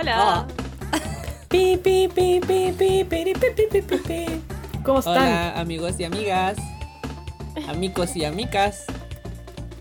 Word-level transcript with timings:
Hola. 0.00 0.46
Pi, 1.50 1.76
pi, 1.76 2.08
pi, 2.08 2.40
pi, 2.40 2.72
pi, 2.72 3.04
piri, 3.04 3.34
pi, 3.34 3.46
pi, 3.54 3.66
pi, 3.70 3.82
pi, 3.82 3.96
pi. 3.98 4.26
¿Cómo 4.82 5.00
están? 5.00 5.16
Hola 5.18 5.60
amigos 5.60 6.00
y 6.00 6.04
amigas, 6.04 6.56
amigos 7.68 8.16
y 8.16 8.24
amicas, 8.24 8.86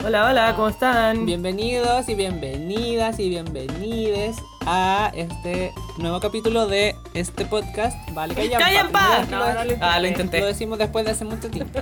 Hola, 0.03 0.25
hola, 0.25 0.53
¿cómo 0.57 0.67
están? 0.67 1.25
bienvenidos 1.25 2.09
y 2.09 2.15
bienvenidas 2.15 3.17
y 3.17 3.29
bienvenides 3.29 4.35
a 4.65 5.09
este 5.15 5.71
nuevo 5.99 6.19
capítulo 6.19 6.67
de 6.67 6.97
este 7.13 7.45
podcast. 7.45 7.97
Vale, 8.11 8.33
¡Callan, 8.35 8.91
pa! 8.91 9.19
Lo- 9.19 9.37
No, 9.37 9.53
no 9.53 9.63
lo 9.63 9.75
ah, 9.79 9.99
lo 10.01 10.07
intenté. 10.07 10.41
Lo 10.41 10.47
decimos 10.47 10.79
después 10.79 11.05
de 11.05 11.11
hace 11.11 11.23
mucho 11.23 11.49
tiempo. 11.49 11.79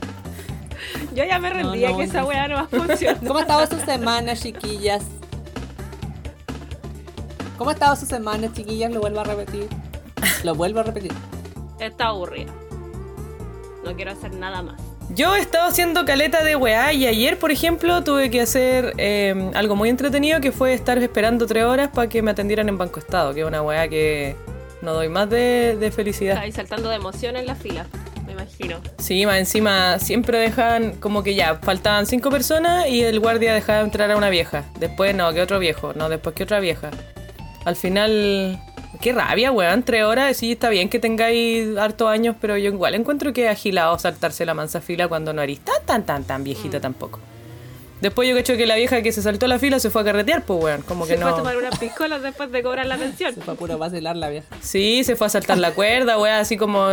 Yo 1.14 1.24
ya 1.24 1.38
me 1.38 1.50
rendía 1.50 1.90
no, 1.90 1.98
que 1.98 2.04
esa 2.04 2.24
weá 2.24 2.48
no 2.48 2.56
va 2.56 2.60
a 2.62 2.66
funcionar. 2.66 3.18
¿Cómo 3.24 3.38
ha 3.38 3.42
estado 3.42 3.66
su 3.68 3.78
semana, 3.84 4.34
chiquillas? 4.34 5.04
¿Cómo 7.60 7.68
ha 7.68 7.74
estado 7.74 7.94
su 7.94 8.06
semana, 8.06 8.50
chiquillas? 8.50 8.90
Lo 8.90 9.00
vuelvo 9.00 9.20
a 9.20 9.24
repetir. 9.24 9.68
Lo 10.44 10.54
vuelvo 10.54 10.80
a 10.80 10.82
repetir. 10.82 11.12
Está 11.78 12.06
aburrida. 12.06 12.50
No 13.84 13.94
quiero 13.94 14.12
hacer 14.12 14.32
nada 14.32 14.62
más. 14.62 14.80
Yo 15.10 15.36
he 15.36 15.40
estado 15.40 15.68
haciendo 15.68 16.06
caleta 16.06 16.42
de 16.42 16.56
weá 16.56 16.94
y 16.94 17.06
ayer, 17.06 17.38
por 17.38 17.50
ejemplo, 17.50 18.02
tuve 18.02 18.30
que 18.30 18.40
hacer 18.40 18.94
eh, 18.96 19.50
algo 19.52 19.76
muy 19.76 19.90
entretenido 19.90 20.40
que 20.40 20.52
fue 20.52 20.72
estar 20.72 20.96
esperando 20.96 21.46
tres 21.46 21.64
horas 21.64 21.90
para 21.92 22.08
que 22.08 22.22
me 22.22 22.30
atendieran 22.30 22.70
en 22.70 22.78
Banco 22.78 22.98
Estado, 22.98 23.34
que 23.34 23.40
es 23.40 23.46
una 23.46 23.60
weá 23.60 23.88
que 23.88 24.36
no 24.80 24.94
doy 24.94 25.10
más 25.10 25.28
de, 25.28 25.76
de 25.78 25.90
felicidad. 25.90 26.36
Estáis 26.36 26.54
saltando 26.54 26.88
de 26.88 26.96
emoción 26.96 27.36
en 27.36 27.44
la 27.44 27.56
fila, 27.56 27.84
me 28.24 28.32
imagino. 28.32 28.78
Sí, 28.96 29.26
más 29.26 29.36
encima 29.36 29.98
siempre 29.98 30.38
dejaban 30.38 30.92
como 30.92 31.22
que 31.22 31.34
ya, 31.34 31.56
faltaban 31.56 32.06
cinco 32.06 32.30
personas 32.30 32.88
y 32.88 33.02
el 33.02 33.20
guardia 33.20 33.52
dejaba 33.52 33.80
entrar 33.80 34.10
a 34.10 34.16
una 34.16 34.30
vieja. 34.30 34.64
Después 34.78 35.14
no, 35.14 35.30
que 35.34 35.42
otro 35.42 35.58
viejo, 35.58 35.92
no, 35.92 36.08
después 36.08 36.34
que 36.34 36.44
otra 36.44 36.58
vieja. 36.58 36.90
Al 37.64 37.76
final, 37.76 38.58
qué 39.00 39.12
rabia, 39.12 39.52
weón, 39.52 39.82
tres 39.82 40.04
horas, 40.04 40.36
sí, 40.36 40.52
está 40.52 40.70
bien 40.70 40.88
que 40.88 40.98
tengáis 40.98 41.76
hartos 41.76 42.08
años, 42.08 42.36
pero 42.40 42.56
yo 42.56 42.70
igual 42.70 42.94
encuentro 42.94 43.32
que 43.32 43.44
es 43.44 43.50
agilado 43.50 43.98
saltarse 43.98 44.46
la 44.46 44.54
mansa 44.54 44.80
fila 44.80 45.08
cuando 45.08 45.32
no 45.32 45.42
eres 45.42 45.60
tan, 45.60 45.84
tan, 45.84 46.04
tan, 46.04 46.24
tan 46.24 46.42
viejita 46.42 46.80
tampoco. 46.80 47.20
Después 48.00 48.26
yo 48.26 48.34
cacho 48.34 48.56
que 48.56 48.66
la 48.66 48.76
vieja 48.76 49.02
que 49.02 49.12
se 49.12 49.20
saltó 49.20 49.46
la 49.46 49.58
fila 49.58 49.78
se 49.78 49.90
fue 49.90 50.00
a 50.00 50.04
carretear, 50.06 50.42
pues 50.44 50.64
weón, 50.64 50.82
como 50.82 51.04
que 51.04 51.12
Se 51.12 51.18
fue 51.18 51.26
a 51.26 51.30
no... 51.32 51.36
tomar 51.36 51.56
unas 51.58 51.78
piscolas 51.78 52.22
después 52.22 52.50
de 52.50 52.62
cobrar 52.62 52.86
la 52.86 52.96
pensión. 52.96 53.34
Se 53.34 53.42
fue 53.42 53.52
a 53.52 53.56
puro 53.58 53.76
vacilar 53.76 54.16
la 54.16 54.30
vieja. 54.30 54.48
Sí, 54.62 55.04
se 55.04 55.16
fue 55.16 55.26
a 55.26 55.30
saltar 55.30 55.58
la 55.58 55.72
cuerda, 55.72 56.18
weón, 56.18 56.36
así 56.36 56.56
como, 56.56 56.88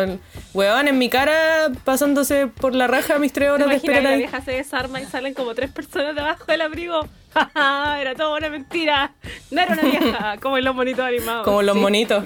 weón, 0.53 0.87
en 0.89 0.97
mi 0.97 1.09
cara 1.09 1.71
pasándose 1.85 2.47
por 2.47 2.75
la 2.75 2.87
raja 2.87 3.19
mis 3.19 3.31
tres 3.31 3.47
¿Te 3.47 3.51
horas 3.51 3.69
de 3.69 3.79
que 3.79 4.01
la 4.01 4.15
vieja 4.17 4.41
se 4.41 4.51
desarma 4.51 4.99
y 4.99 5.05
salen 5.05 5.33
como 5.33 5.55
tres 5.55 5.71
personas 5.71 6.13
debajo 6.13 6.43
del 6.45 6.59
abrigo? 6.59 7.07
¡Ja, 7.33 7.97
Era 8.01 8.15
todo 8.15 8.35
una 8.35 8.49
mentira. 8.49 9.13
No 9.51 9.61
era 9.61 9.73
una 9.73 9.81
vieja, 9.83 10.37
como 10.41 10.57
en 10.57 10.65
los 10.65 10.75
monitos 10.75 11.05
animados. 11.05 11.43
Como 11.45 11.61
los 11.61 11.75
Sí. 11.75 11.81
monitos. 11.81 12.25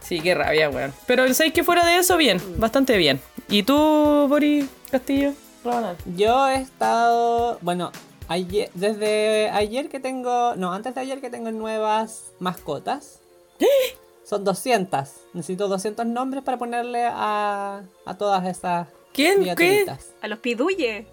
Sí, 0.00 0.20
qué 0.20 0.34
rabia, 0.34 0.70
weón. 0.70 0.92
Pero 1.06 1.32
¿sabes 1.34 1.52
que 1.52 1.62
fuera 1.62 1.84
de 1.86 1.98
eso, 1.98 2.16
bien, 2.16 2.40
bastante 2.58 2.96
bien. 2.96 3.20
¿Y 3.48 3.62
tú, 3.62 4.26
Boris 4.28 4.66
Castillo? 4.90 5.32
Ronald. 5.64 5.98
Yo 6.16 6.48
he 6.48 6.56
estado, 6.56 7.58
bueno, 7.60 7.92
ayer, 8.28 8.70
desde 8.74 9.50
ayer 9.50 9.88
que 9.88 10.00
tengo, 10.00 10.54
no, 10.56 10.72
antes 10.72 10.94
de 10.94 11.00
ayer 11.02 11.20
que 11.20 11.30
tengo 11.30 11.50
nuevas 11.52 12.32
mascotas. 12.40 13.20
Son 14.24 14.42
200. 14.44 15.08
Necesito 15.34 15.68
200 15.68 16.06
nombres 16.06 16.42
para 16.44 16.56
ponerle 16.56 17.04
a, 17.04 17.82
a 18.06 18.14
todas 18.18 18.46
esas 18.46 18.86
¿Quién? 19.12 19.54
¿Qué? 19.56 19.84
A 20.22 20.28
los 20.28 20.38
piduye. 20.38 21.06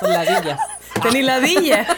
Son 0.00 0.10
ladillas. 0.12 0.60
Tení 1.02 1.22
ladilla. 1.22 1.86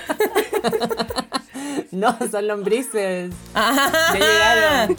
No, 1.90 2.16
son 2.30 2.46
lombrices. 2.48 3.34
Ah, 3.54 3.90
Ya 4.14 4.18
llegaron. 4.20 4.96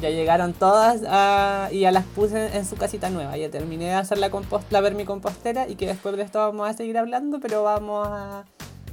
Ya 0.00 0.10
llegaron 0.10 0.52
todas 0.52 1.02
ah, 1.08 1.68
y 1.70 1.80
ya 1.80 1.92
las 1.92 2.04
puse 2.04 2.56
en 2.56 2.66
su 2.66 2.74
casita 2.76 3.08
nueva. 3.08 3.36
Ya 3.36 3.48
terminé 3.50 3.84
de 3.86 3.94
hacer 3.94 4.18
la, 4.18 4.30
compost 4.30 4.70
la 4.72 4.80
vermicompostera 4.80 5.68
y 5.68 5.76
que 5.76 5.86
después 5.86 6.16
de 6.16 6.24
esto 6.24 6.40
vamos 6.40 6.68
a 6.68 6.72
seguir 6.74 6.98
hablando, 6.98 7.38
pero 7.40 7.62
vamos 7.62 8.06
a 8.08 8.44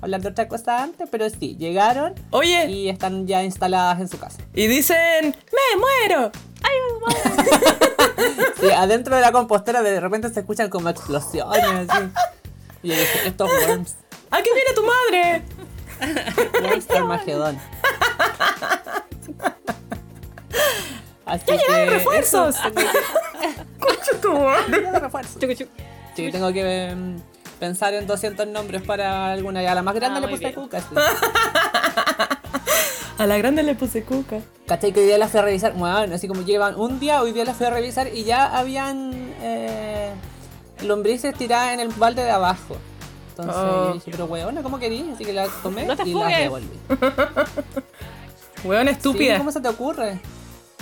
hablar 0.02 0.22
de 0.22 0.30
otra 0.30 0.48
cosa 0.48 0.84
antes. 0.84 1.09
Pero 1.09 1.28
sí, 1.32 1.58
llegaron 1.58 2.14
Oye, 2.30 2.70
y 2.70 2.90
están 2.90 3.26
ya 3.26 3.44
instaladas 3.44 4.00
en 4.00 4.08
su 4.08 4.20
casa. 4.20 4.38
y 4.53 4.68
dicen, 4.68 5.36
me 5.52 5.80
muero. 5.80 6.32
Sí, 8.59 8.70
adentro 8.70 9.16
de 9.16 9.22
la 9.22 9.32
compostera 9.32 9.82
de 9.82 10.00
repente 10.00 10.30
se 10.30 10.42
escuchan 10.42 10.70
como 10.70 10.90
explosiones. 10.90 11.90
Así. 11.90 12.06
Y 12.84 12.90
yo 12.90 12.96
dije, 12.96 13.28
estos 13.28 13.50
worms, 13.50 13.96
¿A 14.31 14.42
qué 14.42 14.50
viene 14.53 14.74
tu 14.74 14.84
madre? 14.84 15.44
worms 16.69 16.90
Armagedón. 16.90 17.59
Así 21.25 21.44
¡Ya 21.47 21.56
llegaron 21.58 21.90
refuerzos! 21.94 22.56
Concha 23.80 24.12
tu 24.22 24.34
madre. 24.34 25.00
refuerzos. 25.00 25.38
Sí, 26.16 26.30
tengo 26.31 26.52
que 26.52 26.94
mm, 26.96 27.16
pensar 27.59 27.94
en 27.94 28.08
200 28.08 28.47
nombres 28.47 28.81
para 28.81 29.31
alguna. 29.31 29.62
Y 29.64 29.66
a 29.66 29.75
la 29.75 29.81
más 29.81 29.96
grande 29.96 30.18
Ah, 30.18 30.22
le 30.22 30.28
puse 30.28 30.40
bien. 30.40 30.53
Cuca. 30.56 30.80
sí. 30.81 30.88
A 33.18 33.28
la 33.28 33.38
grande 33.38 33.62
le 33.62 33.75
puse 33.75 34.03
cuca. 34.03 34.40
¿Cachai? 34.68 34.91
Que 34.94 35.02
hoy 35.02 35.06
día 35.06 35.18
la 35.20 35.28
fui 35.28 35.40
a 35.40 35.44
revisar. 35.44 35.74
Bueno, 35.74 36.16
así 36.16 36.28
como 36.28 36.41
llevan 36.41 36.75
un 36.75 37.00
día, 37.00 37.22
hoy 37.22 37.34
día 37.34 37.46
la 37.46 37.53
fui 37.53 37.68
a 37.68 37.70
revisar 37.70 38.08
y 38.12 38.24
ya 38.24 38.46
habían 38.58 39.12
eh, 39.41 40.12
lombrices 40.84 41.34
tiradas 41.36 41.74
en 41.74 41.80
el 41.80 41.90
balde 41.90 42.24
de 42.24 42.31
abajo. 42.31 42.78
Entonces 43.30 43.56
Oh. 43.58 43.88
yo 43.88 43.94
dije, 43.94 44.12
pero 44.12 44.25
weona, 44.25 44.62
¿cómo 44.62 44.78
querías? 44.80 45.08
Así 45.16 45.24
que 45.25 45.34
las 45.34 45.50
tomé 45.64 45.86
No 45.86 45.94
y 45.94 46.14
las 46.14 46.40
devolví. 46.40 46.80
Weón 48.64 48.88
Sí, 48.88 48.94
estúpida. 48.94 49.38
¿Cómo 49.38 49.52
se 49.52 49.62
te 49.62 49.68
ocurre? 49.70 50.20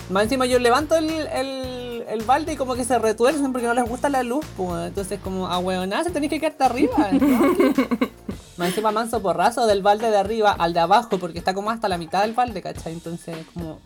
Más 0.10 0.24
encima 0.24 0.46
yo 0.46 0.60
levanto 0.60 0.96
el, 0.96 1.10
el, 1.10 2.04
el 2.10 2.24
balde 2.24 2.54
y 2.54 2.56
como 2.58 2.76
que 2.76 2.84
se 2.84 2.98
retuercen 2.98 3.52
porque 3.52 3.68
no 3.68 3.74
les 3.74 3.88
gusta 3.88 4.10
la 4.10 4.24
luz, 4.24 4.46
pues. 4.58 4.88
Entonces 4.88 5.20
como 5.24 5.48
a 5.48 5.60
huevonazo 5.60 6.10
tenés 6.12 6.30
que 6.30 6.40
quedarte 6.40 6.64
arriba. 6.64 7.10
¿no? 7.12 7.28
Más 8.58 8.70
encima 8.70 8.92
manso 8.92 9.22
porrazo 9.22 9.68
del 9.68 9.82
balde 9.82 10.10
de 10.10 10.18
arriba 10.18 10.52
al 10.52 10.74
de 10.74 10.80
abajo 10.82 11.18
porque 11.20 11.40
está 11.40 11.54
como 11.54 11.70
hasta 11.70 11.88
la 11.88 11.98
mitad 11.98 12.24
del 12.24 12.34
balde, 12.34 12.62
¿cachai? 12.62 12.92
Entonces 12.92 13.38
como 13.54 13.80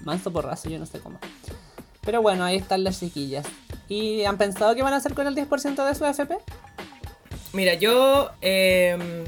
manso 0.00 0.32
porrazo, 0.32 0.68
yo 0.68 0.78
no 0.80 0.86
sé 0.86 0.98
cómo. 0.98 1.18
Pero 2.00 2.22
bueno, 2.22 2.42
ahí 2.44 2.56
están 2.56 2.82
las 2.82 2.98
chiquillas. 2.98 3.46
¿Y 3.88 4.24
han 4.24 4.36
pensado 4.36 4.74
qué 4.74 4.82
van 4.82 4.94
a 4.94 4.96
hacer 4.96 5.14
con 5.14 5.26
el 5.26 5.34
10% 5.34 5.86
de 5.86 5.94
su 5.94 6.04
FP? 6.04 6.36
Mira, 7.52 7.74
yo 7.74 8.30
eh, 8.42 9.24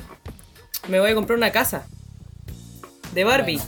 me 0.88 1.00
voy 1.00 1.10
a 1.10 1.14
comprar 1.14 1.36
una 1.36 1.50
casa 1.50 1.86
de 3.12 3.24
Barbie. 3.24 3.60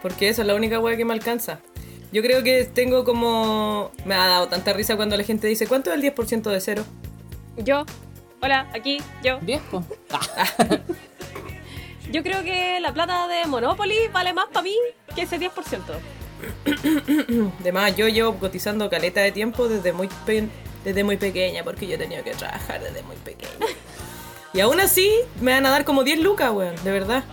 Porque 0.00 0.28
esa 0.28 0.42
es 0.42 0.48
la 0.48 0.54
única 0.54 0.78
weá 0.80 0.96
que 0.96 1.04
me 1.04 1.12
alcanza. 1.12 1.60
Yo 2.12 2.22
creo 2.22 2.42
que 2.42 2.64
tengo 2.64 3.04
como... 3.04 3.90
Me 4.04 4.14
ha 4.14 4.26
dado 4.26 4.48
tanta 4.48 4.72
risa 4.72 4.96
cuando 4.96 5.16
la 5.16 5.24
gente 5.24 5.46
dice, 5.46 5.66
¿cuánto 5.66 5.92
es 5.92 6.02
el 6.02 6.14
10% 6.14 6.42
de 6.50 6.60
cero? 6.60 6.84
Yo. 7.56 7.84
Hola, 8.40 8.68
aquí, 8.74 8.98
yo. 9.22 9.38
10, 9.40 9.62
pues. 9.70 9.84
Yo 12.12 12.22
creo 12.22 12.42
que 12.42 12.78
la 12.80 12.92
plata 12.92 13.26
de 13.26 13.46
Monopoly 13.46 14.08
vale 14.12 14.34
más 14.34 14.46
para 14.48 14.62
mí 14.62 14.76
que 15.14 15.22
ese 15.22 15.40
10%. 15.40 15.50
Además, 17.60 17.96
yo 17.96 18.08
llevo 18.08 18.34
cotizando 18.38 18.88
caleta 18.90 19.20
de 19.20 19.32
tiempo 19.32 19.68
desde 19.68 19.92
muy, 19.92 20.08
pe- 20.26 20.48
desde 20.84 21.04
muy 21.04 21.16
pequeña, 21.16 21.64
porque 21.64 21.86
yo 21.86 21.94
he 21.94 21.98
tenido 21.98 22.22
que 22.24 22.32
trabajar 22.32 22.82
desde 22.82 23.02
muy 23.02 23.16
pequeña. 23.16 23.50
Y 24.54 24.60
aún 24.60 24.80
así, 24.80 25.10
me 25.40 25.52
van 25.52 25.64
a 25.66 25.70
dar 25.70 25.84
como 25.84 26.04
10 26.04 26.20
lucas, 26.20 26.50
weón, 26.52 26.74
de 26.84 26.90
verdad. 26.90 27.24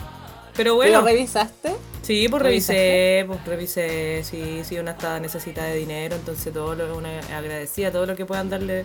Pero 0.55 0.75
bueno, 0.75 0.99
¿Lo 0.99 1.05
revisaste? 1.05 1.73
sí, 2.01 2.27
pues 2.29 2.41
revisé, 2.41 3.23
pues 3.27 3.45
revisé, 3.45 4.23
sí, 4.23 4.61
sí, 4.63 4.77
una 4.79 4.91
está 4.91 5.19
necesita 5.19 5.63
de 5.63 5.75
dinero, 5.75 6.15
entonces 6.15 6.51
todo 6.53 6.75
lo, 6.75 6.97
una 6.97 7.19
agradecía, 7.35 7.91
todo 7.91 8.05
lo 8.05 8.15
que 8.15 8.25
puedan 8.25 8.49
darle, 8.49 8.83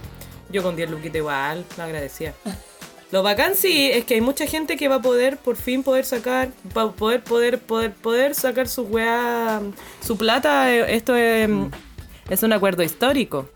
yo 0.50 0.62
con 0.62 0.76
10 0.76 0.90
luquitas 0.90 1.16
igual, 1.16 1.64
lo 1.76 1.82
agradecía. 1.82 2.34
Lo 3.14 3.22
bacán 3.22 3.54
sí 3.54 3.92
es 3.92 4.04
que 4.04 4.14
hay 4.14 4.20
mucha 4.20 4.44
gente 4.44 4.76
que 4.76 4.88
va 4.88 4.96
a 4.96 5.00
poder 5.00 5.36
por 5.36 5.54
fin 5.54 5.84
poder 5.84 6.04
sacar, 6.04 6.48
va 6.76 6.82
a 6.82 6.90
poder, 6.90 7.22
poder, 7.22 7.60
poder, 7.60 7.92
poder 7.92 8.34
sacar 8.34 8.66
su 8.66 8.82
weá, 8.82 9.60
su 10.04 10.16
plata. 10.16 10.72
eh, 10.74 10.96
Esto 10.96 11.14
es, 11.14 11.48
es 12.28 12.42
un 12.42 12.52
acuerdo 12.52 12.82
histórico. 12.82 13.48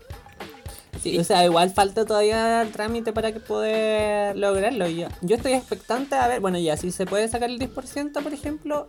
Sí, 1.03 1.19
o 1.19 1.25
sea, 1.25 1.43
igual 1.43 1.71
falta 1.71 2.05
todavía 2.05 2.61
el 2.61 2.71
trámite 2.71 3.11
para 3.11 3.33
que 3.33 3.41
poder 3.41 4.37
lograrlo. 4.37 4.87
Yo, 4.87 5.09
yo 5.19 5.35
estoy 5.35 5.51
expectante 5.51 6.15
a 6.15 6.29
ver, 6.29 6.39
bueno, 6.39 6.57
ya, 6.57 6.77
si 6.77 6.89
se 6.93 7.05
puede 7.05 7.27
sacar 7.27 7.49
el 7.49 7.59
10%, 7.59 8.23
por 8.23 8.33
ejemplo, 8.33 8.87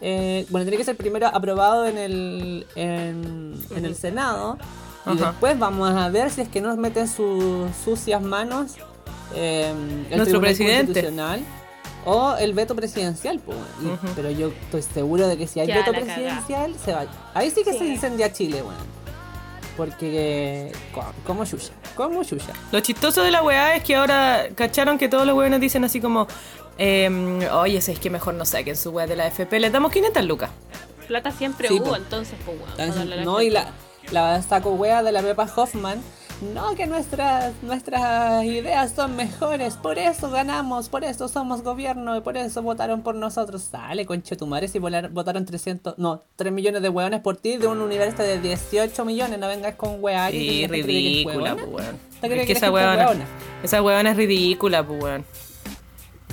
eh, 0.00 0.44
bueno, 0.50 0.64
tiene 0.64 0.76
que 0.76 0.84
ser 0.84 0.96
primero 0.96 1.28
aprobado 1.28 1.86
en 1.86 1.98
el, 1.98 2.66
en, 2.74 3.54
en 3.76 3.84
el 3.84 3.94
Senado. 3.94 4.58
Y 5.06 5.10
Ajá. 5.10 5.30
después 5.30 5.56
vamos 5.56 5.88
a 5.94 6.08
ver 6.08 6.32
si 6.32 6.40
es 6.40 6.48
que 6.48 6.60
nos 6.60 6.78
meten 6.78 7.06
sus 7.06 7.70
sucias 7.84 8.20
manos 8.20 8.72
eh, 9.34 9.70
el 9.70 9.76
Nuestro 10.16 10.24
Tribunal 10.24 10.40
presidente. 10.42 10.84
Constitucional 10.86 11.40
o 12.06 12.36
el 12.36 12.52
veto 12.54 12.74
presidencial. 12.76 13.38
pues, 13.40 13.56
y-. 13.82 14.06
Pero 14.14 14.30
yo 14.30 14.48
estoy 14.48 14.82
seguro 14.82 15.26
de 15.26 15.36
que 15.38 15.46
si 15.46 15.60
hay 15.60 15.66
Ya 15.68 15.76
veto 15.78 15.92
presidencial, 15.92 16.74
se 16.84 16.92
va. 16.92 17.06
Ahí 17.34 17.50
sí 17.50 17.62
que 17.64 17.72
se 17.72 17.84
incendia 17.84 18.32
Chile, 18.32 18.62
weón. 18.62 18.94
Porque. 19.76 20.72
co- 20.92 21.12
Como 21.26 21.44
Yuya. 21.44 21.70
Como 21.96 22.22
Yuya. 22.22 22.52
Lo 22.72 22.80
chistoso 22.80 23.22
de 23.22 23.30
la 23.30 23.42
weá 23.42 23.74
es 23.76 23.82
que 23.84 23.96
ahora 23.96 24.46
cacharon 24.54 24.98
que 24.98 25.08
todos 25.08 25.26
los 25.26 25.36
weones 25.36 25.60
dicen 25.60 25.84
así 25.84 26.00
como, 26.00 26.26
Em, 26.76 27.38
oye, 27.52 27.80
si 27.80 27.92
es 27.92 28.00
que 28.00 28.10
mejor 28.10 28.34
no 28.34 28.44
saquen 28.44 28.76
su 28.76 28.90
weá 28.90 29.06
de 29.06 29.14
la 29.14 29.28
FP. 29.28 29.60
Les 29.60 29.70
damos 29.72 29.92
500 29.92 30.24
lucas. 30.24 30.50
Plata 31.06 31.30
siempre 31.30 31.68
Sí, 31.68 31.74
hubo, 31.74 31.84
po. 31.90 31.96
entonces, 31.96 32.34
pues, 32.44 32.56
weón. 32.78 33.24
No, 33.24 33.40
y 33.42 33.50
la, 33.50 33.70
la 34.10 34.42
saco 34.42 34.70
wea 34.70 35.02
de 35.04 35.12
la 35.12 35.22
Pepa 35.22 35.48
Hoffman. 35.56 36.02
No, 36.52 36.74
que 36.74 36.86
nuestras, 36.86 37.52
nuestras 37.62 38.44
ideas 38.44 38.92
son 38.94 39.16
mejores, 39.16 39.74
por 39.76 39.98
eso 39.98 40.30
ganamos, 40.30 40.88
por 40.88 41.04
eso 41.04 41.28
somos 41.28 41.62
gobierno 41.62 42.16
y 42.16 42.20
por 42.20 42.36
eso 42.36 42.62
votaron 42.62 43.02
por 43.02 43.14
nosotros. 43.14 43.62
Sale, 43.62 44.04
conche 44.04 44.36
tu 44.36 44.46
madre, 44.46 44.68
si 44.68 44.78
votaron 44.78 45.44
300, 45.44 45.96
no, 45.98 46.24
3 46.36 46.52
millones 46.52 46.82
de 46.82 46.88
hueones 46.88 47.20
por 47.20 47.36
ti 47.36 47.56
de 47.56 47.66
un 47.66 47.80
universo 47.80 48.22
de 48.22 48.40
18 48.40 49.04
millones, 49.04 49.38
no 49.38 49.46
vengas 49.48 49.76
con 49.76 50.02
que 50.02 50.64
es 50.64 50.70
ridícula, 50.70 51.54
pues, 51.54 51.68
weón. 51.68 51.98
¿Te 52.20 52.28
crees 52.28 52.40
Es 52.42 52.46
que 52.46 52.52
esa 52.52 52.70
hueona? 52.70 53.26
esa 53.62 53.80
es 54.10 54.16
ridícula, 54.16 54.86
pues, 54.86 55.02
weón. 55.02 55.24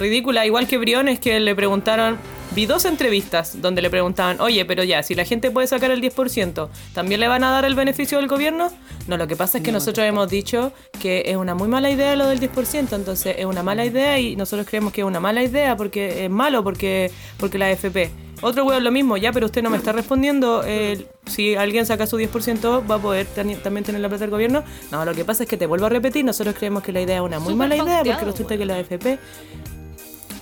Ridícula, 0.01 0.47
igual 0.47 0.67
que 0.67 0.79
Briones 0.79 1.19
que 1.19 1.39
le 1.39 1.53
preguntaron, 1.53 2.17
vi 2.55 2.65
dos 2.65 2.85
entrevistas 2.85 3.61
donde 3.61 3.83
le 3.83 3.89
preguntaban, 3.91 4.41
oye, 4.41 4.65
pero 4.65 4.83
ya, 4.83 5.03
si 5.03 5.13
la 5.13 5.25
gente 5.25 5.51
puede 5.51 5.67
sacar 5.67 5.91
el 5.91 6.01
10%, 6.01 6.69
¿también 6.93 7.19
le 7.19 7.27
van 7.27 7.43
a 7.43 7.51
dar 7.51 7.65
el 7.65 7.75
beneficio 7.75 8.17
del 8.17 8.27
gobierno? 8.27 8.71
No, 9.07 9.17
lo 9.17 9.27
que 9.27 9.35
pasa 9.35 9.59
es 9.59 9.63
que 9.63 9.71
No, 9.71 9.77
nosotros 9.77 10.05
hemos 10.07 10.27
dicho 10.27 10.73
que 10.99 11.23
es 11.27 11.35
una 11.37 11.53
muy 11.53 11.67
mala 11.67 11.91
idea 11.91 12.15
lo 12.15 12.27
del 12.27 12.39
10%, 12.39 12.95
entonces 12.95 13.35
es 13.37 13.45
una 13.45 13.61
mala 13.61 13.85
idea 13.85 14.19
y 14.19 14.35
nosotros 14.35 14.67
creemos 14.67 14.91
que 14.91 15.01
es 15.01 15.07
una 15.07 15.19
mala 15.19 15.43
idea 15.43 15.77
porque 15.77 16.25
es 16.25 16.31
malo, 16.31 16.63
porque, 16.63 17.11
porque 17.37 17.59
la 17.59 17.67
AFP. 17.67 18.09
Otro 18.41 18.65
weón 18.65 18.83
lo 18.83 18.91
mismo, 18.91 19.17
ya, 19.17 19.31
pero 19.31 19.45
usted 19.45 19.61
no 19.61 19.69
me 19.69 19.77
está 19.77 19.91
respondiendo. 19.91 20.63
eh, 20.65 21.05
si 21.27 21.53
alguien 21.55 21.85
saca 21.85 22.07
su 22.07 22.17
10%, 22.17 22.89
¿va 22.89 22.95
a 22.95 22.97
poder 22.97 23.27
también 23.27 23.83
tener 23.83 24.01
la 24.01 24.09
plata 24.09 24.23
del 24.23 24.31
gobierno? 24.31 24.63
No, 24.91 25.05
lo 25.05 25.13
que 25.13 25.23
pasa 25.23 25.43
es 25.43 25.49
que 25.49 25.57
te 25.57 25.67
vuelvo 25.67 25.85
a 25.85 25.89
repetir, 25.89 26.25
nosotros 26.25 26.55
creemos 26.57 26.81
que 26.81 26.91
la 26.91 27.01
idea 27.01 27.17
es 27.17 27.21
una 27.21 27.39
muy 27.39 27.53
mala 27.53 27.75
idea 27.75 28.03
porque 28.03 28.25
resulta 28.25 28.57
que 28.57 28.65
la 28.65 28.77
AFP 28.77 29.19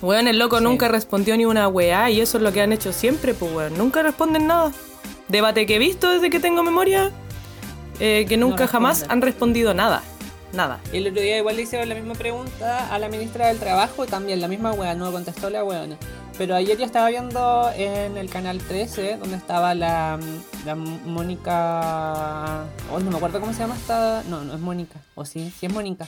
Weón, 0.02 0.28
el 0.28 0.40
loco 0.40 0.58
Sí. 0.60 0.64
nunca 0.64 0.88
respondió 0.88 1.36
ni 1.38 1.46
una 1.46 1.68
weá 1.68 2.10
y 2.10 2.22
eso 2.22 2.38
es 2.38 2.44
lo 2.44 2.52
que 2.54 2.62
han 2.62 2.72
hecho 2.72 2.94
siempre, 2.94 3.34
pues 3.34 3.52
weón. 3.54 3.78
Nunca 3.78 4.02
responden 4.04 4.48
nada. 4.48 4.72
Debate 5.28 5.66
que 5.66 5.76
he 5.76 5.80
visto 5.80 6.10
desde 6.10 6.30
que 6.30 6.40
tengo 6.40 6.64
memoria, 6.64 7.12
eh, 8.00 8.26
que 8.28 8.38
nunca 8.38 8.68
jamás 8.68 9.00
responden. 9.00 9.12
han 9.12 9.22
respondido 9.22 9.74
nada. 9.74 10.02
Nada. 10.54 10.80
El 10.92 11.06
otro 11.08 11.22
día 11.22 11.38
igual 11.38 11.58
le 11.58 11.62
hicieron 11.64 11.88
la 11.90 11.94
misma 11.96 12.16
pregunta 12.16 12.92
a 12.94 12.98
la 12.98 13.08
ministra 13.10 13.48
del 13.50 13.60
Trabajo, 13.60 14.08
también 14.08 14.42
la 14.42 14.48
misma 14.48 14.72
wea, 14.72 14.96
no 14.96 15.12
contestó 15.12 15.50
la 15.52 15.64
weona. 15.64 15.96
Pero 16.40 16.56
ayer 16.56 16.78
ya 16.78 16.86
estaba 16.86 17.10
viendo 17.10 17.70
en 17.76 18.18
el 18.18 18.30
canal 18.30 18.58
13, 18.60 19.18
donde 19.18 19.36
estaba 19.36 19.76
la, 19.76 20.18
la 20.66 20.76
Mónica... 20.76 22.64
Oh, 22.92 23.00
no 23.00 23.12
me 23.12 23.18
acuerdo 23.18 23.42
cómo 23.42 23.54
se 23.54 23.60
llama 23.60 23.76
esta... 23.76 24.24
No, 24.30 24.42
no 24.44 24.54
es 24.54 24.60
Mónica. 24.60 25.00
O 25.16 25.26
sí, 25.26 25.54
sí 25.60 25.66
es 25.66 25.74
Mónica. 25.74 26.08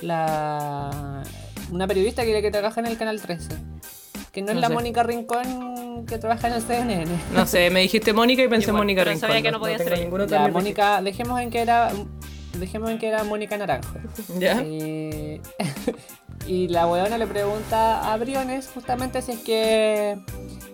La... 0.00 1.22
Una 1.70 1.86
periodista 1.86 2.24
que, 2.24 2.40
que 2.40 2.50
trabaja 2.50 2.80
en 2.80 2.86
el 2.86 2.96
canal 2.96 3.20
13. 3.20 3.48
Que 4.32 4.42
no 4.42 4.52
es 4.52 4.56
la 4.58 4.68
sé. 4.68 4.74
Mónica 4.74 5.02
Rincón 5.02 6.06
que 6.06 6.18
trabaja 6.18 6.48
en 6.48 6.54
el 6.54 6.62
CNN. 6.62 7.06
No 7.32 7.46
sé, 7.46 7.70
me 7.70 7.80
dijiste 7.80 8.12
Mónica 8.12 8.42
y 8.42 8.48
pensé 8.48 8.66
en 8.66 8.70
Igual, 8.70 8.82
Mónica 8.84 9.00
pero 9.02 9.10
Rincón. 9.12 9.28
sabía 9.28 9.42
que 9.42 9.50
no 9.50 9.60
podía 9.60 9.78
ser 9.78 9.92
ella. 9.94 10.26
Ya. 10.26 10.48
Mónica, 10.48 11.02
dejemos 11.02 11.40
en 11.40 11.50
que 11.50 11.60
era... 11.60 11.92
Dejemos 12.58 12.90
en 12.90 12.98
que 12.98 13.08
era 13.08 13.24
Mónica 13.24 13.56
Naranjo. 13.56 13.94
¿Ya? 14.38 14.62
Y, 14.62 15.40
y 16.46 16.68
la 16.68 16.88
weona 16.88 17.18
le 17.18 17.26
pregunta 17.26 18.12
a 18.12 18.16
Briones 18.16 18.68
justamente 18.72 19.22
si 19.22 19.32
es 19.32 19.38
que 19.40 20.18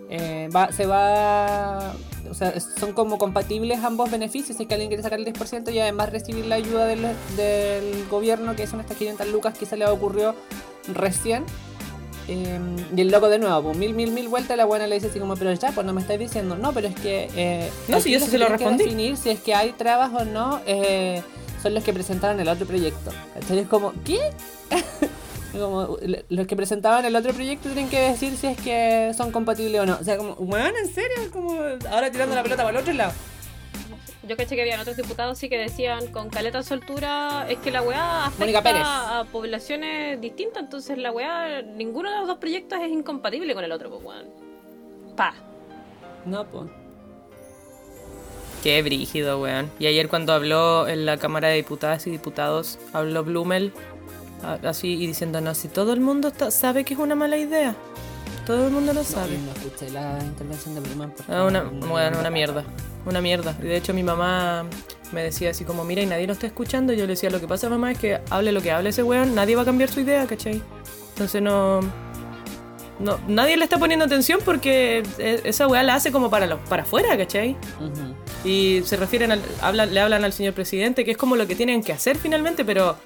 eh, 0.09 0.49
va, 0.55 0.73
se 0.73 0.87
va. 0.87 1.95
O 2.31 2.35
sea, 2.35 2.59
son 2.61 2.93
como 2.93 3.19
compatibles 3.19 3.81
ambos 3.85 4.11
beneficios. 4.11 4.57
Si 4.57 4.63
es 4.63 4.69
que 4.69 4.75
alguien 4.75 4.89
quiere 4.89 5.03
sacar 5.03 5.19
el 5.19 5.27
10% 5.27 5.73
y 5.73 5.79
además 5.79 6.11
recibir 6.11 6.47
la 6.47 6.55
ayuda 6.55 6.87
del, 6.87 7.03
del 7.37 8.07
gobierno, 8.09 8.57
que 8.57 8.67
son 8.67 8.81
estas 8.81 8.97
500 8.97 9.29
lucas 9.29 9.59
que 9.59 9.67
se 9.67 9.77
le 9.77 9.87
ocurrió 9.87 10.35
recién. 10.89 11.45
Eh, 12.27 12.59
y 12.97 13.01
el 13.03 13.09
loco 13.11 13.29
de 13.29 13.39
nuevo, 13.39 13.63
pues, 13.63 13.77
mil, 13.77 13.93
mil, 13.95 14.11
mil 14.11 14.29
vueltas, 14.29 14.57
la 14.57 14.65
buena 14.65 14.87
le 14.87 14.95
dice 14.95 15.09
así 15.09 15.19
como, 15.21 15.37
pero 15.37 15.53
ya, 15.53 15.73
pues 15.73 15.87
no 15.87 15.93
me 15.93 16.01
estáis 16.01 16.19
diciendo, 16.19 16.57
no, 16.57 16.73
pero 16.73 16.89
es 16.89 16.95
que... 16.95 17.29
eh, 17.37 17.71
No, 17.89 18.01
si 18.01 18.11
yo 18.13 18.21
se 18.21 18.39
lo 18.39 18.47
que 18.47 18.53
respondí. 18.53 18.85
definir 18.85 19.17
si 19.19 19.31
es 19.31 19.41
que 19.41 19.55
hay 19.55 19.73
trabas 19.73 20.11
o 20.15 20.25
no, 20.25 20.61
eh, 20.67 21.23
son 21.63 21.75
los 21.75 21.85
que 21.85 21.93
presentaron 21.93 22.41
el 22.41 22.49
otro 22.49 22.67
proyecto. 22.67 23.11
¿Cachai? 23.35 23.59
Es 23.59 23.69
como, 23.69 23.93
¿qué? 24.05 24.19
como, 25.53 25.99
los 26.31 26.47
que 26.47 26.57
presentaban 26.57 27.05
el 27.05 27.15
otro 27.15 27.35
proyecto 27.35 27.69
tienen 27.69 27.91
que 27.91 28.01
decir 28.01 28.37
si 28.39 28.47
es 28.47 28.57
que 28.59 29.13
son 29.15 29.31
compatibles 29.31 29.83
o 29.83 29.87
no. 29.87 29.99
O 30.01 30.05
sea, 30.05 30.17
como, 30.17 30.33
weón, 30.35 30.73
¿en 30.83 30.93
serio? 30.95 31.31
Como, 31.31 31.61
ahora 31.91 32.11
tirando 32.11 32.35
la 32.35 32.43
pelota 32.43 32.63
para 32.65 32.77
el 32.77 32.83
otro 32.83 32.95
lado. 32.95 33.13
Yo 34.27 34.37
caché 34.37 34.55
que 34.57 34.63
habían 34.63 34.81
otros 34.81 34.97
diputados 34.97 35.37
sí 35.39 35.49
que 35.49 35.59
decían 35.59 36.07
con 36.09 36.31
caleta 36.31 36.63
soltura 36.63 37.47
es 37.49 37.59
que 37.59 37.71
la 37.71 37.83
weá 37.83 38.25
afecta 38.27 39.21
a 39.21 39.25
poblaciones 39.25 40.19
distintas, 40.21 40.63
entonces 40.63 40.97
la 40.97 41.13
weá, 41.13 41.61
ninguno 41.63 42.11
de 42.11 42.19
los 42.19 42.27
dos 42.27 42.39
proyectos 42.39 42.79
es 42.81 42.91
incompatible 42.91 43.55
con 43.55 43.65
el 43.65 43.73
otro, 43.73 43.91
pues 43.91 44.03
weón. 44.03 44.27
Pa. 45.17 45.35
No, 46.25 46.47
pues. 46.47 46.71
Qué 48.63 48.81
brígido, 48.83 49.41
weón. 49.41 49.71
Y 49.79 49.87
ayer 49.87 50.09
cuando 50.09 50.33
habló 50.33 50.89
en 50.89 51.05
la 51.05 51.19
Cámara 51.19 51.49
de 51.49 51.57
Diputadas 51.57 52.07
y 52.07 52.11
Diputados, 52.11 52.79
habló 52.95 53.23
Blumel 53.25 53.73
así 54.63 54.95
y 54.95 55.07
diciendo, 55.07 55.41
no, 55.43 55.55
si 55.55 55.69
todo 55.69 55.93
el 55.93 56.01
mundo 56.01 56.29
está- 56.29 56.51
sabe 56.51 56.85
que 56.85 56.95
es 56.95 57.01
una 57.01 57.15
mala 57.15 57.37
idea. 57.37 57.75
Todo 58.47 58.67
el 58.67 58.73
mundo 58.73 58.93
lo 58.93 59.01
No, 59.01 59.05
sabe. 59.07 59.39
no 59.39 59.53
escuché 59.53 59.91
la 59.91 60.19
intervención 60.23 60.75
de 60.75 60.81
Blumen. 60.83 61.11
porque 61.13 61.33
Ah, 61.33 61.45
una, 61.45 61.63
no- 61.63 61.87
bueno, 61.87 62.19
una 62.21 62.31
mierda. 62.31 62.65
Una 63.07 63.21
mierda. 63.21 63.57
Y 63.63 63.67
de 63.67 63.77
hecho 63.77 63.95
mi 63.95 64.03
mamá 64.03 64.65
me 65.13 65.23
decía 65.23 65.51
así 65.51 65.65
como, 65.65 65.85
mira, 65.85 66.03
y 66.03 66.07
nadie 66.07 66.27
lo 66.27 66.33
está 66.35 66.47
escuchando. 66.47 66.93
Y 66.93 66.97
yo 66.97 67.03
le 67.05 67.11
decía, 67.13 67.31
lo 67.31 67.41
que 67.41 67.49
pasa, 67.49 67.69
mamá, 67.71 67.93
es 67.93 67.99
que 67.99 68.21
hable 68.31 68.53
lo 68.53 68.61
que 68.61 68.71
hable 68.73 68.91
ese 68.91 69.03
weón, 69.03 69.35
nadie 69.35 69.57
va 69.57 69.63
a 69.63 69.65
cambiar 69.65 69.91
su 69.91 70.01
idea, 70.01 70.27
¿cachai? 70.27 70.61
Entonces 71.11 71.41
no... 71.41 71.81
no 73.01 73.19
nadie 73.29 73.57
le 73.57 73.65
está 73.65 73.79
poniendo 73.79 74.05
atención 74.05 74.41
porque 74.45 75.03
e- 75.19 75.41
esa 75.45 75.67
weá 75.67 75.83
la 75.83 75.95
hace 75.95 76.13
como 76.13 76.29
para, 76.31 76.47
los, 76.47 76.59
para 76.69 76.83
afuera, 76.83 77.17
¿cachai? 77.17 77.57
Y 78.45 78.83
se 78.85 78.97
refieren 78.97 79.33
al, 79.33 79.41
hablan, 79.63 79.95
le 79.95 80.01
hablan 80.01 80.25
al 80.25 80.33
señor 80.35 80.53
presidente, 80.55 81.05
que 81.05 81.13
es 81.13 81.17
como 81.17 81.37
lo 81.37 81.47
que 81.47 81.55
tienen 81.57 81.83
que 81.83 81.93
hacer 81.95 82.17
finalmente, 82.19 82.65
pero 82.65 82.97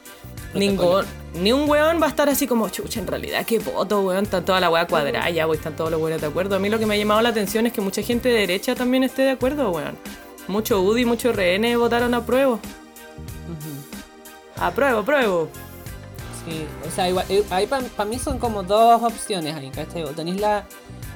ningún, 0.55 1.05
ni 1.35 1.53
un 1.53 1.69
weón 1.69 2.01
va 2.01 2.07
a 2.07 2.11
estar 2.11 2.29
así 2.29 2.47
como, 2.47 2.69
chucha, 2.69 3.01
en 3.01 3.07
realidad, 3.07 3.45
qué 3.47 3.59
voto, 3.59 4.01
weón, 4.03 4.25
está 4.25 4.45
toda 4.45 4.61
la 4.61 4.71
weá 4.71 4.87
cuadrada, 4.87 5.29
ya, 5.31 5.47
weón, 5.47 5.59
están 5.59 5.77
todos 5.77 5.91
los 5.91 6.01
weones 6.01 6.21
de 6.21 6.27
acuerdo. 6.27 6.57
A 6.57 6.59
mí 6.59 6.69
lo 6.69 6.79
que 6.79 6.87
me 6.87 6.95
ha 6.95 6.99
llamado 6.99 7.21
la 7.21 7.29
atención 7.31 7.67
es 7.67 7.73
que 7.73 7.81
mucha 7.81 8.03
gente 8.03 8.29
de 8.29 8.41
derecha 8.41 8.75
también 8.75 9.05
esté 9.05 9.23
de 9.23 9.31
acuerdo, 9.31 9.71
weón. 9.71 9.97
Mucho 10.49 10.81
UDI, 10.81 11.05
mucho 11.05 11.33
RN 11.33 11.77
votaron 11.77 12.15
a 12.15 12.25
prueba. 12.25 12.55
Ujú. 12.55 12.61
A 14.57 14.71
prueba, 14.71 15.05
prueba. 15.05 15.47
Sí, 16.45 16.67
o 16.87 16.91
sea, 16.91 17.09
igual, 17.09 17.27
eh, 17.29 17.45
ahí 17.51 17.67
para 17.67 18.09
mí 18.09 18.19
son 18.19 18.39
como 18.39 18.63
dos 18.63 19.03
opciones 19.03 19.55
ahí, 19.55 19.71
¿cachai? 19.71 20.05
Tenéis 20.15 20.41
la... 20.41 20.65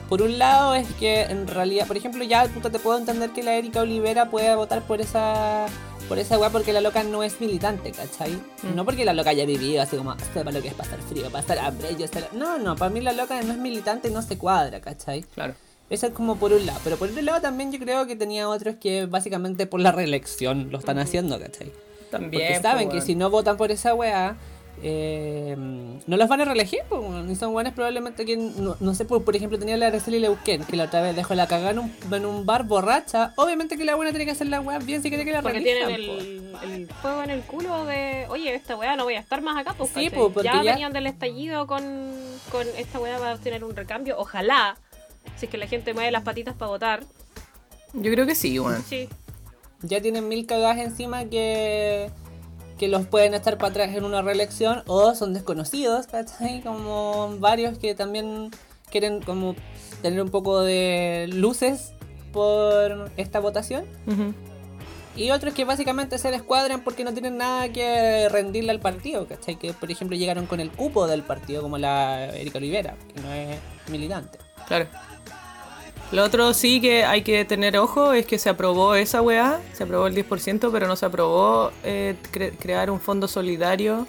Por 0.08 0.20
un 0.20 0.38
lado 0.38 0.74
es 0.74 0.86
que 1.00 1.22
en 1.22 1.46
realidad, 1.46 1.86
por 1.86 1.96
ejemplo, 1.96 2.22
ya 2.22 2.44
puta, 2.44 2.68
te 2.68 2.78
puedo 2.78 2.98
entender 2.98 3.30
que 3.30 3.42
la 3.42 3.54
Erika 3.54 3.80
Olivera 3.80 4.28
pueda 4.28 4.56
votar 4.56 4.82
por 4.82 5.00
esa 5.00 5.64
por 6.12 6.18
esa 6.18 6.38
weá 6.38 6.50
porque 6.50 6.74
la 6.74 6.82
loca 6.82 7.02
no 7.04 7.22
es 7.22 7.40
militante, 7.40 7.90
¿cachai? 7.90 8.32
Mm. 8.32 8.74
No 8.74 8.84
porque 8.84 9.02
la 9.02 9.14
loca 9.14 9.30
haya 9.30 9.46
vivido 9.46 9.80
así 9.80 9.96
como, 9.96 10.14
sepa 10.34 10.52
lo 10.52 10.60
que 10.60 10.68
es 10.68 10.74
pasar 10.74 11.00
frío, 11.00 11.30
pasar 11.30 11.58
hambre, 11.58 11.96
yo 11.98 12.04
lo-". 12.04 12.38
No, 12.38 12.58
no, 12.58 12.76
para 12.76 12.90
mí 12.90 13.00
la 13.00 13.14
loca 13.14 13.40
no 13.40 13.50
es 13.50 13.58
militante 13.58 14.08
y 14.08 14.10
no 14.10 14.20
se 14.20 14.36
cuadra, 14.36 14.82
¿cachai? 14.82 15.22
Claro. 15.22 15.54
Eso 15.88 16.08
es 16.08 16.12
como 16.12 16.36
por 16.36 16.52
un 16.52 16.66
lado. 16.66 16.78
Pero 16.84 16.98
por 16.98 17.08
otro 17.08 17.22
lado 17.22 17.40
también 17.40 17.72
yo 17.72 17.78
creo 17.78 18.06
que 18.06 18.14
tenía 18.14 18.46
otros 18.46 18.74
que 18.74 19.06
básicamente 19.06 19.66
por 19.66 19.80
la 19.80 19.90
reelección 19.90 20.70
lo 20.70 20.80
están 20.80 20.98
haciendo, 20.98 21.40
¿cachai? 21.40 21.72
También. 22.10 22.42
Porque 22.42 22.60
saben 22.60 22.88
po, 22.88 22.94
que 22.94 23.00
si 23.00 23.14
no 23.14 23.30
votan 23.30 23.56
por 23.56 23.70
esa 23.70 23.94
weá, 23.94 24.36
eh, 24.84 25.54
no 25.56 26.16
los 26.16 26.28
van 26.28 26.40
a 26.40 26.44
reelegir, 26.44 26.80
pues, 26.88 27.02
y 27.30 27.36
son 27.36 27.52
buenas 27.52 27.72
probablemente 27.72 28.24
que, 28.24 28.36
no, 28.36 28.76
no 28.80 28.94
sé, 28.94 29.04
por, 29.04 29.22
por 29.24 29.36
ejemplo, 29.36 29.58
tenía 29.58 29.76
la 29.76 29.86
Araceli 29.86 30.18
Leuquén, 30.18 30.64
que 30.64 30.76
la 30.76 30.84
otra 30.84 31.00
vez 31.02 31.14
dejó 31.14 31.34
la 31.34 31.46
cagada 31.46 31.70
en 31.70 31.78
un, 31.78 31.94
en 32.10 32.26
un 32.26 32.44
bar 32.46 32.64
borracha. 32.64 33.32
Obviamente 33.36 33.76
que 33.78 33.84
la 33.84 33.94
buena 33.94 34.10
tiene 34.10 34.24
que 34.24 34.32
hacer 34.32 34.48
la 34.48 34.60
weá 34.60 34.78
bien 34.80 35.00
si 35.02 35.08
quiere 35.08 35.24
que 35.24 35.30
la 35.32 35.40
Porque 35.42 35.60
tienen 35.60 35.88
el, 35.90 36.56
el 36.64 36.88
fuego 37.00 37.22
en 37.22 37.30
el 37.30 37.42
culo 37.42 37.84
de, 37.84 38.26
oye, 38.28 38.54
esta 38.54 38.76
weá 38.76 38.96
no 38.96 39.04
voy 39.04 39.14
a 39.14 39.20
estar 39.20 39.40
más 39.40 39.56
acá, 39.56 39.74
pues 39.78 39.90
Sí, 39.94 40.10
po, 40.10 40.30
porque 40.32 40.48
ya, 40.52 40.62
ya- 40.64 40.72
venían 40.72 40.92
del 40.92 41.06
estallido 41.06 41.66
con, 41.68 41.82
con 42.50 42.66
esta 42.76 42.98
weá 42.98 43.18
va 43.18 43.30
a 43.32 43.38
tener 43.38 43.62
un 43.62 43.76
recambio, 43.76 44.16
ojalá, 44.18 44.76
si 45.36 45.46
es 45.46 45.50
que 45.50 45.58
la 45.58 45.68
gente 45.68 45.94
mueve 45.94 46.10
las 46.10 46.22
patitas 46.24 46.54
para 46.56 46.70
votar. 46.70 47.04
Yo 47.92 48.10
creo 48.10 48.26
que 48.26 48.34
sí, 48.34 48.58
weón. 48.58 48.82
Sí, 48.82 49.08
Ya 49.82 50.00
tienen 50.00 50.26
mil 50.28 50.44
cagadas 50.46 50.78
encima 50.78 51.24
que 51.26 52.10
que 52.82 52.88
los 52.88 53.06
pueden 53.06 53.32
estar 53.32 53.58
para 53.58 53.68
atrás 53.70 53.94
en 53.94 54.04
una 54.04 54.22
reelección 54.22 54.82
o 54.88 55.14
son 55.14 55.34
desconocidos, 55.34 56.08
¿cachai? 56.08 56.62
Como 56.62 57.36
varios 57.38 57.78
que 57.78 57.94
también 57.94 58.50
quieren 58.90 59.22
como 59.22 59.54
tener 60.02 60.20
un 60.20 60.30
poco 60.30 60.62
de 60.62 61.30
luces 61.32 61.92
por 62.32 63.08
esta 63.16 63.38
votación. 63.38 63.84
Y 65.14 65.30
otros 65.30 65.54
que 65.54 65.64
básicamente 65.64 66.18
se 66.18 66.32
descuadran 66.32 66.82
porque 66.82 67.04
no 67.04 67.12
tienen 67.12 67.36
nada 67.36 67.68
que 67.68 68.28
rendirle 68.28 68.72
al 68.72 68.80
partido, 68.80 69.28
¿cachai? 69.28 69.60
Que 69.60 69.72
por 69.74 69.88
ejemplo 69.88 70.16
llegaron 70.16 70.46
con 70.46 70.58
el 70.58 70.72
cupo 70.72 71.06
del 71.06 71.22
partido, 71.22 71.62
como 71.62 71.78
la 71.78 72.34
Erika 72.34 72.58
Olivera, 72.58 72.96
que 73.14 73.20
no 73.20 73.32
es 73.32 73.60
militante. 73.92 74.40
Claro. 74.66 74.88
Lo 76.12 76.22
otro 76.24 76.52
sí 76.52 76.80
que 76.82 77.04
hay 77.04 77.22
que 77.22 77.44
tener 77.46 77.78
ojo 77.78 78.12
es 78.12 78.26
que 78.26 78.38
se 78.38 78.50
aprobó 78.50 78.94
esa 78.94 79.22
weá, 79.22 79.60
se 79.72 79.84
aprobó 79.84 80.06
el 80.06 80.14
10%, 80.14 80.70
pero 80.70 80.86
no 80.86 80.94
se 80.94 81.06
aprobó 81.06 81.72
eh, 81.84 82.16
cre- 82.32 82.52
crear 82.58 82.90
un 82.90 83.00
fondo 83.00 83.26
solidario 83.28 84.06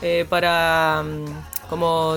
eh, 0.00 0.24
para, 0.28 1.04
mm, 1.04 1.68
como 1.68 2.16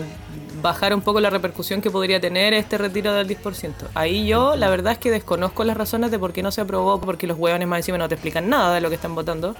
bajar 0.61 0.93
un 0.93 1.01
poco 1.01 1.19
la 1.19 1.29
repercusión 1.29 1.81
que 1.81 1.91
podría 1.91 2.21
tener 2.21 2.53
este 2.53 2.77
retiro 2.77 3.13
del 3.13 3.27
10%. 3.27 3.87
Ahí 3.95 4.25
yo, 4.27 4.55
la 4.55 4.69
verdad 4.69 4.93
es 4.93 4.97
que 4.99 5.11
desconozco 5.11 5.65
las 5.65 5.75
razones 5.75 6.09
de 6.09 6.19
por 6.19 6.31
qué 6.31 6.41
no 6.41 6.51
se 6.51 6.61
aprobó, 6.61 7.01
porque 7.01 7.27
los 7.27 7.37
hueones 7.37 7.67
más 7.67 7.79
encima 7.79 7.97
no 7.97 8.07
te 8.07 8.15
explican 8.15 8.47
nada 8.49 8.73
de 8.73 8.79
lo 8.79 8.87
que 8.87 8.95
están 8.95 9.13
votando. 9.13 9.55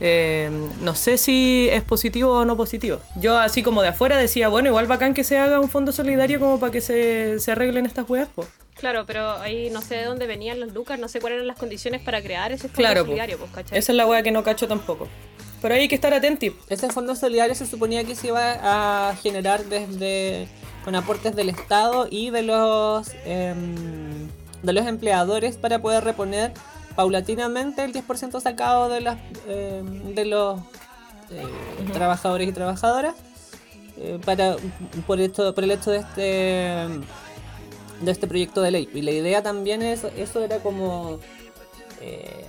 Eh, 0.00 0.50
no 0.80 0.94
sé 0.94 1.18
si 1.18 1.68
es 1.70 1.82
positivo 1.82 2.32
o 2.32 2.44
no 2.44 2.56
positivo. 2.56 3.00
Yo 3.16 3.36
así 3.38 3.62
como 3.62 3.82
de 3.82 3.88
afuera 3.88 4.16
decía, 4.16 4.48
bueno, 4.48 4.68
igual 4.68 4.86
bacán 4.86 5.14
que 5.14 5.24
se 5.24 5.38
haga 5.38 5.58
un 5.60 5.68
fondo 5.68 5.92
solidario 5.92 6.38
como 6.38 6.60
para 6.60 6.70
que 6.70 6.80
se, 6.80 7.40
se 7.40 7.52
arreglen 7.52 7.86
estas 7.86 8.08
hueas, 8.08 8.28
pues. 8.34 8.48
Claro, 8.74 9.06
pero 9.06 9.32
ahí 9.38 9.70
no 9.70 9.82
sé 9.82 9.96
de 9.96 10.04
dónde 10.04 10.26
venían 10.26 10.60
los 10.60 10.72
lucas, 10.72 11.00
no 11.00 11.08
sé 11.08 11.20
cuáles 11.20 11.38
eran 11.38 11.48
las 11.48 11.58
condiciones 11.58 12.00
para 12.00 12.22
crear 12.22 12.52
ese 12.52 12.68
fondo 12.68 12.76
Claro, 12.76 13.04
solidario, 13.04 13.38
pues, 13.38 13.50
¿cachai? 13.50 13.78
Esa 13.78 13.92
es 13.92 13.96
la 13.96 14.06
hueá 14.06 14.22
que 14.22 14.30
no 14.30 14.44
cacho 14.44 14.68
tampoco. 14.68 15.08
Pero 15.60 15.74
ahí 15.74 15.80
hay 15.82 15.88
que 15.88 15.96
estar 15.96 16.14
atenti. 16.14 16.54
Este 16.68 16.88
fondo 16.90 17.16
solidario 17.16 17.56
se 17.56 17.66
suponía 17.66 18.04
que 18.04 18.14
se 18.14 18.28
iba 18.28 19.08
a 19.10 19.16
generar 19.16 19.64
desde 19.64 20.46
con 20.84 20.94
aportes 20.94 21.34
del 21.34 21.48
Estado 21.48 22.06
y 22.08 22.30
de 22.30 22.42
los 22.42 23.10
em, 23.24 24.28
de 24.62 24.72
los 24.72 24.86
empleadores 24.86 25.56
para 25.56 25.80
poder 25.80 26.04
reponer 26.04 26.52
paulatinamente 26.98 27.84
el 27.84 27.92
10% 27.92 28.40
sacado 28.40 28.88
de 28.88 29.00
las 29.00 29.18
em, 29.46 30.16
de 30.16 30.24
los 30.24 30.58
eh, 31.30 31.44
trabajadores 31.92 32.48
y 32.48 32.52
trabajadoras. 32.52 33.14
Eh, 33.98 34.18
para 34.24 34.56
por 35.06 35.20
esto 35.20 35.54
por 35.54 35.62
el 35.62 35.70
hecho 35.70 35.92
de 35.92 35.98
este 35.98 36.24
de 38.04 38.10
este 38.10 38.26
proyecto 38.26 38.62
de 38.62 38.72
ley. 38.72 38.88
Y 38.92 39.02
la 39.02 39.12
idea 39.12 39.44
también 39.44 39.80
es 39.80 40.02
eso 40.16 40.42
era 40.42 40.58
como 40.58 41.20
eh, 42.00 42.44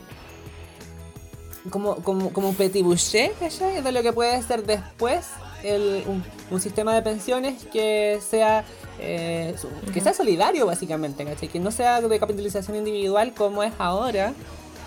como, 1.69 1.97
como, 1.97 2.33
como 2.33 2.49
un 2.49 2.55
petit 2.55 2.83
boucher, 2.83 3.33
¿cachai? 3.39 3.83
De 3.83 3.91
lo 3.91 4.01
que 4.01 4.13
puede 4.13 4.41
ser 4.41 4.65
después 4.65 5.27
el, 5.61 6.03
un, 6.07 6.23
un 6.49 6.59
sistema 6.59 6.95
de 6.95 7.03
pensiones 7.03 7.65
que 7.65 8.19
sea 8.27 8.65
eh, 8.99 9.55
que 9.93 10.01
sea 10.01 10.13
solidario 10.13 10.65
básicamente, 10.65 11.25
¿cachai? 11.25 11.49
Que 11.49 11.59
no 11.59 11.71
sea 11.71 12.01
de 12.01 12.19
capitalización 12.19 12.77
individual 12.77 13.33
como 13.33 13.63
es 13.63 13.73
ahora 13.77 14.33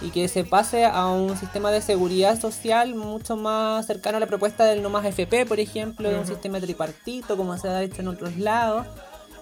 y 0.01 0.11
que 0.11 0.29
se 0.29 0.45
pase 0.45 0.85
a 0.85 1.07
un 1.07 1.37
sistema 1.37 1.71
de 1.71 1.81
seguridad 1.81 2.41
social 2.41 2.95
mucho 2.95 3.37
más 3.37 3.87
cercano 3.87 4.17
a 4.17 4.21
la 4.21 4.27
propuesta 4.27 4.65
del 4.65 4.83
no 4.83 4.91
más 4.91 5.05
FP, 5.05 5.47
por 5.47 5.61
ejemplo, 5.61 6.09
de 6.09 6.19
un 6.19 6.27
sistema 6.27 6.61
tripartito 6.61 7.37
como 7.37 7.57
se 7.57 7.69
ha 7.69 7.83
hecho 7.83 8.03
en 8.03 8.09
otros 8.09 8.37
lados. 8.37 8.87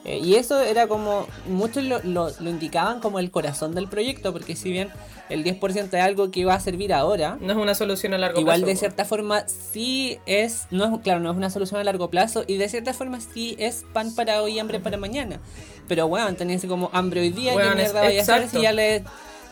Eh, 0.04 0.19
y 0.25 0.37
eso 0.37 0.59
era 0.61 0.87
como, 0.87 1.26
muchos 1.47 1.85
lo, 1.85 2.00
lo- 2.02 2.30
lo 2.40 2.50
indicaban 2.50 3.00
como 3.00 3.19
el 3.19 3.30
corazón 3.30 3.75
del 3.75 3.87
proyecto, 3.87 4.33
porque 4.33 4.57
si 4.57 4.73
bien 4.73 4.88
el 5.28 5.45
10% 5.45 5.85
es 5.99 6.02
algo 6.02 6.30
que 6.30 6.45
va 6.47 6.54
a 6.54 6.61
servir 6.61 6.92
ahora, 6.95 7.37
No 7.40 7.52
es 7.52 7.59
una 7.59 7.75
solución 7.75 8.14
a 8.14 8.19
largo 8.19 8.40
igual 8.40 8.61
plazo. 8.61 8.66
de 8.66 8.73
po. 8.75 8.78
cierta 8.78 9.04
forma 9.04 9.45
sí 9.47 10.19
es, 10.25 10.66
no 10.71 10.85
es, 10.87 11.00
claro, 11.02 11.21
no 11.21 11.30
es 11.30 11.37
una 11.37 11.50
solución 11.50 11.80
a 11.80 11.85
largo 11.85 12.09
plazo, 12.09 12.45
y 12.47 12.57
de 12.57 12.69
cierta 12.71 12.95
forma 12.95 13.21
sí 13.21 13.57
es 13.59 13.85
pan 13.92 14.14
para 14.14 14.42
hoy 14.42 14.54
y 14.54 14.59
hambre 14.59 14.80
para 14.80 14.97
mañana. 14.97 15.38
Pero 15.87 16.09
bueno, 16.09 16.35
tenías 16.35 16.64
como 16.64 16.88
hambre 16.95 17.21
hoy 17.21 17.30
día, 17.30 17.54
Weón, 17.54 17.76
¿qué 17.76 17.83
es- 17.83 17.92
mierda 17.92 18.00
vaya 18.00 18.21
a 18.21 18.23
hacer 18.23 18.49
si 18.49 18.62
ya 18.62 18.73
le, 18.73 19.04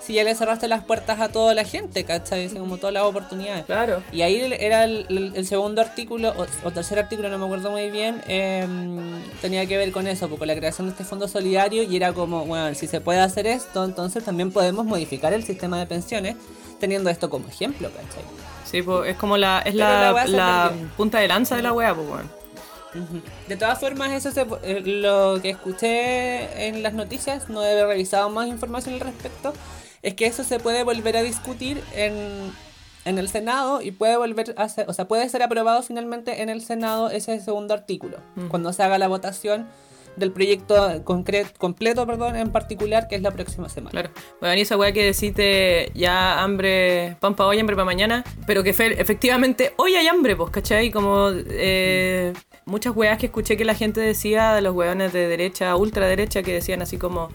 si 0.09 0.15
ya 0.15 0.25
le 0.25 0.35
cerraste 0.35 0.69
las 0.69 0.83
puertas 0.85 1.21
a 1.21 1.29
toda 1.29 1.53
la 1.53 1.65
gente, 1.65 2.03
¿cachai? 2.05 2.49
Como 2.49 2.79
todas 2.79 2.95
las 2.95 3.03
oportunidades. 3.03 3.67
Claro. 3.67 4.03
Y 4.11 4.23
ahí 4.23 4.41
era 4.59 4.85
el, 4.85 5.05
el- 5.11 5.33
el 5.37 5.47
segundo 5.47 5.83
artículo, 5.83 6.31
o, 6.31 6.47
o 6.67 6.71
tercer 6.71 6.99
artículo, 6.99 7.29
no 7.29 7.37
me 7.37 7.45
acuerdo 7.45 7.71
muy 7.71 7.91
bien, 7.91 8.23
em, 8.27 9.21
tenía 9.43 9.67
que 9.67 9.77
ver 9.77 9.93
con 9.93 10.07
eso, 10.07 10.27
pues, 10.29 10.39
con 10.39 10.49
la 10.49 10.57
creación 10.57 10.87
de 10.87 10.93
este 10.93 11.05
fondo 11.05 11.29
solidario 11.29 11.83
y 11.83 11.95
era 11.95 12.15
como, 12.15 12.47
bueno, 12.47 12.75
si 12.75 12.87
se 12.87 13.03
puede 13.03 13.21
hacer 13.21 13.47
esto, 13.47 13.85
entonces 13.85 14.25
también 14.25 14.51
podemos 14.51 14.87
modificar 14.87 15.35
el 15.35 15.45
sistema 15.45 15.79
de 15.79 15.85
pensiones 15.85 16.37
teniendo 16.81 17.11
esto 17.11 17.29
como 17.29 17.47
ejemplo, 17.49 17.91
¿cachai? 17.91 18.25
Sí, 18.65 18.81
pues 18.81 19.11
es 19.11 19.17
como 19.19 19.37
la, 19.37 19.59
es 19.59 19.75
Pero 19.75 19.85
la 20.29 20.73
punta 20.97 21.19
de 21.19 21.29
lanza 21.29 21.55
de 21.57 21.63
la 21.63 21.75
wea, 21.75 21.95
pues. 21.95 22.07
Ujú. 22.95 23.21
De 23.47 23.57
todas 23.59 23.79
formas, 23.79 24.11
eso 24.13 24.31
se, 24.31 24.47
eh, 24.63 24.81
lo 24.81 25.39
que 25.43 25.51
escuché 25.51 26.67
en 26.69 26.83
las 26.83 26.95
noticias, 26.95 27.51
no 27.51 27.63
he 27.63 27.85
revisado 27.87 28.31
más 28.31 28.49
información 28.49 28.95
al 28.95 29.01
respecto, 29.01 29.53
es 30.03 30.15
que 30.15 30.27
eso 30.27 30.45
se 30.45 30.59
puede 30.59 30.85
volver 30.85 31.17
a 31.17 31.23
discutir 31.23 31.83
en, 31.95 32.15
en 33.05 33.19
el 33.19 33.29
Senado 33.29 33.83
y 33.83 33.91
puede 33.91 34.17
volver 34.17 34.55
a 34.57 34.69
ser, 34.69 34.89
o 34.89 34.93
sea, 34.93 35.07
puede 35.09 35.29
ser 35.29 35.43
aprobado 35.43 35.83
finalmente 35.83 36.43
en 36.43 36.49
el 36.49 36.63
Senado 36.63 37.11
ese 37.11 37.41
segundo 37.41 37.75
artículo, 37.75 38.19
cuando 38.49 38.73
se 38.73 38.83
haga 38.83 38.99
la 38.99 39.09
votación 39.09 39.67
del 40.17 40.33
proyecto 40.33 41.05
completo, 41.05 42.05
perdón, 42.05 42.35
en 42.35 42.51
particular, 42.51 43.07
que 43.07 43.15
es 43.15 43.23
la 43.23 43.31
próxima 43.31 43.69
semana. 43.69 43.93
Claro. 43.93 44.11
Bueno, 44.41 44.57
y 44.57 44.63
esa 44.63 44.77
weá 44.77 44.91
que 44.91 45.05
deciste 45.05 45.93
ya 45.95 46.43
hambre, 46.43 47.17
pan 47.21 47.37
para 47.37 47.51
hoy, 47.51 47.61
hambre 47.61 47.77
para 47.77 47.85
mañana, 47.85 48.25
pero 48.45 48.65
que 48.65 48.73
fe- 48.73 49.01
efectivamente 49.01 49.75
hoy 49.77 49.95
hay 49.95 50.09
hambre, 50.09 50.35
pues, 50.35 50.51
¿cachai? 50.51 50.91
Como 50.91 51.29
eh, 51.33 52.33
muchas 52.65 52.97
weas 52.97 53.17
que 53.19 53.27
escuché 53.27 53.57
que 53.57 53.65
la 53.65 53.75
gente 53.75 54.01
decía 54.01 54.55
de 54.55 54.61
los 54.61 54.75
weones 54.75 55.13
de 55.13 55.29
derecha, 55.29 55.77
ultraderecha, 55.77 56.43
que 56.43 56.53
decían 56.53 56.83
así 56.83 56.99
como, 56.99 57.29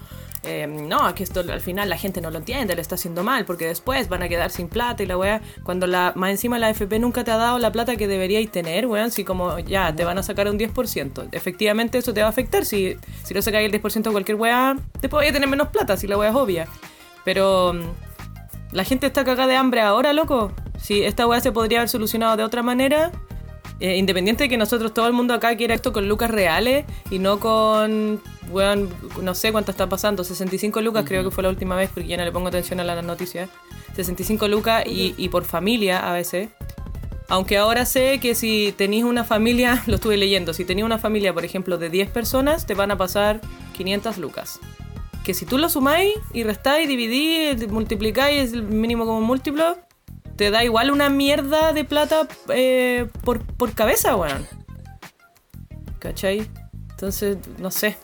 eh, 0.45 0.67
no, 0.67 1.07
es 1.07 1.13
que 1.13 1.23
esto 1.23 1.39
al 1.39 1.61
final 1.61 1.89
la 1.89 1.97
gente 1.97 2.19
no 2.19 2.29
lo 2.29 2.37
entiende, 2.37 2.75
lo 2.75 2.81
está 2.81 2.95
haciendo 2.95 3.23
mal, 3.23 3.45
porque 3.45 3.65
después 3.65 4.09
van 4.09 4.23
a 4.23 4.29
quedar 4.29 4.51
sin 4.51 4.67
plata 4.67 5.01
y 5.01 5.05
la 5.05 5.17
wea, 5.17 5.41
cuando 5.63 5.87
la, 5.87 6.11
más 6.15 6.31
encima 6.31 6.59
la 6.59 6.69
FP 6.69 6.99
nunca 6.99 7.23
te 7.23 7.31
ha 7.31 7.37
dado 7.37 7.59
la 7.59 7.71
plata 7.71 7.95
que 7.95 8.07
deberíais 8.07 8.51
tener, 8.51 8.85
weón, 8.87 9.11
si 9.11 9.23
como 9.23 9.59
ya 9.59 9.95
te 9.95 10.03
van 10.03 10.17
a 10.17 10.23
sacar 10.23 10.49
un 10.49 10.59
10%. 10.59 11.29
Efectivamente 11.31 11.97
eso 11.97 12.13
te 12.13 12.21
va 12.21 12.27
a 12.27 12.29
afectar, 12.29 12.65
si, 12.65 12.97
si 13.23 13.33
lo 13.33 13.41
sacáis 13.41 13.71
el 13.71 13.81
10% 13.81 14.07
a 14.07 14.11
cualquier 14.11 14.37
wea, 14.37 14.75
después 15.01 15.21
vais 15.21 15.29
a 15.31 15.33
tener 15.33 15.47
menos 15.47 15.69
plata, 15.69 15.95
si 15.95 16.07
la 16.07 16.17
wea 16.17 16.29
es 16.29 16.35
obvia. 16.35 16.67
Pero 17.23 17.73
mm, 17.73 18.73
la 18.73 18.83
gente 18.83 19.07
está 19.07 19.23
cagada 19.23 19.47
de 19.47 19.55
hambre 19.55 19.79
ahora, 19.79 20.11
loco. 20.11 20.51
Si 20.77 21.03
esta 21.03 21.25
weá 21.25 21.39
se 21.39 21.53
podría 21.53 21.79
haber 21.79 21.89
solucionado 21.89 22.35
de 22.35 22.43
otra 22.43 22.63
manera, 22.63 23.11
eh, 23.79 23.97
independiente 23.97 24.43
de 24.43 24.49
que 24.49 24.57
nosotros, 24.57 24.93
todo 24.93 25.07
el 25.07 25.13
mundo 25.13 25.33
acá 25.33 25.55
quiera 25.55 25.73
esto 25.73 25.91
con 25.93 26.07
lucas 26.07 26.31
reales 26.31 26.85
y 27.09 27.19
no 27.19 27.39
con, 27.39 28.21
weón, 28.49 28.89
no 29.21 29.35
sé 29.35 29.51
cuánto 29.51 29.71
está 29.71 29.89
pasando, 29.89 30.23
65 30.23 30.81
lucas 30.81 31.05
creo 31.07 31.23
que 31.23 31.31
fue 31.31 31.43
la 31.43 31.49
última 31.49 31.75
vez, 31.75 31.89
porque 31.93 32.07
ya 32.07 32.17
no 32.17 32.23
le 32.23 32.31
pongo 32.31 32.47
atención 32.47 32.79
a 32.79 32.83
las 32.83 33.03
noticias. 33.03 33.49
65 33.95 34.47
lucas 34.47 34.83
y, 34.87 35.13
y 35.17 35.29
por 35.29 35.45
familia 35.45 36.09
a 36.09 36.13
veces. 36.13 36.49
Aunque 37.29 37.57
ahora 37.57 37.85
sé 37.85 38.19
que 38.19 38.35
si 38.35 38.73
tenéis 38.77 39.05
una 39.05 39.23
familia, 39.23 39.83
lo 39.87 39.95
estuve 39.95 40.17
leyendo, 40.17 40.53
si 40.53 40.65
tenéis 40.65 40.85
una 40.85 40.99
familia, 40.99 41.33
por 41.33 41.45
ejemplo, 41.45 41.77
de 41.77 41.89
10 41.89 42.09
personas, 42.09 42.65
te 42.65 42.73
van 42.73 42.91
a 42.91 42.97
pasar 42.97 43.41
500 43.75 44.17
lucas. 44.17 44.59
Que 45.23 45.33
si 45.33 45.45
tú 45.45 45.57
lo 45.57 45.69
sumáis 45.69 46.13
y 46.33 46.43
restáis, 46.43 46.87
dividís, 46.87 47.67
multiplicáis 47.69 48.53
el 48.53 48.63
mínimo 48.63 49.05
como 49.05 49.21
múltiplo, 49.21 49.77
te 50.35 50.51
da 50.51 50.63
igual 50.63 50.91
una 50.91 51.09
mierda 51.09 51.73
de 51.73 51.83
plata 51.83 52.27
eh, 52.49 53.07
por, 53.23 53.45
por 53.45 53.73
cabeza, 53.73 54.15
weón. 54.15 54.47
¿Cachai? 55.99 56.49
Entonces, 56.91 57.37
no 57.59 57.71
sé. 57.71 57.97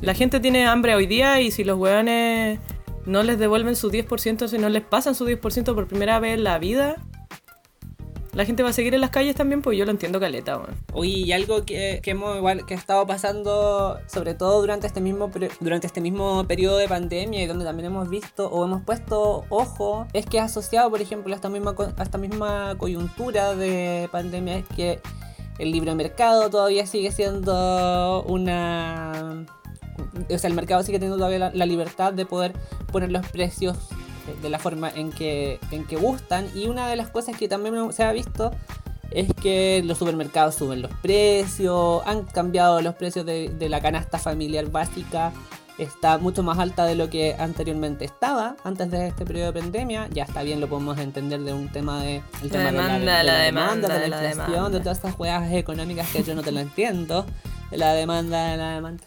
La 0.00 0.14
gente 0.14 0.40
tiene 0.40 0.66
hambre 0.66 0.94
hoy 0.94 1.06
día 1.06 1.40
y 1.40 1.50
si 1.50 1.64
los 1.64 1.78
weones 1.78 2.58
no 3.06 3.22
les 3.22 3.38
devuelven 3.38 3.76
su 3.76 3.90
10%, 3.90 4.48
si 4.48 4.58
no 4.58 4.68
les 4.68 4.82
pasan 4.82 5.14
su 5.14 5.26
10% 5.26 5.74
por 5.74 5.86
primera 5.86 6.20
vez 6.20 6.34
en 6.34 6.44
la 6.44 6.58
vida, 6.58 6.96
la 8.32 8.44
gente 8.44 8.62
va 8.62 8.70
a 8.70 8.72
seguir 8.72 8.94
en 8.94 9.00
las 9.00 9.10
calles 9.10 9.34
también, 9.34 9.60
pues 9.60 9.76
yo 9.76 9.84
lo 9.84 9.90
entiendo 9.90 10.20
caleta, 10.20 10.58
weón. 10.58 11.04
Y 11.04 11.32
algo 11.32 11.64
que, 11.64 12.00
hemos 12.04 12.36
igual 12.36 12.64
que 12.64 12.74
ha 12.74 12.76
estado 12.76 13.06
pasando, 13.06 13.98
sobre 14.06 14.34
todo 14.34 14.60
durante 14.60 14.86
este 14.86 15.00
mismo 15.00 15.30
durante 15.60 15.86
este 15.86 16.00
mismo 16.00 16.44
periodo 16.44 16.76
de 16.78 16.88
pandemia 16.88 17.42
y 17.42 17.46
donde 17.46 17.64
también 17.64 17.86
hemos 17.86 18.08
visto 18.08 18.48
o 18.48 18.64
hemos 18.64 18.82
puesto 18.82 19.44
ojo, 19.48 20.06
es 20.12 20.26
que 20.26 20.38
asociado, 20.38 20.90
por 20.90 21.00
ejemplo, 21.00 21.32
a 21.32 21.36
esta 21.36 21.48
misma 21.48 21.74
a 21.96 22.02
esta 22.02 22.18
misma 22.18 22.76
coyuntura 22.78 23.54
de 23.54 24.08
pandemia 24.12 24.58
es 24.58 24.66
que 24.76 25.00
el 25.58 25.72
libre 25.72 25.94
mercado 25.94 26.50
todavía 26.50 26.86
sigue 26.86 27.10
siendo 27.10 28.22
una 28.22 29.44
o 30.30 30.38
sea, 30.38 30.48
el 30.48 30.54
mercado 30.54 30.82
sigue 30.82 30.98
teniendo 30.98 31.18
todavía 31.18 31.50
la 31.52 31.66
libertad 31.66 32.12
de 32.12 32.24
poder 32.24 32.52
poner 32.90 33.10
los 33.10 33.26
precios 33.26 33.76
de- 34.34 34.40
de 34.42 34.50
la 34.50 34.58
forma 34.58 34.90
en 34.90 35.10
que, 35.12 35.58
en 35.70 35.84
que 35.86 35.96
gustan. 35.96 36.46
Y 36.54 36.66
una 36.68 36.88
de 36.88 36.96
las 36.96 37.08
cosas 37.08 37.36
que 37.36 37.48
también 37.48 37.92
se 37.92 38.02
ha 38.04 38.12
visto 38.12 38.50
es 39.10 39.28
que 39.34 39.82
los 39.84 39.98
supermercados 39.98 40.54
suben 40.54 40.82
los 40.82 40.92
precios, 41.02 42.02
han 42.06 42.22
cambiado 42.24 42.80
los 42.80 42.94
precios 42.94 43.26
de, 43.26 43.48
de 43.48 43.68
la 43.68 43.80
canasta 43.80 44.18
familiar 44.18 44.66
básica. 44.70 45.32
Está 45.78 46.18
mucho 46.18 46.42
más 46.42 46.58
alta 46.58 46.84
de 46.84 46.94
lo 46.94 47.08
que 47.08 47.34
anteriormente 47.38 48.04
estaba, 48.04 48.54
antes 48.64 48.90
de 48.90 49.06
este 49.08 49.24
periodo 49.24 49.50
de 49.52 49.60
pandemia. 49.62 50.08
Ya 50.12 50.24
está 50.24 50.42
bien, 50.42 50.60
lo 50.60 50.68
podemos 50.68 50.98
entender 50.98 51.40
de 51.40 51.54
un 51.54 51.70
tema 51.72 52.02
de, 52.02 52.16
el 52.16 52.22
La 52.42 52.48
tema 52.50 52.64
demanda, 52.70 53.18
de 53.18 53.24
la 53.24 53.34
de 53.38 53.44
demanda, 53.46 53.88
de 53.88 53.94
la 53.94 54.00
de 54.00 54.08
la 54.08 54.16
inflación, 54.28 54.46
demanda. 54.56 54.78
de 54.78 54.84
todas 54.84 54.98
estas 54.98 55.14
juegas 55.14 55.50
económicas 55.52 56.08
que 56.12 56.22
yo 56.22 56.34
no 56.34 56.42
te 56.42 56.52
lo 56.52 56.60
entiendo. 56.60 57.24
De 57.70 57.78
la 57.78 57.94
demanda, 57.94 58.48
de 58.50 58.56
la 58.58 58.70
demanda. 58.74 59.02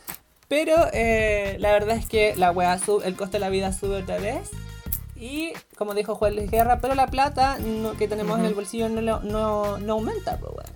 Pero 0.47 0.73
eh, 0.93 1.57
la 1.59 1.71
verdad 1.73 1.95
es 1.95 2.07
que 2.07 2.35
la 2.37 2.51
wea 2.51 2.77
sube, 2.79 3.07
el 3.07 3.15
coste 3.15 3.33
de 3.37 3.41
la 3.41 3.49
vida 3.49 3.71
sube 3.71 3.97
otra 4.01 4.17
vez. 4.17 4.49
Y 5.15 5.53
como 5.77 5.93
dijo 5.93 6.15
Juan 6.15 6.35
Luis 6.35 6.49
Guerra, 6.51 6.79
pero 6.81 6.95
la 6.95 7.07
plata 7.07 7.57
no- 7.59 7.93
que 7.93 8.07
tenemos 8.07 8.39
en 8.39 8.45
el 8.45 8.53
bolsillo 8.53 8.89
no, 8.89 9.19
no, 9.21 9.77
no 9.77 9.93
aumenta, 9.93 10.37
pues 10.37 10.51
weón. 10.53 10.69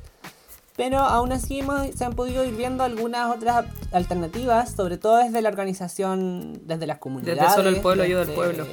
Pero 0.76 1.00
aún 1.00 1.32
así 1.32 1.60
hemos- 1.62 1.88
se 1.96 2.06
han 2.06 2.14
podido 2.14 2.46
ir 2.46 2.56
viendo 2.56 2.84
algunas 2.84 3.36
otras 3.36 3.66
alternativas, 3.92 4.72
sobre 4.72 4.98
todo 4.98 5.18
desde 5.18 5.42
la 5.42 5.50
organización, 5.50 6.62
desde 6.68 6.86
las 6.86 7.00
comunidades. 7.00 7.54
solo 7.54 7.70
el 7.70 7.82
pueblo 7.82 8.04
ayuda 8.04 8.22
al 8.22 8.28
desde- 8.28 8.36
pueblo. 8.38 8.66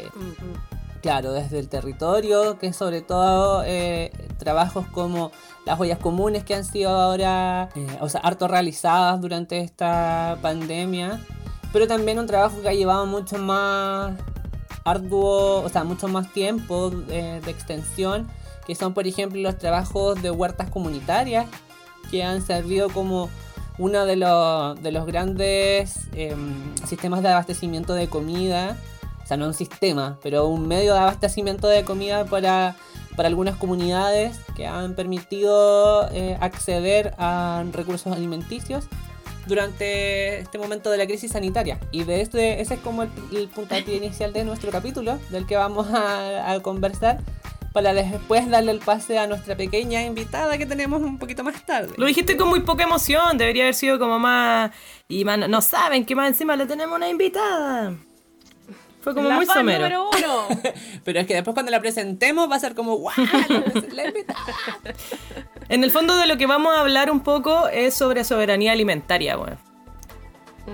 claro, 1.01 1.33
desde 1.33 1.59
el 1.59 1.69
territorio, 1.71 2.59
que 2.59 2.73
sobre 2.75 3.01
todo 3.01 3.63
eh, 3.67 4.13
trabajos 4.39 4.87
como 4.93 5.33
las 5.65 5.81
ollas 5.81 5.99
comunes 5.99 6.45
que 6.45 6.55
han 6.55 6.65
sido 6.65 6.91
ahora, 6.91 7.71
eh, 7.75 7.87
o 8.01 8.09
sea, 8.11 8.21
harto 8.21 8.49
realizadas 8.49 9.19
durante 9.21 9.61
esta 9.61 10.37
pandemia, 10.43 11.21
pero 11.73 11.87
también 11.87 12.19
un 12.19 12.27
trabajo 12.27 12.61
que 12.61 12.69
ha 12.69 12.75
llevado 12.75 13.07
mucho 13.07 13.39
más 13.39 14.13
arduo, 14.85 15.63
o 15.63 15.69
sea, 15.69 15.85
mucho 15.85 16.09
más 16.09 16.33
tiempo 16.33 16.93
eh, 17.09 17.41
de 17.45 17.51
extensión, 17.51 18.29
que 18.67 18.75
son, 18.75 18.95
por 18.95 19.07
ejemplo, 19.07 19.41
los 19.41 19.59
trabajos 19.59 20.21
de 20.23 20.31
huertas 20.31 20.71
comunitarias, 20.71 21.47
que 22.11 22.23
han 22.23 22.43
servido 22.43 22.91
como 22.91 23.31
uno 23.79 24.07
de 24.07 24.17
los, 24.17 24.81
de 24.83 24.93
los 24.93 25.07
grandes 25.07 25.97
em, 26.13 26.75
sistemas 26.87 27.23
de 27.23 27.29
abastecimiento 27.29 27.95
de 27.95 28.09
comida, 28.09 28.77
o 29.23 29.27
sea, 29.27 29.37
no 29.37 29.47
un 29.47 29.55
sistema, 29.55 30.19
pero 30.23 30.47
un 30.47 30.69
medio 30.69 30.93
de 30.93 31.01
abastecimiento 31.01 31.67
de 31.67 31.85
comida 31.85 32.27
para, 32.27 32.77
para 33.17 33.29
algunas 33.29 33.57
comunidades 33.57 34.39
que 34.55 34.67
han 34.67 34.95
permitido 34.95 36.09
eh, 36.13 36.37
acceder 36.41 37.15
a 37.19 37.65
recursos 37.73 38.13
alimenticios 38.13 38.85
durante 39.47 40.41
este 40.41 40.59
momento 40.59 40.91
de 40.91 40.99
la 40.99 41.07
crisis 41.07 41.33
sanitaria. 41.33 41.79
Y 41.91 42.05
de 42.05 42.21
este, 42.21 42.61
ese 42.61 42.75
es 42.75 42.81
como 42.81 43.03
el, 43.03 43.11
el 43.33 43.49
puntapié 43.49 43.97
inicial 43.97 44.33
de 44.33 44.45
nuestro 44.45 44.71
capítulo, 44.71 45.19
del 45.31 45.47
que 45.47 45.57
vamos 45.57 45.89
a, 45.93 46.51
a 46.53 46.61
conversar, 46.61 47.21
para 47.73 47.93
después 47.93 48.49
darle 48.49 48.71
el 48.71 48.79
pase 48.79 49.19
a 49.19 49.27
nuestra 49.27 49.57
pequeña 49.57 50.03
invitada 50.03 50.57
que 50.57 50.65
tenemos 50.65 51.03
un 51.03 51.19
poquito 51.19 51.43
más 51.43 51.67
tarde. 51.67 51.93
Lo 51.97 52.07
dijiste 52.07 52.37
con 52.37 52.49
muy 52.49 52.61
poca 52.61 52.85
emoción, 52.85 53.37
debería 53.37 53.65
haber 53.65 53.75
sido 53.75 53.99
como 53.99 54.19
más... 54.19 54.71
Y 55.09 55.25
más, 55.25 55.49
no 55.49 55.61
saben 55.61 56.07
que 56.07 56.15
más 56.15 56.29
encima 56.29 56.55
le 56.55 56.67
tenemos 56.67 56.97
una 56.97 57.09
invitada. 57.09 57.95
Fue 59.05 59.15
como 59.15 59.29
La 59.29 59.37
muy 59.37 59.45
fan 59.47 59.59
somero. 59.59 59.79
número 59.85 60.09
uno. 60.11 60.49
Pero 61.05 61.21
es 61.21 61.27
que 61.27 61.35
después 61.35 61.53
cuando 61.55 61.71
la 61.71 61.81
presentemos 61.81 62.51
va 62.51 62.57
a 62.57 62.61
ser 62.61 62.75
como, 62.75 62.97
¡guau! 62.97 63.15
La 63.93 64.07
invitada. 64.09 64.41
En 65.69 65.85
el 65.85 65.91
fondo 65.91 66.17
de 66.17 66.27
lo 66.27 66.37
que 66.39 66.47
vamos 66.47 66.75
a 66.75 66.81
hablar 66.81 67.11
un 67.11 67.21
poco 67.21 67.69
es 67.69 67.95
sobre 67.95 68.25
soberanía 68.25 68.73
alimentaria, 68.73 69.37
bueno. 69.37 69.57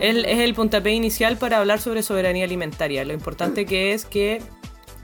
El- 0.01 0.25
es 0.25 0.39
el 0.39 0.55
puntapié 0.55 0.93
inicial 0.93 1.37
para 1.37 1.59
hablar 1.59 1.81
sobre 1.81 2.03
soberanía 2.05 2.45
alimentaria. 2.45 3.05
Lo 3.05 3.13
importante 3.13 3.67
que 3.67 3.93
es 3.93 4.05
que 4.05 4.41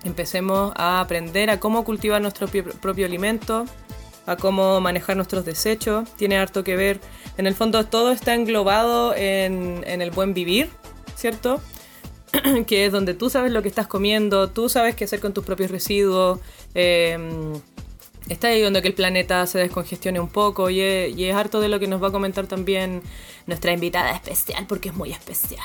empecemos 0.05 0.73
a 0.77 1.01
aprender 1.01 1.51
a 1.51 1.59
cómo 1.59 1.83
cultivar 1.85 2.23
nuestro 2.23 2.47
pi- 2.47 2.63
propio 2.63 3.07
alimento, 3.07 3.65
a 4.27 4.37
cómo 4.37 4.81
manejar 4.81 5.17
nuestros 5.17 5.45
desechos. 5.45 6.09
Tiene 6.17 6.39
harto 6.39 6.63
que 6.63 6.77
ver, 6.77 7.01
en 7.37 7.47
el 7.49 7.55
fondo 7.57 7.85
todo 7.87 8.13
está 8.13 8.35
englobado 8.35 9.15
en, 9.17 9.83
en 9.87 10.01
el 10.03 10.13
buen 10.13 10.33
vivir, 10.35 10.71
¿cierto? 11.17 11.61
que 12.67 12.87
es 12.87 12.93
donde 12.93 13.15
tú 13.15 13.31
sabes 13.31 13.53
lo 13.53 13.63
que 13.63 13.69
estás 13.69 13.87
comiendo, 13.87 14.49
tú 14.51 14.69
sabes 14.69 14.95
qué 14.97 15.05
hacer 15.05 15.21
con 15.21 15.33
tus 15.33 15.45
propios 15.45 15.71
residuos. 15.71 16.41
eh, 16.75 17.19
está 18.29 18.49
ayudando 18.49 18.81
a 18.81 18.83
que 18.83 18.89
el 18.89 18.95
planeta 18.95 19.47
se 19.47 19.59
descongestione 19.59 20.19
un 20.19 20.29
poco 20.29 20.69
y 20.69 20.81
es, 20.81 21.17
y 21.17 21.27
es 21.27 21.35
harto 21.37 21.61
de 21.61 21.69
lo 21.69 21.79
que 21.79 21.87
nos 21.87 22.03
va 22.03 22.09
a 22.09 22.13
comentar 22.13 22.47
también 22.49 23.01
nuestra 23.47 23.73
invitada 23.73 24.11
especial, 24.11 24.67
porque 24.67 24.89
es 24.89 24.95
muy 24.97 25.13
especial. 25.13 25.63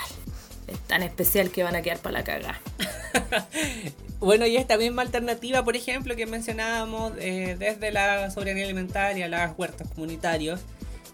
Es 0.67 0.79
tan 0.81 1.01
especial 1.01 1.49
que 1.49 1.63
van 1.63 1.75
a 1.75 1.81
quedar 1.81 1.97
para 1.99 2.19
la 2.19 2.23
caga. 2.23 2.61
Bueno, 4.19 4.45
y 4.45 4.55
esta 4.55 4.77
misma 4.77 5.01
alternativa, 5.01 5.63
por 5.63 5.75
ejemplo, 5.75 6.15
que 6.15 6.27
mencionábamos 6.27 7.13
eh, 7.17 7.55
desde 7.57 7.91
la 7.91 8.29
soberanía 8.29 8.65
alimentaria, 8.65 9.27
las 9.27 9.57
huertas 9.57 9.87
comunitarios, 9.95 10.59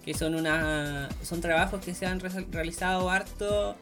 que 0.04 0.14
son 0.14 0.36
una 0.36 1.08
son 1.24 1.40
trabajos 1.40 1.80
que 1.86 1.94
se 1.96 2.06
han 2.06 2.20
re- 2.20 2.46
realizado 2.52 3.10
harto 3.10 3.78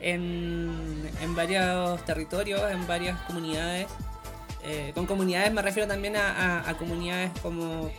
en, 0.00 1.08
en 1.20 1.34
varios 1.34 2.04
territorios, 2.04 2.60
en 2.70 2.86
varias 2.86 3.20
comunidades. 3.22 3.86
Eh, 4.62 4.92
con 4.94 5.06
comunidades 5.06 5.52
me 5.52 5.62
refiero 5.62 5.88
también 5.88 6.16
a, 6.16 6.60
a- 6.60 6.70
a 6.70 6.76
comunidades 6.76 7.30
como 7.42 7.90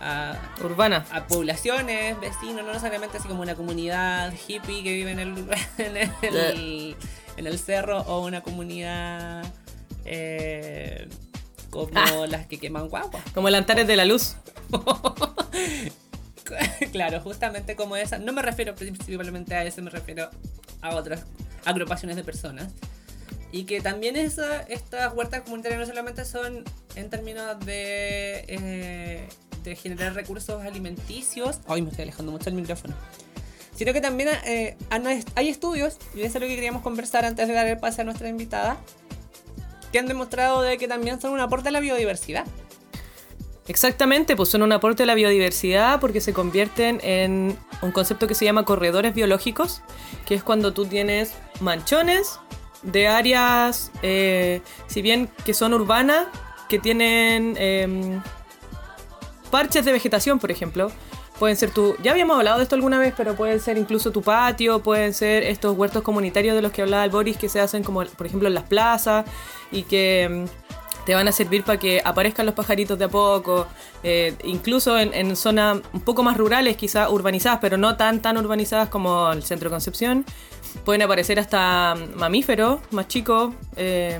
a, 0.00 0.34
Urbana. 0.62 1.04
a 1.10 1.26
poblaciones, 1.26 2.18
vecinos, 2.20 2.64
no 2.64 2.68
necesariamente 2.68 3.18
así 3.18 3.26
como 3.26 3.42
una 3.42 3.54
comunidad 3.56 4.32
hippie 4.46 4.82
que 4.84 4.92
vive 4.92 5.10
en 5.10 5.18
el, 5.18 5.34
en 5.78 5.96
el, 6.22 6.96
en 7.36 7.46
el 7.46 7.58
cerro 7.58 8.00
o 8.02 8.24
una 8.24 8.42
comunidad 8.42 9.44
eh, 10.04 11.08
como 11.70 11.88
Ah. 11.96 12.26
las 12.28 12.46
que 12.46 12.58
queman 12.58 12.88
guagua. 12.88 13.20
Como 13.34 13.48
el 13.48 13.54
Antares 13.56 13.86
de 13.88 13.96
la 13.96 14.04
Luz. 14.04 14.36
claro, 16.92 17.20
justamente 17.20 17.76
como 17.76 17.96
esa. 17.96 18.18
No 18.18 18.32
me 18.32 18.42
refiero 18.42 18.74
principalmente 18.74 19.54
a 19.54 19.64
eso, 19.64 19.82
me 19.82 19.90
refiero 19.90 20.30
a 20.80 20.94
otras 20.94 21.24
agrupaciones 21.64 22.16
de 22.16 22.24
personas. 22.24 22.72
Y 23.52 23.64
que 23.64 23.80
también 23.80 24.16
esa, 24.16 24.62
estas 24.62 25.14
huertas 25.14 25.42
comunitarias 25.42 25.80
no 25.80 25.86
solamente 25.86 26.24
son 26.24 26.64
en 26.96 27.08
términos 27.08 27.58
de, 27.64 28.44
eh, 28.48 29.28
de 29.62 29.76
generar 29.76 30.14
recursos 30.14 30.62
alimenticios. 30.64 31.60
Ay, 31.68 31.82
me 31.82 31.90
estoy 31.90 32.02
alejando 32.02 32.32
mucho 32.32 32.46
del 32.46 32.54
micrófono. 32.54 32.94
Sino 33.76 33.92
que 33.92 34.00
también 34.00 34.28
eh, 34.44 34.76
hay 35.34 35.48
estudios, 35.48 35.98
y 36.14 36.22
eso 36.22 36.38
es 36.38 36.42
lo 36.42 36.48
que 36.48 36.54
queríamos 36.54 36.82
conversar 36.82 37.24
antes 37.24 37.48
de 37.48 37.54
dar 37.54 37.66
el 37.66 37.78
pase 37.78 38.02
a 38.02 38.04
nuestra 38.04 38.28
invitada, 38.28 38.76
que 39.90 39.98
han 39.98 40.06
demostrado 40.06 40.62
de 40.62 40.76
que 40.78 40.86
también 40.86 41.20
son 41.20 41.32
un 41.32 41.40
aporte 41.40 41.68
a 41.68 41.72
la 41.72 41.80
biodiversidad. 41.80 42.44
Exactamente, 43.66 44.36
pues 44.36 44.50
son 44.50 44.62
un 44.62 44.72
aporte 44.72 45.04
a 45.04 45.06
la 45.06 45.14
biodiversidad 45.14 45.98
porque 45.98 46.20
se 46.20 46.34
convierten 46.34 47.00
en 47.02 47.56
un 47.80 47.92
concepto 47.92 48.26
que 48.26 48.34
se 48.34 48.44
llama 48.44 48.64
corredores 48.64 49.14
biológicos, 49.14 49.80
que 50.26 50.34
es 50.34 50.42
cuando 50.42 50.74
tú 50.74 50.84
tienes 50.84 51.32
manchones 51.60 52.38
de 52.82 53.08
áreas, 53.08 53.90
eh, 54.02 54.60
si 54.86 55.00
bien 55.00 55.30
que 55.46 55.54
son 55.54 55.72
urbanas, 55.72 56.26
que 56.68 56.78
tienen 56.78 57.54
em, 57.58 58.20
parches 59.50 59.84
de 59.84 59.92
vegetación, 59.92 60.38
por 60.38 60.50
ejemplo. 60.50 60.90
Pueden 61.38 61.56
ser 61.56 61.70
tu, 61.70 61.96
ya 62.02 62.12
habíamos 62.12 62.36
hablado 62.36 62.58
de 62.58 62.64
esto 62.64 62.76
alguna 62.76 62.98
vez, 62.98 63.12
pero 63.16 63.34
pueden 63.34 63.58
ser 63.60 63.76
incluso 63.76 64.12
tu 64.12 64.22
patio, 64.22 64.80
pueden 64.80 65.12
ser 65.14 65.42
estos 65.42 65.76
huertos 65.76 66.02
comunitarios 66.02 66.54
de 66.54 66.62
los 66.62 66.70
que 66.70 66.82
hablaba 66.82 67.04
el 67.04 67.10
Boris 67.10 67.36
que 67.36 67.48
se 67.48 67.60
hacen 67.60 67.82
como, 67.82 68.04
por 68.04 68.26
ejemplo, 68.26 68.46
en 68.46 68.54
las 68.54 68.64
plazas 68.64 69.24
y 69.72 69.82
que 69.82 70.22
em, 70.22 70.46
te 71.04 71.14
van 71.14 71.28
a 71.28 71.32
servir 71.32 71.64
para 71.64 71.78
que 71.78 72.00
aparezcan 72.04 72.46
los 72.46 72.54
pajaritos 72.54 72.98
de 72.98 73.04
a 73.04 73.08
poco, 73.08 73.66
eh, 74.02 74.34
incluso 74.44 74.98
en, 74.98 75.12
en 75.14 75.36
zonas 75.36 75.80
un 75.92 76.00
poco 76.00 76.22
más 76.22 76.36
rurales, 76.36 76.76
quizás 76.76 77.10
urbanizadas, 77.10 77.58
pero 77.60 77.76
no 77.76 77.96
tan 77.96 78.22
tan 78.22 78.36
urbanizadas 78.36 78.88
como 78.88 79.32
el 79.32 79.42
centro 79.42 79.68
de 79.68 79.74
Concepción. 79.74 80.24
Pueden 80.84 81.02
aparecer 81.02 81.38
hasta 81.38 81.94
mamíferos 82.16 82.80
más 82.90 83.06
chicos, 83.08 83.54
eh, 83.76 84.18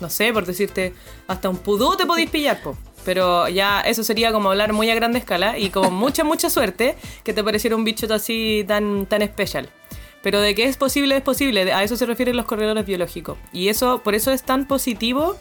no 0.00 0.10
sé, 0.10 0.32
por 0.32 0.46
decirte, 0.46 0.94
hasta 1.28 1.48
un 1.48 1.58
pudú 1.58 1.96
te 1.96 2.06
podéis 2.06 2.30
pillar, 2.30 2.60
po. 2.62 2.76
Pero 3.04 3.48
ya 3.48 3.80
eso 3.80 4.04
sería 4.04 4.32
como 4.32 4.50
hablar 4.50 4.72
muy 4.72 4.88
a 4.90 4.94
grande 4.94 5.18
escala 5.18 5.58
y 5.58 5.70
con 5.70 5.92
mucha, 5.94 6.24
mucha 6.24 6.50
suerte 6.50 6.96
que 7.24 7.32
te 7.32 7.42
pareciera 7.42 7.76
un 7.76 7.84
bicho 7.84 8.12
así 8.12 8.64
tan, 8.66 9.06
tan 9.06 9.22
especial. 9.22 9.68
Pero 10.22 10.40
de 10.40 10.54
que 10.54 10.64
es 10.64 10.76
posible, 10.76 11.16
es 11.16 11.22
posible. 11.22 11.72
A 11.72 11.82
eso 11.82 11.96
se 11.96 12.06
refieren 12.06 12.36
los 12.36 12.46
corredores 12.46 12.86
biológicos. 12.86 13.38
Y 13.52 13.68
eso, 13.68 14.02
por 14.04 14.14
eso 14.14 14.30
es 14.30 14.44
tan 14.44 14.68
positivo 14.68 15.36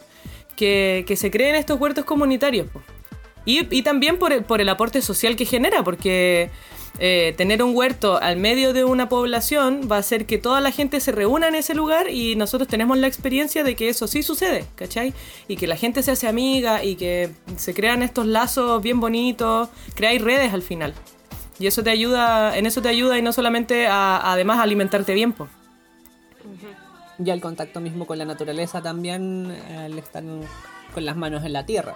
que, 0.55 1.05
se 1.15 1.31
creen 1.31 1.55
estos 1.55 1.79
huertos 1.79 2.05
comunitarios. 2.05 2.67
po. 2.67 2.81
Y, 3.45 3.81
también 3.81 4.19
por 4.19 4.33
el, 4.33 4.43
por 4.43 4.61
el 4.61 4.69
aporte 4.69 5.01
social 5.01 5.35
que 5.35 5.45
genera, 5.45 5.83
porque 5.83 6.51
eh, 6.99 7.33
tener 7.37 7.63
un 7.63 7.75
huerto 7.75 8.21
al 8.21 8.37
medio 8.37 8.73
de 8.73 8.83
una 8.83 9.09
población 9.09 9.87
va 9.91 9.95
a 9.95 9.99
hacer 9.99 10.25
que 10.25 10.37
toda 10.37 10.61
la 10.61 10.71
gente 10.71 10.99
se 10.99 11.11
reúna 11.11 11.47
en 11.47 11.55
ese 11.55 11.73
lugar 11.73 12.09
y 12.09 12.35
nosotros 12.35 12.67
tenemos 12.67 12.97
la 12.97 13.07
experiencia 13.07 13.63
de 13.63 13.75
que 13.75 13.89
eso 13.89 14.07
sí 14.07 14.21
sucede, 14.21 14.65
¿cachai? 14.75 15.13
Y 15.47 15.55
que 15.55 15.67
la 15.67 15.77
gente 15.77 16.03
se 16.03 16.11
hace 16.11 16.27
amiga 16.27 16.83
y 16.83 16.95
que 16.95 17.31
se 17.57 17.73
crean 17.73 18.03
estos 18.03 18.27
lazos 18.27 18.83
bien 18.83 18.99
bonitos, 18.99 19.69
creáis 19.95 20.21
redes 20.21 20.53
al 20.53 20.61
final. 20.61 20.93
Y 21.57 21.67
eso 21.67 21.83
te 21.83 21.89
ayuda, 21.89 22.57
en 22.57 22.65
eso 22.65 22.81
te 22.81 22.89
ayuda 22.89 23.17
y 23.17 23.21
no 23.21 23.33
solamente 23.33 23.87
a, 23.87 24.31
además 24.31 24.59
alimentarte 24.59 25.13
bien, 25.13 25.31
pues. 25.33 25.49
Y 27.23 27.29
el 27.29 27.41
contacto 27.41 27.79
mismo 27.79 28.07
con 28.07 28.17
la 28.17 28.25
naturaleza 28.25 28.81
también, 28.81 29.51
el 29.69 29.99
estar 29.99 30.23
con 30.93 31.05
las 31.05 31.15
manos 31.15 31.45
en 31.45 31.53
la 31.53 31.65
tierra. 31.65 31.95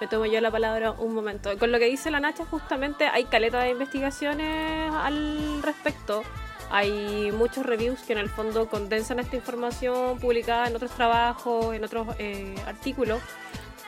Me 0.00 0.08
tomo 0.08 0.26
yo 0.26 0.40
la 0.40 0.50
palabra 0.50 0.90
un 0.92 1.14
momento. 1.14 1.56
Con 1.58 1.72
lo 1.72 1.78
que 1.78 1.86
dice 1.86 2.10
la 2.10 2.20
Nacha, 2.20 2.44
justamente 2.44 3.06
hay 3.06 3.24
caleta 3.24 3.60
de 3.60 3.70
investigaciones 3.70 4.92
al 4.92 5.62
respecto. 5.62 6.22
Hay 6.70 7.30
muchos 7.32 7.64
reviews 7.64 8.02
que 8.02 8.12
en 8.12 8.18
el 8.18 8.28
fondo 8.28 8.68
condensan 8.68 9.20
esta 9.20 9.36
información 9.36 10.18
publicada 10.18 10.66
en 10.66 10.76
otros 10.76 10.90
trabajos, 10.92 11.74
en 11.74 11.84
otros 11.84 12.08
eh, 12.18 12.54
artículos, 12.66 13.22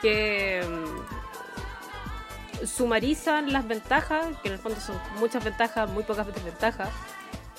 que 0.01 0.61
mm, 0.63 2.65
sumarizan 2.65 3.51
las 3.51 3.67
ventajas, 3.67 4.27
que 4.41 4.49
en 4.49 4.53
el 4.53 4.59
fondo 4.59 4.79
son 4.79 4.95
muchas 5.19 5.43
ventajas, 5.43 5.89
muy 5.89 6.03
pocas 6.03 6.27
desventajas, 6.27 6.89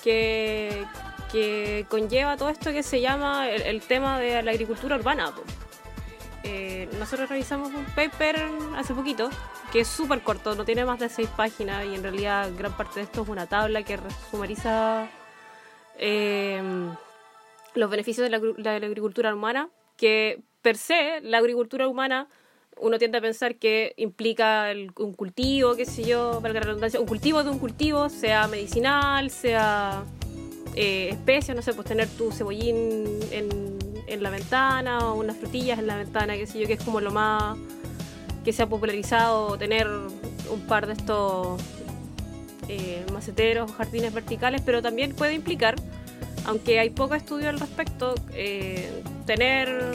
que, 0.03 0.85
que 1.31 1.85
conlleva 1.89 2.37
todo 2.37 2.49
esto 2.49 2.71
que 2.71 2.83
se 2.83 3.01
llama 3.01 3.49
el, 3.49 3.61
el 3.63 3.81
tema 3.81 4.19
de 4.19 4.41
la 4.41 4.51
agricultura 4.51 4.95
urbana. 4.95 5.33
Eh, 6.43 6.87
nosotros 6.97 7.29
revisamos 7.29 7.73
un 7.73 7.85
paper 7.95 8.47
hace 8.77 8.93
poquito 8.93 9.29
que 9.73 9.81
es 9.81 9.87
súper 9.87 10.21
corto, 10.21 10.55
no 10.55 10.63
tiene 10.65 10.85
más 10.85 10.97
de 10.99 11.09
seis 11.09 11.29
páginas 11.35 11.85
y 11.85 11.93
en 11.95 12.01
realidad 12.01 12.49
gran 12.57 12.75
parte 12.75 12.95
de 12.99 13.03
esto 13.03 13.21
es 13.23 13.27
una 13.29 13.45
tabla 13.45 13.83
que 13.83 13.99
sumariza 14.31 15.07
eh, 15.97 16.61
los 17.75 17.89
beneficios 17.89 18.29
de 18.29 18.37
la, 18.37 18.79
la 18.79 18.85
agricultura 18.87 19.33
humana 19.35 19.69
que 19.97 20.39
per 20.61 20.77
se, 20.77 21.19
la 21.21 21.37
agricultura 21.39 21.87
humana, 21.87 22.27
uno 22.77 22.97
tiende 22.97 23.17
a 23.17 23.21
pensar 23.21 23.55
que 23.55 23.93
implica 23.97 24.71
el- 24.71 24.91
un 24.97 25.13
cultivo, 25.13 25.75
qué 25.75 25.85
sé 25.85 26.03
yo, 26.05 26.39
valga 26.41 26.61
la 26.61 26.67
redundancia, 26.67 26.99
un 27.01 27.05
cultivo 27.07 27.43
de 27.43 27.49
un 27.49 27.59
cultivo, 27.59 28.07
sea 28.09 28.47
medicinal, 28.47 29.29
sea 29.29 30.03
eh, 30.81 31.09
especias, 31.09 31.57
no 31.57 31.61
sé, 31.61 31.73
pues 31.73 31.85
tener 31.85 32.07
tu 32.07 32.31
cebollín 32.31 33.05
en, 33.31 33.49
en 34.07 34.23
la 34.23 34.29
ventana 34.29 34.99
o 34.99 35.19
unas 35.19 35.35
frutillas 35.35 35.77
en 35.77 35.87
la 35.87 35.97
ventana, 35.97 36.37
qué 36.37 36.47
sé 36.47 36.57
yo, 36.57 36.67
que 36.67 36.73
es 36.73 36.81
como 36.81 37.01
lo 37.01 37.11
más 37.11 37.57
que 38.45 38.53
se 38.53 38.63
ha 38.63 38.69
popularizado, 38.69 39.57
tener 39.57 39.89
un 39.89 40.61
par 40.69 40.87
de 40.87 40.93
estos 40.93 41.61
eh, 42.69 43.05
maceteros 43.11 43.69
o 43.69 43.73
jardines 43.73 44.13
verticales, 44.13 44.61
pero 44.65 44.81
también 44.81 45.13
puede 45.15 45.33
implicar, 45.33 45.75
aunque 46.45 46.79
hay 46.79 46.91
poco 46.91 47.13
estudio 47.13 47.49
al 47.49 47.59
respecto, 47.59 48.15
eh, 48.33 49.03
tener 49.25 49.91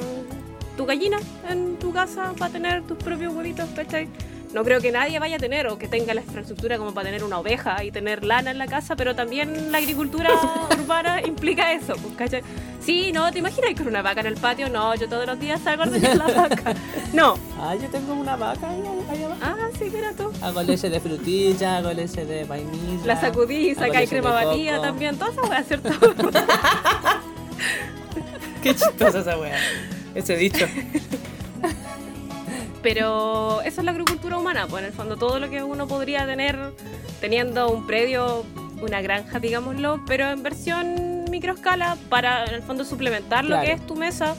tu 0.77 0.85
gallina 0.85 1.19
en 1.49 1.79
tu 1.79 1.95
casa 1.95 2.35
para 2.39 2.53
tener 2.53 2.83
tus 2.83 2.99
propios 2.99 3.33
huevitos, 3.33 3.71
¿cachai? 3.71 4.07
No 4.55 4.63
creo 4.63 4.81
que 4.81 4.93
nadie 4.93 5.19
vaya 5.19 5.35
a 5.35 5.39
tener 5.41 5.67
o 5.67 5.77
que 5.79 5.89
tenga 5.89 6.15
la 6.15 6.21
infraestructura 6.21 6.79
como 6.79 6.95
para 6.95 7.07
tener 7.07 7.25
una 7.25 7.41
oveja 7.41 7.83
y 7.83 7.91
tener 7.91 8.23
lana 8.23 8.53
en 8.53 8.59
la 8.59 8.69
casa, 8.69 8.95
pero 8.95 9.17
también 9.17 9.73
la 9.73 9.79
agricultura 9.79 10.31
urbana 10.79 11.21
implica 11.27 11.73
eso, 11.73 11.95
pues, 11.97 12.15
¿cachai? 12.15 12.43
Sí, 12.81 13.11
no, 13.11 13.33
¿te 13.33 13.41
imaginas 13.41 13.75
con 13.77 13.89
una 13.89 14.01
vaca 14.01 14.21
en 14.21 14.27
el 14.27 14.37
patio? 14.37 14.69
No, 14.69 14.95
yo 14.95 15.09
todos 15.09 15.27
los 15.27 15.41
días 15.41 15.61
salgo 15.61 15.83
a 15.83 15.87
ordeñar 15.87 16.17
la 16.17 16.27
vaca. 16.49 16.73
No. 17.13 17.35
Ah, 17.61 17.75
yo 17.75 17.89
tengo 17.89 18.15
una 18.15 18.37
vaca 18.37 18.71
ahí, 18.71 18.81
ahí 19.11 19.25
abajo. 19.25 19.41
Ah, 19.43 19.57
sí, 19.77 19.91
mira 19.93 20.13
tú. 20.13 20.31
Hago 20.41 20.63
leche 20.63 20.89
de 20.89 21.01
frutilla, 21.01 21.79
hago 21.79 21.93
leche 21.93 22.25
de 22.25 22.45
vainilla. 22.45 23.07
La 23.07 23.21
sacudí 23.21 23.57
y 23.57 23.75
leche 23.75 23.91
de 23.91 24.07
crema 24.07 24.31
batida 24.31 24.81
también. 24.81 25.19
Todas 25.19 25.35
esas 25.35 25.51
weas, 25.51 25.67
¿cierto? 25.67 25.89
Qué 28.63 28.73
chistosa 28.73 29.19
esa 29.19 29.37
weá. 29.37 29.59
Ese 30.15 30.37
dicho. 30.37 30.65
Pero 32.85 33.63
eso 33.63 33.81
es 33.81 33.85
la 33.85 33.93
agricultura 33.93 34.37
humana, 34.39 34.67
pues 34.69 34.83
en 34.83 34.89
el 34.91 34.93
fondo 34.95 35.17
todo 35.17 35.41
lo 35.41 35.49
que 35.49 35.63
uno 35.63 35.89
podría 35.89 36.27
tener 36.27 36.57
teniendo 37.19 37.71
un 37.71 37.87
predio, 37.87 38.45
una 38.83 39.01
granja, 39.01 39.41
digámoslo, 39.41 40.03
pero 40.07 40.29
en 40.31 40.43
versión 40.43 41.25
microescala 41.31 41.97
para 42.11 42.45
en 42.45 42.55
el 42.55 42.63
fondo 42.63 42.85
suplementar 42.85 43.47
lo 43.47 43.59
que 43.63 43.73
es 43.73 43.87
tu 43.87 43.97
mesa. 43.97 44.37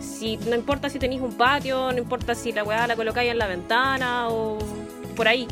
Si, 0.00 0.36
no 0.36 0.54
importa 0.54 0.90
si 0.90 0.98
tenéis 0.98 1.22
un 1.22 1.32
patio, 1.32 1.90
no 1.90 1.96
importa 1.98 2.34
si 2.34 2.52
la 2.52 2.64
weá 2.64 2.86
la 2.86 2.96
colocáis 2.96 3.30
en 3.30 3.38
la 3.38 3.46
ventana 3.46 4.28
o 4.28 4.58
por 5.16 5.26
ahí. 5.26 5.48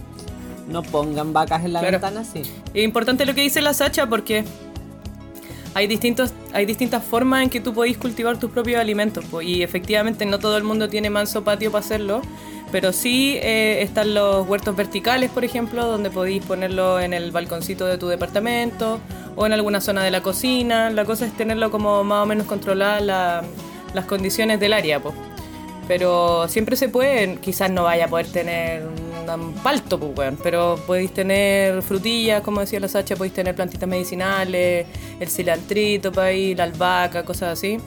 No 0.69 0.83
pongan 0.83 1.33
vacas 1.33 1.65
en 1.65 1.73
la 1.73 1.81
Claro. 1.81 1.93
ventana, 1.99 2.25
sí. 2.25 2.43
Es 2.75 2.85
importante 2.85 3.25
lo 3.25 3.35
que 3.35 3.41
dice 3.41 3.63
la 3.63 3.73
Sacha 3.73 4.07
porque 4.07 4.45
hay, 5.75 5.87
distintos, 5.87 6.33
hay 6.53 6.67
distintas 6.67 7.05
formas 7.05 7.43
en 7.43 7.51
que 7.51 7.61
tú 7.61 7.73
podéis 7.75 7.99
cultivar 7.99 8.39
tus 8.39 8.51
propios 8.51 8.81
alimentos. 8.81 9.25
y 9.43 9.63
efectivamente 9.63 10.25
no 10.27 10.39
todo 10.39 10.57
el 10.57 10.65
mundo 10.65 10.89
tiene 10.89 11.11
manso 11.11 11.45
patio 11.45 11.71
para 11.71 11.85
hacerlo. 11.85 12.23
Pero 12.71 12.93
sí 12.93 13.39
eh, 13.41 13.81
están 13.83 14.13
los 14.13 14.47
huertos 14.47 14.77
verticales, 14.77 15.31
por 15.31 15.43
ejemplo, 15.43 15.87
donde 15.87 16.11
podéis 16.11 16.45
ponerlo 16.45 17.01
en 17.01 17.15
el 17.15 17.31
balconcito 17.31 17.87
de 17.87 17.97
tu 17.97 18.09
departamento 18.09 19.01
o 19.37 19.47
en 19.47 19.55
alguna 19.55 19.81
zona 19.81 20.03
de 20.03 20.11
la 20.11 20.21
cocina. 20.23 20.91
La 20.91 21.07
cosa 21.07 21.25
es 21.25 21.33
tenerlo 21.35 21.71
como 21.71 22.05
más 22.05 22.25
o 22.25 22.27
menos 22.27 22.47
controladas 22.47 23.03
la- 23.03 23.43
las 23.95 24.05
condiciones 24.05 24.61
del 24.61 24.75
área. 24.75 25.01
po. 25.01 25.15
Pero 25.89 26.47
siempre 26.49 26.77
se 26.77 26.89
puede, 26.91 27.37
quizás 27.37 27.71
no 27.71 27.85
vaya 27.85 28.05
a 28.05 28.09
poder 28.09 28.27
tener 28.31 28.83
un 28.87 29.55
palto, 29.63 29.99
pues, 29.99 30.13
weón, 30.17 30.39
pero 30.43 30.79
podéis 30.87 31.13
tener 31.13 31.83
frutillas, 31.83 32.43
como 32.43 32.61
decía 32.61 32.79
la 32.79 32.89
Sacha, 32.89 33.17
podéis 33.17 33.35
tener 33.35 33.55
plantitas 33.55 33.89
medicinales, 33.89 34.87
el 35.19 35.29
cilantrito 35.29 36.13
para 36.13 36.33
ir, 36.33 36.59
la 36.59 36.65
albahaca, 36.65 37.25
cosas 37.25 37.55
así, 37.55 37.79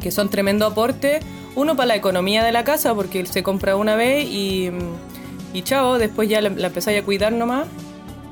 que 0.00 0.10
son 0.10 0.28
tremendo 0.30 0.66
aporte. 0.66 1.20
Uno 1.54 1.76
para 1.76 1.86
la 1.88 1.96
economía 1.96 2.42
de 2.44 2.52
la 2.52 2.64
casa, 2.64 2.94
porque 2.94 3.24
se 3.26 3.42
compra 3.42 3.76
una 3.76 3.96
vez 3.96 4.26
y, 4.26 4.70
y 5.54 5.62
chao, 5.62 5.98
después 5.98 6.28
ya 6.28 6.40
la, 6.42 6.50
la 6.50 6.66
empezáis 6.66 7.00
a 7.00 7.04
cuidar 7.04 7.32
nomás. 7.32 7.66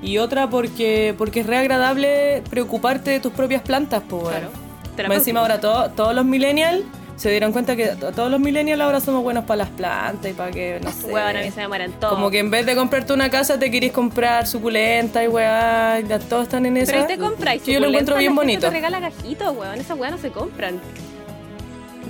Y 0.03 0.19
otra 0.19 0.51
porque, 0.51 1.15
porque 1.17 1.41
es 1.41 1.47
re 1.47 1.57
agradable 1.57 2.43
preocuparte 2.51 3.11
de 3.13 3.21
tus 3.21 3.33
propias 3.33 3.63
plantas, 3.63 4.03
pues, 4.09 4.23
weón. 4.25 4.35
Claro. 4.97 5.09
Más 5.09 5.19
encima 5.19 5.41
ahora 5.41 5.61
to- 5.61 5.91
todos 5.97 6.15
los 6.15 6.25
millennials 6.27 6.83
se 7.17 7.31
dieron 7.31 7.53
cuenta 7.53 7.77
que 7.77 7.87
to- 7.89 8.11
todos 8.13 8.31
los 8.31 8.41
millennials 8.41 8.81
ahora 8.83 9.01
somos 9.01 9.23
buenos 9.23 9.45
para 9.45 9.59
las 9.59 9.69
plantas 9.71 10.31
y 10.31 10.35
para 10.35 10.51
que, 10.51 10.81
no 10.83 10.91
sé. 10.91 11.07
Huevón, 11.13 11.37
a 11.37 11.41
mí 11.43 11.51
se 11.51 11.61
me 11.61 11.69
mueren 11.69 11.93
todos. 11.93 12.15
Como 12.15 12.31
que 12.31 12.41
en 12.41 12.51
vez 12.51 12.67
de 12.67 12.75
comprarte 12.75 13.13
una 13.13 13.31
casa 13.31 13.59
te 13.59 13.71
querís 13.71 13.93
comprar 13.93 14.47
suculenta 14.47 15.23
y 15.25 15.29
ya 15.33 16.19
todos 16.29 16.45
están 16.45 16.67
en 16.67 16.77
esa. 16.77 16.93
Pero 16.93 17.03
ahí 17.03 17.09
te 17.09 17.19
compráis 17.19 17.63
yo 17.65 17.79
lo 17.81 17.87
encuentro 17.89 18.17
bien 18.17 18.35
la 18.35 18.41
gente 18.43 18.53
bonito. 18.53 18.67
te 18.67 18.71
regala 18.73 19.01
gajitos, 19.01 19.57
weón. 19.57 19.81
Esas 19.81 19.99
weas 19.99 20.13
no 20.13 20.19
se 20.19 20.31
compran. 20.31 20.81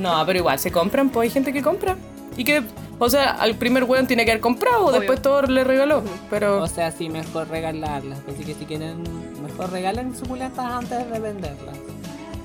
No, 0.00 0.22
pero 0.26 0.38
igual 0.38 0.58
se 0.58 0.72
compran, 0.72 1.10
pues 1.10 1.28
hay 1.28 1.32
gente 1.34 1.52
que 1.52 1.62
compra. 1.62 1.96
Y 2.36 2.42
que, 2.44 2.62
o 2.98 3.08
sea, 3.08 3.30
al 3.30 3.54
primer 3.54 3.84
weón 3.84 4.06
tiene 4.08 4.24
que 4.24 4.32
haber 4.32 4.40
comprado, 4.40 4.86
Obvio. 4.86 4.98
después 5.00 5.22
todo 5.22 5.42
le 5.42 5.62
regaló. 5.64 6.02
Pero 6.30 6.62
O 6.62 6.66
sea, 6.66 6.90
sí, 6.90 7.08
mejor 7.08 7.48
regalarlas. 7.48 8.18
Así 8.28 8.42
que 8.44 8.54
si 8.54 8.64
quieren, 8.64 9.02
mejor 9.42 9.70
regalen 9.70 10.16
suculentas 10.16 10.64
antes 10.66 11.10
de 11.10 11.18
venderlas. 11.20 11.76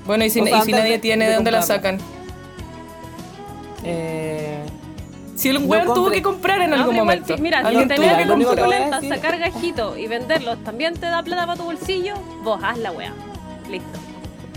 bueno, 0.06 0.24
y 0.24 0.30
si, 0.30 0.40
o 0.40 0.44
sea, 0.44 0.50
y 0.52 0.54
si 0.56 0.60
antes 0.72 0.76
nadie 0.76 0.92
de- 0.92 0.98
tiene, 1.00 1.24
de 1.24 1.30
¿de 1.30 1.36
dónde 1.36 1.50
la 1.50 1.58
comprarla. 1.60 1.82
sacan? 1.98 2.20
Eh, 3.84 4.58
Si 5.36 5.48
el 5.48 5.60
No 5.60 5.66
weón 5.66 5.94
tuvo 5.94 6.10
que 6.10 6.20
comprar 6.20 6.60
en 6.60 6.70
No, 6.70 6.76
algún 6.76 6.96
momento. 6.96 7.34
si- 7.34 7.40
mira, 7.42 7.60
si 7.68 7.76
tener 7.88 8.16
que 8.18 8.24
lo 8.26 8.34
único 8.34 8.50
los 8.50 8.56
que 8.58 8.62
voy 8.66 8.74
a 8.74 8.76
suculentas, 8.78 9.00
decir- 9.02 9.14
sacar 9.16 9.38
gajitos 9.38 9.98
y 9.98 10.06
venderlos 10.06 10.62
también 10.64 10.92
te 10.94 11.06
da 11.06 11.22
plata 11.22 11.46
para 11.46 11.56
tu 11.56 11.64
bolsillo, 11.64 12.14
vos 12.42 12.60
haz 12.62 12.76
la 12.78 12.92
wea. 12.92 13.12
Listo. 13.70 13.98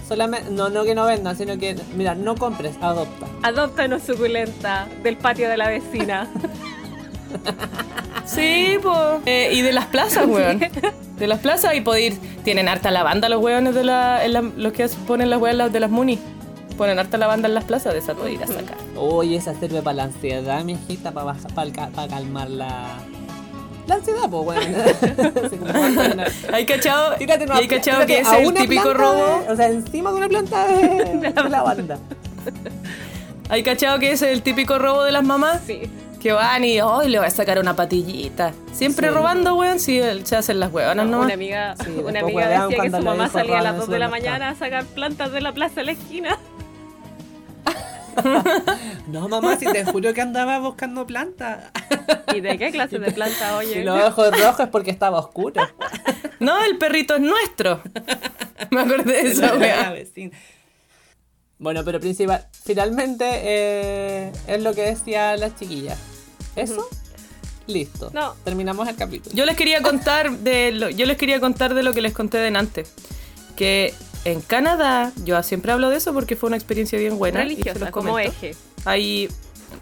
solamente, 0.07 0.49
no, 0.51 0.67
no 0.69 0.83
que 0.83 0.93
no 0.93 1.05
vendan, 1.05 1.35
sino 1.37 1.57
que, 1.57 1.75
mira, 1.95 2.13
no 2.15 2.35
compres, 2.35 2.75
adopta. 2.81 3.25
Adopta 3.41 3.85
una 3.85 3.99
suculenta 3.99 4.85
del 5.01 5.15
patio 5.15 5.47
de 5.49 5.55
la 5.57 5.69
vecina. 5.69 6.27
Sí, 8.25 8.77
pues. 8.81 9.53
y 9.53 9.61
de 9.61 9.71
las 9.73 9.85
plazas, 9.87 10.25
weón. 10.27 10.59
De 11.17 11.27
las 11.27 11.39
plazas 11.39 11.75
y 11.75 11.81
poder 11.81 12.13
ir. 12.13 12.19
Tienen 12.43 12.67
harta 12.67 12.89
lavanda 12.91 13.27
los 13.29 13.41
weones 13.41 13.75
de 13.75 13.83
la, 13.83 14.23
en 14.25 14.33
la- 14.33 14.41
los 14.41 14.73
que 14.73 14.87
ponen 15.07 15.29
las 15.29 15.39
weas 15.41 15.71
de 15.71 15.79
las 15.79 15.89
muni. 15.91 16.19
Ponen 16.77 16.97
harta 16.99 17.17
lavanda 17.17 17.47
en 17.47 17.53
las 17.53 17.63
plazas, 17.65 17.93
de 17.93 17.99
esa 17.99 18.13
puedo 18.15 18.29
ir 18.29 18.43
a 18.43 18.47
sacar. 18.47 18.77
Oye, 18.95 19.35
esa 19.37 19.53
sirve 19.53 19.81
para 19.81 19.95
la 19.97 20.03
ansiedad, 20.05 20.63
mijita, 20.63 21.11
para 21.11 21.33
para 21.93 22.07
calmar 22.07 22.49
la. 22.49 22.99
La 23.85 23.95
ansiedad, 23.95 24.29
pues, 24.29 24.45
bueno, 24.45 26.23
¿Hay 26.53 26.65
cachado, 26.65 27.15
Tírate 27.15 27.43
una 27.43 27.55
hay 27.57 27.67
cachado 27.67 28.05
que 28.05 28.19
es 28.19 28.27
el 28.31 28.53
típico 28.53 28.93
robo? 28.93 29.41
de- 29.45 29.51
o 29.51 29.55
sea, 29.57 29.67
encima 29.69 30.09
de 30.11 30.15
una 30.17 30.29
planta 30.29 30.67
de, 30.67 31.33
de 31.33 31.49
lavanda. 31.49 31.97
¿Hay 33.49 33.61
cachado 33.63 33.99
que 33.99 34.11
es 34.13 34.21
el 34.21 34.41
típico 34.41 34.79
robo 34.79 35.03
de 35.03 35.11
las 35.11 35.23
mamás? 35.23 35.61
Sí. 35.67 35.81
Que 36.21 36.31
van 36.31 36.63
y 36.63 36.79
hoy 36.79 37.09
le 37.09 37.17
voy 37.19 37.27
a 37.27 37.29
sacar 37.29 37.59
una 37.59 37.75
patillita. 37.75 38.53
Siempre 38.71 39.09
Sí. 39.09 39.13
robando, 39.13 39.55
weón, 39.55 39.77
si 39.81 39.99
se 40.23 40.37
hacen 40.37 40.61
las 40.61 40.71
weonas 40.71 41.05
nomás. 41.05 41.25
Una 41.25 41.33
amiga, 41.33 41.75
Sí, 41.83 41.91
una 42.05 42.21
amiga 42.21 42.47
decía 42.47 42.81
que 42.83 42.89
su 42.89 42.99
mamá 43.01 43.27
salía 43.27 43.59
a 43.59 43.63
las 43.63 43.73
roban 43.73 43.79
2 43.87 43.89
de 43.89 43.99
la 43.99 44.07
mañana 44.07 44.49
a 44.49 44.55
sacar 44.55 44.85
plantas 44.85 45.33
de 45.33 45.41
la 45.41 45.51
plaza 45.51 45.75
de 45.81 45.83
la 45.87 45.91
esquina. 45.91 46.37
No, 49.07 49.27
mamá, 49.27 49.57
si 49.57 49.65
te 49.65 49.85
juro 49.85 50.13
que 50.13 50.21
andaba 50.21 50.59
buscando 50.59 51.05
planta. 51.05 51.71
¿Y 52.33 52.41
de 52.41 52.57
qué 52.57 52.71
clase 52.71 52.99
de 52.99 53.11
planta, 53.11 53.57
oye? 53.57 53.81
Y 53.81 53.83
los 53.83 54.01
ojos 54.03 54.37
rojos 54.39 54.59
es 54.61 54.67
porque 54.69 54.91
estaba 54.91 55.19
oscuro. 55.19 55.61
No, 56.39 56.63
el 56.63 56.77
perrito 56.77 57.15
es 57.15 57.21
nuestro. 57.21 57.81
Me 58.71 58.81
acordé 58.81 59.23
de 59.23 59.29
esa 59.31 59.53
La 59.53 59.55
wea. 59.55 59.95
Bueno, 61.59 61.83
pero 61.85 61.99
principal, 61.99 62.45
finalmente 62.65 63.25
eh, 63.29 64.31
es 64.47 64.61
lo 64.61 64.73
que 64.73 64.81
decía 64.81 65.37
las 65.37 65.55
chiquillas. 65.55 65.97
¿Eso? 66.55 66.87
Listo. 67.67 68.11
No. 68.13 68.33
Terminamos 68.43 68.87
el 68.89 68.95
capítulo. 68.95 69.35
Yo 69.35 69.45
les 69.45 69.55
quería 69.55 69.81
contar 69.81 70.31
de 70.39 70.71
lo, 70.71 70.89
yo 70.89 71.05
les 71.05 71.17
quería 71.17 71.39
contar 71.39 71.73
de 71.73 71.83
lo 71.83 71.93
que 71.93 72.01
les 72.01 72.13
conté 72.13 72.39
de 72.39 72.47
antes. 72.57 72.93
Que 73.55 73.93
en 74.25 74.41
Canadá, 74.41 75.11
yo 75.23 75.41
siempre 75.43 75.71
hablo 75.71 75.89
de 75.89 75.97
eso 75.97 76.13
porque 76.13 76.35
fue 76.35 76.47
una 76.47 76.57
experiencia 76.57 76.97
bien 76.97 77.17
buena. 77.17 77.39
Religiosa, 77.39 77.91
como 77.91 78.19
eje. 78.19 78.55
Hay 78.85 79.29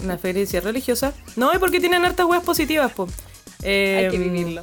una 0.03 0.13
experiencia 0.13 0.61
religiosa. 0.61 1.13
No, 1.35 1.53
y 1.53 1.57
porque 1.57 1.79
tienen 1.79 2.05
hartas 2.05 2.25
weas 2.25 2.43
positivas, 2.43 2.91
po. 2.91 3.07
Eh, 3.61 4.03
Hay 4.05 4.11
que 4.11 4.17
vivirlo. 4.17 4.61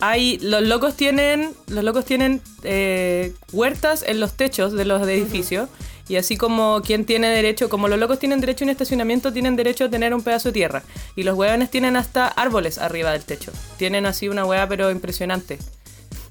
Hay, 0.00 0.38
los 0.38 0.62
locos 0.62 0.94
tienen, 0.96 1.54
los 1.66 1.82
locos 1.82 2.04
tienen 2.04 2.40
eh, 2.62 3.34
huertas 3.52 4.04
en 4.06 4.20
los 4.20 4.34
techos 4.34 4.72
de 4.72 4.84
los 4.84 5.06
edificios. 5.06 5.68
Y 6.08 6.16
así 6.16 6.38
como 6.38 6.80
quien 6.82 7.04
tiene 7.04 7.28
derecho, 7.28 7.68
como 7.68 7.86
los 7.86 7.98
locos 7.98 8.18
tienen 8.18 8.40
derecho 8.40 8.64
a 8.64 8.66
un 8.66 8.70
estacionamiento, 8.70 9.30
tienen 9.30 9.56
derecho 9.56 9.84
a 9.84 9.90
tener 9.90 10.14
un 10.14 10.22
pedazo 10.22 10.48
de 10.48 10.52
tierra. 10.54 10.82
Y 11.16 11.24
los 11.24 11.36
hueones 11.36 11.70
tienen 11.70 11.96
hasta 11.96 12.28
árboles 12.28 12.78
arriba 12.78 13.12
del 13.12 13.24
techo. 13.24 13.52
Tienen 13.76 14.06
así 14.06 14.28
una 14.28 14.46
hueá 14.46 14.66
pero 14.66 14.90
impresionante. 14.90 15.58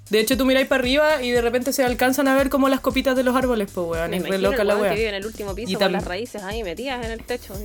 De 0.10 0.20
hecho, 0.22 0.38
tú 0.38 0.46
miráis 0.46 0.68
para 0.68 0.80
arriba 0.82 1.22
y 1.22 1.32
de 1.32 1.42
repente 1.42 1.74
se 1.74 1.84
alcanzan 1.84 2.28
a 2.30 2.36
ver 2.36 2.50
como 2.50 2.70
las 2.70 2.80
copitas 2.80 3.16
de 3.16 3.24
los 3.24 3.36
árboles, 3.36 3.70
pues 3.74 3.88
weón. 3.88 4.12
Me 4.12 4.18
Es 4.18 4.24
re 4.24 4.38
loca 4.38 4.62
el 4.62 4.68
la 4.70 4.74
weón 4.76 4.82
hueá. 4.84 4.92
que 4.92 4.96
vive 4.98 5.10
en 5.10 5.16
el 5.16 5.26
último 5.26 5.54
piso 5.54 5.72
Y 5.72 5.76
con 5.76 5.92
las 5.92 6.06
raíces 6.06 6.44
ahí 6.44 6.64
metidas 6.64 7.06
en 7.06 7.12
el 7.12 7.24
techo. 7.24 7.54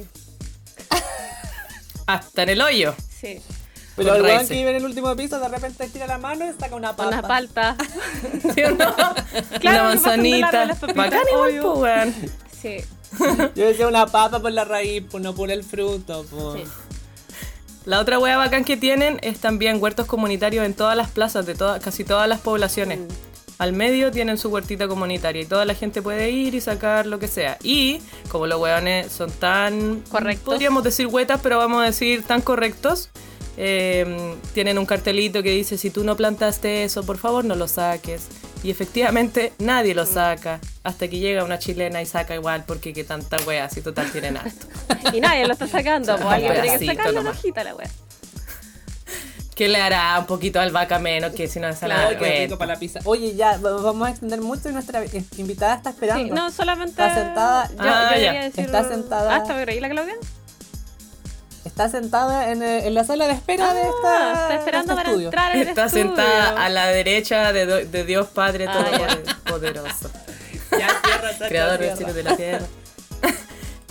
Hasta 2.07 2.43
en 2.43 2.49
el 2.49 2.61
hoyo. 2.61 2.95
Sí. 3.21 3.41
Pero 3.95 4.09
con 4.09 4.17
el 4.19 4.23
weón 4.25 4.49
que 4.49 4.55
vive 4.55 4.71
en 4.71 4.77
el 4.77 4.85
último 4.85 5.15
piso 5.15 5.39
de 5.39 5.49
repente 5.49 5.87
tira 5.89 6.07
la 6.07 6.19
mano 6.19 6.47
y 6.49 6.53
saca 6.59 6.75
una 6.75 6.97
Con 6.97 7.11
papa. 7.11 7.11
las 7.11 7.23
paltas. 7.23 7.77
¿Sí 8.55 8.63
o 8.65 8.71
no? 8.73 8.95
Claro, 9.61 9.81
una 9.81 9.89
manzanita. 9.91 10.67
Bacán 10.95 11.21
igual, 11.33 11.59
pues 11.63 11.79
weón. 11.79 12.15
Sí. 12.61 12.77
Yo 13.55 13.67
decía 13.67 13.87
una 13.87 14.07
papa 14.07 14.41
por 14.41 14.51
la 14.53 14.65
raíz, 14.65 15.05
pues 15.11 15.23
no 15.23 15.35
por 15.35 15.51
el 15.51 15.63
fruto. 15.63 16.25
Pues. 16.31 16.65
Sí. 16.65 16.71
La 17.85 18.01
otra 18.01 18.19
hueá 18.19 18.37
bacán 18.37 18.65
que 18.65 18.77
tienen 18.77 19.19
es 19.23 19.41
también 19.41 19.83
huertos 19.83 20.07
comunitarios 20.07 20.65
en 20.65 20.75
todas 20.75 20.97
las 20.97 21.11
plazas 21.11 21.47
de 21.47 21.55
todas, 21.55 21.83
casi 21.83 22.05
todas 22.05 22.29
las 22.29 22.41
poblaciones. 22.41 23.01
Mm. 23.01 23.09
Al 23.59 23.73
medio 23.73 24.11
tienen 24.11 24.39
su 24.39 24.49
huertita 24.49 24.89
comunitaria 24.89 25.43
y 25.43 25.47
toda 25.47 25.65
la 25.65 25.75
gente 25.75 26.03
puede 26.03 26.31
ir 26.31 26.55
y 26.55 26.61
sacar 26.61 27.07
lo 27.07 27.19
que 27.19 27.29
sea. 27.29 27.59
Y 27.63 28.01
como 28.29 28.47
los 28.47 28.61
hueones 28.61 29.13
son 29.13 29.31
tan... 29.31 30.01
Correctos. 30.11 30.45
Podríamos 30.45 30.83
decir 30.83 31.07
huetas, 31.07 31.41
pero 31.43 31.59
vamos 31.59 31.83
a 31.83 31.87
decir 31.87 32.23
tan 32.25 32.41
correctos. 32.41 33.11
eh, 33.57 34.35
tienen 34.55 34.79
un 34.79 34.87
cartelito 34.87 35.43
que 35.43 35.51
dice, 35.51 35.77
si 35.77 35.91
tú 35.91 36.05
no 36.05 36.17
plantaste 36.17 36.85
eso, 36.85 37.05
por 37.05 37.19
favor 37.19 37.45
no 37.45 37.55
lo 37.55 37.69
saques. 37.69 38.29
Y 38.63 38.71
efectivamente 38.71 39.53
nadie 39.59 39.95
lo 39.95 40.07
saca. 40.07 40.61
Hasta 40.85 41.09
que 41.09 41.19
llega 41.19 41.43
una 41.45 41.59
chilena 41.59 42.01
y 42.03 42.07
saca 42.07 42.35
igual, 42.35 42.65
porque 42.67 42.93
qué 42.93 43.03
tanta 43.05 43.37
wea, 43.47 43.69
si 43.69 43.81
total 43.83 44.11
tienen 44.13 44.37
harto. 44.37 44.67
Y 45.13 45.21
nadie 45.21 45.47
lo 45.47 45.53
está 45.53 45.67
sacando, 45.67 46.15
pues 46.17 46.27
alguien 46.29 46.53
tiene 46.63 46.79
que 46.79 46.87
sacarle 46.87 47.23
la 47.23 47.31
hojita 47.31 47.61
a 47.61 47.65
la 47.65 47.75
wea. 47.75 47.91
¿Qué 49.55 49.69
le 49.69 49.81
hará 49.83 50.19
un 50.19 50.27
poquito 50.27 50.61
al 50.61 50.71
vaca 50.73 50.99
menos 50.99 51.33
que 51.35 51.47
si 51.47 51.61
no 51.61 51.69
es 51.69 51.79
Claro, 51.79 52.09
Ay, 52.09 52.17
qué 52.19 52.45
rico 52.45 52.57
para 52.57 52.73
la 52.75 52.79
pizza. 52.81 53.01
Oye, 53.05 53.35
ya, 53.35 53.59
va- 53.59 53.83
vamos 53.83 54.09
a 54.09 54.11
extender 54.11 54.41
mucho 54.41 54.71
y 54.71 54.73
nuestra 54.73 55.05
invitada 55.37 55.75
está 55.75 55.91
esperando. 55.91 56.25
Sí, 56.25 56.31
no, 56.31 56.51
solamente. 56.51 56.91
Está 56.93 57.15
sentada. 57.15 57.69
Yo, 57.69 57.75
Ah, 57.81 58.09
yo 58.15 58.21
ya. 58.23 58.27
quería 58.33 58.43
decir. 58.45 58.65
Está 58.65 58.89
sentada. 58.89 59.35
Ah, 59.35 59.39
¿está 59.43 59.59
por 59.59 59.69
ahí 59.69 59.79
la 59.79 59.91
Claudia? 59.91 60.15
Está 61.65 61.89
sentada 61.89 62.51
en, 62.51 62.63
eh, 62.63 62.87
en 62.89 62.95
la 62.95 63.05
sala 63.05 63.27
de 63.29 63.35
espera 63.35 63.73
de 63.73 63.81
Ah, 63.83 63.89
esta. 63.89 64.33
está 64.33 64.55
esperando 64.57 64.93
este 64.93 64.97
para 64.97 65.09
estudio. 65.11 65.29
entrar 65.29 65.53
al 65.53 65.61
Está 65.63 65.85
estudio. 65.87 66.05
sentada 66.09 66.65
a 66.65 66.69
la 66.69 66.87
derecha 66.89 67.53
de, 67.53 67.67
do- 67.67 67.85
de 67.85 68.05
Dios 68.05 68.27
Padre 68.29 68.67
Ah, 68.69 68.85
ya. 68.91 69.07
Todopoderoso, 69.45 70.11
Ya, 70.79 70.89
Creador 71.49 71.79
del 71.79 71.97
cielo 71.97 72.11
y 72.13 72.15
de 72.15 72.23
la 72.25 72.37
tierra. 72.37 72.67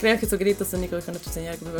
Creo 0.01 0.15
que 0.15 0.19
Jesucristo 0.21 0.63
es 0.63 0.73
el 0.73 0.79
único 0.79 0.97
hijo 0.97 1.05
de 1.05 1.11
nuestro 1.13 1.31
Señor 1.31 1.57
que 1.57 1.63
me 1.65 1.71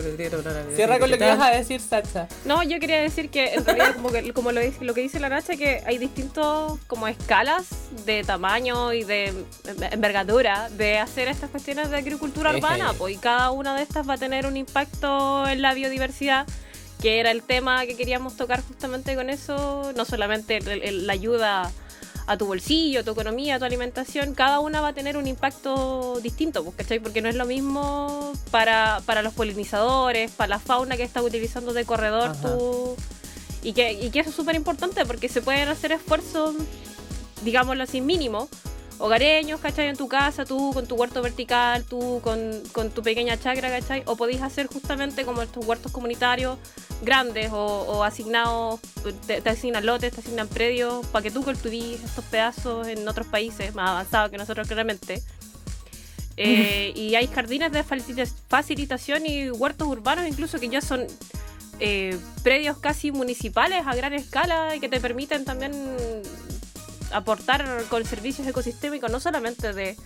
Dios. 0.64 0.76
Cierra 0.76 1.00
con 1.00 1.10
lo 1.10 1.18
que 1.18 1.26
ibas 1.26 1.40
a 1.42 1.50
decir, 1.58 1.82
Sacha. 1.82 2.28
No, 2.46 2.62
yo 2.62 2.80
quería 2.80 3.02
decir 3.02 3.30
que 3.32 3.56
en 3.56 3.66
realidad, 3.66 3.96
como, 3.96 4.12
que, 4.12 4.32
como 4.32 4.52
lo, 4.52 4.62
dice- 4.62 4.86
lo 4.86 4.94
que 4.94 5.02
dice 5.02 5.20
la 5.20 5.28
Nacha, 5.30 5.58
que 5.58 5.82
hay 5.88 5.98
distintos 5.98 6.80
como 6.86 7.08
escalas 7.08 7.66
de 8.06 8.24
tamaño 8.24 8.94
y 8.94 9.04
de 9.04 9.34
envergadura 9.92 10.70
de 10.70 11.00
hacer 11.00 11.28
estas 11.28 11.50
cuestiones 11.50 11.90
de 11.90 11.98
agricultura 11.98 12.52
urbana, 12.56 12.94
pues, 12.98 13.16
y 13.16 13.18
cada 13.18 13.52
una 13.52 13.76
de 13.76 13.84
estas 13.84 14.08
va 14.08 14.14
a 14.14 14.18
tener 14.18 14.46
un 14.46 14.56
impacto 14.56 15.48
en 15.48 15.62
la 15.62 15.74
biodiversidad, 15.74 16.46
que 17.02 17.20
era 17.20 17.32
el 17.32 17.42
tema 17.42 17.86
que 17.88 17.98
queríamos 17.98 18.36
tocar 18.38 18.62
justamente 18.62 19.16
con 19.16 19.30
eso, 19.32 19.92
no 19.96 20.06
solamente 20.06 20.58
el- 20.58 20.84
el- 20.84 21.08
la 21.08 21.14
ayuda 21.14 21.72
a 22.28 22.38
tu 22.38 22.46
bolsillo, 22.46 23.02
a 23.02 23.04
tu 23.04 23.12
economía, 23.12 23.56
a 23.56 23.60
tu 23.60 23.66
alimentación, 23.66 24.34
cada 24.34 24.60
una 24.60 24.82
va 24.82 24.90
a 24.90 24.94
tener 24.94 25.18
un 25.18 25.28
impacto 25.28 26.20
distinto, 26.22 26.64
pues, 26.64 26.76
¿cachai? 26.76 27.00
Porque 27.00 27.22
no 27.22 27.30
es 27.30 27.36
lo 27.36 27.46
mismo 27.46 28.34
para, 28.52 29.02
para 29.06 29.22
los 29.22 29.34
polinizadores, 29.34 30.32
para 30.32 30.50
la 30.50 30.60
fauna 30.60 30.98
que 30.98 31.04
estás 31.04 31.24
utilizando 31.24 31.74
de 31.74 31.86
corredor 31.86 32.36
tú. 32.42 32.96
Y 33.64 33.74
que, 33.74 33.94
y 33.94 34.10
que 34.10 34.22
eso 34.22 34.32
es 34.32 34.36
súper 34.36 34.56
importante 34.56 35.06
porque 35.06 35.30
se 35.30 35.42
pueden 35.42 35.70
hacer 35.70 35.92
esfuerzos, 35.92 36.56
digámoslo 37.44 37.84
así, 37.84 38.02
mínimos, 38.02 38.50
hogareños, 38.98 39.60
¿cachai? 39.60 39.88
En 39.88 39.98
tu 39.98 40.08
casa, 40.08 40.46
tú 40.46 40.72
con 40.74 40.88
tu 40.88 40.96
huerto 40.96 41.22
vertical, 41.22 41.84
tú 41.84 42.22
con, 42.24 42.62
con 42.72 42.90
tu 42.92 43.02
pequeña 43.02 43.38
chacra, 43.38 43.70
¿cachai? 43.70 44.04
O 44.06 44.16
podéis 44.16 44.42
hacer 44.42 44.68
justamente 44.68 45.26
como 45.26 45.42
estos 45.42 45.66
huertos 45.66 45.92
comunitarios 45.92 46.58
grandes 47.02 47.52
o, 47.52 47.58
o 47.58 48.04
asignados, 48.04 48.80
te, 49.28 49.42
te 49.42 49.50
asignan 49.50 49.86
lotes, 49.86 50.14
te 50.14 50.22
asignan 50.22 50.48
predios, 50.48 51.06
para 51.08 51.24
que 51.24 51.32
tú 51.32 51.44
cultivís 51.44 52.04
estos 52.04 52.26
pedazos 52.26 52.88
en 52.88 53.08
otros 53.08 53.28
países 53.28 53.74
más 53.76 53.90
avanzados 53.90 54.32
que 54.32 54.38
nosotros 54.38 54.68
claramente. 54.68 55.22
Eh, 56.38 56.94
y 56.96 57.14
hay 57.16 57.28
jardines 57.28 57.72
de 57.72 57.84
facilita- 57.84 58.34
facilitación 58.48 59.26
y 59.28 59.52
huertos 59.52 59.88
urbanos 59.88 60.26
incluso 60.28 60.60
que 60.60 60.70
ya 60.70 60.82
son 60.82 61.06
eh, 61.80 62.18
predios 62.42 62.78
casi 62.80 63.12
municipales 63.12 63.86
a 63.86 63.94
gran 63.94 64.14
escala 64.14 64.76
y 64.76 64.80
que 64.80 64.88
te 64.90 65.00
permiten 65.00 65.46
también 65.46 65.74
aportar 67.12 67.84
con 67.90 68.06
servicios 68.06 68.48
ecosistémicos, 68.48 69.12
no 69.12 69.20
solamente 69.20 69.74
de 69.74 69.98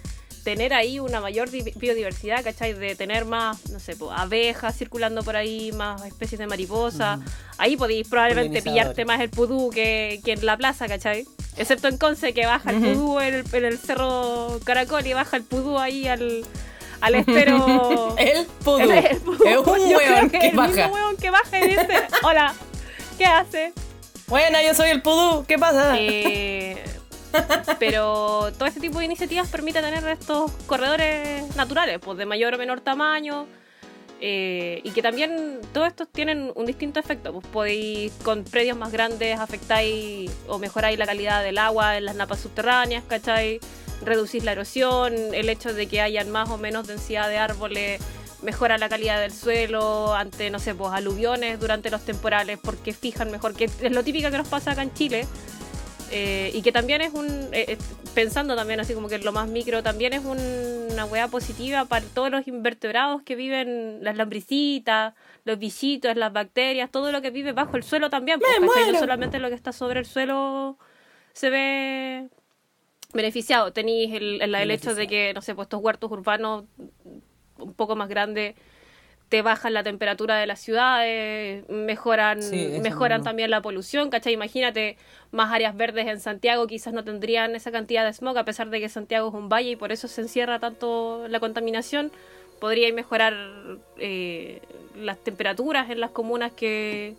tener 0.46 0.74
ahí 0.74 1.00
una 1.00 1.20
mayor 1.20 1.50
di- 1.50 1.74
biodiversidad, 1.76 2.42
¿cachai? 2.44 2.72
De 2.74 2.96
tener 2.96 3.26
más, 3.26 3.70
no 3.72 3.80
sé, 3.80 3.96
po, 3.98 4.12
abejas 4.14 4.78
circulando 4.78 5.24
por 5.24 5.36
ahí, 5.36 5.72
más 5.74 6.06
especies 6.06 6.40
de 6.40 6.48
mariposas. 6.48 7.20
Ahí 7.58 7.76
podéis 7.76 8.08
probablemente 8.08 8.62
pillarte 8.62 9.04
más 9.04 9.20
el 9.20 9.30
pudú 9.30 9.70
que, 9.72 10.22
que 10.24 10.32
en 10.34 10.46
la 10.46 10.56
plaza, 10.56 10.88
¿cachai? 10.88 11.26
Excepto 11.58 11.88
en 11.90 11.98
Conce, 11.98 12.34
que 12.34 12.46
baja 12.46 12.70
el 12.72 12.78
pudú 12.80 13.20
en 13.20 13.34
el, 13.34 13.44
en 13.52 13.66
el 13.66 13.78
cerro 13.80 14.60
Caracol 14.64 15.06
y 15.06 15.14
baja 15.14 15.36
el 15.36 15.44
pudú 15.44 15.80
ahí 15.80 16.08
al, 16.08 16.46
al 17.02 17.16
estero. 17.16 18.16
El 18.20 18.46
pudú. 18.64 18.80
El- 18.80 18.92
el 19.12 19.18
pudú. 19.18 19.44
Es 19.46 19.58
un 19.58 19.66
Yo 19.90 19.98
weón 19.98 20.30
que 20.30 20.40
que 20.40 20.46
es 20.48 20.52
el 20.54 20.58
baja. 20.58 20.70
mismo 20.74 20.94
weón 20.94 21.18
que 21.18 21.30
baja 21.32 21.60
y 21.60 21.68
dice, 21.70 21.88
hola, 22.24 22.54
¿qué 23.18 23.26
hace? 23.26 23.74
Buena, 24.28 24.62
yo 24.64 24.74
soy 24.76 24.90
el 24.90 25.02
pudú. 25.02 25.44
¿Qué 25.48 25.58
pasa? 25.58 25.96
Eh, 26.00 26.84
pero 27.80 28.52
todo 28.58 28.66
este 28.66 28.80
tipo 28.80 29.00
de 29.00 29.06
iniciativas 29.06 29.50
permite 29.50 29.82
tener 29.82 30.06
estos 30.08 30.52
corredores 30.68 31.56
naturales, 31.56 32.00
pues 32.00 32.18
de 32.18 32.26
mayor 32.26 32.54
o 32.54 32.58
menor 32.58 32.82
tamaño. 32.82 33.48
eh, 34.22 34.80
y 34.84 34.92
que 34.92 35.02
también 35.02 35.60
todos 35.74 35.88
estos 35.88 36.08
tienen 36.10 36.52
un 36.56 36.66
distinto 36.66 37.00
efecto. 37.00 37.34
Pues 37.34 37.48
podéis, 37.48 38.14
con 38.24 38.44
predios 38.44 38.78
más 38.78 38.92
grandes, 38.92 39.40
afectáis 39.40 40.32
o 40.48 40.58
mejoráis 40.58 40.98
la 40.98 41.06
calidad 41.06 41.44
del 41.44 41.58
agua 41.58 41.98
en 41.98 42.06
las 42.06 42.16
napas 42.16 42.40
subterráneas, 42.40 43.04
¿cachai? 43.08 43.60
Reducís 44.04 44.44
la 44.44 44.54
erosión, 44.54 45.14
el 45.34 45.50
hecho 45.50 45.74
de 45.74 45.88
que 45.88 46.02
hayan 46.02 46.30
más 46.32 46.50
o 46.50 46.58
menos 46.58 46.88
densidad 46.88 47.30
de 47.30 47.38
árboles 47.38 48.02
mejora 48.42 48.78
la 48.78 48.90
calidad 48.90 49.20
del 49.20 49.34
suelo 49.34 50.14
ante, 50.14 50.50
no 50.52 50.60
sé, 50.60 50.76
pues 50.76 50.92
aluviones 50.94 51.60
durante 51.60 51.90
los 51.90 52.02
temporales, 52.06 52.60
porque 52.62 52.94
fijan 52.94 53.32
mejor, 53.32 53.56
que 53.56 53.66
es 53.66 53.92
lo 53.92 54.04
típico 54.04 54.30
que 54.30 54.38
nos 54.38 54.48
pasa 54.48 54.72
acá 54.72 54.84
en 54.84 54.94
Chile, 54.94 55.26
eh, 56.12 56.52
y 56.54 56.62
que 56.62 56.72
también 56.72 57.02
es 57.02 57.14
un, 57.14 57.26
eh, 57.52 57.66
eh, 57.70 57.78
pensando 58.14 58.56
también 58.56 58.80
así 58.80 58.94
como 58.94 59.08
que 59.10 59.18
lo 59.20 59.32
más 59.32 59.48
micro, 59.50 59.84
también 59.84 60.14
es 60.14 60.24
un- 60.24 60.88
una 60.92 61.06
hueá 61.06 61.28
positiva 61.28 61.86
para 61.86 62.06
todos 62.06 62.30
los 62.32 62.48
invertebrados 62.48 63.22
que 63.24 63.36
viven, 63.36 64.04
las 64.04 64.16
lambricitas, 64.16 65.14
los 65.44 65.60
bichitos, 65.60 66.16
las 66.16 66.32
bacterias, 66.32 66.90
todo 66.92 67.12
lo 67.12 67.22
que 67.22 67.32
vive 67.32 67.52
bajo 67.52 67.76
el 67.78 67.84
suelo 67.84 68.10
también, 68.10 68.40
pues, 68.40 68.52
¡Me 68.60 68.68
¿cachai? 68.68 68.84
muero! 68.84 68.94
no 68.94 69.00
solamente 69.00 69.40
lo 69.40 69.50
que 69.50 69.56
está 69.56 69.72
sobre 69.74 70.00
el 70.00 70.06
suelo 70.06 70.78
se 71.34 71.50
ve 71.50 72.30
beneficiado, 73.14 73.72
tenéis 73.74 74.14
el, 74.14 74.42
el- 74.42 74.56
el 74.56 74.72
hecho 74.72 74.94
de 74.96 75.08
que, 75.08 75.34
no 75.34 75.42
sé, 75.42 75.56
pues 75.56 75.66
estos 75.66 75.82
huertos 75.82 76.12
urbanos 76.12 76.66
un 77.58 77.74
poco 77.74 77.96
más 77.96 78.10
grandes 78.10 78.56
te 79.36 79.42
bajan 79.42 79.74
la 79.74 79.84
temperatura 79.84 80.38
de 80.38 80.48
las 80.48 80.62
ciudades, 80.62 81.68
mejoran, 81.68 82.42
Sí, 82.42 82.80
mejoran 82.82 83.18
mismo. 83.20 83.26
también 83.26 83.52
la 83.52 83.62
polución, 83.62 84.10
¿cachai? 84.10 84.32
Imagínate 84.32 84.96
más 85.34 85.52
áreas 85.52 85.76
verdes 85.76 86.08
en 86.08 86.22
Santiago, 86.22 86.68
quizás 86.68 86.94
no 86.94 87.04
tendrían 87.04 87.54
esa 87.54 87.70
cantidad 87.70 88.06
de 88.06 88.14
smog, 88.14 88.38
a 88.38 88.46
pesar 88.46 88.70
de 88.70 88.80
que 88.80 88.88
Santiago 88.88 89.28
es 89.28 89.34
un 89.34 89.50
valle 89.50 89.72
y 89.72 89.76
por 89.76 89.92
eso 89.92 90.08
se 90.08 90.22
encierra 90.22 90.60
tanto 90.60 91.28
la 91.28 91.42
contaminación. 91.42 92.14
Podría 92.62 92.94
mejorar 92.94 93.34
eh, 93.98 94.62
las 94.96 95.18
temperaturas 95.22 95.90
en 95.90 96.00
las 96.00 96.12
comunas 96.12 96.54
que, 96.54 97.16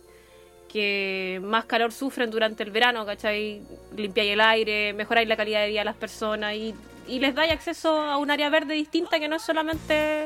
que 0.73 1.39
más 1.43 1.65
calor 1.65 1.91
sufren 1.91 2.31
durante 2.31 2.63
el 2.63 2.71
verano, 2.71 3.05
¿cachai? 3.05 3.61
Limpiáis 3.95 4.31
el 4.31 4.41
aire, 4.41 4.93
mejoráis 4.93 5.27
la 5.27 5.37
calidad 5.37 5.61
de 5.61 5.67
vida 5.67 5.81
de 5.81 5.85
las 5.85 5.95
personas 5.97 6.55
y, 6.55 6.73
y 7.07 7.19
les 7.19 7.35
dais 7.35 7.51
acceso 7.51 7.95
a 8.01 8.17
un 8.17 8.31
área 8.31 8.49
verde 8.49 8.73
distinta 8.73 9.19
que 9.19 9.27
no 9.27 9.35
es 9.35 9.43
solamente 9.43 10.25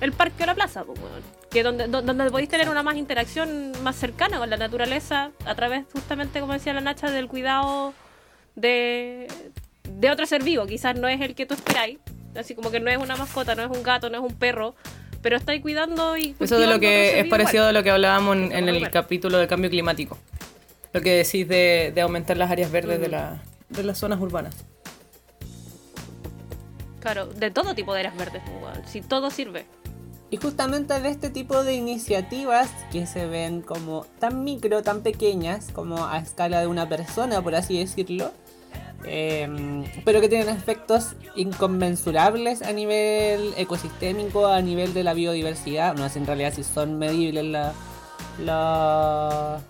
el 0.00 0.12
parque 0.12 0.42
o 0.44 0.46
la 0.46 0.54
plaza, 0.54 0.84
pues, 0.84 0.98
que 1.50 1.62
donde, 1.62 1.86
do- 1.88 2.02
donde 2.02 2.30
podéis 2.30 2.48
tener 2.48 2.68
una 2.68 2.82
más 2.82 2.96
interacción 2.96 3.72
más 3.82 3.96
cercana 3.96 4.38
con 4.38 4.48
la 4.50 4.56
naturaleza 4.56 5.30
a 5.44 5.54
través 5.54 5.84
justamente, 5.92 6.40
como 6.40 6.52
decía 6.52 6.72
la 6.72 6.80
Nacha, 6.80 7.10
del 7.10 7.26
cuidado 7.28 7.94
de, 8.54 9.28
de 9.90 10.10
otro 10.10 10.26
ser 10.26 10.42
vivo. 10.42 10.66
Quizás 10.66 10.96
no 10.98 11.08
es 11.08 11.20
el 11.20 11.34
que 11.34 11.46
tú 11.46 11.54
esperáis, 11.54 11.98
así 12.36 12.54
como 12.54 12.70
que 12.70 12.80
no 12.80 12.90
es 12.90 12.98
una 12.98 13.16
mascota, 13.16 13.54
no 13.54 13.62
es 13.62 13.70
un 13.70 13.82
gato, 13.82 14.10
no 14.10 14.18
es 14.18 14.32
un 14.32 14.38
perro, 14.38 14.74
pero 15.22 15.36
estáis 15.36 15.60
cuidando 15.62 16.16
y... 16.16 16.36
Eso 16.38 16.58
de 16.58 16.66
lo 16.66 16.78
que 16.78 17.18
es 17.20 17.26
parecido 17.28 17.64
igual. 17.64 17.76
a 17.76 17.78
lo 17.80 17.82
que 17.82 17.90
hablábamos 17.90 18.36
en, 18.36 18.52
en 18.52 18.68
el 18.68 18.90
capítulo 18.90 19.38
de 19.38 19.48
cambio 19.48 19.68
climático. 19.70 20.16
Lo 20.92 21.00
que 21.00 21.10
decís 21.16 21.48
de, 21.48 21.92
de 21.94 22.00
aumentar 22.00 22.36
las 22.36 22.50
áreas 22.50 22.70
verdes 22.70 23.00
de, 23.00 23.08
la, 23.08 23.42
de 23.68 23.82
las 23.82 23.98
zonas 23.98 24.20
urbanas. 24.20 24.54
Claro, 27.00 27.26
de 27.26 27.50
todo 27.50 27.74
tipo 27.74 27.94
de 27.94 28.00
áreas 28.00 28.16
verdes, 28.16 28.42
si 28.86 29.00
todo 29.00 29.30
sirve. 29.30 29.66
Y 30.30 30.36
justamente 30.36 31.00
de 31.00 31.08
este 31.08 31.30
tipo 31.30 31.64
de 31.64 31.74
iniciativas 31.74 32.68
que 32.92 33.06
se 33.06 33.26
ven 33.26 33.62
como 33.62 34.04
tan 34.18 34.44
micro, 34.44 34.82
tan 34.82 35.00
pequeñas, 35.00 35.68
como 35.72 36.06
a 36.06 36.18
escala 36.18 36.60
de 36.60 36.66
una 36.66 36.86
persona, 36.88 37.40
por 37.40 37.54
así 37.54 37.78
decirlo, 37.78 38.30
em, 39.06 39.84
pero 40.04 40.20
que 40.20 40.28
tienen 40.28 40.50
efectos 40.54 41.14
inconmensurables 41.34 42.60
a 42.62 42.72
nivel 42.72 43.54
ecosistémico, 43.56 44.46
a 44.46 44.60
nivel 44.60 44.92
de 44.92 45.02
la 45.04 45.14
biodiversidad. 45.14 45.94
No 45.96 46.08
sé 46.10 46.18
en 46.18 46.26
realidad 46.26 46.52
si 46.54 46.62
son 46.62 46.98
medibles 46.98 47.44
la, 47.44 47.72
la- 48.44 49.60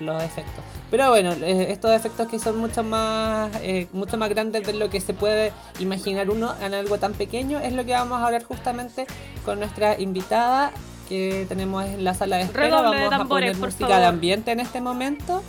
los 0.00 0.22
efectos. 0.22 0.64
Pero 0.90 1.10
bueno, 1.10 1.32
eh, 1.32 1.72
estos 1.72 1.92
efectos 1.92 2.28
que 2.28 2.38
son 2.38 2.58
mucho 2.58 2.82
más, 2.82 3.50
eh, 3.62 3.88
mucho 3.92 4.16
más 4.16 4.28
grandes 4.28 4.66
de 4.66 4.72
lo 4.74 4.88
que 4.90 5.00
se 5.00 5.14
puede 5.14 5.52
imaginar 5.78 6.30
uno 6.30 6.54
en 6.60 6.74
algo 6.74 6.98
tan 6.98 7.12
pequeño, 7.14 7.58
es 7.58 7.72
lo 7.72 7.84
que 7.84 7.92
vamos 7.92 8.20
a 8.20 8.26
hablar 8.26 8.44
justamente 8.44 9.06
con 9.44 9.58
nuestra 9.58 9.98
invitada 10.00 10.72
que 11.08 11.46
tenemos 11.48 11.84
en 11.84 12.04
la 12.04 12.14
sala 12.14 12.36
de 12.36 12.42
espera. 12.44 12.66
Redoble 12.66 12.96
de 12.96 13.04
vamos 13.04 13.14
a 13.14 13.18
tambores, 13.18 13.50
poner 13.50 13.60
por 13.60 13.68
música 13.68 13.86
favor. 13.86 14.00
de 14.00 14.06
ambiente 14.06 14.50
en 14.52 14.60
este 14.60 14.80
momento 14.80 15.42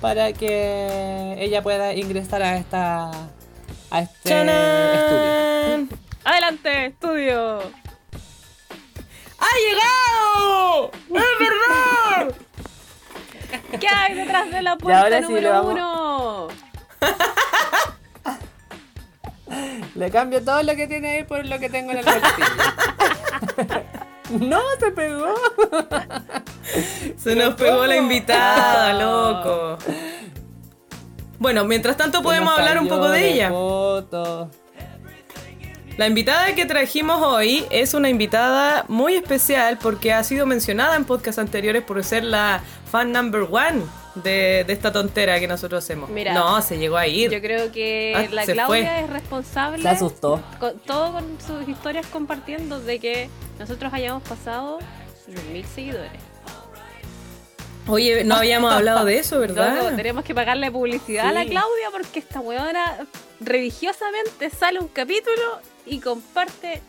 para 0.00 0.32
que 0.32 1.36
ella 1.38 1.62
pueda 1.62 1.94
ingresar 1.94 2.42
a 2.42 2.56
esta 2.56 3.10
a 3.90 4.00
este 4.00 4.30
estudio. 4.30 5.98
Adelante, 6.24 6.86
estudio. 6.86 7.58
¡Ha 9.38 9.52
llegado! 9.66 10.90
¡Es 10.92 11.38
verdad! 11.38 11.99
¿Qué 13.78 13.86
hay 13.88 14.14
detrás 14.14 14.50
de 14.50 14.62
la 14.62 14.76
puerta 14.76 15.00
ahora 15.02 15.18
sí 15.18 15.22
le 15.22 15.28
número 15.42 15.50
vamos- 15.50 15.72
uno? 15.72 16.48
Le 19.96 20.10
cambio 20.10 20.42
todo 20.44 20.62
lo 20.62 20.74
que 20.76 20.86
tiene 20.86 21.10
ahí 21.10 21.24
por 21.24 21.44
lo 21.44 21.58
que 21.58 21.68
tengo 21.68 21.90
en 21.92 21.98
el 21.98 22.04
bolsillo. 22.04 22.46
no, 24.40 24.60
se 24.78 24.90
pegó. 24.92 25.34
Se 27.16 27.34
nos 27.34 27.54
pegó 27.54 27.86
la 27.86 27.96
invitada, 27.96 28.92
loco. 28.94 29.78
Bueno, 31.38 31.64
mientras 31.64 31.96
tanto 31.96 32.22
podemos 32.22 32.56
hablar 32.56 32.78
un 32.78 32.88
poco 32.88 33.08
de 33.10 33.28
ella. 33.32 33.50
foto. 33.50 34.50
La 35.96 36.06
invitada 36.06 36.54
que 36.54 36.64
trajimos 36.64 37.20
hoy 37.20 37.66
es 37.70 37.92
una 37.92 38.08
invitada 38.08 38.84
muy 38.88 39.16
especial 39.16 39.76
porque 39.76 40.12
ha 40.14 40.24
sido 40.24 40.46
mencionada 40.46 40.96
en 40.96 41.04
podcasts 41.04 41.38
anteriores 41.38 41.82
por 41.82 42.02
ser 42.04 42.24
la 42.24 42.60
fan 42.90 43.12
number 43.12 43.42
one 43.42 43.82
de, 44.16 44.64
de 44.66 44.72
esta 44.72 44.90
tontera 44.92 45.38
que 45.38 45.46
nosotros 45.46 45.84
hacemos. 45.84 46.10
Mira, 46.10 46.32
no, 46.34 46.60
se 46.62 46.78
llegó 46.78 46.96
a 46.96 47.06
ir. 47.06 47.30
Yo 47.30 47.40
creo 47.40 47.70
que 47.70 48.12
Ah, 48.16 48.26
la 48.32 48.44
Claudia 48.44 48.66
fue. 48.66 49.00
es 49.04 49.10
responsable. 49.10 49.82
Se 49.82 49.88
asustó. 49.88 50.42
con- 50.58 50.78
todo 50.80 51.12
con 51.12 51.38
sus 51.46 51.68
historias 51.68 52.06
compartiendo 52.06 52.80
de 52.80 52.98
que 52.98 53.30
nosotros 53.58 53.92
hayamos 53.94 54.22
pasado 54.24 54.78
los 55.28 55.44
mil 55.44 55.64
seguidores. 55.64 56.10
Oye, 57.86 58.24
no 58.24 58.36
habíamos 58.36 58.72
hablado 58.72 59.04
de 59.04 59.18
eso, 59.18 59.38
¿verdad? 59.40 59.94
tenemos 59.96 60.24
que 60.24 60.34
pagarle 60.34 60.70
publicidad 60.70 61.26
a 61.28 61.32
la. 61.32 61.44
Claudia 61.44 61.90
porque 61.92 62.18
esta 62.20 62.40
weona 62.40 63.06
religiosamente 63.40 64.50
sale 64.50 64.78
un 64.80 64.88
capítulo 64.88 65.60
y 65.86 65.98
comparte 66.00 66.82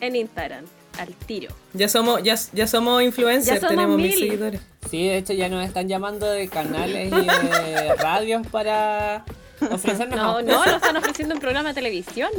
en 0.00 0.16
Instagram 0.16 0.64
al 0.98 1.08
tiro. 1.14 1.54
Ya 1.72 1.88
somos, 1.88 2.22
ya, 2.22 2.36
ya 2.52 2.66
somos 2.66 3.02
influencers, 3.02 3.60
Ya 3.60 3.60
somos 3.60 3.70
tenemos 3.70 3.96
mil 3.96 4.08
mil. 4.10 4.18
seguidores. 4.18 4.60
Sí, 4.90 5.06
de 5.08 5.16
hecho 5.18 5.32
ya 5.32 5.48
nos 5.48 5.64
están 5.66 5.88
llamando 5.88 6.26
de 6.26 6.48
canales 6.48 7.12
y 7.12 7.26
de 7.26 7.94
radios 7.98 8.46
para 8.48 9.24
ofrecernos 9.70 10.16
No, 10.16 10.42
no, 10.42 10.64
lo 10.64 10.76
están 10.76 10.96
ofreciendo 10.96 11.34
en 11.34 11.40
programa 11.40 11.70
de 11.70 11.74
televisión. 11.74 12.30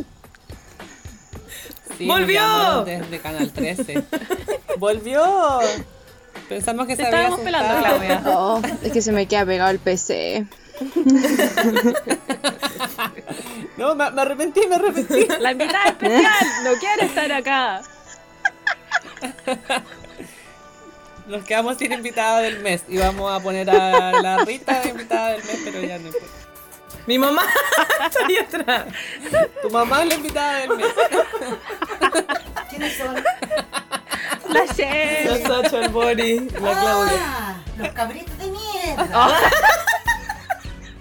Sí, 1.98 2.06
nos 2.08 2.20
¡Volvió! 2.20 2.84
Desde 2.86 3.20
Canal 3.20 3.52
13. 3.52 4.04
¡Volvió! 4.78 5.60
Pensamos 6.50 6.86
que 6.88 6.96
Te 6.96 7.04
se 7.04 7.08
había 7.08 7.20
estábamos 7.22 7.39
pelando, 7.46 7.74
asustado. 7.74 7.98
Claudia. 8.00 8.22
Oh, 8.38 8.62
es 8.86 8.91
que 8.91 9.02
se 9.02 9.12
me 9.12 9.26
queda 9.28 9.46
pegado 9.46 9.72
el 9.72 9.80
PC. 9.80 10.46
No, 13.78 13.96
me, 13.96 14.10
me 14.12 14.22
arrepentí, 14.22 14.62
me 14.68 14.76
arrepentí. 14.76 15.28
La 15.39 15.52
invitada 15.52 15.86
especial 15.86 16.46
no 16.63 16.72
quiere 16.80 17.06
estar 17.06 17.32
acá. 17.32 17.82
Nos 21.27 21.43
quedamos 21.43 21.77
sin 21.77 21.91
invitada 21.91 22.39
del 22.41 22.60
mes 22.60 22.84
y 22.88 22.97
vamos 22.97 23.31
a 23.31 23.41
poner 23.41 23.69
a 23.69 24.12
la 24.21 24.38
Rita 24.45 24.81
de 24.81 24.89
invitada 24.89 25.29
del 25.29 25.43
mes, 25.43 25.60
pero 25.63 25.81
ya 25.81 25.97
no 25.97 26.08
importa. 26.08 26.27
Mi 27.08 27.17
mamá 27.19 27.43
está 28.05 28.25
ahí 28.25 28.38
atrás. 28.38 28.86
Tu 29.62 29.69
mamá 29.69 30.03
es 30.03 30.10
la 30.10 30.15
invitada 30.15 30.53
del 30.60 30.69
mes. 30.77 30.88
¿Quiénes 32.69 32.97
son? 32.97 33.15
La 34.49 34.65
Shell. 34.73 35.41
La 35.41 35.47
Sacha, 35.47 35.79
el 35.81 35.89
Bori, 35.89 36.39
la 36.39 36.60
Claudia. 36.60 37.19
Ah, 37.19 37.55
los 37.77 37.89
cabritos 37.89 38.38
de 38.38 38.47
mierda. 38.47 39.10
¡Oh! 39.13 39.34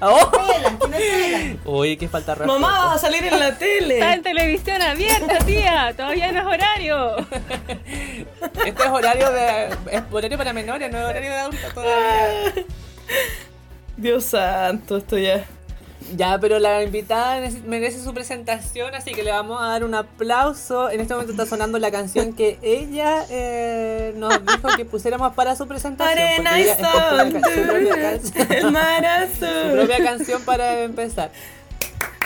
Pelan. 0.00 1.60
Uy, 1.64 1.96
qué 1.96 2.08
falta 2.08 2.34
respeto. 2.34 2.58
Mamá, 2.58 2.86
vas 2.86 2.96
a 2.96 2.98
salir 2.98 3.24
en 3.24 3.38
la 3.38 3.48
Está 3.48 3.58
tele. 3.58 4.12
en 4.12 4.22
televisión 4.22 4.82
abierta, 4.82 5.38
tía. 5.38 5.92
Todavía 5.96 6.32
no 6.32 6.40
es 6.40 6.46
horario. 6.46 7.16
Este 8.66 8.82
es 8.82 8.88
horario 8.90 9.30
de. 9.30 9.68
Es 9.90 10.02
horario 10.10 10.38
para 10.38 10.52
menores, 10.52 10.90
no 10.90 10.98
es 10.98 11.04
horario 11.04 11.30
de 11.30 11.36
adultos 11.36 11.74
todavía. 11.74 12.52
Dios 13.96 14.24
santo, 14.24 14.96
esto 14.96 15.18
ya. 15.18 15.44
Ya, 16.16 16.38
pero 16.38 16.58
la 16.58 16.82
invitada 16.82 17.40
merece 17.66 18.02
su 18.04 18.12
presentación, 18.12 18.94
así 18.94 19.12
que 19.12 19.22
le 19.22 19.30
vamos 19.32 19.60
a 19.60 19.66
dar 19.68 19.84
un 19.84 19.94
aplauso. 19.94 20.90
En 20.90 21.00
este 21.00 21.14
momento 21.14 21.32
está 21.32 21.46
sonando 21.46 21.78
la 21.78 21.90
canción 21.90 22.34
que 22.34 22.58
ella 22.62 23.24
eh, 23.30 24.12
nos 24.16 24.44
dijo 24.44 24.68
que 24.76 24.84
pusiéramos 24.84 25.32
para 25.34 25.56
su 25.56 25.66
presentación. 25.66 26.18
Arena 26.18 26.60
y 26.60 26.64
sol. 26.66 26.76
ca- 26.78 27.50
su 27.50 27.62
propia 27.62 27.94
canción. 28.10 28.52
El 28.52 28.70
mar 28.70 29.28
Su 29.32 29.72
propia 29.72 30.04
canción 30.04 30.42
para 30.42 30.82
empezar. 30.82 31.30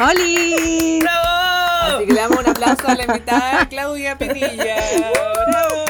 ¡Holi! 0.00 0.98
¡Bravo! 1.00 1.96
Así 1.96 2.06
que 2.06 2.12
le 2.12 2.20
damos 2.20 2.38
un 2.40 2.48
aplauso 2.50 2.88
a 2.88 2.94
la 2.94 3.04
invitada 3.04 3.68
Claudia 3.68 4.18
Pinilla. 4.18 4.76
¡Bravo! 5.46 5.84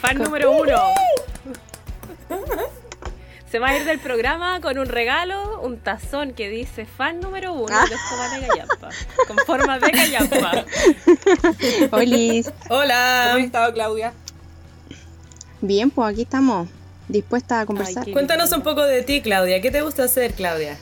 Fan 0.00 0.18
número 0.18 0.52
uno. 0.52 0.78
Se 3.50 3.58
va 3.58 3.68
a 3.70 3.76
ir 3.76 3.84
del 3.84 3.98
programa 3.98 4.60
con 4.60 4.78
un 4.78 4.86
regalo, 4.86 5.60
un 5.62 5.78
tazón 5.78 6.32
que 6.34 6.48
dice 6.48 6.86
fan 6.86 7.18
número 7.20 7.52
uno 7.52 7.66
Ah. 7.76 7.84
de 7.88 7.94
Escobar 7.96 8.30
de 8.40 8.46
Gallampa. 8.46 8.88
Con 9.26 9.36
forma 9.44 9.78
de 9.80 9.90
Gallampa. 9.90 10.64
¡Holi! 11.96 12.44
¿Cómo 12.44 12.54
has 12.64 12.70
Hola. 12.70 13.38
estado, 13.40 13.72
Claudia? 13.74 14.12
Bien, 15.60 15.90
pues 15.90 16.12
aquí 16.12 16.22
estamos. 16.22 16.68
Dispuesta 17.08 17.58
a 17.60 17.66
conversar. 17.66 18.08
Cuéntanos 18.12 18.52
un 18.52 18.62
poco 18.62 18.82
de 18.84 19.02
ti, 19.02 19.20
Claudia. 19.20 19.60
¿Qué 19.60 19.72
te 19.72 19.82
gusta 19.82 20.04
hacer, 20.04 20.32
Claudia? 20.34 20.76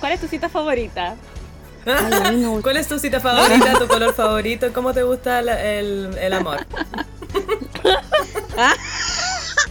¿Cuál 0.00 0.12
es 0.12 0.20
tu 0.20 0.26
cita 0.26 0.48
favorita? 0.48 1.14
Ay. 1.86 2.44
¿Cuál 2.62 2.78
es 2.78 2.88
tu 2.88 2.98
cita 2.98 3.20
favorita, 3.20 3.78
tu 3.78 3.86
color 3.88 4.12
favorito? 4.12 4.72
¿Cómo 4.74 4.92
te 4.92 5.04
gusta 5.04 5.40
la- 5.40 5.62
el, 5.62 6.10
el 6.20 6.32
amor? 6.32 6.66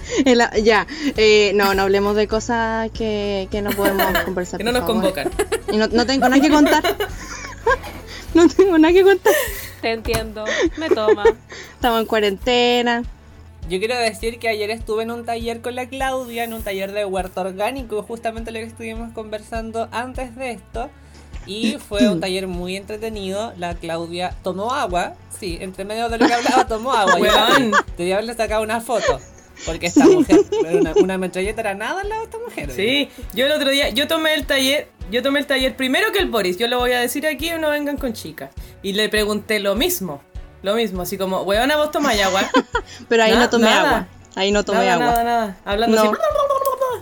El- 0.26 0.64
ya, 0.64 0.86
eh, 1.16 1.52
no, 1.56 1.74
no 1.74 1.84
hablemos 1.84 2.16
de 2.16 2.28
cosas 2.28 2.90
que, 2.92 3.48
que 3.52 3.62
no 3.62 3.72
podemos 3.72 4.06
conversar. 4.26 4.58
Que 4.58 4.64
no 4.64 4.72
nos 4.72 4.82
favor. 4.82 4.96
convocan. 4.96 5.32
Y 5.72 5.78
no, 5.78 5.88
no 5.88 6.06
tengo 6.06 6.28
nada 6.30 6.42
que 6.42 6.50
contar. 6.50 6.84
no 8.34 8.48
tengo 8.48 8.78
nada 8.78 8.94
que 8.94 9.04
contar. 9.04 9.34
Te 9.82 9.92
entiendo, 9.92 10.46
me 10.78 10.90
toma. 10.90 11.24
Estamos 11.74 12.02
en 12.02 12.06
cuarentena. 12.08 13.04
Yo 13.70 13.80
quiero 13.80 13.98
decir 13.98 14.40
que 14.40 14.48
ayer 14.48 14.72
estuve 14.72 15.04
en 15.04 15.12
un 15.12 15.26
taller 15.26 15.62
con 15.62 15.76
la 15.76 15.88
Claudia, 15.88 16.46
en 16.46 16.54
un 16.54 16.64
taller 16.64 16.94
de 16.94 17.04
huerto 17.06 17.42
orgánico, 17.42 18.02
justamente 18.02 18.52
lo 18.52 18.60
que 18.60 18.66
estuvimos 18.66 19.12
conversando 19.14 19.90
antes 19.92 20.36
de 20.38 20.52
esto. 20.52 20.90
Y 21.46 21.78
fue 21.78 22.10
un 22.10 22.20
taller 22.20 22.48
muy 22.48 22.76
entretenido. 22.76 23.54
La 23.58 23.74
Claudia 23.76 24.34
tomó 24.44 24.74
agua. 24.74 25.14
Sí, 25.38 25.58
entre 25.62 25.86
medio 25.86 26.10
de 26.10 26.18
lo 26.18 26.28
que 26.28 26.34
hablaba 26.34 26.68
tomó 26.68 26.92
agua. 26.94 27.16
Yo 27.18 27.22
Weón. 27.24 27.72
Debía 27.98 28.16
haberle 28.16 28.34
sacado 28.36 28.64
una 28.64 28.82
foto. 28.82 29.20
Porque 29.66 29.88
esta 29.88 30.06
mujer, 30.06 30.40
una, 30.72 30.94
una 30.96 31.18
metralleta 31.18 31.62
era 31.62 31.74
nada 31.74 32.02
al 32.02 32.10
lado 32.10 32.22
de 32.22 32.26
esta 32.28 32.38
mujer. 32.40 32.72
Sí, 32.72 33.10
yo 33.34 33.46
el 33.48 33.52
otro 33.52 33.70
día, 33.70 33.90
yo 33.90 34.08
tomé 34.08 34.34
el 34.34 34.46
taller, 34.46 34.88
yo 35.12 35.22
tomé 35.24 35.40
el 35.40 35.46
taller 35.48 35.76
primero 35.76 36.12
que 36.12 36.20
el 36.20 36.30
Boris, 36.30 36.58
yo 36.58 36.68
lo 36.68 36.80
voy 36.80 36.92
a 36.94 37.00
decir 37.00 37.26
aquí, 37.28 37.50
no 37.60 37.70
vengan 37.70 37.98
con 37.98 38.14
chicas. 38.14 38.52
Y 38.84 38.94
le 38.94 39.10
pregunté 39.10 39.60
lo 39.60 39.76
mismo, 39.76 40.22
lo 40.64 40.76
mismo, 40.76 41.02
así 41.02 41.18
como, 41.18 41.42
weona, 41.42 41.76
vos 41.78 41.92
tomáis 41.92 42.22
agua. 42.22 42.44
Pero 43.10 43.24
ahí 43.24 43.34
no 43.36 43.50
tomé 43.50 43.66
nada. 43.66 43.80
agua. 43.90 44.08
Ahí 44.36 44.52
no 44.52 44.64
tomé 44.64 44.80
nada, 44.86 44.94
agua. 44.94 45.06
nada, 45.08 45.24
nada, 45.24 45.58
hablando 45.66 45.96
No. 45.96 46.04
así. 46.04 46.12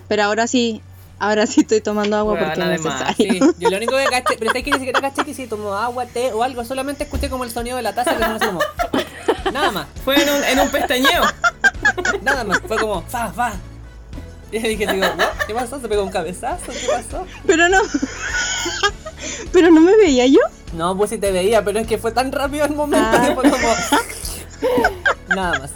Pero 0.07 0.23
ahora 0.23 0.47
sí, 0.47 0.81
ahora 1.19 1.45
sí 1.47 1.61
estoy 1.61 1.81
tomando 1.81 2.15
agua 2.15 2.33
Bueno, 2.33 2.47
porque 2.47 2.61
es 2.61 2.81
necesario. 2.81 3.15
Sí, 3.33 3.39
yo 3.59 3.69
lo 3.69 3.77
único 3.77 3.97
que 3.97 4.05
caché, 4.09 4.35
pero 4.39 4.51
es 4.53 4.63
que 4.63 4.71
ni 4.71 4.77
siquiera 4.77 5.01
caché 5.01 5.23
que 5.25 5.33
si 5.33 5.45
tomó 5.47 5.73
agua, 5.75 6.05
té 6.05 6.31
o 6.31 6.43
algo, 6.43 6.63
solamente 6.63 7.03
escuché 7.03 7.29
como 7.29 7.43
el 7.43 7.51
sonido 7.51 7.75
de 7.75 7.83
la 7.83 7.93
taza 7.93 8.15
que 8.15 8.23
sonó 8.23 8.35
así 8.35 8.45
como. 8.45 8.59
Nada 9.55 9.71
más. 9.71 9.87
Fue 10.03 10.21
en 10.21 10.29
un, 10.29 10.43
en 10.43 10.59
un 10.59 10.69
pestañeo. 10.69 11.23
Nada 12.21 12.43
más, 12.43 12.59
fue 12.67 12.77
como, 12.77 13.01
fa, 13.03 13.31
fa. 13.31 13.53
Y 14.51 14.59
dije, 14.59 14.85
digo, 14.87 15.05
"¿What? 15.17 15.45
¿qué 15.47 15.53
pasó? 15.55 15.79
¿Se 15.81 15.87
pegó 15.87 16.03
un 16.03 16.11
cabezazo? 16.11 16.71
¿Qué 16.71 16.87
pasó? 16.91 17.25
Pero 17.47 17.67
no. 17.69 17.79
Pero 19.51 19.71
no 19.71 19.81
me 19.81 19.95
veía 19.97 20.27
yo. 20.27 20.39
No, 20.73 20.95
pues 20.95 21.09
sí 21.09 21.17
te 21.17 21.31
veía, 21.31 21.63
pero 21.63 21.79
es 21.79 21.87
que 21.87 21.97
fue 21.97 22.11
tan 22.11 22.31
rápido 22.31 22.65
el 22.65 22.73
momento 22.75 23.07
Ah. 23.11 23.25
que 23.27 23.33
fue 23.33 23.49
como. 23.49 23.67
Nada 25.29 25.59
más. 25.59 25.71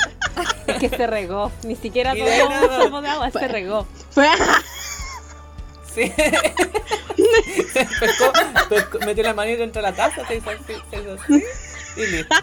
Es 0.67 0.77
que 0.77 0.89
se 0.89 1.07
regó. 1.07 1.51
Ni 1.63 1.75
siquiera 1.75 2.13
tomó 2.13 2.25
un 2.25 2.81
sorbo 2.81 3.01
de 3.01 3.07
agua, 3.09 3.31
se 3.31 3.47
regó. 3.47 3.87
Fue. 4.11 4.27
Sí. 5.93 6.13
Se 7.73 7.85
pescó, 7.99 8.31
pescó, 8.69 8.99
metió 8.99 9.23
la 9.23 9.33
manita 9.33 9.59
dentro 9.59 9.81
de 9.81 9.89
la 9.91 9.95
taza, 9.95 10.25
se 10.25 10.35
hizo 10.37 10.49
así, 10.49 10.73
se 10.89 10.97
hizo 11.01 11.13
así. 11.13 11.43
Y 11.95 12.05
listo. 12.07 12.35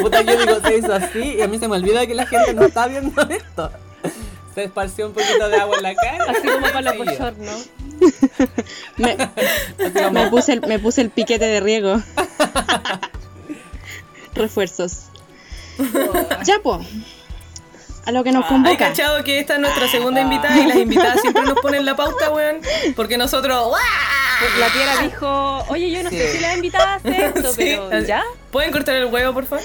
Puta, 0.00 0.22
yo 0.22 0.36
digo, 0.38 0.60
se 0.60 0.78
hizo 0.78 0.92
así 0.92 1.36
y 1.38 1.42
a 1.42 1.48
mí 1.48 1.58
se 1.58 1.68
me 1.68 1.76
olvida 1.76 2.06
que 2.06 2.14
la 2.14 2.26
gente 2.26 2.54
no 2.54 2.64
está 2.64 2.86
viendo 2.86 3.22
esto. 3.22 3.70
Se 4.54 4.64
esparció 4.64 5.08
un 5.08 5.14
poquito 5.14 5.48
de 5.48 5.56
agua 5.56 5.76
en 5.78 5.82
la 5.82 5.94
cara. 5.94 6.24
Así 6.28 6.46
como 6.46 6.66
para 6.72 6.94
los 6.94 7.38
¿no? 7.38 7.58
Me, 8.96 9.16
me 10.12 10.30
puse 10.30 10.52
el, 10.52 10.60
me 10.60 10.78
puse 10.78 11.00
el 11.00 11.10
piquete 11.10 11.44
de 11.44 11.60
riego. 11.60 12.00
Refuerzos. 14.34 15.06
Ya, 16.44 16.60
po. 16.62 16.80
A 18.06 18.12
lo 18.12 18.22
que 18.22 18.32
nos 18.32 18.44
¿Hay 18.44 18.50
convoca. 18.50 18.76
cachado 18.76 19.24
que 19.24 19.38
esta 19.38 19.54
es 19.54 19.60
nuestra 19.60 19.88
segunda 19.88 20.20
invitada 20.20 20.58
y 20.58 20.66
las 20.66 20.76
invitadas 20.86 21.20
siempre 21.20 21.42
nos 21.42 21.58
ponen 21.60 21.84
la 21.84 21.96
pauta, 21.96 22.30
weón? 22.30 22.60
Porque 22.96 23.16
nosotros. 23.16 23.68
¡guau! 23.68 23.80
La 24.60 24.68
tierra 24.68 24.92
dijo, 25.02 25.64
oye, 25.68 25.90
yo 25.90 26.02
no 26.02 26.10
sé 26.10 26.26
Sí. 26.32 26.36
si 26.36 26.42
la 26.42 26.54
invitada 26.56 26.94
hace 26.94 27.26
esto, 27.26 27.52
Sí, 27.54 27.76
pero 27.88 28.04
¿ya? 28.04 28.22
¿Pueden 28.50 28.72
cortar 28.72 28.96
el 28.96 29.06
huevo, 29.06 29.32
por 29.32 29.46
favor? 29.46 29.64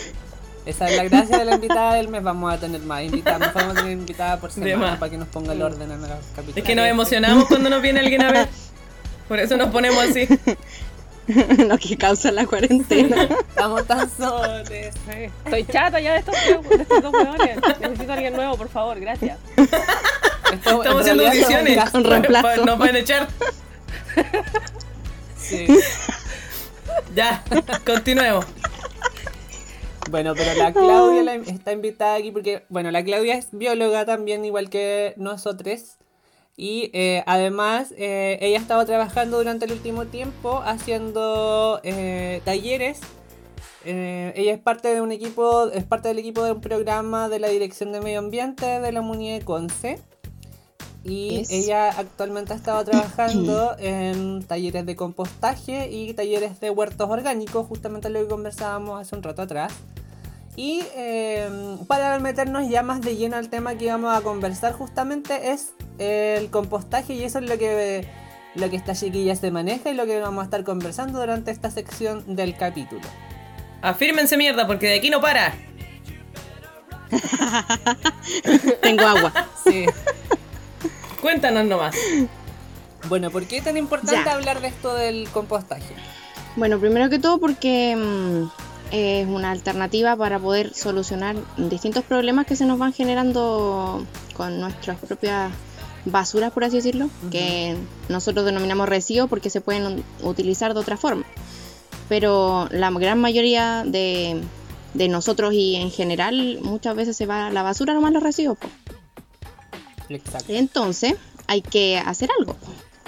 Esa 0.66 0.88
es 0.88 0.96
la 0.98 1.04
gracia 1.06 1.40
de 1.40 1.46
la 1.46 1.56
invitada 1.56 1.96
del 1.96 2.08
mes. 2.10 2.22
Vamos 2.24 2.54
a 2.54 2.58
tener 2.60 2.80
más 2.82 3.02
invitadas. 3.04 3.40
Mejor 3.40 3.56
vamos 3.62 3.78
a 3.78 3.80
tener 3.80 3.92
invitada 3.94 4.38
por 4.40 4.52
semana 4.54 4.78
más. 4.78 4.98
para 5.00 5.10
que 5.10 5.18
nos 5.18 5.28
ponga 5.28 5.54
el 5.54 5.62
orden 5.62 5.92
en 5.92 6.00
los 6.02 6.10
capítulos. 6.36 6.58
Es 6.58 6.64
que 6.64 6.76
nos 6.76 6.86
emocionamos 6.86 7.46
cuando 7.46 7.70
nos 7.70 7.82
viene 7.82 8.00
alguien 8.00 8.22
a 8.22 8.32
ver. 8.32 8.50
Por 9.28 9.40
eso 9.40 9.58
nos 9.58 9.70
ponemos 9.70 10.04
así. 10.04 10.28
lo 11.68 11.78
que 11.78 11.98
causa 11.98 12.32
la 12.32 12.46
cuarentena. 12.46 13.24
Estamos 13.24 13.86
tan 13.88 14.10
soles. 14.10 14.94
Sí. 15.08 15.26
Estoy 15.46 15.64
chata 15.66 16.00
ya 16.00 16.14
de 16.14 16.20
estos, 16.20 16.36
de 16.70 16.76
estos 16.82 17.02
dos 17.02 17.14
hueones. 17.14 17.58
Necesito 17.80 18.12
a 18.12 18.16
alguien 18.16 18.34
nuevo, 18.36 18.58
por 18.58 18.70
favor, 18.70 19.00
gracias. 19.00 19.38
Estamos 20.52 20.86
en 20.86 20.92
haciendo 21.00 21.24
un 21.24 21.30
audiciones. 21.30 21.90
Con 21.92 22.04
reemplazo. 22.04 22.66
Nos 22.66 22.78
van 22.80 22.96
a 22.96 23.00
echar. 23.00 23.28
Sí. 25.38 25.68
Ya, 27.16 27.44
continuemos. 27.86 28.46
Bueno, 30.10 30.34
pero 30.36 30.54
la 30.56 30.74
Claudia 30.74 31.24
la- 31.24 31.36
está 31.36 31.72
invitada 31.72 32.16
aquí 32.16 32.32
porque, 32.32 32.66
bueno, 32.70 32.90
la 32.92 33.04
Claudia 33.04 33.36
es 33.36 33.50
bióloga 33.52 34.06
también, 34.06 34.44
igual 34.46 34.70
que 34.70 35.14
nosotros. 35.18 35.98
Y 36.62 36.90
eh, 36.92 37.24
además, 37.26 37.94
eh, 37.98 38.38
ella 38.42 38.58
ha 38.58 38.62
estado 38.62 38.86
trabajando 38.86 39.38
durante 39.38 39.64
el 39.64 39.72
último 39.72 40.08
tiempo 40.08 40.62
haciendo 40.66 41.80
eh, 41.84 42.42
talleres. 42.44 43.00
Eh, 43.86 44.34
ella 44.36 44.56
es 44.56 44.60
parte 44.60 44.94
de 44.94 45.00
un 45.00 45.14
equipo, 45.14 45.70
es 45.70 45.86
parte 45.86 46.10
del 46.10 46.20
equipo 46.20 46.44
de 46.44 46.52
un 46.52 46.60
programa 46.60 47.30
de 47.30 47.40
la 47.40 47.48
Dirección 47.48 47.94
de 47.94 48.02
Medio 48.02 48.20
Ambiente 48.20 48.66
de 48.82 48.92
la 48.92 49.00
Munie 49.00 49.40
de 49.40 49.46
Conce. 49.46 50.02
Y 51.06 51.30
Yes. 51.38 51.50
ella 51.50 51.92
actualmente 51.98 52.52
ha 52.52 52.58
estado 52.58 52.84
trabajando 52.84 53.76
en 53.80 54.44
talleres 54.44 54.86
de 54.86 54.98
compostaje 54.98 55.90
y 55.90 56.14
talleres 56.14 56.60
de 56.60 56.72
huertos 56.72 57.10
orgánicos, 57.10 57.68
justamente 57.68 58.10
lo 58.10 58.20
que 58.20 58.28
conversábamos 58.28 59.00
hace 59.00 59.16
un 59.16 59.24
rato 59.24 59.44
atrás. 59.44 59.72
Y 60.60 60.84
eh, 60.94 61.48
para 61.88 62.20
meternos 62.20 62.68
ya 62.68 62.84
más 62.84 63.00
de 63.00 63.16
lleno 63.16 63.38
al 63.38 63.48
tema 63.48 63.76
que 63.76 63.88
vamos 63.88 64.14
a 64.14 64.20
conversar 64.20 64.74
justamente 64.74 65.52
es 65.52 65.72
el 66.00 66.50
compostaje 66.50 67.14
y 67.14 67.24
eso 67.24 67.40
es 67.40 67.50
lo 67.50 67.58
que, 67.58 68.06
lo 68.56 68.70
que 68.70 68.76
esta 68.76 68.94
chiquilla 68.94 69.38
se 69.38 69.52
maneja 69.52 69.90
y 69.90 69.94
lo 69.94 70.06
que 70.06 70.20
vamos 70.20 70.42
a 70.42 70.44
estar 70.44 70.66
conversando 70.66 71.18
durante 71.22 71.52
esta 71.52 71.72
sección 71.72 72.36
del 72.36 72.58
capítulo. 72.58 73.00
Afírmense 73.82 74.36
mierda, 74.36 74.68
porque 74.68 74.88
de 74.88 74.96
aquí 74.98 75.10
no 75.10 75.22
para. 75.22 75.54
Tengo 78.82 79.06
agua. 79.06 79.32
Sí. 79.64 79.86
Cuéntanos 81.22 81.68
nomás. 81.68 81.96
bueno, 83.08 83.32
¿por 83.32 83.46
qué 83.46 83.60
es 83.60 83.64
tan 83.64 83.78
importante 83.78 84.24
Ya. 84.26 84.34
hablar 84.34 84.60
de 84.60 84.68
esto 84.68 84.94
del 84.94 85.30
compostaje? 85.30 85.96
Bueno, 86.58 86.78
primero 86.80 87.10
que 87.10 87.18
todo 87.18 87.40
porque 87.40 87.96
mm, 87.96 88.50
es 88.92 89.28
una 89.28 89.52
alternativa 89.52 90.16
para 90.16 90.40
poder 90.40 90.74
solucionar 90.74 91.36
distintos 91.58 92.04
problemas 92.04 92.46
que 92.46 92.56
se 92.56 92.66
nos 92.66 92.80
van 92.80 92.94
generando 92.94 94.06
con 94.36 94.60
nuestras 94.60 94.98
propias 95.00 95.52
basuras, 96.06 96.52
por 96.52 96.64
así 96.64 96.78
decirlo, 96.78 97.10
que 97.32 97.76
nosotros 98.08 98.46
denominamos 98.46 98.90
residuos 98.90 99.30
porque 99.30 99.50
se 99.50 99.62
pueden 99.62 100.04
utilizar 100.24 100.74
de 100.74 100.80
otra 100.80 100.98
forma. 100.98 101.26
Pero 102.08 102.68
la 102.72 102.90
gran 102.92 103.20
mayoría 103.20 103.84
de, 103.86 104.42
de 104.94 105.08
nosotros 105.08 105.54
y 105.54 105.76
en 105.76 105.92
general 105.92 106.60
muchas 106.62 106.96
veces 106.96 107.16
se 107.16 107.26
va 107.26 107.48
a 107.48 107.52
la 107.52 107.64
basura 107.64 107.94
nomás 107.94 108.14
los 108.14 108.24
residuos. 108.24 108.58
po. 108.58 108.70
Exacto. 110.10 110.54
Entonces 110.54 111.16
hay 111.48 111.62
que 111.62 111.98
hacer 111.98 112.30
algo 112.40 112.56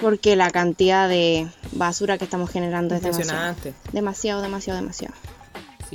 porque 0.02 0.36
la 0.36 0.50
cantidad 0.50 1.08
de 1.08 1.48
basura 1.72 2.18
que 2.18 2.24
estamos 2.24 2.50
generando 2.50 2.94
es. 2.94 3.02
Demasiado, 3.92 4.42
demasiado, 4.42 4.80
demasiado. 4.80 5.14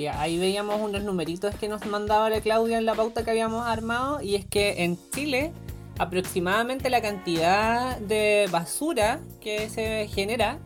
Ahí 0.05 0.37
veíamos 0.37 0.79
unos 0.79 1.03
numeritos 1.03 1.55
que 1.55 1.67
nos 1.67 1.85
mandaba 1.87 2.29
la 2.29 2.39
Claudia 2.41 2.77
en 2.77 2.85
la 2.85 2.93
pauta 2.93 3.23
que 3.23 3.31
habíamos 3.31 3.65
armado 3.65 4.21
y 4.21 4.35
es 4.35 4.45
que 4.45 4.83
en 4.83 4.97
Chile 5.11 5.51
aproximadamente 5.97 6.91
la 6.91 7.01
cantidad 7.01 7.97
de 7.97 8.47
basura 8.51 9.19
que 9.41 9.69
se 9.69 10.07
genera 10.07 10.59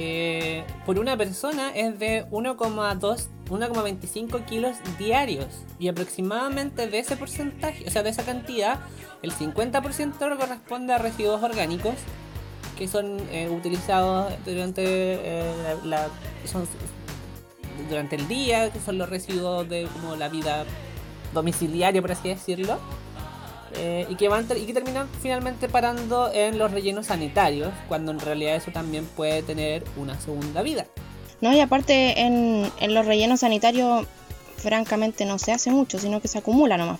eh, 0.00 0.64
por 0.84 0.98
una 0.98 1.16
persona 1.16 1.70
es 1.70 1.98
de 2.00 2.26
1,2 2.30 3.28
1,25 3.48 4.44
kilos 4.44 4.76
diarios. 4.98 5.46
Y 5.78 5.88
aproximadamente 5.88 6.86
de 6.86 6.98
ese 6.98 7.16
porcentaje, 7.16 7.84
o 7.86 7.90
sea, 7.90 8.02
de 8.02 8.10
esa 8.10 8.24
cantidad, 8.24 8.80
el 9.22 9.32
50% 9.32 10.38
corresponde 10.38 10.92
a 10.92 10.98
residuos 10.98 11.42
orgánicos 11.42 11.94
que 12.76 12.86
son 12.86 13.18
eh, 13.32 13.48
utilizados 13.50 14.32
durante 14.44 14.84
eh, 14.84 15.76
la, 15.84 16.08
durante 17.88 18.16
el 18.16 18.28
día, 18.28 18.70
que 18.70 18.80
son 18.80 18.98
los 18.98 19.08
residuos 19.08 19.68
de 19.68 19.86
como 19.92 20.16
la 20.16 20.28
vida 20.28 20.64
domiciliaria, 21.34 22.00
por 22.00 22.12
así 22.12 22.28
decirlo, 22.28 22.78
eh, 23.76 24.06
y, 24.08 24.14
que 24.16 24.28
van 24.28 24.46
y 24.56 24.64
que 24.64 24.72
terminan 24.72 25.08
finalmente 25.20 25.68
parando 25.68 26.30
en 26.32 26.58
los 26.58 26.70
rellenos 26.70 27.06
sanitarios, 27.06 27.72
cuando 27.88 28.12
en 28.12 28.20
realidad 28.20 28.56
eso 28.56 28.70
también 28.70 29.04
puede 29.04 29.42
tener 29.42 29.84
una 29.96 30.18
segunda 30.20 30.62
vida. 30.62 30.86
No, 31.40 31.52
y 31.52 31.60
aparte 31.60 32.20
en, 32.20 32.70
en 32.80 32.94
los 32.94 33.06
rellenos 33.06 33.40
sanitarios, 33.40 34.06
francamente 34.56 35.24
no 35.24 35.38
se 35.38 35.52
hace 35.52 35.70
mucho, 35.70 35.98
sino 35.98 36.20
que 36.20 36.28
se 36.28 36.38
acumula 36.38 36.76
nomás. 36.76 36.98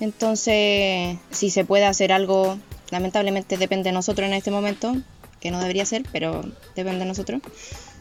Entonces, 0.00 1.18
si 1.30 1.50
se 1.50 1.64
puede 1.64 1.84
hacer 1.86 2.12
algo, 2.12 2.58
lamentablemente 2.90 3.56
depende 3.56 3.90
de 3.90 3.92
nosotros 3.92 4.26
en 4.26 4.34
este 4.34 4.50
momento, 4.50 4.94
que 5.40 5.50
no 5.50 5.60
debería 5.60 5.86
ser, 5.86 6.04
pero 6.12 6.42
depende 6.76 7.00
de 7.00 7.06
nosotros. 7.06 7.40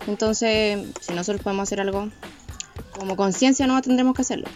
Entonces, 0.07 0.79
si 1.01 1.13
nosotros 1.13 1.41
podemos 1.43 1.63
hacer 1.63 1.79
algo 1.81 2.09
como 2.97 3.15
conciencia, 3.15 3.65
no 3.67 3.81
tendremos 3.81 4.15
que 4.15 4.21
hacerlo. 4.23 4.47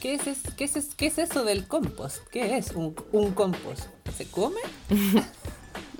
¿Qué 0.00 0.14
es, 0.14 0.26
es- 0.26 0.38
qué, 0.56 0.64
es, 0.64 0.88
qué 0.96 1.06
es 1.06 1.18
eso 1.18 1.44
del 1.44 1.66
compost? 1.68 2.18
¿Qué 2.32 2.56
es 2.56 2.72
un, 2.72 2.94
un 3.12 3.32
compost? 3.32 3.84
¿Se 4.16 4.26
come? 4.26 4.60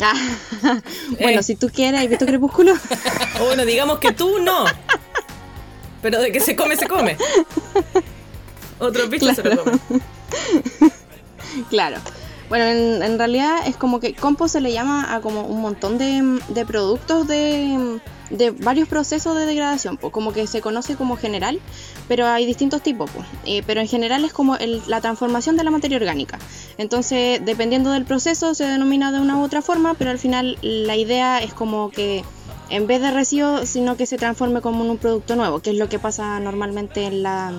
Ah, 0.04 0.14
bueno, 1.20 1.40
Eh. 1.40 1.42
si 1.44 1.54
tú 1.54 1.68
quieres, 1.68 2.00
¿has 2.00 2.08
visto 2.08 2.26
Crepúsculo? 2.26 2.72
Bueno, 3.38 3.64
digamos 3.64 4.00
que 4.00 4.10
tú 4.10 4.40
no. 4.40 4.64
Pero 6.00 6.20
de 6.20 6.32
que 6.32 6.40
se 6.40 6.56
come, 6.56 6.76
se 6.76 6.88
come. 6.88 7.16
Otros 8.80 9.08
bichos 9.10 9.36
se 9.36 9.42
lo 9.44 9.50
Claro. 9.62 9.64
comen. 9.64 10.02
Claro. 11.70 11.98
Bueno, 12.52 12.66
en, 12.66 13.02
en 13.02 13.16
realidad 13.16 13.66
es 13.66 13.78
como 13.78 13.98
que 13.98 14.12
compost 14.12 14.52
se 14.52 14.60
le 14.60 14.74
llama 14.74 15.14
a 15.14 15.22
como 15.22 15.40
un 15.46 15.62
montón 15.62 15.96
de, 15.96 16.38
de 16.48 16.66
productos 16.66 17.26
de, 17.26 17.98
de 18.28 18.50
varios 18.50 18.88
procesos 18.88 19.34
de 19.34 19.46
degradación, 19.46 19.96
pues 19.96 20.12
como 20.12 20.34
que 20.34 20.46
se 20.46 20.60
conoce 20.60 20.94
como 20.96 21.16
general, 21.16 21.60
pero 22.08 22.26
hay 22.26 22.44
distintos 22.44 22.82
tipos, 22.82 23.10
pues. 23.10 23.26
Eh, 23.46 23.62
pero 23.66 23.80
en 23.80 23.88
general 23.88 24.22
es 24.26 24.34
como 24.34 24.56
el- 24.56 24.82
la 24.86 25.00
transformación 25.00 25.56
de 25.56 25.64
la 25.64 25.70
materia 25.70 25.96
orgánica. 25.96 26.38
Entonces, 26.76 27.40
dependiendo 27.42 27.90
del 27.90 28.04
proceso, 28.04 28.52
se 28.54 28.64
denomina 28.64 29.12
de 29.12 29.20
una 29.20 29.38
u 29.38 29.42
otra 29.44 29.62
forma, 29.62 29.94
pero 29.94 30.10
al 30.10 30.18
final 30.18 30.58
la 30.60 30.94
idea 30.96 31.38
es 31.38 31.54
como 31.54 31.88
que 31.88 32.22
en 32.68 32.86
vez 32.86 33.00
de 33.00 33.12
residuo, 33.12 33.64
sino 33.64 33.96
que 33.96 34.04
se 34.04 34.18
transforme 34.18 34.60
como 34.60 34.84
en 34.84 34.90
un 34.90 34.98
producto 34.98 35.36
nuevo, 35.36 35.60
que 35.60 35.70
es 35.70 35.76
lo 35.76 35.88
que 35.88 35.98
pasa 35.98 36.38
normalmente 36.38 37.06
en 37.06 37.22
la, 37.22 37.52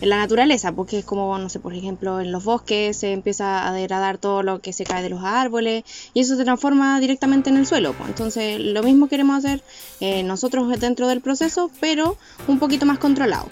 en 0.00 0.08
la 0.10 0.18
naturaleza, 0.18 0.72
porque 0.72 0.98
es 0.98 1.04
como, 1.04 1.38
no 1.38 1.48
sé, 1.48 1.58
por 1.60 1.74
ejemplo, 1.74 2.20
en 2.20 2.30
los 2.32 2.44
bosques 2.44 2.96
se 2.98 3.12
empieza 3.12 3.66
a 3.66 3.72
degradar 3.72 4.18
todo 4.18 4.42
lo 4.42 4.60
que 4.60 4.72
se 4.72 4.84
cae 4.84 5.02
de 5.02 5.08
los 5.10 5.22
árboles 5.24 5.84
y 6.14 6.20
eso 6.20 6.36
se 6.36 6.44
transforma 6.44 7.00
directamente 7.00 7.48
en 7.50 7.56
el 7.56 7.66
suelo. 7.66 7.92
pues. 7.94 8.08
Entonces, 8.10 8.60
lo 8.60 8.82
mismo 8.82 9.08
queremos 9.08 9.44
hacer 9.44 9.62
eh, 10.00 10.22
nosotros 10.22 10.68
dentro 10.78 11.08
del 11.08 11.20
proceso, 11.20 11.70
pero 11.80 12.16
un 12.46 12.58
poquito 12.58 12.84
más 12.86 12.98
controlado. 12.98 13.48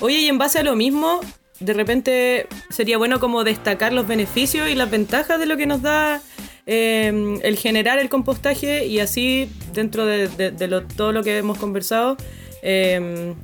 Oye, 0.00 0.20
y 0.20 0.28
en 0.28 0.38
base 0.38 0.60
a 0.60 0.62
lo 0.62 0.76
mismo, 0.76 1.20
de 1.58 1.72
repente 1.74 2.46
sería 2.70 2.96
bueno 2.96 3.18
como 3.20 3.42
destacar 3.44 3.92
los 3.92 4.06
beneficios 4.06 4.68
y 4.68 4.74
las 4.74 4.90
ventajas 4.90 5.38
de 5.40 5.46
lo 5.46 5.56
que 5.56 5.66
nos 5.66 5.82
da 5.82 6.22
eh, 6.66 7.38
el 7.42 7.56
generar 7.56 7.98
el 7.98 8.08
compostaje 8.08 8.86
y 8.86 9.00
así, 9.00 9.50
dentro 9.74 10.06
de, 10.06 10.68
lo- 10.68 10.84
todo 10.84 11.10
lo 11.12 11.22
que 11.24 11.36
hemos 11.38 11.58
conversado, 11.58 12.16
eh, 12.62 13.34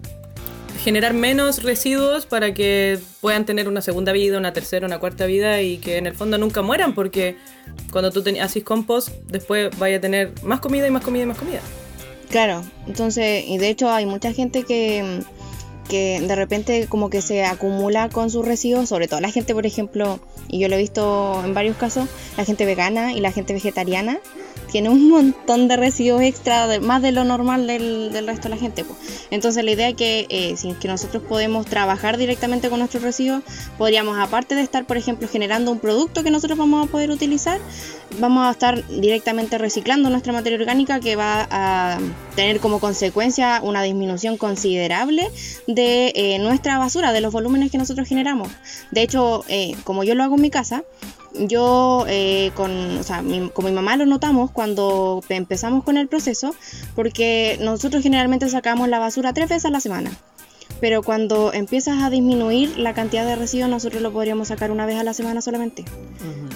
generar 0.78 1.14
menos 1.14 1.62
residuos 1.62 2.26
para 2.26 2.54
que 2.54 2.98
puedan 3.20 3.44
tener 3.44 3.68
una 3.68 3.80
segunda 3.80 4.12
vida, 4.12 4.38
una 4.38 4.52
tercera, 4.52 4.86
una 4.86 4.98
cuarta 4.98 5.26
vida 5.26 5.62
y 5.62 5.78
que 5.78 5.96
en 5.96 6.06
el 6.06 6.14
fondo 6.14 6.38
nunca 6.38 6.62
mueran, 6.62 6.94
porque 6.94 7.36
cuando 7.90 8.10
tú 8.10 8.22
haces 8.40 8.64
compost, 8.64 9.10
después 9.26 9.76
vaya 9.78 9.96
a 9.96 10.00
tener 10.00 10.32
más 10.42 10.60
comida 10.60 10.86
y 10.86 10.90
más 10.90 11.04
comida 11.04 11.24
y 11.24 11.26
más 11.26 11.38
comida. 11.38 11.60
Claro, 12.30 12.64
entonces, 12.86 13.44
y 13.46 13.58
de 13.58 13.68
hecho 13.68 13.90
hay 13.90 14.06
mucha 14.06 14.32
gente 14.32 14.64
que, 14.64 15.22
que 15.88 16.20
de 16.20 16.34
repente 16.34 16.86
como 16.88 17.08
que 17.10 17.22
se 17.22 17.44
acumula 17.44 18.08
con 18.08 18.30
sus 18.30 18.44
residuos, 18.44 18.88
sobre 18.88 19.08
todo 19.08 19.20
la 19.20 19.30
gente, 19.30 19.54
por 19.54 19.66
ejemplo, 19.66 20.20
y 20.48 20.58
yo 20.58 20.68
lo 20.68 20.74
he 20.74 20.78
visto 20.78 21.42
en 21.44 21.54
varios 21.54 21.76
casos, 21.76 22.08
la 22.36 22.44
gente 22.44 22.66
vegana 22.66 23.12
y 23.12 23.20
la 23.20 23.32
gente 23.32 23.52
vegetariana 23.52 24.18
tiene 24.76 24.90
un 24.90 25.08
montón 25.08 25.68
de 25.68 25.76
residuos 25.78 26.20
extra, 26.20 26.66
de- 26.66 26.80
más 26.80 27.00
de 27.00 27.10
lo 27.10 27.24
normal 27.24 27.66
del, 27.66 28.12
del 28.12 28.26
resto 28.26 28.42
de 28.50 28.54
la 28.56 28.60
gente. 28.60 28.84
po. 28.84 28.94
Entonces 29.30 29.64
la 29.64 29.70
idea 29.70 29.88
es 29.88 29.94
que 29.94 30.26
eh, 30.28 30.54
si 30.58 30.68
es 30.68 30.76
que 30.76 30.86
nosotros 30.86 31.22
podemos 31.26 31.64
trabajar 31.64 32.18
directamente 32.18 32.68
con 32.68 32.80
nuestros 32.80 33.02
residuos, 33.02 33.42
podríamos, 33.78 34.18
aparte 34.18 34.54
de 34.54 34.60
estar, 34.60 34.84
por 34.84 34.98
ejemplo, 34.98 35.28
generando 35.28 35.70
un 35.72 35.78
producto 35.78 36.22
que 36.22 36.30
nosotros 36.30 36.58
vamos 36.58 36.86
a 36.86 36.90
poder 36.90 37.10
utilizar, 37.10 37.58
vamos 38.20 38.46
a 38.46 38.50
estar 38.50 38.86
directamente 38.88 39.56
reciclando 39.56 40.10
nuestra 40.10 40.34
materia 40.34 40.58
orgánica 40.58 41.00
que 41.00 41.16
va 41.16 41.48
a 41.50 41.98
tener 42.34 42.60
como 42.60 42.78
consecuencia 42.78 43.60
una 43.62 43.82
disminución 43.82 44.36
considerable 44.36 45.30
de 45.66 46.12
eh, 46.14 46.38
nuestra 46.38 46.76
basura, 46.76 47.14
de 47.14 47.22
los 47.22 47.32
volúmenes 47.32 47.70
que 47.70 47.78
nosotros 47.78 48.06
generamos. 48.06 48.48
De 48.90 49.00
hecho, 49.00 49.42
eh, 49.48 49.74
como 49.84 50.04
yo 50.04 50.14
lo 50.14 50.22
hago 50.22 50.34
en 50.34 50.42
mi 50.42 50.50
casa, 50.50 50.84
yo 51.40 52.04
eh, 52.08 52.50
con, 52.54 52.98
o 52.98 53.02
sea, 53.02 53.22
mi- 53.22 53.48
con 53.50 53.64
mi 53.64 53.72
mamá 53.72 53.96
lo 53.96 54.06
notamos 54.06 54.50
cuando 54.50 55.22
empezamos 55.28 55.84
con 55.84 55.96
el 55.96 56.08
proceso, 56.08 56.54
porque 56.94 57.58
nosotros 57.60 58.02
generalmente 58.02 58.48
sacamos 58.48 58.88
la 58.88 58.98
basura 58.98 59.32
tres 59.32 59.48
veces 59.48 59.64
a 59.66 59.70
la 59.70 59.80
semana. 59.80 60.10
Pero 60.80 61.02
cuando 61.02 61.54
empiezas 61.54 62.02
a 62.02 62.10
disminuir 62.10 62.78
la 62.78 62.92
cantidad 62.92 63.24
de 63.24 63.34
residuos, 63.36 63.70
nosotros 63.70 64.02
lo 64.02 64.12
podríamos 64.12 64.48
sacar 64.48 64.70
una 64.70 64.84
vez 64.84 64.96
a 64.98 65.04
la 65.04 65.14
semana 65.14 65.40
solamente. 65.40 65.84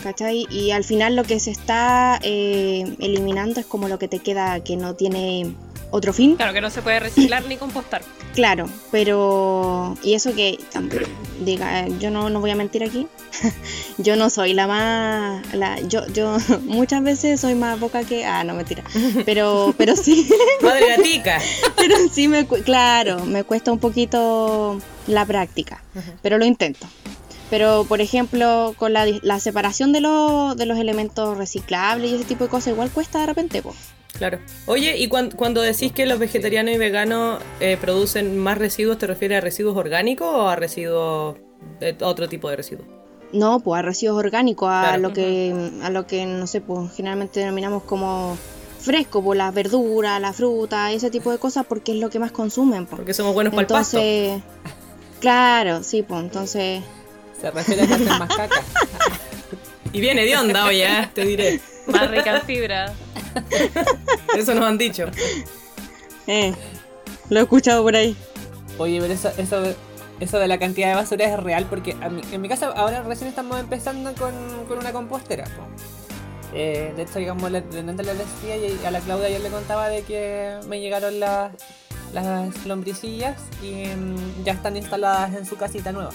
¿Cachai? 0.03 0.47
Y 0.51 0.73
al 0.73 0.85
final 0.85 1.17
lo 1.17 1.25
que 1.25 1.41
se 1.41 1.51
está 1.51 2.19
eh, 2.23 2.97
eliminando 2.99 3.61
es 3.61 3.67
como 3.67 3.89
lo 3.89 3.99
que 3.99 4.09
te 4.09 4.19
queda 4.19 4.61
que 4.63 4.77
no 4.77 4.95
tiene 4.95 5.55
otro 5.91 6.13
fin. 6.13 6.37
Claro, 6.37 6.53
que 6.53 6.61
no 6.61 6.71
se 6.71 6.83
puede 6.83 7.01
reciclar 7.01 7.45
ni 7.47 7.57
compostar. 7.57 8.03
Claro, 8.35 8.67
pero... 8.93 9.97
Y 10.03 10.15
eso 10.15 10.35
que, 10.35 10.59
diga, 11.45 11.89
yo 11.99 12.11
no, 12.11 12.31
no 12.31 12.41
voy 12.41 12.51
a 12.51 12.55
mentir 12.57 12.85
aquí. 12.85 13.07
yo 13.99 14.17
no 14.17 14.31
soy 14.31 14.55
la 14.55 14.67
más... 14.67 15.53
La, 15.55 15.81
yo, 15.81 16.07
yo 16.09 16.37
muchas 16.63 17.03
veces 17.03 17.41
soy 17.41 17.55
más 17.55 17.79
boca 17.81 18.05
que... 18.05 18.25
Ah, 18.25 18.45
no, 18.45 18.55
mentira. 18.55 18.85
Pero, 19.25 19.75
pero 19.77 19.97
sí, 19.97 20.29
Madre 20.63 20.89
gatica. 20.97 21.41
pero 21.77 21.97
sí 22.13 22.29
me... 22.29 22.47
cu- 22.47 22.63
Claro, 22.65 23.25
me 23.25 23.43
cuesta 23.45 23.73
un 23.73 23.79
poquito 23.79 24.79
la 25.07 25.25
práctica, 25.27 25.83
pero 26.23 26.39
lo 26.39 26.45
intento. 26.45 26.87
Pero, 27.49 27.85
por 27.89 28.01
ejemplo, 28.01 28.75
con 28.79 28.93
la, 28.93 29.07
la 29.23 29.41
separación 29.41 29.93
de, 29.93 30.01
los 30.01 30.57
de 30.57 30.67
los 30.67 30.79
elementos 30.79 31.37
reciclables 31.37 32.13
y 32.13 32.15
ese 32.15 32.25
tipo 32.25 32.45
de 32.45 32.51
cosas, 32.51 32.75
igual 32.75 32.91
cuesta 32.91 33.19
de 33.19 33.27
repente. 33.27 33.61
Claro. 34.19 34.39
Oye, 34.67 34.99
y 34.99 35.09
cuan- 35.09 35.31
cuando 35.31 35.63
decís 35.63 35.93
que 35.93 36.05
los 36.07 36.19
vegetarianos 36.19 36.75
y 36.75 36.79
veganos 36.79 37.41
eh, 37.61 37.79
producen 37.81 38.37
más 38.39 38.59
residuos, 38.59 38.99
¿te 38.99 39.07
refieres 39.07 39.39
a 39.39 39.41
residuos 39.41 39.77
orgánicos 39.77 40.29
o 40.29 40.49
a 40.49 40.57
residuos 40.57 41.37
de 41.79 41.97
otro 42.03 42.29
tipo 42.29 42.51
de 42.51 42.57
residuos? 42.57 42.87
No, 43.33 43.61
pues 43.61 43.79
a 43.79 43.83
residuos 43.83 44.19
orgánicos, 44.19 44.69
a 44.69 44.81
Claro. 44.83 45.03
lo 45.03 45.13
que, 45.13 45.71
a 45.83 45.91
lo 45.91 46.07
que 46.07 46.27
no 46.27 46.47
sé, 46.47 46.61
pues 46.61 46.93
generalmente 46.95 47.41
denominamos 47.41 47.85
como 47.85 48.37
fresco, 48.81 49.23
pues 49.23 49.39
las 49.39 49.55
verduras, 49.55 50.21
la 50.21 50.33
fruta, 50.33 50.91
ese 50.93 51.11
tipo 51.11 51.31
de 51.31 51.39
cosas, 51.39 51.65
porque 51.67 51.93
es 51.93 51.99
lo 51.99 52.11
que 52.11 52.19
más 52.19 52.33
consumen, 52.33 52.87
pues. 52.87 52.97
Porque 52.97 53.15
somos 53.15 53.33
buenos 53.35 53.53
para 53.55 53.63
el 53.63 53.67
pasto. 53.69 53.99
Entonces, 53.99 54.43
claro, 55.21 55.83
sí, 55.83 56.03
pues 56.03 56.21
entonces, 56.21 56.83
Se 57.41 57.51
refiere 57.51 57.83
a 57.83 57.87
que 57.87 57.95
hacen 57.95 58.09
más 58.09 58.29
caca. 58.37 58.63
Y 59.93 60.01
viene 60.01 60.25
de 60.25 60.37
onda, 60.37 60.67
oye, 60.67 60.85
eh, 60.87 61.09
te 61.13 61.25
diré. 61.25 61.61
Más 61.87 62.11
rica 62.11 62.37
en 62.37 62.43
fibra. 62.43 62.93
Eso 64.37 64.55
nos 64.55 64.65
han 64.65 64.79
dicho. 64.79 65.07
eh, 66.27 66.55
lo 67.29 67.41
he 67.41 67.43
escuchado 67.43 67.83
por 67.83 67.97
ahí. 67.97 68.17
Oye, 68.79 69.01
pero 69.01 69.13
eso, 69.13 69.31
eso, 69.37 69.63
eso 70.21 70.39
de 70.39 70.49
la 70.49 70.59
cantidad 70.59 70.89
de 70.89 70.95
basura 70.95 71.25
es 71.27 71.39
real 71.41 71.67
porque 71.69 71.97
a 72.01 72.09
mi- 72.09 72.23
en 72.33 72.41
mi 72.41 72.49
casa 72.49 72.69
ahora 72.75 73.03
recién 73.03 73.29
estamos 73.29 73.59
empezando 73.61 74.13
con, 74.15 74.33
con 74.69 74.79
una 74.79 74.93
compostera. 74.93 75.45
po. 75.45 75.63
Eh, 76.55 76.93
de 76.97 77.03
hecho, 77.03 77.19
digamos, 77.19 77.51
le, 77.51 77.61
le, 77.71 77.83
le 77.83 77.93
decía 78.15 78.57
y 78.57 78.85
a 78.85 78.91
la 78.91 79.01
Claudia 79.01 79.27
ayer 79.27 79.41
le 79.41 79.51
contaba 79.51 79.89
de 79.89 80.03
que 80.03 80.57
me 80.67 80.81
llegaron 80.81 81.21
las, 81.21 81.53
las 82.13 82.67
lombricillas 82.67 83.37
y 83.63 83.87
mm, 83.87 84.45
ya 84.45 84.53
están 84.55 84.77
instaladas 84.77 85.35
en 85.35 85.47
su 85.47 85.57
casita 85.57 85.93
nueva. 85.93 86.11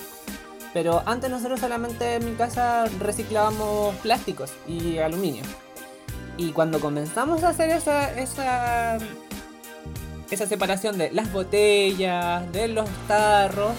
Pero 0.76 1.02
antes 1.06 1.30
nosotros 1.30 1.62
solamente 1.62 2.16
en 2.16 2.26
mi 2.26 2.34
casa 2.34 2.84
reciclábamos 3.00 3.96
plásticos 4.04 4.52
y 4.68 4.98
aluminio. 4.98 5.42
Y 6.36 6.52
cuando 6.52 6.82
comenzamos 6.82 7.46
a 7.46 7.50
hacer 7.50 7.70
esa, 7.70 8.12
esa, 8.20 8.98
esa 10.30 10.46
separación 10.48 10.98
de 10.98 11.12
las 11.12 11.32
botellas, 11.32 12.52
de 12.52 12.68
los 12.68 12.90
tarros, 13.08 13.72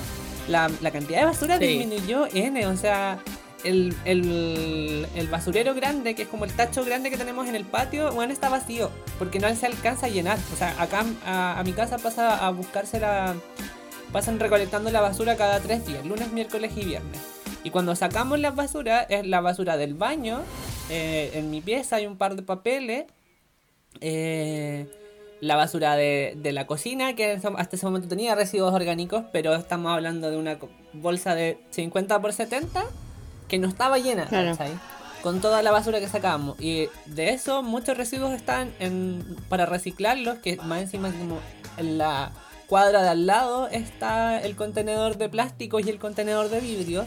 la, 0.48 0.70
la 0.80 0.90
cantidad 0.90 1.20
de 1.20 1.24
basura 1.26 1.58
Sí. 1.58 1.66
disminuyó 1.66 2.28
N. 2.32 2.66
O 2.66 2.76
sea, 2.78 3.18
el, 3.62 3.94
el, 4.06 5.06
el 5.14 5.28
basurero 5.28 5.74
grande, 5.74 6.14
que 6.14 6.22
es 6.22 6.28
como 6.28 6.46
el 6.46 6.52
tacho 6.54 6.82
grande 6.82 7.10
que 7.10 7.18
tenemos 7.18 7.46
en 7.46 7.56
el 7.56 7.66
patio, 7.66 8.10
bueno, 8.12 8.32
está 8.32 8.48
vacío, 8.48 8.90
porque 9.18 9.38
no 9.38 9.54
se 9.54 9.66
alcanza 9.66 10.06
a 10.06 10.08
llenar. 10.08 10.38
O 10.54 10.56
sea, 10.56 10.74
acá 10.80 11.04
a, 11.26 11.60
a 11.60 11.62
mi 11.62 11.74
casa 11.74 11.98
pasa 11.98 12.38
a 12.46 12.48
buscarse 12.52 12.98
la... 13.00 13.34
Pasan 14.16 14.40
recolectando 14.40 14.90
la 14.90 15.02
basura 15.02 15.36
cada 15.36 15.60
tres 15.60 15.86
días, 15.86 16.02
lunes, 16.06 16.32
miércoles 16.32 16.72
y 16.74 16.86
viernes. 16.86 17.20
Y 17.64 17.68
cuando 17.68 17.94
sacamos 17.94 18.38
la 18.38 18.50
basura, 18.50 19.02
es 19.02 19.26
la 19.26 19.42
basura 19.42 19.76
del 19.76 19.92
baño. 19.92 20.40
eh, 20.88 21.32
en 21.34 21.50
mi 21.50 21.60
pieza 21.60 21.96
hay 21.96 22.06
un 22.06 22.16
par 22.16 22.34
de 22.34 22.40
papeles. 22.42 23.04
eh, 24.00 24.86
la 25.42 25.56
basura 25.56 25.96
de, 25.96 26.32
de 26.38 26.52
la 26.52 26.66
cocina, 26.66 27.14
que 27.14 27.38
hasta 27.58 27.76
ese 27.76 27.84
momento 27.84 28.08
tenía 28.08 28.34
residuos 28.34 28.72
orgánicos, 28.72 29.24
pero 29.32 29.54
estamos 29.54 29.92
hablando 29.92 30.30
de 30.30 30.38
una 30.38 30.56
bolsa 30.94 31.34
de 31.34 31.58
50 31.68 32.18
por 32.22 32.32
70 32.32 32.86
que 33.48 33.58
no 33.58 33.68
estaba 33.68 33.98
llena. 33.98 34.26
Con 35.22 35.42
toda 35.42 35.60
la 35.60 35.72
basura 35.72 36.00
que 36.00 36.08
sacábamos. 36.08 36.58
Y 36.58 36.88
de 37.04 37.34
eso, 37.34 37.62
muchos 37.62 37.98
residuos 37.98 38.32
están 38.32 38.72
en, 38.78 39.36
para 39.50 39.66
reciclarlos, 39.66 40.38
que 40.38 40.56
más 40.56 40.80
encima 40.80 41.10
como 41.12 41.38
en 41.76 41.98
la 41.98 42.32
cuadra 42.68 43.02
de 43.02 43.08
al 43.10 43.26
lado 43.26 43.68
está 43.68 44.40
el 44.40 44.56
contenedor 44.56 45.16
de 45.18 45.28
plásticos 45.28 45.86
y 45.86 45.90
el 45.90 45.98
contenedor 45.98 46.48
de 46.48 46.60
vidrios. 46.60 47.06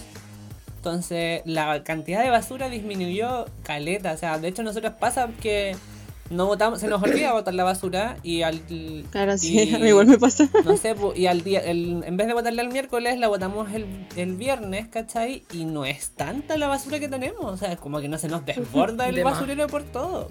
Entonces 0.77 1.41
la 1.45 1.83
cantidad 1.83 2.23
de 2.23 2.29
basura 2.29 2.69
disminuyó 2.69 3.45
caleta. 3.63 4.13
O 4.13 4.17
sea, 4.17 4.37
de 4.39 4.47
hecho 4.47 4.63
nosotros 4.63 4.93
pasa 4.99 5.29
que 5.41 5.75
no 6.29 6.45
botamos, 6.45 6.79
se 6.79 6.87
nos 6.87 7.01
olvida 7.01 7.33
botar 7.33 7.53
la 7.55 7.63
basura 7.63 8.15
y 8.21 8.43
al... 8.43 8.61
Claro, 9.11 9.35
sí, 9.37 9.59
y- 9.63 9.73
a 9.75 9.79
mí 9.79 9.87
igual 9.87 10.05
me 10.07 10.17
pasa. 10.19 10.47
no 10.63 10.77
sé, 10.77 10.95
pu- 10.95 11.13
y 11.17 11.25
al 11.25 11.43
día, 11.43 11.59
el- 11.59 12.03
en 12.05 12.17
vez 12.17 12.27
de 12.27 12.33
botarla 12.35 12.61
el 12.61 12.69
miércoles, 12.69 13.17
la 13.17 13.27
botamos 13.27 13.71
el, 13.73 14.05
el 14.15 14.35
viernes, 14.35 14.87
¿cachai? 14.89 15.43
Y 15.51 15.65
no 15.65 15.85
es 15.85 16.11
tanta 16.11 16.55
la 16.57 16.67
basura 16.67 16.99
que 16.99 17.09
tenemos, 17.09 17.43
o 17.43 17.57
sea, 17.57 17.71
es 17.71 17.79
como 17.79 17.99
que 17.99 18.07
no 18.07 18.19
se 18.19 18.27
nos 18.29 18.45
desborda 18.45 19.09
el 19.09 19.15
De 19.15 19.23
más. 19.23 19.33
basurero 19.33 19.65
por 19.67 19.83
todo. 19.83 20.29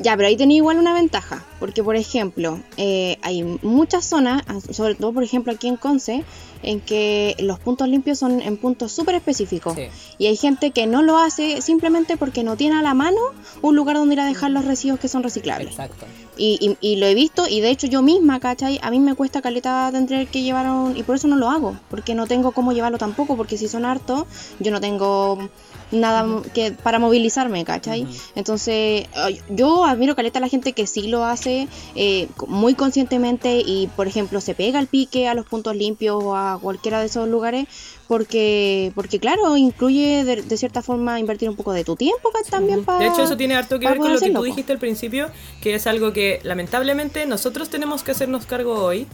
Ya, 0.00 0.16
pero 0.16 0.28
ahí 0.28 0.36
tenía 0.36 0.56
igual 0.56 0.78
una 0.78 0.92
ventaja, 0.92 1.44
porque 1.60 1.82
por 1.82 1.96
ejemplo, 1.96 2.58
eh, 2.76 3.18
hay 3.22 3.42
muchas 3.62 4.04
zonas, 4.04 4.42
ah, 4.48 4.58
sobre 4.70 4.94
todo 4.94 5.12
por 5.12 5.22
ejemplo 5.22 5.52
aquí 5.52 5.68
en 5.68 5.76
Conce, 5.76 6.24
en 6.62 6.80
que 6.80 7.36
los 7.38 7.58
puntos 7.60 7.88
limpios 7.88 8.18
son 8.18 8.40
en 8.40 8.56
puntos 8.56 8.92
súper 8.92 9.14
específicos. 9.14 9.74
Sí. 9.74 9.88
Y 10.18 10.26
hay 10.26 10.36
gente 10.36 10.70
que 10.70 10.86
no 10.86 11.02
lo 11.02 11.18
hace 11.18 11.62
simplemente 11.62 12.16
porque 12.16 12.42
no 12.42 12.56
tiene 12.56 12.76
a 12.76 12.82
la 12.82 12.94
mano 12.94 13.20
un 13.62 13.76
lugar 13.76 13.96
donde 13.96 14.14
ir 14.14 14.20
a 14.20 14.26
dejar 14.26 14.50
los 14.50 14.64
residuos 14.64 14.98
que 14.98 15.08
son 15.08 15.22
reciclables. 15.22 15.70
Exacto. 15.70 16.06
Y, 16.36 16.58
y- 16.80 16.92
y 16.92 16.96
lo 16.96 17.06
he 17.06 17.14
visto, 17.14 17.46
y 17.48 17.60
de 17.60 17.70
hecho 17.70 17.86
yo 17.86 18.02
misma, 18.02 18.40
¿cachai? 18.40 18.78
A 18.82 18.90
mí 18.90 18.98
me 18.98 19.14
cuesta 19.14 19.40
caleta 19.40 19.90
tener 19.92 20.26
que 20.28 20.42
llevar 20.42 20.66
un... 20.68 20.96
Y 20.96 21.02
por 21.04 21.14
eso 21.16 21.28
no 21.28 21.36
lo 21.36 21.48
hago, 21.48 21.76
porque 21.90 22.14
no 22.14 22.26
tengo 22.26 22.52
cómo 22.52 22.72
llevarlo 22.72 22.98
tampoco, 22.98 23.36
porque 23.36 23.56
si 23.56 23.68
son 23.68 23.84
hartos, 23.84 24.24
yo 24.58 24.72
no 24.72 24.80
tengo 24.80 25.38
nada 25.92 26.26
que 26.52 26.72
para 26.72 26.98
movilizarme, 26.98 27.64
¿cachai? 27.64 28.06
Entonces, 28.34 29.06
yo 29.48 29.84
admiro 29.84 30.16
caleta 30.16 30.38
a 30.38 30.42
la 30.42 30.48
gente 30.48 30.72
que 30.72 30.88
sí 30.88 31.06
lo 31.06 31.24
hace 31.24 31.68
eh, 31.94 32.28
muy 32.48 32.74
conscientemente 32.74 33.62
y, 33.64 33.86
por 33.94 34.08
ejemplo, 34.08 34.40
se 34.40 34.54
pega 34.54 34.80
el 34.80 34.88
pique 34.88 35.28
a 35.28 35.34
los 35.34 35.46
puntos 35.46 35.76
limpios 35.76 36.20
o 36.22 36.34
a 36.34 36.58
cualquiera 36.60 36.98
de 36.98 37.06
esos 37.06 37.28
lugares, 37.28 37.66
porque, 38.08 38.92
porque 38.94 39.18
claro, 39.18 39.56
incluye 39.56 40.24
de, 40.24 40.42
de 40.42 40.56
cierta 40.56 40.82
forma 40.82 41.18
invertir 41.20 41.48
un 41.48 41.56
poco 41.56 41.72
de 41.72 41.84
tu 41.84 41.96
tiempo 41.96 42.30
¿cachai? 42.32 42.50
también 42.50 42.84
para... 42.84 42.98
De 42.98 43.06
hecho, 43.06 43.22
eso 43.24 43.36
tiene 43.36 43.54
harto 43.54 43.78
que 43.78 43.86
ver 43.88 43.98
con 43.98 44.12
lo 44.12 44.20
que 44.20 44.30
tú 44.30 44.42
dijiste 44.42 44.72
al 44.72 44.78
principio, 44.78 45.28
que 45.62 45.74
es 45.74 45.86
algo 45.86 46.12
que 46.12 46.40
lamentablemente 46.42 47.26
nosotros 47.26 47.70
tenemos 47.70 48.02
que 48.02 48.10
hacernos 48.12 48.46
cargo 48.46 48.74
hoy. 48.82 49.06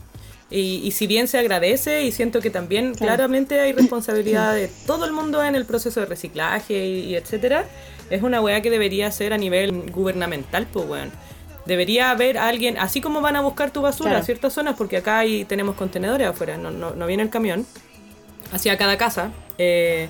Y, 0.52 0.80
y 0.84 0.90
si 0.90 1.06
bien 1.06 1.28
se 1.28 1.38
agradece 1.38 2.02
y 2.02 2.10
siento 2.10 2.40
que 2.40 2.50
también 2.50 2.94
Claro. 2.94 3.14
claramente 3.14 3.60
hay 3.60 3.72
responsabilidad 3.82 4.54
de 4.54 4.68
todo 4.86 5.04
el 5.04 5.12
mundo 5.12 5.44
en 5.44 5.54
el 5.54 5.64
proceso 5.64 6.00
de 6.00 6.06
reciclaje 6.06 6.86
y, 6.86 7.00
y 7.10 7.14
etcétera, 7.14 7.66
es 8.10 8.22
una 8.24 8.40
weá 8.40 8.60
que 8.60 8.70
debería 8.70 9.12
ser 9.12 9.32
a 9.32 9.38
nivel 9.38 9.88
gubernamental, 9.92 10.66
pues 10.72 10.88
weón. 10.88 11.12
Debería 11.66 12.10
haber 12.10 12.36
alguien, 12.38 12.78
así 12.78 13.00
como 13.00 13.20
van 13.20 13.36
a 13.36 13.42
buscar 13.42 13.70
tu 13.70 13.80
basura 13.82 14.10
Claro. 14.10 14.22
a 14.22 14.26
ciertas 14.26 14.52
zonas, 14.52 14.74
porque 14.76 14.96
acá 14.96 15.18
hay, 15.20 15.44
tenemos 15.44 15.76
contenedores 15.76 16.26
afuera, 16.26 16.56
no, 16.56 16.72
no, 16.72 16.96
no 16.96 17.06
viene 17.06 17.22
el 17.22 17.30
camión, 17.30 17.64
hacia 18.52 18.76
cada 18.76 18.96
casa. 18.98 19.32
eh, 19.58 20.08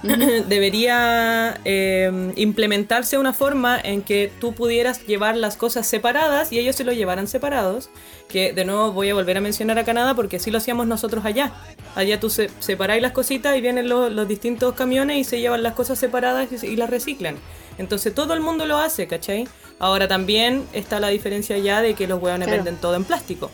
debería 0.46 1.58
eh, 1.64 2.32
implementarse 2.36 3.18
una 3.18 3.32
forma 3.32 3.80
en 3.82 4.02
que 4.02 4.30
tú 4.40 4.52
pudieras 4.54 5.04
llevar 5.06 5.36
las 5.36 5.56
cosas 5.56 5.88
separadas 5.88 6.52
y 6.52 6.58
ellos 6.60 6.76
se 6.76 6.84
lo 6.84 6.92
llevaran 6.92 7.26
separados. 7.26 7.90
Que 8.28 8.52
de 8.52 8.64
nuevo 8.64 8.92
voy 8.92 9.10
a 9.10 9.14
volver 9.14 9.36
a 9.38 9.40
mencionar 9.40 9.78
a 9.78 9.84
Canadá 9.84 10.14
porque 10.14 10.36
así 10.36 10.50
lo 10.50 10.58
hacíamos 10.58 10.86
nosotros 10.86 11.24
allá. 11.24 11.52
Allá 11.96 12.20
tú 12.20 12.30
se, 12.30 12.48
separáis 12.60 13.02
las 13.02 13.10
cositas 13.12 13.56
y 13.56 13.60
vienen 13.60 13.88
los, 13.88 14.12
los 14.12 14.28
distintos 14.28 14.74
camiones 14.74 15.16
y 15.16 15.24
se 15.24 15.40
llevan 15.40 15.62
las 15.64 15.72
cosas 15.74 15.98
separadas 15.98 16.48
y, 16.62 16.66
y 16.66 16.76
las 16.76 16.90
reciclan. 16.90 17.36
Entonces 17.78 18.14
todo 18.14 18.34
el 18.34 18.40
mundo 18.40 18.66
lo 18.66 18.76
hace, 18.78 19.08
¿cachai? 19.08 19.48
Ahora 19.80 20.06
también 20.06 20.64
está 20.74 21.00
la 21.00 21.08
diferencia 21.08 21.58
ya 21.58 21.80
de 21.82 21.94
que 21.94 22.06
los 22.06 22.22
hueones 22.22 22.46
Claro. 22.46 22.62
venden 22.64 22.80
todo 22.80 22.94
en 22.94 23.04
plástico. 23.04 23.50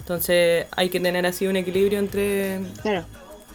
Entonces 0.00 0.66
hay 0.76 0.88
que 0.90 1.00
tener 1.00 1.26
así 1.26 1.46
un 1.46 1.56
equilibrio 1.56 1.98
entre, 1.98 2.60
Claro. 2.82 3.04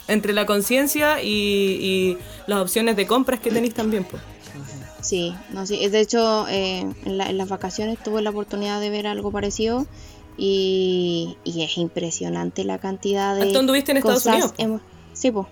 Entre 0.07 0.33
la 0.33 0.45
conciencia 0.45 1.21
y, 1.21 1.27
y 1.29 2.17
las 2.47 2.59
opciones 2.59 2.95
de 2.95 3.07
compras 3.07 3.39
que 3.39 3.51
tenéis 3.51 3.73
también. 3.73 4.03
Pues. 4.03 4.21
Sí, 5.01 5.33
no, 5.51 5.65
sí. 5.65 5.87
De 5.89 5.99
hecho, 5.99 6.47
eh, 6.47 6.79
en, 7.05 7.17
la- 7.17 7.29
en 7.29 7.37
las 7.37 7.49
vacaciones 7.49 8.01
tuve 8.01 8.21
la 8.21 8.29
oportunidad 8.29 8.79
de 8.79 8.89
ver 8.89 9.05
algo 9.07 9.31
parecido 9.31 9.85
y, 10.37 11.37
y 11.43 11.63
es 11.63 11.77
impresionante 11.77 12.63
la 12.63 12.77
cantidad 12.79 13.35
de 13.35 13.51
¿Tú 13.51 13.59
anduviste 13.59 13.91
en 13.91 13.97
Estados 13.97 14.25
Unidos? 14.25 14.53
hemos- 14.57 14.81
Sí, 15.13 15.29
pues. 15.29 15.45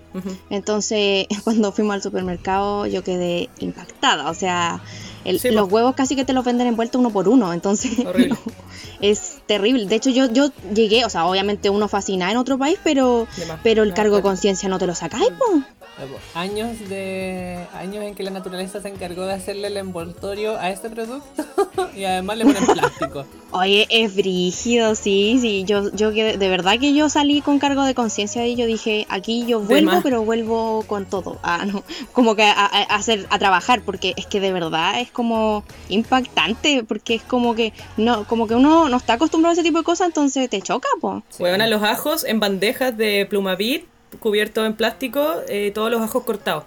Entonces, 0.50 1.26
cuando 1.44 1.70
fuimos 1.70 1.94
al 1.94 2.02
supermercado, 2.02 2.84
yo 2.86 3.04
quedé 3.04 3.48
impactada. 3.60 4.28
O 4.28 4.34
sea, 4.34 4.80
el- 5.24 5.40
Sí, 5.40 5.48
po. 5.48 5.54
los 5.54 5.72
huevos 5.72 5.94
casi 5.94 6.16
que 6.16 6.24
te 6.24 6.32
los 6.32 6.44
venden 6.44 6.66
envueltos 6.66 6.98
uno 7.00 7.10
por 7.10 7.28
uno. 7.28 7.52
Entonces, 7.52 7.92
es 9.00 9.38
terrible. 9.46 9.86
De 9.86 9.96
hecho, 9.96 10.10
yo, 10.10 10.30
yo 10.32 10.48
llegué, 10.74 11.04
o 11.04 11.10
sea, 11.10 11.26
obviamente 11.26 11.70
uno 11.70 11.88
fascina 11.88 12.30
en 12.30 12.36
otro 12.36 12.58
país, 12.58 12.78
pero, 12.84 13.26
pero 13.62 13.82
el 13.82 13.90
No, 13.90 13.94
cargo 13.94 14.16
de 14.16 14.22
conciencia 14.22 14.68
no 14.68 14.78
te 14.78 14.86
lo 14.86 14.94
sacáis, 14.94 15.30
po. 15.30 15.62
Luego, 15.98 16.16
Años 16.34 16.88
de 16.88 17.66
años 17.74 18.02
en 18.02 18.14
que 18.14 18.22
la 18.22 18.30
naturaleza 18.30 18.80
se 18.80 18.88
encargó 18.88 19.26
de 19.26 19.34
hacerle 19.34 19.68
el 19.68 19.76
envoltorio 19.76 20.58
a 20.58 20.70
este 20.70 20.88
producto 20.88 21.44
y 21.96 22.04
además 22.04 22.38
le 22.38 22.46
ponen 22.46 22.64
plástico. 22.64 23.24
Oye, 23.52 23.86
es 23.90 24.16
brígido, 24.16 24.94
sí, 24.94 25.36
sí. 25.38 25.64
Yo, 25.66 25.90
yo 25.94 26.10
que 26.14 26.38
de 26.38 26.48
verdad 26.48 26.78
que 26.80 26.94
yo 26.94 27.10
salí 27.10 27.42
con 27.42 27.58
cargo 27.58 27.84
de 27.84 27.94
conciencia 27.94 28.46
y 28.46 28.56
yo 28.56 28.64
dije, 28.64 29.06
aquí 29.10 29.44
yo 29.46 29.60
vuelvo, 29.60 30.00
pero 30.02 30.24
vuelvo 30.24 30.82
con 30.86 31.04
todo. 31.04 31.36
Ah, 31.42 31.66
no, 31.66 31.82
como 32.14 32.34
que 32.34 32.44
a, 32.44 32.52
a- 32.52 32.82
a 32.82 32.94
hacer, 32.96 33.26
a 33.28 33.38
trabajar, 33.38 33.82
porque 33.84 34.14
es 34.16 34.24
que 34.26 34.40
de 34.40 34.52
verdad 34.52 34.98
es 35.00 35.10
como 35.12 35.64
impactante, 35.88 36.84
porque 36.86 37.14
es 37.16 37.22
como 37.22 37.54
que 37.54 37.72
no, 37.96 38.24
como 38.24 38.46
que 38.46 38.54
uno 38.54 38.88
no 38.88 38.96
está 38.96 39.14
acostumbrado 39.14 39.50
a 39.50 39.54
ese 39.54 39.62
tipo 39.62 39.78
de 39.78 39.84
cosas, 39.84 40.08
entonces 40.08 40.48
te 40.50 40.60
choca, 40.60 40.88
po. 41.00 41.22
Hueona, 41.38 41.66
los 41.66 41.82
ajos 41.82 42.24
en 42.24 42.40
bandejas 42.40 42.96
de 42.96 43.26
plumavit 43.28 43.84
cubiertos 44.20 44.66
en 44.66 44.74
plástico, 44.74 45.26
eh, 45.48 45.70
todos 45.74 45.90
los 45.90 46.00
ajos 46.02 46.24
cortados. 46.24 46.64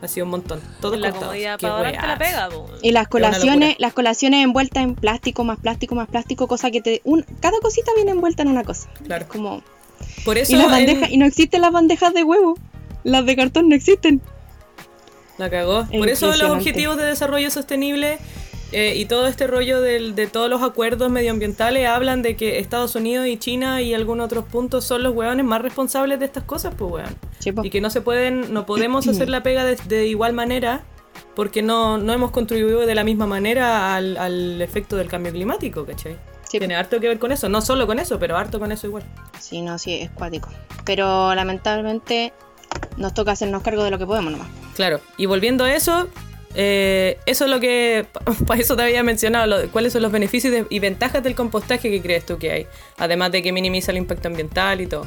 Así 0.00 0.20
un 0.22 0.28
montón. 0.28 0.60
Todos 0.80 0.96
la 0.98 1.10
cortados. 1.10 1.28
comodidad 1.34 1.58
Qué 1.58 1.66
para 1.66 1.76
ahorrarte 1.78 2.00
la 2.06 2.06
weas. 2.06 2.18
pega, 2.18 2.48
po. 2.50 2.68
Y 2.82 2.92
las 2.92 3.08
colaciones, 3.08 3.74
las 3.78 3.92
colaciones 3.92 4.44
envueltas 4.44 4.84
en 4.84 4.94
plástico, 4.94 5.42
más 5.42 5.58
plástico, 5.58 5.94
más 5.96 6.08
plástico, 6.08 6.46
cosa 6.46 6.70
que 6.70 6.80
te, 6.80 7.00
un, 7.04 7.24
cada 7.40 7.58
cosita 7.60 7.90
viene 7.96 8.12
envuelta 8.12 8.42
en 8.42 8.48
una 8.48 8.62
cosa. 8.62 8.88
Claro. 9.04 9.24
Es 9.24 9.30
como 9.30 9.60
Por 10.24 10.38
eso 10.38 10.52
y 10.52 10.56
las 10.56 10.66
en- 10.66 10.70
bandejas, 10.70 11.10
y 11.10 11.16
no 11.16 11.26
existen 11.26 11.60
las 11.62 11.72
bandejas 11.72 12.14
de 12.14 12.22
huevo. 12.22 12.56
Las 13.02 13.26
de 13.26 13.34
cartón 13.36 13.68
no 13.68 13.74
existen. 13.74 14.20
La 15.38 15.48
cagó. 15.50 15.86
Por 15.86 16.08
eso 16.08 16.26
los 16.36 16.50
objetivos 16.50 16.96
de 16.96 17.04
desarrollo 17.04 17.50
sostenible 17.50 18.18
eh, 18.72 18.94
y 18.96 19.06
todo 19.06 19.26
este 19.28 19.46
rollo 19.46 19.80
del- 19.80 20.14
de 20.14 20.26
todos 20.26 20.50
los 20.50 20.62
acuerdos 20.62 21.10
medioambientales 21.10 21.86
hablan 21.88 22.20
de 22.22 22.36
que 22.36 22.58
Estados 22.58 22.94
Unidos 22.96 23.26
y 23.26 23.38
China 23.38 23.80
y 23.80 23.94
algunos 23.94 24.26
otros 24.26 24.44
puntos 24.44 24.84
son 24.84 25.02
los 25.02 25.14
hueones 25.14 25.46
más 25.46 25.62
responsables 25.62 26.18
de 26.18 26.26
estas 26.26 26.44
cosas, 26.44 26.74
pues 26.76 26.90
weón. 26.92 27.16
Sí. 27.38 27.52
Y 27.62 27.70
que 27.70 27.80
no 27.80 27.88
se 27.88 28.00
pueden, 28.02 28.52
no 28.52 28.66
podemos 28.66 29.06
hacer 29.08 29.28
la 29.30 29.42
pega 29.42 29.64
de, 29.64 29.76
de 29.86 30.06
igual 30.06 30.32
manera 30.34 30.82
porque 31.34 31.62
no, 31.62 31.98
no 31.98 32.12
hemos 32.12 32.30
contribuido 32.32 32.80
de 32.84 32.94
la 32.96 33.04
misma 33.04 33.26
manera 33.26 33.94
al, 33.94 34.16
al 34.16 34.60
efecto 34.60 34.96
del 34.96 35.08
cambio 35.08 35.32
climático, 35.32 35.86
¿cachai? 35.86 36.16
Sí, 36.48 36.58
Tiene 36.58 36.74
harto 36.76 36.98
que 36.98 37.08
ver 37.08 37.18
con 37.18 37.30
eso, 37.30 37.48
no 37.48 37.60
solo 37.60 37.86
con 37.86 37.98
eso, 37.98 38.18
pero 38.18 38.36
harto 38.36 38.58
con 38.58 38.72
eso 38.72 38.86
igual. 38.86 39.04
Sí, 39.38 39.60
no, 39.62 39.78
sí, 39.78 39.94
es 39.94 40.10
cuático. 40.10 40.48
Pero 40.84 41.34
lamentablemente 41.34 42.32
nos 42.96 43.14
toca 43.14 43.32
hacernos 43.32 43.62
cargo 43.62 43.84
de 43.84 43.90
lo 43.90 43.98
que 43.98 44.06
podemos 44.06 44.32
nomás. 44.32 44.48
Claro, 44.78 45.00
y 45.16 45.26
volviendo 45.26 45.64
a 45.64 45.74
eso, 45.74 46.08
eh, 46.54 47.18
eso 47.26 47.46
es 47.46 47.50
lo 47.50 47.58
que, 47.58 48.06
para 48.46 48.60
eso 48.60 48.76
te 48.76 48.82
había 48.84 49.02
mencionado, 49.02 49.46
lo- 49.48 49.68
cuáles 49.72 49.92
son 49.92 50.02
los 50.02 50.12
beneficios 50.12 50.54
y 50.70 50.78
ventajas 50.78 51.20
del 51.24 51.34
compostaje 51.34 51.90
que 51.90 52.00
crees 52.00 52.24
tú 52.24 52.38
que 52.38 52.52
hay, 52.52 52.66
además 52.96 53.32
de 53.32 53.42
que 53.42 53.50
minimiza 53.52 53.90
el 53.90 53.96
impacto 53.98 54.28
ambiental 54.28 54.80
y 54.80 54.86
todo. 54.86 55.04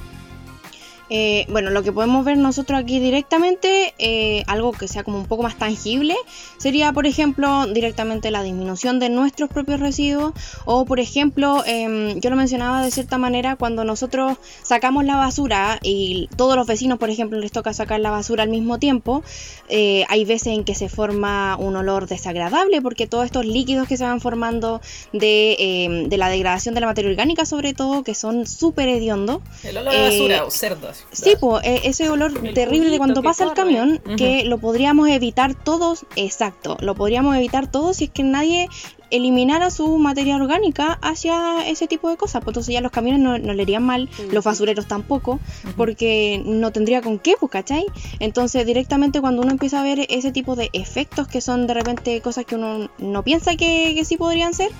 Eh, 1.13 1.45
bueno, 1.49 1.71
lo 1.71 1.83
que 1.83 1.91
podemos 1.91 2.23
ver 2.23 2.37
nosotros 2.37 2.79
aquí 2.79 3.01
directamente, 3.01 3.93
eh, 3.97 4.45
algo 4.47 4.71
que 4.71 4.87
sea 4.87 5.03
como 5.03 5.17
un 5.17 5.25
poco 5.25 5.43
más 5.43 5.57
tangible, 5.57 6.15
sería, 6.57 6.93
por 6.93 7.05
ejemplo, 7.05 7.67
directamente 7.67 8.31
la 8.31 8.41
disminución 8.41 8.97
de 8.99 9.09
nuestros 9.09 9.49
propios 9.49 9.81
residuos. 9.81 10.31
O, 10.63 10.85
por 10.85 11.01
ejemplo, 11.01 11.63
em, 11.65 12.17
yo 12.21 12.29
lo 12.29 12.37
mencionaba 12.37 12.81
de 12.81 12.91
cierta 12.91 13.17
manera, 13.17 13.57
cuando 13.57 13.83
nosotros 13.83 14.37
sacamos 14.63 15.03
la 15.03 15.17
basura 15.17 15.79
y 15.83 16.29
todos 16.37 16.55
los 16.55 16.65
vecinos, 16.65 16.97
por 16.97 17.09
ejemplo, 17.09 17.37
les 17.39 17.51
toca 17.51 17.73
sacar 17.73 17.99
la 17.99 18.11
basura 18.11 18.43
al 18.43 18.49
mismo 18.49 18.79
tiempo, 18.79 19.21
eh, 19.67 20.05
hay 20.07 20.23
veces 20.23 20.53
en 20.53 20.63
que 20.63 20.75
se 20.75 20.87
forma 20.87 21.57
un 21.57 21.75
olor 21.75 22.07
desagradable 22.07 22.81
porque 22.81 23.05
todos 23.05 23.25
estos 23.25 23.45
líquidos 23.45 23.85
que 23.85 23.97
se 23.97 24.05
van 24.05 24.21
formando 24.21 24.79
de, 25.11 25.57
em, 25.59 26.07
de 26.07 26.17
la 26.17 26.29
degradación 26.29 26.73
de 26.73 26.79
la 26.79 26.87
materia 26.87 27.11
orgánica, 27.11 27.45
sobre 27.45 27.73
todo, 27.73 28.03
que 28.03 28.15
son 28.15 28.47
súper 28.47 28.87
hediondos. 28.87 29.41
El 29.63 29.75
olor 29.75 29.93
a 29.93 30.01
basura 30.03 30.45
o 30.45 30.51
cerdos. 30.51 31.00
Sí, 31.11 31.33
pues 31.39 31.61
ese 31.65 32.09
olor 32.09 32.33
El 32.43 32.53
terrible 32.53 32.89
de 32.89 32.97
cuando 32.97 33.21
que 33.21 33.27
pasa 33.27 33.43
el 33.43 33.53
camión, 33.53 34.01
que 34.17 34.45
lo 34.45 34.57
podríamos 34.59 35.09
evitar 35.09 35.53
todos, 35.55 36.05
exacto, 36.15 36.77
lo 36.81 36.95
podríamos 36.95 37.35
evitar 37.35 37.69
todos 37.69 37.97
si 37.97 38.05
es 38.05 38.09
que 38.11 38.23
nadie 38.23 38.69
eliminara 39.11 39.69
su 39.69 39.97
materia 39.97 40.35
orgánica 40.37 40.97
hacia 41.01 41.67
ese 41.67 41.87
tipo 41.87 42.09
de 42.09 42.17
cosas. 42.17 42.41
Pues 42.43 42.53
entonces 42.53 42.73
ya 42.73 42.81
los 42.81 42.91
camiones 42.91 43.21
no, 43.21 43.37
no 43.37 43.53
le 43.53 43.61
irían 43.61 43.83
mal, 43.83 44.09
los 44.31 44.43
basureros 44.43 44.87
tampoco, 44.87 45.39
porque 45.77 46.41
no 46.45 46.71
tendría 46.71 47.01
con 47.01 47.19
qué, 47.19 47.35
pues, 47.39 47.51
¿cachai? 47.51 47.85
Entonces 48.19 48.65
directamente 48.65 49.21
cuando 49.21 49.41
uno 49.41 49.51
empieza 49.51 49.81
a 49.81 49.83
ver 49.83 50.07
ese 50.09 50.31
tipo 50.31 50.55
de 50.55 50.69
efectos 50.73 51.27
que 51.27 51.41
son 51.41 51.67
de 51.67 51.73
repente 51.73 52.21
cosas 52.21 52.45
que 52.45 52.55
uno 52.55 52.89
no 52.97 53.23
piensa 53.23 53.55
que, 53.55 53.93
que 53.95 54.05
sí 54.05 54.17
podrían 54.17 54.53
ser, 54.53 54.71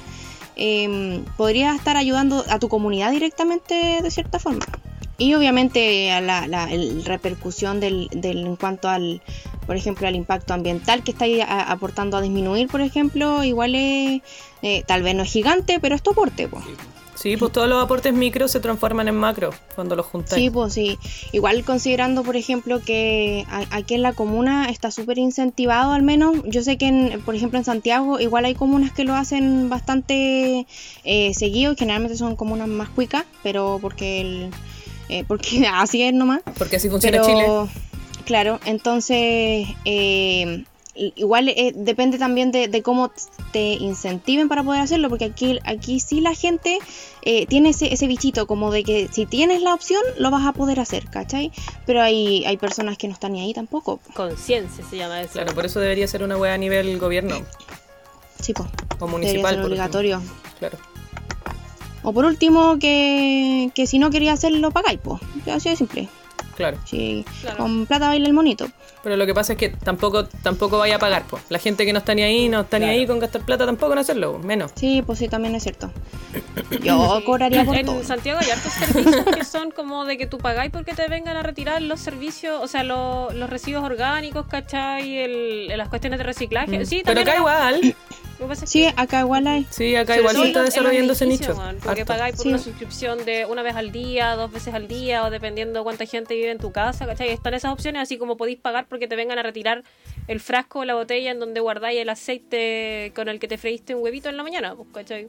em, 0.56 1.24
podría 1.38 1.76
estar 1.76 1.98
ayudando 1.98 2.44
a 2.50 2.58
tu 2.58 2.70
comunidad 2.70 3.12
directamente 3.12 4.00
de 4.02 4.12
cierta 4.12 4.40
forma. 4.40 4.66
Y 5.22 5.36
obviamente 5.36 6.12
a 6.12 6.20
la, 6.22 6.48
la- 6.48 6.72
el 6.72 7.06
repercusión 7.06 7.80
del, 7.80 8.08
del- 8.12 8.46
en 8.46 8.56
cuanto 8.56 8.90
al, 8.90 9.22
por 9.68 9.76
ejemplo, 9.76 10.08
al 10.08 10.16
impacto 10.16 10.54
ambiental 10.54 11.04
que 11.04 11.12
está 11.12 11.26
ahí 11.26 11.42
a- 11.42 11.72
aportando 11.72 12.18
a 12.18 12.22
disminuir, 12.22 12.68
por 12.68 12.82
ejemplo, 12.82 13.44
igual 13.44 13.76
es, 13.76 14.22
eh, 14.64 14.84
tal 14.88 15.04
vez 15.04 15.14
no 15.16 15.24
es 15.24 15.32
gigante, 15.32 15.80
pero 15.80 15.94
es 15.96 16.02
tu 16.02 16.12
aporte, 16.12 16.48
pues. 16.48 16.64
Sí, 17.14 17.38
pues 17.38 17.52
todos 17.52 17.70
los 17.70 17.84
aportes 17.84 18.14
micro 18.16 18.48
se 18.48 18.60
transforman 18.60 19.08
en 19.08 19.14
macro 19.14 19.52
cuando 19.76 19.96
los 19.96 20.08
juntáis. 20.08 20.42
Sí, 20.42 20.50
pues 20.50 20.74
sí. 20.74 20.98
Igual 21.34 21.64
considerando, 21.64 22.24
por 22.24 22.36
ejemplo, 22.36 22.82
que 22.84 23.46
aquí 23.70 23.94
en 23.94 24.02
la 24.02 24.14
comuna 24.14 24.70
está 24.72 24.90
súper 24.90 25.20
incentivado 25.20 25.92
al 25.92 26.02
menos. 26.02 26.38
Yo 26.46 26.64
sé 26.64 26.78
que, 26.80 26.88
en, 26.88 27.22
por 27.22 27.36
ejemplo, 27.36 27.60
en 27.60 27.66
Santiago 27.66 28.20
igual 28.20 28.46
hay 28.46 28.56
comunas 28.56 28.92
que 28.92 29.04
lo 29.04 29.14
hacen 29.14 29.70
bastante 29.70 30.66
eh, 31.04 31.34
seguido. 31.36 31.74
y 31.74 31.76
Generalmente 31.78 32.18
son 32.18 32.36
comunas 32.36 32.68
más 32.68 32.90
cuicas, 32.90 33.26
pero 33.44 33.78
porque, 33.80 34.22
el, 34.22 34.50
eh, 35.12 35.24
porque 35.28 35.68
así 35.72 36.02
es 36.02 36.14
nomás. 36.14 36.42
Porque 36.58 36.78
así 36.78 36.90
funciona 36.90 37.22
Pero, 37.22 37.28
Chile. 37.68 37.84
claro, 38.26 38.60
entonces 38.66 39.68
eh, 39.86 40.64
igual 40.96 41.48
eh, 41.50 41.72
depende 41.76 42.18
también 42.18 42.52
de, 42.52 42.68
de 42.68 42.82
cómo 42.82 43.12
te 43.54 43.74
incentiven 43.74 44.50
para 44.50 44.64
poder 44.64 44.82
hacerlo, 44.82 45.10
porque 45.10 45.26
aquí, 45.26 45.60
aquí 45.66 46.00
sí 46.00 46.20
la 46.22 46.34
gente 46.36 46.80
eh, 47.22 47.46
tiene 47.48 47.70
ese, 47.70 47.94
ese 47.94 48.08
bichito 48.08 48.46
como 48.48 48.72
de 48.72 48.84
que 48.84 49.08
si 49.12 49.26
tienes 49.26 49.62
la 49.62 49.74
opción 49.74 50.02
lo 50.18 50.32
vas 50.32 50.46
a 50.46 50.52
poder 50.54 50.80
hacer, 50.80 51.06
¿cachai? 51.10 51.52
Pero 51.86 52.02
hay, 52.02 52.44
hay 52.46 52.58
personas 52.58 52.98
que 52.98 53.08
no 53.08 53.14
están 53.14 53.34
ni 53.34 53.42
ahí 53.42 53.54
tampoco. 53.54 54.00
Conciencia 54.14 54.84
se 54.90 54.98
llama 54.98 55.22
eso. 55.22 55.34
Claro, 55.34 55.54
por 55.54 55.66
eso 55.66 55.80
debería 55.80 56.08
ser 56.08 56.24
una 56.24 56.38
wea 56.38 56.54
a 56.54 56.58
nivel 56.58 56.98
gobierno 57.00 57.42
Sí, 58.42 58.54
pues, 58.54 58.68
o 59.00 59.08
municipal. 59.08 59.52
ser 59.54 59.62
por 59.62 59.68
obligatorio. 59.72 60.22
Claro. 60.60 60.78
O 62.04 62.14
por 62.14 62.26
último, 62.26 62.78
que, 62.80 63.70
que 63.76 63.88
si 63.88 64.00
no 64.00 64.10
quería 64.10 64.34
hacerlo, 64.34 64.72
pagáis, 64.72 65.00
pues. 65.04 65.22
Así 65.54 65.70
de 65.70 65.76
simple. 65.76 66.10
Claro. 66.56 66.78
Claro. 67.42 67.58
con 67.58 67.86
plata 67.86 68.08
baila 68.10 68.28
el 68.28 68.34
monito. 68.34 68.68
Pero 69.04 69.16
lo 69.16 69.26
que 69.26 69.34
pasa 69.34 69.54
es 69.54 69.60
que 69.60 69.70
tampoco 69.70 70.26
tampoco 70.26 70.78
vaya 70.78 70.98
a 70.98 71.00
pagar, 71.00 71.24
pues. 71.28 71.42
La 71.50 71.58
gente 71.60 71.86
que 71.86 71.94
no 71.94 72.00
está 72.00 72.14
ni 72.14 72.22
ahí, 72.24 72.50
no 72.50 72.62
está 72.62 72.78
ni 72.78 72.86
ahí 72.86 73.08
con 73.08 73.20
gastar 73.20 73.42
plata 73.44 73.66
tampoco 73.66 73.94
en 73.94 74.00
hacerlo, 74.00 74.38
menos. 74.40 74.72
Sí, 74.76 75.02
pues 75.04 75.18
sí, 75.20 75.28
también 75.28 75.56
es 75.56 75.64
cierto. 75.64 75.92
Yo 76.84 77.22
cobraría 77.26 77.64
por 77.64 77.80
todo. 77.82 78.00
En 78.00 78.06
Santiago 78.06 78.40
hay 78.42 78.50
hartos 78.52 78.74
servicios 78.74 79.26
que 79.36 79.44
son 79.44 79.72
como 79.72 80.06
de 80.06 80.18
que 80.18 80.28
tú 80.28 80.38
pagáis 80.38 80.72
porque 80.72 80.94
te 80.94 81.08
vengan 81.08 81.36
a 81.38 81.44
retirar 81.44 81.82
los 81.82 82.00
servicios, 82.00 82.62
o 82.62 82.68
sea, 82.68 82.84
lo- 82.84 83.32
los 83.34 83.50
residuos 83.50 83.84
orgánicos, 83.84 84.46
¿cachai? 84.48 85.18
El, 85.18 85.68
las 85.78 85.90
cuestiones 85.90 86.20
de 86.20 86.24
reciclaje. 86.26 86.86
Sí, 86.86 87.02
Pero 87.06 87.22
acá 87.22 87.38
igual, 87.38 87.96
Sí, 88.66 88.88
acá 88.96 89.20
igual 89.22 89.48
hay. 89.48 89.66
Sí, 89.70 89.96
acá 89.96 90.18
igual 90.18 90.34
todo 90.36 90.44
se 90.44 90.50
está 90.50 90.64
desarrollando 90.64 91.14
ese 91.14 91.26
nicho. 91.26 91.54
Porque 91.84 92.02
Harto. 92.02 92.06
pagáis 92.06 92.36
por 92.36 92.44
Sí. 92.44 92.50
una 92.50 92.58
suscripción 92.58 93.24
de 93.26 93.46
una 93.46 93.62
vez 93.62 93.76
al 93.76 93.92
día, 93.92 94.36
dos 94.36 94.52
veces 94.52 94.74
al 94.74 94.88
día, 94.88 95.24
o 95.26 95.30
dependiendo 95.30 95.84
cuánta 95.84 96.06
gente 96.06 96.34
vive 96.36 96.52
en 96.52 96.58
tu 96.58 96.72
casa, 96.72 97.06
¿cachai? 97.06 97.30
Están 97.30 97.54
esas 97.54 97.72
opciones, 97.72 98.02
así 98.02 98.18
como 98.18 98.38
podéis 98.38 98.58
pagar 98.60 98.86
porque 98.88 99.08
te 99.08 99.16
vengan 99.16 99.38
a 99.40 99.44
retirar 99.44 99.84
el 100.28 100.40
frasco 100.40 100.80
o 100.80 100.86
la 100.86 100.96
botella 100.96 101.32
en 101.32 101.40
donde 101.40 101.60
guardáis 101.60 102.00
el 102.00 102.10
aceite 102.10 103.12
con 103.16 103.30
el 103.30 103.40
que 103.40 103.48
te 103.48 103.58
freíste 103.58 103.96
un 103.96 104.04
huevito 104.04 104.30
en 104.30 104.38
la 104.38 104.44
mañana, 104.44 104.76
pues, 104.76 104.88
¿cachai? 104.94 105.28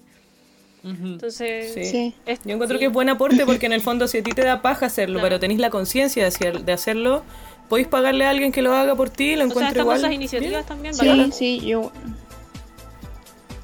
Entonces, 0.84 1.72
Sí. 1.74 1.84
Sí. 1.84 2.14
Yo 2.44 2.54
encuentro 2.54 2.76
sí. 2.76 2.80
que 2.80 2.86
es 2.86 2.92
buen 2.92 3.08
aporte 3.08 3.46
porque 3.46 3.66
en 3.66 3.72
el 3.72 3.80
fondo 3.82 4.08
si 4.08 4.18
a 4.18 4.22
ti 4.22 4.32
te 4.32 4.42
da 4.44 4.62
paja 4.62 4.86
hacerlo, 4.86 5.14
Claro. 5.20 5.26
pero 5.28 5.40
tenéis 5.40 5.60
la 5.60 5.70
conciencia 5.70 6.22
de, 6.24 6.28
hacer- 6.28 6.64
de 6.64 6.72
hacerlo, 6.72 7.22
podéis 7.68 7.86
pagarle 7.88 8.24
a 8.24 8.30
alguien 8.30 8.50
que 8.50 8.62
lo 8.62 8.74
haga 8.74 8.96
por 8.96 9.08
ti, 9.10 9.30
lo 9.30 9.32
O 9.32 9.36
sea, 9.36 9.44
encuentro 9.46 9.68
estas 9.68 9.82
igual. 9.82 9.96
cosas 9.98 10.12
iniciativas 10.12 10.52
bien. 10.54 10.64
también, 10.66 10.94
Sí, 10.94 11.06
bacán. 11.06 11.32
sí, 11.32 11.60
yo. 11.60 11.92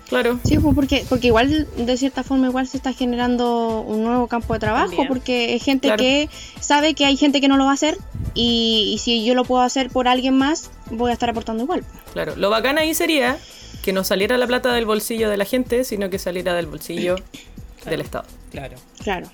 Claro. 0.09 0.41
Sí, 0.45 0.59
pues 0.59 0.75
porque, 0.75 1.05
porque 1.09 1.27
igual 1.27 1.69
de 1.77 1.97
cierta 1.97 2.23
forma 2.25 2.47
igual 2.47 2.67
se 2.67 2.79
está 2.79 2.93
generando 2.93 3.83
un 3.83 4.05
nuevo 4.05 4.27
campo 4.27 4.55
de 4.55 4.61
trabajo 4.61 4.87
También. 4.89 5.09
porque 5.09 5.55
es 5.55 5.63
gente 5.63 5.89
Claro. 5.89 6.03
que 6.03 6.29
sabe 6.61 6.95
que 6.95 7.05
hay 7.05 7.17
gente 7.17 7.41
que 7.41 7.49
no 7.49 7.57
lo 7.59 7.65
va 7.65 7.73
a 7.73 7.75
hacer 7.75 7.99
y, 8.35 8.91
y 8.95 8.99
si 8.99 9.25
yo 9.25 9.35
lo 9.35 9.45
puedo 9.45 9.63
hacer 9.63 9.91
por 9.91 10.09
alguien 10.09 10.35
más 10.37 10.71
voy 10.91 11.11
a 11.11 11.13
estar 11.13 11.29
aportando 11.29 11.63
igual. 11.65 11.85
Claro, 12.15 12.35
lo 12.37 12.49
bacán 12.51 12.79
ahí 12.79 12.95
sería 12.95 13.37
que 13.83 13.93
no 13.93 14.03
saliera 14.05 14.39
la 14.39 14.47
plata 14.47 14.73
del 14.73 14.87
bolsillo 14.87 15.29
de 15.31 15.37
la 15.37 15.45
gente, 15.45 15.85
sino 15.85 16.09
que 16.11 16.19
saliera 16.19 16.55
del 16.55 16.67
bolsillo 16.67 17.17
del 17.85 18.01
Estado. 18.01 18.25
Claro. 18.51 18.77
Claro. 19.03 19.29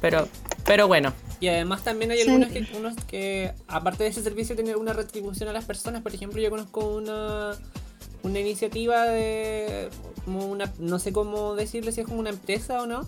Pero, 0.00 0.28
pero 0.64 0.88
bueno, 0.88 1.12
Y 1.40 1.48
además 1.48 1.82
también 1.82 2.12
hay 2.12 2.18
Sí. 2.18 2.22
algunos 2.30 2.50
que, 2.50 2.66
unos 2.76 2.94
que, 3.06 3.52
aparte 3.66 4.04
de 4.04 4.10
ese 4.10 4.22
servicio, 4.22 4.54
tienen 4.54 4.76
una 4.76 4.92
retribución 4.92 5.48
a 5.48 5.52
las 5.52 5.64
personas. 5.64 6.00
Por 6.02 6.14
ejemplo, 6.14 6.40
yo 6.40 6.50
conozco 6.50 6.86
una, 6.86 7.52
una 8.22 8.40
iniciativa 8.40 9.04
de, 9.06 9.88
como 10.24 10.46
una, 10.46 10.72
no 10.78 10.98
sé 10.98 11.12
cómo 11.12 11.54
decirle 11.54 11.92
si 11.92 12.00
es 12.00 12.06
como 12.06 12.20
una 12.20 12.30
empresa 12.30 12.82
o 12.82 12.86
no, 12.86 13.06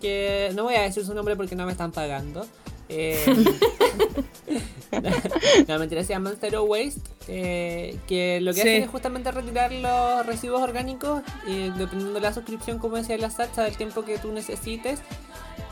que 0.00 0.50
no 0.54 0.64
voy 0.64 0.74
a 0.74 0.82
decir 0.82 1.04
su 1.04 1.14
nombre 1.14 1.36
porque 1.36 1.56
no 1.56 1.66
me 1.66 1.72
están 1.72 1.92
pagando. 1.92 2.46
Eh, 2.88 3.24
no, 5.68 5.78
mentira, 5.78 6.02
se 6.02 6.12
llama 6.12 6.32
Zero 6.40 6.64
Waste, 6.64 7.00
eh, 7.28 7.96
que 8.08 8.40
lo 8.40 8.52
que 8.52 8.62
Sí. 8.62 8.68
hacen 8.68 8.82
es 8.82 8.90
justamente 8.90 9.30
retirar 9.30 9.72
los 9.72 10.26
residuos 10.26 10.60
orgánicos, 10.60 11.22
y 11.46 11.68
dependiendo 11.70 12.14
de 12.14 12.20
la 12.20 12.34
suscripción, 12.34 12.78
como 12.78 12.96
decía 12.96 13.16
la 13.18 13.30
Sacha, 13.30 13.62
del 13.62 13.76
tiempo 13.76 14.04
que 14.04 14.18
tú 14.18 14.32
necesites, 14.32 15.00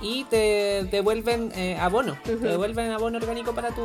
y 0.00 0.24
te 0.24 0.84
devuelven 0.90 1.50
eh, 1.56 1.76
abono, 1.80 2.16
te 2.24 2.36
devuelven 2.36 2.92
abono 2.92 3.18
orgánico 3.18 3.52
para 3.52 3.70
tu 3.74 3.82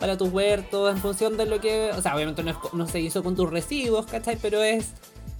para 0.00 0.16
tus 0.16 0.30
huertos 0.30 0.90
en 0.94 0.98
función 1.00 1.36
de 1.36 1.46
lo 1.46 1.60
que, 1.60 1.90
o 1.96 2.02
sea, 2.02 2.14
obviamente 2.14 2.42
no, 2.42 2.50
es 2.50 2.56
no 2.72 2.86
se 2.86 3.00
hizo 3.00 3.22
con 3.22 3.34
tus 3.36 3.48
residuos, 3.50 4.06
¿cachai? 4.06 4.36
Pero 4.40 4.62
es, 4.62 4.90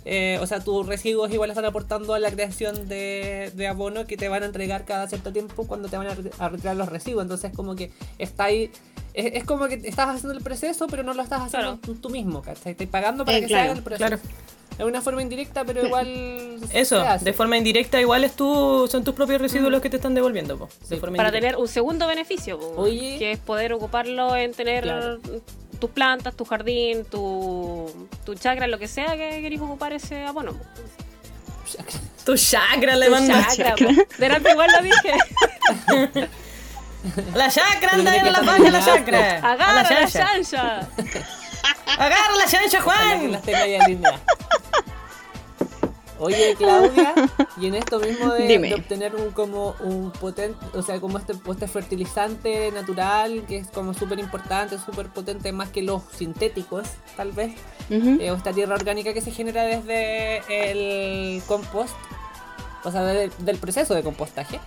eh, 0.04 0.38
o 0.40 0.46
sea, 0.46 0.60
tus 0.60 0.86
residuos 0.86 1.30
igual 1.32 1.50
están 1.50 1.64
aportando 1.64 2.14
a 2.14 2.18
la 2.18 2.30
creación 2.30 2.88
de, 2.88 3.50
de 3.54 3.66
abono 3.66 4.06
que 4.06 4.16
te 4.16 4.28
van 4.28 4.42
a 4.42 4.46
entregar 4.46 4.84
cada 4.84 5.08
cierto 5.08 5.32
tiempo 5.32 5.66
cuando 5.66 5.88
te 5.88 5.96
van 5.96 6.06
a, 6.06 6.16
a 6.44 6.48
retirar 6.48 6.76
los 6.76 6.88
residuos, 6.88 7.22
entonces 7.22 7.52
como 7.54 7.74
que 7.76 7.90
está 8.18 8.44
ahí, 8.44 8.70
es, 9.14 9.32
es 9.34 9.44
como 9.44 9.66
que 9.66 9.74
estás 9.84 10.08
haciendo 10.08 10.32
el 10.36 10.42
proceso, 10.44 10.86
pero 10.86 11.02
no 11.02 11.12
lo 11.14 11.22
estás 11.22 11.42
haciendo 11.42 11.78
Claro. 11.78 11.78
tú, 11.82 11.94
tú 11.96 12.10
mismo, 12.10 12.40
¿cachai? 12.42 12.72
Estás 12.72 12.86
pagando 12.88 13.24
para 13.24 13.38
Eh, 13.38 13.40
que 13.42 13.46
claro, 13.48 13.62
se 13.64 13.68
haga 13.70 13.78
el 13.78 13.84
proceso. 13.84 14.08
claro. 14.08 14.22
Es 14.78 14.84
una 14.84 15.00
forma 15.00 15.22
indirecta, 15.22 15.64
pero 15.64 15.86
igual... 15.86 16.58
Eso, 16.72 17.02
de 17.20 17.32
forma 17.32 17.56
indirecta 17.56 18.00
igual 18.00 18.24
es 18.24 18.32
tu, 18.36 18.86
son 18.90 19.04
tus 19.04 19.14
propios 19.14 19.40
residuos 19.40 19.70
los 19.70 19.80
que 19.80 19.88
te 19.90 19.96
están 19.96 20.14
devolviendo, 20.14 20.58
po, 20.58 20.68
de 20.88 20.96
forma 20.98 21.16
para 21.16 21.28
indirecta. 21.28 21.48
tener 21.48 21.56
un 21.56 21.68
segundo 21.68 22.06
beneficio, 22.06 22.58
po, 22.58 22.74
Oye. 22.82 23.16
que 23.18 23.32
es 23.32 23.38
poder 23.38 23.72
ocuparlo 23.72 24.36
en 24.36 24.52
tener 24.52 24.84
Claro. 24.84 25.18
tus 25.80 25.90
plantas, 25.90 26.34
tu 26.36 26.44
jardín, 26.44 27.04
tu, 27.04 28.08
tu 28.24 28.34
chakra, 28.34 28.66
lo 28.66 28.78
que 28.78 28.88
sea 28.88 29.16
que 29.16 29.40
queréis 29.42 29.60
ocupar 29.60 29.92
ese 29.92 30.24
abono. 30.24 30.52
po. 30.52 30.64
Tu 32.24 32.36
chakra 32.36 32.96
le 32.96 33.08
po. 33.08 33.16
Delante 34.18 34.50
igual 34.50 34.70
lo 34.76 34.82
dije. 34.82 36.26
La 37.34 37.48
chakra 37.48 37.90
anda 37.92 38.16
en 38.16 38.32
la 38.32 38.40
paja 38.40 38.70
la 38.70 38.84
chakra. 38.84 39.38
Agarra 39.38 39.82
la 39.92 40.08
chancha. 40.08 40.88
Chancha. 41.74 42.04
Agarra 42.04 42.36
la 42.36 42.46
chancha, 42.46 42.78
Ojalá 42.84 43.12
que 43.12 43.18
Juan. 43.28 43.32
las 43.32 43.48
alineadas. 43.82 44.20
Oye, 46.18 46.54
Claudia, 46.56 47.12
y 47.60 47.66
en 47.66 47.74
esto 47.74 48.00
mismo 48.00 48.32
de, 48.32 48.74
obtener 48.74 49.14
un 49.16 49.32
como 49.32 49.74
un 49.80 50.10
potente, 50.12 50.58
o 50.72 50.80
sea, 50.80 50.98
como 50.98 51.18
este, 51.18 51.34
este 51.50 51.68
fertilizante 51.68 52.72
natural 52.72 53.44
que 53.46 53.58
es 53.58 53.68
como 53.68 53.92
súper 53.92 54.18
importante, 54.18 54.78
súper 54.78 55.08
potente, 55.08 55.52
más 55.52 55.68
que 55.68 55.82
los 55.82 56.02
sintéticos, 56.16 56.86
tal 57.18 57.32
vez, 57.32 57.52
eh, 57.90 58.30
o 58.30 58.34
esta 58.34 58.52
tierra 58.54 58.76
orgánica 58.76 59.12
que 59.12 59.20
se 59.20 59.30
genera 59.30 59.64
desde 59.64 60.38
el 60.70 61.42
compost, 61.42 61.94
o 62.84 62.90
sea, 62.90 63.02
de- 63.04 63.30
del 63.40 63.58
proceso 63.58 63.92
de 63.92 64.02
compostaje. 64.02 64.58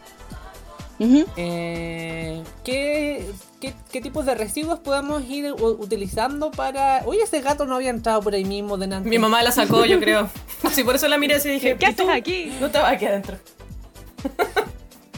Eh, 1.37 2.43
¿qué, 2.63 3.25
qué, 3.61 3.73
qué 3.91 4.01
tipos 4.01 4.25
de 4.25 4.35
residuos 4.35 4.79
podemos 4.79 5.23
ir 5.29 5.53
u- 5.53 5.77
utilizando 5.81 6.51
para... 6.51 7.03
Oye, 7.05 7.21
ese 7.23 7.39
gato 7.41 7.65
no 7.65 7.75
había 7.75 7.89
entrado 7.89 8.21
por 8.21 8.33
ahí 8.33 8.43
mismo 8.45 8.77
delante. 8.77 9.09
Mi 9.09 9.17
mamá 9.17 9.41
la 9.43 9.51
sacó, 9.51 9.85
yo 9.85 9.99
creo. 9.99 10.29
Sí, 10.73 10.83
por 10.83 10.95
eso 10.95 11.07
la 11.07 11.17
miré 11.17 11.35
así 11.35 11.47
y 11.49 11.51
dije, 11.53 11.77
¿Qué 11.77 11.85
¿y 11.85 11.89
haces 11.89 12.05
tú? 12.05 12.11
aquí? 12.11 12.51
No 12.59 12.65
estaba 12.67 12.89
aquí 12.89 13.05
adentro. 13.05 13.37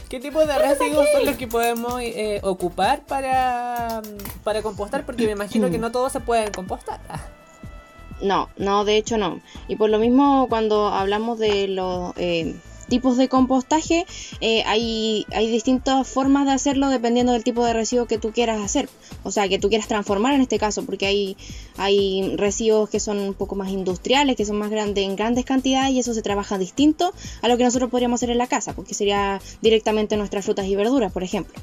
¿Qué 0.08 0.20
tipo 0.20 0.46
de 0.46 0.58
residuos 0.58 1.08
son 1.14 1.26
los 1.26 1.36
que 1.38 1.48
podemos 1.48 2.00
eh, 2.02 2.40
ocupar 2.44 3.06
para, 3.06 4.02
para 4.44 4.62
compostar? 4.62 5.06
Porque 5.06 5.26
me 5.26 5.32
imagino 5.32 5.70
que 5.72 5.78
no 5.78 5.92
todos 5.92 6.12
se 6.12 6.20
pueden 6.20 6.52
compostar. 6.52 7.00
No, 8.22 8.50
no, 8.58 8.86
de 8.86 8.98
hecho 8.98 9.18
no. 9.18 9.42
Y 9.68 9.78
por 9.78 9.90
lo 9.90 9.98
mismo 10.00 10.48
cuando 10.50 10.90
hablamos 10.90 11.40
de 11.40 11.68
los 11.70 12.14
eh, 12.18 12.56
tipos 12.92 13.16
de 13.16 13.30
compostaje, 13.30 14.06
eh, 14.42 14.64
hay, 14.66 15.26
hay 15.34 15.50
distintas 15.50 16.06
formas 16.06 16.46
de 16.46 16.52
hacerlo 16.52 16.90
dependiendo 16.90 17.32
del 17.32 17.46
tipo 17.46 17.64
de 17.64 17.72
residuo 17.72 18.06
que 18.06 18.18
tú 18.18 18.34
quieras 18.34 18.60
hacer. 18.60 18.90
O 19.24 19.32
sea, 19.32 19.48
que 19.48 19.60
tú 19.60 19.70
quieras 19.70 19.88
transformar 19.88 20.34
en 20.34 20.42
este 20.42 20.60
caso, 20.60 20.86
porque 20.86 21.06
hay, 21.06 21.38
hay 21.78 22.36
residuos 22.36 22.90
que 22.90 23.00
son 23.00 23.18
un 23.18 23.34
poco 23.34 23.56
más 23.56 23.70
industriales, 23.70 24.36
que 24.36 24.44
son 24.44 24.58
más 24.58 24.70
grandes 24.70 25.06
en 25.06 25.16
grandes 25.16 25.46
cantidades 25.46 25.94
y 25.94 26.00
eso 26.00 26.14
se 26.14 26.22
trabaja 26.22 26.58
distinto 26.58 27.14
a 27.42 27.48
lo 27.48 27.56
que 27.56 27.64
nosotros 27.64 27.90
podríamos 27.90 28.20
hacer 28.20 28.30
en 28.30 28.38
la 28.38 28.48
casa, 28.48 28.74
porque 28.74 28.94
sería 28.94 29.40
directamente 29.62 30.18
nuestras 30.18 30.44
frutas 30.44 30.66
y 30.66 30.76
verduras, 30.76 31.14
por 31.14 31.24
ejemplo. 31.24 31.54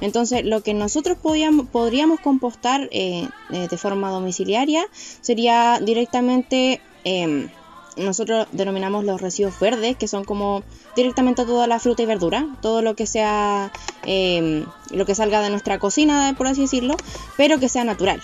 Entonces, 0.00 0.42
lo 0.42 0.62
que 0.62 0.72
nosotros 0.72 1.18
podíamos, 1.20 1.68
podríamos 1.68 2.18
compostar 2.20 2.88
eh, 2.92 3.28
eh, 3.52 3.68
de 3.70 3.76
forma 3.76 4.08
domiciliaria 4.08 4.86
sería 5.20 5.80
directamente, 5.80 6.80
em, 7.04 7.50
nosotros 7.96 8.46
denominamos 8.52 9.04
los 9.04 9.20
residuos 9.20 9.58
verdes, 9.60 9.96
que 9.96 10.08
son 10.08 10.24
como 10.24 10.62
directamente 10.96 11.44
toda 11.44 11.66
la 11.66 11.78
fruta 11.78 12.02
y 12.02 12.06
verdura, 12.06 12.46
todo 12.60 12.82
lo 12.82 12.94
que 12.94 13.06
sea, 13.06 13.72
em, 14.04 14.64
lo 14.90 15.06
que 15.06 15.14
salga 15.14 15.40
de 15.40 15.50
nuestra 15.50 15.78
cocina, 15.78 16.34
por 16.36 16.46
así 16.46 16.62
decirlo, 16.62 16.96
pero 17.36 17.58
que 17.58 17.68
sea 17.68 17.84
natural. 17.84 18.22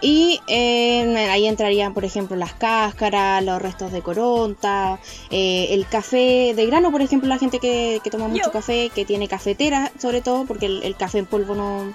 Y 0.00 0.40
eh, 0.46 1.28
ahí 1.28 1.46
entrarían, 1.46 1.92
por 1.92 2.04
ejemplo, 2.04 2.36
las 2.36 2.52
cáscaras, 2.52 3.42
los 3.42 3.60
restos 3.60 3.90
de 3.90 4.00
coronta, 4.00 5.00
eh, 5.30 5.68
el 5.70 5.88
café 5.88 6.54
de 6.54 6.66
grano, 6.66 6.92
por 6.92 7.02
ejemplo, 7.02 7.28
la 7.28 7.38
gente 7.38 7.58
que, 7.58 8.00
que 8.04 8.10
toma 8.10 8.28
mucho 8.28 8.44
Yo. 8.44 8.52
café, 8.52 8.90
que 8.94 9.04
tiene 9.04 9.26
cafetera, 9.26 9.90
sobre 9.98 10.20
todo, 10.20 10.44
porque 10.46 10.66
el, 10.66 10.84
el 10.84 10.94
café 10.94 11.18
en 11.18 11.26
polvo 11.26 11.56
no, 11.56 11.92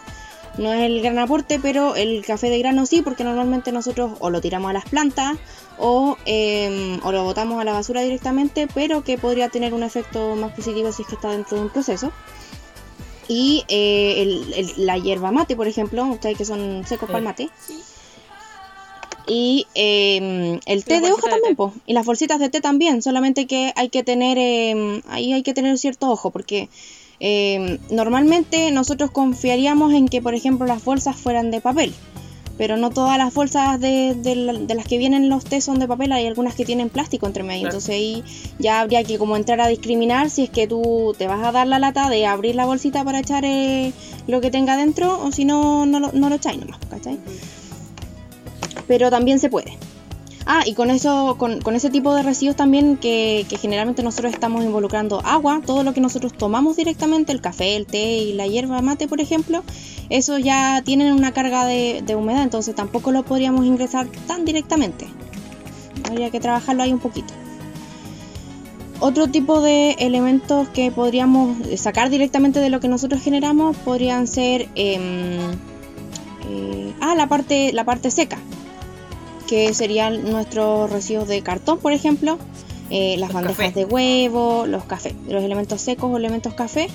no 0.57 0.71
es 0.73 0.81
el 0.81 1.01
gran 1.01 1.17
aporte, 1.19 1.59
pero 1.59 1.95
el 1.95 2.23
café 2.25 2.49
de 2.49 2.59
grano 2.59 2.85
sí, 2.85 3.01
porque 3.01 3.23
normalmente 3.23 3.71
nosotros 3.71 4.11
o 4.19 4.29
lo 4.29 4.39
tiramos 4.41 4.69
a 4.69 4.73
las 4.73 4.85
plantas 4.85 5.37
o, 5.79 6.17
eh, 6.25 6.99
o 7.03 7.11
lo 7.11 7.23
botamos 7.23 7.59
a 7.59 7.63
la 7.63 7.73
basura 7.73 8.01
directamente, 8.01 8.67
pero 8.73 9.03
que 9.03 9.17
podría 9.17 9.49
tener 9.49 9.73
un 9.73 9.83
efecto 9.83 10.35
más 10.35 10.51
positivo 10.53 10.91
si 10.91 11.01
es 11.01 11.07
que 11.07 11.15
está 11.15 11.31
dentro 11.31 11.57
de 11.57 11.63
un 11.63 11.69
proceso. 11.69 12.11
Y 13.27 13.63
eh, 13.69 14.21
el- 14.21 14.53
el- 14.53 14.85
la 14.85 14.97
hierba 14.97 15.31
mate, 15.31 15.55
por 15.55 15.67
ejemplo, 15.67 16.03
ustedes 16.05 16.37
que 16.37 16.45
son 16.45 16.83
secos 16.85 17.07
para 17.07 17.19
el 17.19 17.23
mate. 17.25 17.49
Y 19.25 19.67
eh, 19.73 20.59
el 20.65 20.83
té 20.83 20.99
de 20.99 21.11
hoja 21.13 21.27
de 21.27 21.31
también, 21.35 21.55
po. 21.55 21.73
y 21.85 21.93
las 21.93 22.05
bolsitas 22.05 22.39
de 22.39 22.49
té 22.49 22.59
también, 22.59 23.01
solamente 23.01 23.47
que 23.47 23.71
hay 23.77 23.87
que 23.87 24.03
tener, 24.03 24.37
eh, 24.37 25.01
ahí 25.07 25.31
hay 25.31 25.43
que 25.43 25.53
tener 25.53 25.77
cierto 25.77 26.09
ojo, 26.11 26.29
porque 26.31 26.67
eh, 27.25 27.79
normalmente 27.89 28.69
nosotros 28.71 29.09
confiaríamos 29.11 29.93
en 29.93 30.09
que, 30.09 30.21
por 30.21 30.35
ejemplo, 30.35 30.67
las 30.67 30.83
bolsas 30.83 31.15
fueran 31.15 31.51
de 31.51 31.61
papel, 31.61 31.93
pero 32.57 32.75
no 32.75 32.89
todas 32.89 33.17
las 33.17 33.33
bolsas 33.33 33.79
de, 33.79 34.13
de 34.13 34.35
la- 34.35 34.53
de 34.53 34.75
las 34.75 34.85
que 34.85 34.97
vienen 34.97 35.29
los 35.29 35.45
té 35.45 35.61
son 35.61 35.79
de 35.79 35.87
papel, 35.87 36.11
hay 36.11 36.27
algunas 36.27 36.53
que 36.53 36.65
tienen 36.65 36.89
plástico 36.89 37.25
entre 37.25 37.43
medio, 37.43 37.61
Claro. 37.61 37.77
entonces 37.77 37.95
ahí 37.95 38.23
ya 38.59 38.81
habría 38.81 39.03
que 39.05 39.17
como 39.17 39.37
entrar 39.37 39.61
a 39.61 39.67
discriminar 39.69 40.29
si 40.29 40.43
es 40.43 40.49
que 40.49 40.67
tú 40.67 41.15
te 41.17 41.27
vas 41.27 41.41
a 41.43 41.51
dar 41.53 41.65
la 41.65 41.79
lata 41.79 42.09
de 42.09 42.25
abrir 42.27 42.55
la 42.55 42.65
bolsita 42.65 43.03
para 43.05 43.19
echar 43.19 43.45
eh, 43.45 43.93
lo 44.27 44.41
que 44.41 44.51
tenga 44.51 44.75
dentro, 44.75 45.23
o 45.23 45.31
si 45.31 45.45
no, 45.45 45.85
no 45.85 45.99
lo, 46.01 46.11
no 46.11 46.27
lo 46.29 46.35
echáis 46.35 46.59
nomás, 46.59 46.79
¿cachai? 46.89 47.17
pero 48.87 49.09
también 49.09 49.39
se 49.39 49.49
puede. 49.49 49.77
Ah, 50.45 50.63
y 50.65 50.73
con 50.73 50.89
eso, 50.89 51.35
con, 51.37 51.61
con 51.61 51.75
ese 51.75 51.89
tipo 51.89 52.13
de 52.13 52.21
residuos 52.21 52.57
también 52.57 52.97
que, 52.97 53.45
que 53.47 53.57
generalmente 53.57 54.03
nosotros 54.03 54.33
estamos 54.33 54.63
involucrando 54.65 55.21
agua, 55.23 55.61
todo 55.65 55.83
lo 55.83 55.93
que 55.93 56.01
nosotros 56.01 56.33
tomamos 56.33 56.75
directamente, 56.75 57.31
el 57.31 57.39
café, 57.39 57.77
el 57.77 57.85
té 57.85 58.17
y 58.17 58.33
la 58.33 58.45
hierba 58.45 58.81
mate, 58.81 59.07
por 59.07 59.21
ejemplo, 59.21 59.63
eso 60.09 60.37
ya 60.37 60.81
tienen 60.83 61.13
una 61.13 61.31
carga 61.31 61.65
de, 61.65 62.15
humedad, 62.15 62.43
entonces 62.43 62.75
tampoco 62.75 63.11
lo 63.11 63.23
podríamos 63.23 63.65
ingresar 63.65 64.07
tan 64.27 64.43
directamente. 64.45 65.07
habría 66.09 66.29
que 66.29 66.39
trabajarlo 66.39 66.83
ahí 66.83 66.91
un 66.91 66.99
poquito. 66.99 67.33
Otro 68.99 69.27
tipo 69.27 69.61
de 69.61 69.91
elementos 69.93 70.67
que 70.69 70.91
podríamos 70.91 71.57
sacar 71.77 72.09
directamente 72.09 72.59
de 72.59 72.69
lo 72.69 72.79
que 72.79 72.87
nosotros 72.87 73.21
generamos 73.21 73.75
podrían 73.77 74.27
ser 74.27 74.69
em, 74.75 75.39
eh, 76.49 76.93
ah, 77.01 77.15
la 77.15 77.27
parte, 77.27 77.73
la 77.73 77.85
parte 77.85 78.11
seca, 78.11 78.37
que 79.53 79.71
serían 79.75 80.31
nuestros 80.31 80.89
residuos 80.89 81.27
de 81.27 81.43
cartón, 81.43 81.77
por 81.77 81.93
ejemplo, 81.93 82.39
eh, 82.89 83.17
las 83.19 83.31
Los 83.31 83.43
bandejas 83.43 83.75
de 83.75 83.85
huevo, 83.85 84.65
los 84.65 84.83
cafés, 84.85 85.13
los 85.27 85.43
elementos 85.43 85.79
secos 85.79 86.11
o 86.11 86.17
elementos 86.17 86.55
café, 86.55 86.87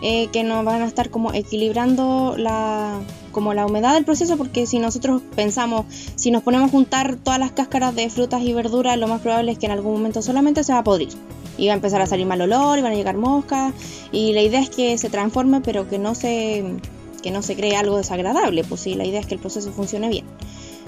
eh, 0.00 0.28
que 0.28 0.44
nos 0.44 0.64
van 0.64 0.82
a 0.82 0.86
estar 0.86 1.10
como 1.10 1.34
equilibrando 1.34 2.36
la, 2.38 3.00
como 3.32 3.52
la 3.52 3.66
humedad 3.66 3.94
del 3.94 4.04
proceso, 4.04 4.36
porque 4.36 4.64
si 4.64 4.78
nosotros 4.78 5.22
pensamos, 5.34 5.86
si 6.14 6.30
nos 6.30 6.44
ponemos 6.44 6.68
a 6.68 6.70
juntar 6.70 7.16
todas 7.16 7.40
las 7.40 7.50
cáscaras 7.50 7.96
de 7.96 8.08
frutas 8.08 8.42
y 8.42 8.52
verduras, 8.52 8.96
lo 8.96 9.08
más 9.08 9.20
probable 9.20 9.50
es 9.50 9.58
que 9.58 9.66
en 9.66 9.72
algún 9.72 9.94
momento 9.94 10.22
solamente 10.22 10.62
se 10.62 10.72
va 10.72 10.78
a 10.78 10.84
podrir. 10.84 11.08
Y 11.58 11.66
va 11.66 11.72
a 11.72 11.76
empezar 11.76 12.00
a 12.00 12.06
salir 12.06 12.26
mal 12.26 12.40
olor, 12.40 12.78
y 12.78 12.82
van 12.82 12.92
a 12.92 12.94
llegar 12.94 13.16
moscas, 13.16 13.74
y 14.12 14.34
la 14.34 14.42
idea 14.42 14.60
es 14.60 14.70
que 14.70 14.96
se 14.98 15.10
transforme, 15.10 15.62
pero 15.62 15.88
que 15.88 15.98
no 15.98 16.14
se, 16.14 16.64
que 17.24 17.32
no 17.32 17.42
se 17.42 17.56
cree 17.56 17.74
algo 17.74 17.96
desagradable, 17.96 18.62
pues 18.62 18.82
sí, 18.82 18.94
la 18.94 19.04
idea 19.04 19.18
es 19.18 19.26
que 19.26 19.34
el 19.34 19.40
proceso 19.40 19.72
funcione 19.72 20.08
bien. 20.10 20.24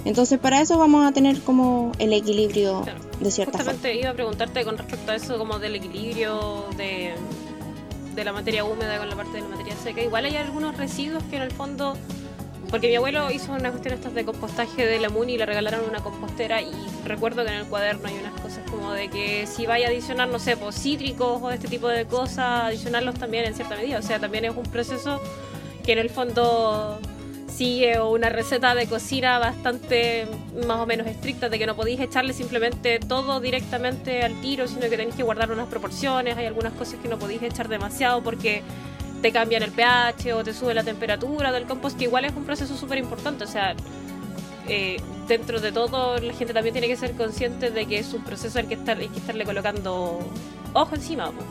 Entonces 0.06 0.38
para 0.38 0.60
eso 0.60 0.78
vamos 0.78 1.04
a 1.04 1.12
tener 1.12 1.40
como 1.42 1.90
el 1.98 2.12
equilibrio 2.12 2.82
Claro. 2.82 3.00
de 3.20 3.30
cierta 3.30 3.58
forma. 3.58 3.72
Justamente 3.72 4.00
iba 4.00 4.10
a 4.10 4.14
preguntarte 4.14 4.64
con 4.64 4.78
respecto 4.78 5.10
a 5.12 5.16
eso, 5.16 5.36
como 5.36 5.58
del 5.58 5.74
equilibrio 5.74 6.64
de, 6.76 7.12
de 8.14 8.24
la 8.24 8.32
materia 8.32 8.64
húmeda 8.64 8.98
con 8.98 9.10
la 9.10 9.16
parte 9.16 9.32
de 9.32 9.40
la 9.42 9.48
materia 9.48 9.74
seca. 9.82 10.00
Igual 10.02 10.24
hay 10.26 10.36
algunos 10.36 10.76
residuos 10.76 11.22
que 11.24 11.36
en 11.36 11.42
el 11.42 11.50
fondo. 11.50 11.96
Porque 12.70 12.88
mi 12.88 12.96
abuelo 12.96 13.30
hizo 13.30 13.52
una 13.52 13.70
cuestión 13.70 13.94
estas 13.94 14.12
de 14.14 14.24
compostaje 14.24 14.84
de 14.86 14.98
la 14.98 15.08
MUNI 15.08 15.34
y 15.34 15.38
le 15.38 15.46
regalaron 15.46 15.88
una 15.88 16.00
compostera 16.02 16.62
y 16.62 16.72
recuerdo 17.04 17.44
que 17.44 17.50
en 17.52 17.58
el 17.58 17.66
cuaderno 17.66 18.08
hay 18.08 18.14
unas 18.18 18.40
cosas 18.40 18.68
como 18.68 18.90
de 18.92 19.08
que 19.08 19.46
si 19.46 19.66
vaya 19.66 19.86
a 19.86 19.90
adicionar, 19.90 20.28
no 20.28 20.40
sé, 20.40 20.56
pues 20.56 20.74
cítricos 20.74 21.40
o 21.42 21.50
este 21.52 21.68
tipo 21.68 21.86
de 21.86 22.06
cosas, 22.06 22.64
adicionarlos 22.64 23.14
también 23.16 23.44
en 23.44 23.54
cierta 23.54 23.76
medida. 23.76 23.98
O 24.00 24.02
sea, 24.02 24.18
también 24.18 24.46
es 24.46 24.56
un 24.56 24.64
proceso 24.64 25.20
que 25.84 25.92
en 25.92 25.98
el 25.98 26.10
fondo 26.10 26.98
sigue 27.56 27.98
una 28.00 28.28
receta 28.28 28.74
de 28.74 28.86
cocina 28.86 29.38
bastante 29.38 30.26
más 30.66 30.78
o 30.78 30.86
menos 30.86 31.06
estricta 31.06 31.48
de 31.48 31.58
que 31.58 31.66
no 31.66 31.74
podéis 31.74 32.00
echarle 32.00 32.32
simplemente 32.34 32.98
todo 33.00 33.40
directamente 33.40 34.22
al 34.22 34.38
tiro, 34.42 34.68
sino 34.68 34.82
que 34.82 34.90
tenéis 34.90 35.14
que 35.14 35.22
guardar 35.22 35.50
unas 35.50 35.66
proporciones, 35.68 36.36
hay 36.36 36.46
algunas 36.46 36.72
cosas 36.74 36.96
que 37.00 37.08
no 37.08 37.18
podéis 37.18 37.42
echar 37.42 37.68
demasiado 37.68 38.22
porque 38.22 38.62
te 39.22 39.32
cambian 39.32 39.62
el 39.62 39.70
pH 39.72 40.34
o 40.34 40.44
te 40.44 40.52
sube 40.52 40.74
la 40.74 40.84
temperatura 40.84 41.50
del 41.50 41.64
compost, 41.64 41.96
que 41.96 42.04
igual 42.04 42.26
es 42.26 42.34
un 42.36 42.44
proceso 42.44 42.76
súper 42.76 42.98
importante, 42.98 43.44
o 43.44 43.46
sea, 43.46 43.74
eh, 44.68 44.98
dentro 45.26 45.58
de 45.60 45.72
todo 45.72 46.18
la 46.18 46.34
gente 46.34 46.52
también 46.52 46.74
tiene 46.74 46.88
que 46.88 46.96
ser 46.96 47.12
consciente 47.12 47.70
de 47.70 47.86
que 47.86 47.98
es 48.00 48.12
un 48.12 48.22
proceso 48.22 48.58
al 48.58 48.68
que 48.68 48.74
estar, 48.74 48.98
hay 48.98 49.08
que 49.08 49.18
estarle 49.18 49.44
colocando 49.44 50.18
ojo 50.74 50.94
encima, 50.94 51.26
po, 51.30 51.42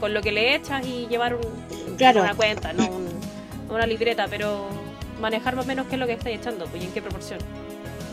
con 0.00 0.12
lo 0.12 0.20
que 0.20 0.32
le 0.32 0.54
echas 0.56 0.84
y 0.86 1.06
llevar 1.06 1.36
un, 1.36 1.96
Claro. 1.96 2.20
una 2.22 2.34
cuenta, 2.34 2.72
no 2.74 2.86
un- 2.86 3.08
una 3.70 3.86
libreta, 3.86 4.26
pero 4.28 4.68
manejar 5.20 5.56
más 5.56 5.64
o 5.64 5.68
menos 5.68 5.86
qué 5.86 5.94
es 5.94 6.00
lo 6.00 6.06
que 6.06 6.14
estáis 6.14 6.40
echando, 6.40 6.66
pues 6.66 6.82
y 6.82 6.86
en 6.86 6.92
qué 6.92 7.02
proporción. 7.02 7.40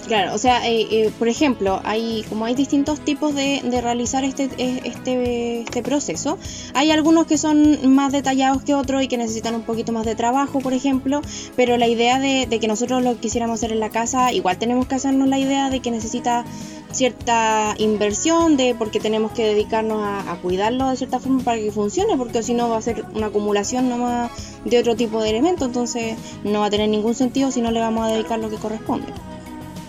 Claro, 0.07 0.33
o 0.33 0.37
sea, 0.37 0.67
eh, 0.67 0.87
eh, 0.91 1.11
por 1.17 1.27
ejemplo, 1.27 1.79
hay 1.83 2.25
como 2.27 2.45
hay 2.45 2.55
distintos 2.55 2.99
tipos 2.99 3.35
de, 3.35 3.61
de 3.63 3.81
realizar 3.81 4.23
este, 4.23 4.49
eh, 4.57 4.81
este, 4.83 5.61
este 5.61 5.83
proceso. 5.83 6.37
Hay 6.73 6.91
algunos 6.91 7.27
que 7.27 7.37
son 7.37 7.93
más 7.93 8.11
detallados 8.11 8.63
que 8.63 8.73
otros 8.73 9.03
y 9.03 9.07
que 9.07 9.17
necesitan 9.17 9.55
un 9.55 9.61
poquito 9.61 9.91
más 9.91 10.05
de 10.05 10.15
trabajo, 10.15 10.59
por 10.59 10.73
ejemplo, 10.73 11.21
pero 11.55 11.77
la 11.77 11.87
idea 11.87 12.19
de, 12.19 12.47
de 12.47 12.59
que 12.59 12.67
nosotros 12.67 13.03
lo 13.03 13.19
quisiéramos 13.19 13.59
hacer 13.59 13.71
en 13.71 13.79
la 13.79 13.89
casa, 13.89 14.33
igual 14.33 14.57
tenemos 14.57 14.87
que 14.87 14.95
hacernos 14.95 15.27
la 15.29 15.39
idea 15.39 15.69
de 15.69 15.79
que 15.81 15.91
necesita 15.91 16.45
cierta 16.91 17.75
inversión, 17.77 18.57
de 18.57 18.75
porque 18.75 18.99
tenemos 18.99 19.31
que 19.31 19.45
dedicarnos 19.45 20.03
a, 20.03 20.31
a 20.31 20.35
cuidarlo 20.41 20.89
de 20.89 20.97
cierta 20.97 21.19
forma 21.19 21.41
para 21.43 21.57
que 21.57 21.71
funcione, 21.71 22.17
porque 22.17 22.43
si 22.43 22.53
no 22.53 22.69
va 22.69 22.77
a 22.77 22.81
ser 22.81 23.05
una 23.13 23.27
acumulación 23.27 23.87
nomás 23.87 24.31
de 24.65 24.79
otro 24.79 24.95
tipo 24.95 25.21
de 25.21 25.29
elementos, 25.29 25.67
entonces 25.67 26.17
no 26.43 26.61
va 26.61 26.65
a 26.65 26.69
tener 26.69 26.89
ningún 26.89 27.13
sentido 27.15 27.51
si 27.51 27.61
no 27.61 27.71
le 27.71 27.79
vamos 27.79 28.05
a 28.05 28.11
dedicar 28.11 28.39
lo 28.39 28.49
que 28.49 28.57
corresponde 28.57 29.07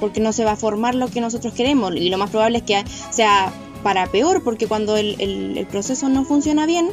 porque 0.03 0.21
no 0.21 0.33
se 0.33 0.45
va 0.45 0.53
a 0.53 0.57
formar 0.57 0.95
lo 0.97 1.07
que 1.09 1.21
nosotros 1.21 1.55
queremos 1.55 1.95
y 1.97 2.11
lo 2.11 2.19
más 2.19 2.31
probable 2.31 2.59
es 2.59 2.65
que 2.65 2.85
sea 3.11 3.53
para 3.85 4.07
peor 4.09 4.43
porque 4.43 4.67
cuando 4.67 4.97
el, 4.97 5.15
el- 5.19 5.57
el 5.59 5.67
proceso 5.67 6.09
no 6.09 6.25
funciona 6.25 6.67
bien 6.67 6.89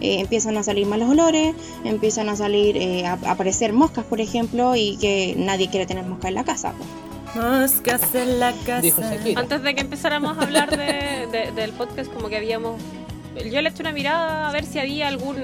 eh, 0.00 0.20
empiezan 0.20 0.56
a 0.56 0.62
salir 0.62 0.86
malos 0.86 1.08
olores, 1.10 1.54
empiezan 1.84 2.28
a 2.28 2.36
salir 2.36 2.76
eh, 2.76 3.06
a, 3.06 3.12
a 3.24 3.30
aparecer 3.32 3.72
moscas 3.72 4.04
por 4.04 4.20
ejemplo 4.20 4.74
y 4.76 4.96
que 4.96 5.34
nadie 5.36 5.68
quiere 5.70 5.86
tener 5.86 6.04
moscas 6.04 6.28
en 6.30 6.34
la 6.36 6.44
casa. 6.44 6.72
pues. 6.78 6.88
Moscas 7.36 8.14
en 8.14 8.40
la 8.40 8.52
casa. 8.66 8.82
Antes 9.36 9.62
de 9.62 9.74
que 9.74 9.80
empezáramos 9.80 10.36
a 10.38 10.42
hablar 10.42 10.70
de- 10.76 11.26
de- 11.30 11.52
del 11.52 11.70
podcast, 11.72 12.12
como 12.12 12.28
que 12.28 12.36
habíamos. 12.36 12.80
Yo 13.50 13.62
le 13.62 13.68
eché 13.70 13.80
una 13.82 13.92
mirada 13.92 14.48
a 14.48 14.52
ver 14.52 14.66
si 14.66 14.78
había 14.78 15.08
algún. 15.08 15.36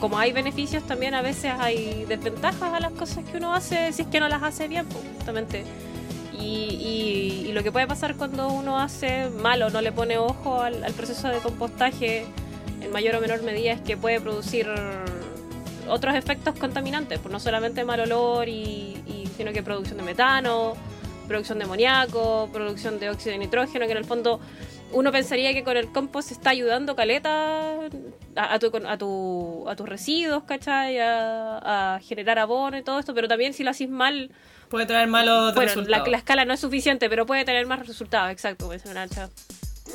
Como 0.00 0.18
hay 0.18 0.32
beneficios, 0.32 0.82
también 0.84 1.14
a 1.14 1.22
veces 1.22 1.52
hay 1.58 2.04
desventajas 2.08 2.72
a 2.74 2.80
las 2.80 2.92
cosas 2.92 3.24
que 3.30 3.36
uno 3.36 3.54
hace 3.54 3.92
si 3.92 4.02
es 4.02 4.08
que 4.08 4.18
no 4.20 4.28
las 4.28 4.42
hace 4.42 4.66
bien, 4.68 4.84
pues, 4.86 5.04
justamente. 5.16 5.64
Y, 6.38 6.44
y- 6.44 7.46
y 7.48 7.52
lo 7.52 7.62
que 7.62 7.72
puede 7.72 7.86
pasar 7.86 8.16
cuando 8.16 8.48
uno 8.48 8.78
hace 8.78 9.30
mal 9.30 9.62
o 9.62 9.70
no 9.70 9.80
le 9.80 9.92
pone 9.92 10.18
ojo 10.18 10.60
al, 10.60 10.84
al 10.84 10.92
proceso 10.92 11.28
de 11.28 11.38
compostaje 11.38 12.26
en 12.80 12.92
mayor 12.92 13.14
o 13.16 13.20
menor 13.20 13.42
medida 13.42 13.72
es 13.72 13.80
que 13.80 13.96
puede 13.96 14.20
producir 14.20 14.68
otros 15.88 16.14
efectos 16.14 16.54
contaminantes, 16.58 17.18
pues 17.20 17.32
no 17.32 17.38
solamente 17.40 17.84
mal 17.84 18.00
olor, 18.00 18.48
y, 18.48 19.02
y- 19.06 19.28
sino 19.36 19.52
que 19.52 19.62
producción 19.62 19.96
de 19.98 20.02
metano, 20.02 20.74
producción 21.28 21.58
de 21.58 21.64
amoníaco, 21.64 22.48
producción 22.52 22.98
de 22.98 23.10
óxido 23.10 23.32
de 23.32 23.38
nitrógeno, 23.38 23.86
que 23.86 23.92
en 23.92 23.98
el 23.98 24.04
fondo 24.04 24.40
uno 24.92 25.10
pensaría 25.12 25.52
que 25.52 25.64
con 25.64 25.76
el 25.76 25.88
compost 25.92 26.30
está 26.32 26.50
ayudando 26.50 26.94
caleta 26.96 27.72
a, 28.36 28.54
a 28.54 28.58
tu, 28.58 28.72
a, 28.86 28.96
tu- 28.98 29.68
a 29.68 29.76
tus 29.76 29.88
residuos, 29.88 30.44
¿cachai? 30.44 30.98
A, 30.98 31.94
a 31.96 32.00
generar 32.00 32.38
abono 32.38 32.78
y 32.78 32.82
todo 32.82 32.98
esto, 32.98 33.14
pero 33.14 33.26
también 33.28 33.52
si 33.52 33.62
lo 33.64 33.70
haces 33.70 33.88
mal, 33.88 34.30
Puede 34.68 34.86
traer 34.86 35.08
malos 35.08 35.54
bueno, 35.54 35.68
la, 35.70 35.74
resultados. 35.74 36.08
la 36.08 36.18
escala 36.18 36.44
no 36.44 36.54
es 36.54 36.60
suficiente, 36.60 37.08
pero 37.08 37.26
puede 37.26 37.44
tener 37.44 37.66
más 37.66 37.86
resultados, 37.86 38.30
exacto, 38.30 38.70
dice 38.70 38.92
Nacha. 38.92 39.28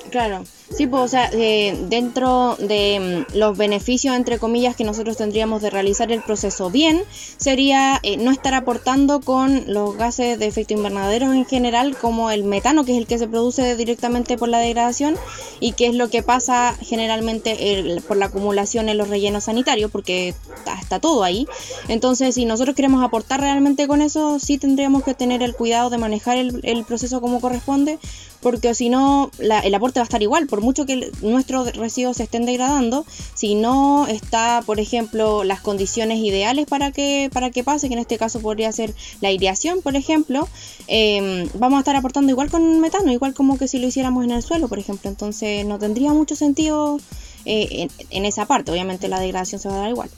Claro, 0.09 0.43
sí, 0.75 0.87
pues, 0.87 1.03
o 1.03 1.07
sea, 1.07 1.29
eh, 1.31 1.77
dentro 1.87 2.55
de 2.59 3.25
mm, 3.29 3.37
los 3.37 3.55
beneficios, 3.55 4.15
entre 4.15 4.39
comillas, 4.39 4.75
que 4.75 4.83
nosotros 4.83 5.15
tendríamos 5.15 5.61
de 5.61 5.69
realizar 5.69 6.11
el 6.11 6.23
proceso 6.23 6.71
bien, 6.71 7.03
sería 7.37 7.99
eh, 8.01 8.17
no 8.17 8.31
estar 8.31 8.55
aportando 8.55 9.21
con 9.21 9.63
los 9.71 9.95
gases 9.95 10.39
de 10.39 10.47
efecto 10.47 10.73
invernadero 10.73 11.31
en 11.31 11.45
general, 11.45 11.95
como 11.95 12.31
el 12.31 12.43
metano, 12.45 12.83
que 12.83 12.93
es 12.93 12.97
el 12.97 13.05
que 13.05 13.19
se 13.19 13.27
produce 13.27 13.75
directamente 13.75 14.37
por 14.37 14.49
la 14.49 14.57
degradación, 14.57 15.15
y 15.59 15.73
que 15.73 15.85
es 15.87 15.93
lo 15.95 16.09
que 16.09 16.23
pasa 16.23 16.75
generalmente 16.81 17.73
el- 17.79 18.01
por 18.01 18.17
la 18.17 18.25
acumulación 18.25 18.89
en 18.89 18.97
los 18.97 19.07
rellenos 19.07 19.43
sanitarios, 19.45 19.91
porque 19.91 20.33
está, 20.81 20.99
todo 20.99 21.23
ahí. 21.23 21.45
Entonces, 21.87 22.33
si 22.35 22.45
nosotros 22.45 22.75
queremos 22.75 23.03
aportar 23.03 23.39
realmente 23.39 23.87
con 23.87 24.01
eso, 24.01 24.39
sí 24.39 24.57
tendríamos 24.57 25.03
que 25.03 25.13
tener 25.13 25.43
el 25.43 25.55
cuidado 25.55 25.89
de 25.91 25.99
manejar 25.99 26.37
el, 26.37 26.59
el 26.63 26.83
proceso 26.85 27.21
como 27.21 27.39
corresponde, 27.39 27.99
porque 28.41 28.73
si 28.75 28.89
no, 28.89 29.31
la- 29.37 29.59
el 29.59 29.73
aporte 29.75 29.99
va 29.99 30.03
a 30.03 30.05
estar 30.05 30.21
igual, 30.21 30.47
por 30.47 30.61
mucho 30.61 30.85
que 30.85 31.11
nuestros 31.21 31.73
residuos 31.75 32.17
se 32.17 32.23
estén 32.23 32.45
degradando, 32.45 33.05
si 33.33 33.55
no 33.55 34.07
está, 34.07 34.63
por 34.65 34.79
ejemplo, 34.79 35.43
las 35.43 35.61
condiciones 35.61 36.19
ideales 36.19 36.65
para 36.65 36.91
que, 36.91 37.29
para 37.31 37.51
que 37.51 37.63
pase, 37.63 37.87
que 37.87 37.93
en 37.93 37.99
este 37.99 38.17
caso 38.17 38.39
podría 38.41 38.71
ser 38.71 38.93
la 39.21 39.29
aireación, 39.29 39.81
por 39.81 39.95
ejemplo, 39.95 40.47
eh, 40.87 41.47
vamos 41.55 41.77
a 41.77 41.79
estar 41.81 41.95
aportando 41.95 42.31
igual 42.31 42.49
con 42.49 42.79
metano, 42.79 43.11
igual 43.11 43.33
como 43.33 43.57
que 43.57 43.67
si 43.67 43.79
lo 43.79 43.87
hiciéramos 43.87 44.23
en 44.23 44.31
el 44.31 44.41
suelo, 44.43 44.67
por 44.67 44.79
ejemplo, 44.79 45.09
entonces 45.09 45.65
no 45.65 45.79
tendría 45.79 46.13
mucho 46.13 46.35
sentido 46.35 46.99
eh, 47.45 47.87
en, 48.09 48.25
esa 48.25 48.45
parte, 48.45 48.71
obviamente 48.71 49.07
la 49.07 49.19
degradación 49.19 49.61
se 49.61 49.69
va 49.69 49.75
a 49.75 49.79
dar 49.79 49.89
igual. 49.89 50.09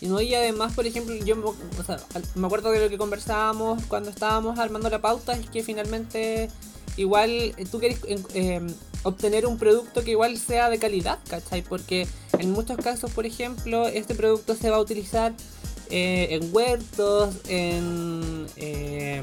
No, 0.00 0.20
y 0.20 0.34
además, 0.34 0.74
por 0.74 0.86
ejemplo, 0.86 1.14
yo 1.14 1.36
o 1.36 1.82
sea, 1.84 1.96
me 2.34 2.46
acuerdo 2.46 2.70
de 2.70 2.80
lo 2.80 2.90
que 2.90 2.98
conversábamos 2.98 3.82
cuando 3.86 4.10
estábamos 4.10 4.58
armando 4.58 4.90
la 4.90 5.00
pauta, 5.00 5.32
es 5.32 5.48
que 5.48 5.62
finalmente 5.62 6.50
igual 6.96 7.30
eh, 7.30 7.66
tú 7.70 7.78
querés 7.80 7.98
eh, 8.06 8.18
eh, 8.34 8.60
obtener 9.02 9.46
un 9.46 9.58
producto 9.58 10.02
que 10.04 10.12
igual 10.12 10.36
sea 10.38 10.70
de 10.70 10.78
calidad, 10.78 11.18
¿cachai? 11.28 11.62
Porque 11.62 12.06
en 12.38 12.50
muchos 12.52 12.76
casos, 12.78 13.10
por 13.10 13.26
ejemplo, 13.26 13.86
este 13.88 14.14
producto 14.14 14.54
se 14.54 14.70
va 14.70 14.76
a 14.76 14.80
utilizar 14.80 15.32
eh, 15.90 16.28
en 16.30 16.54
huertos, 16.54 17.34
en... 17.48 18.46
eh, 18.56 19.22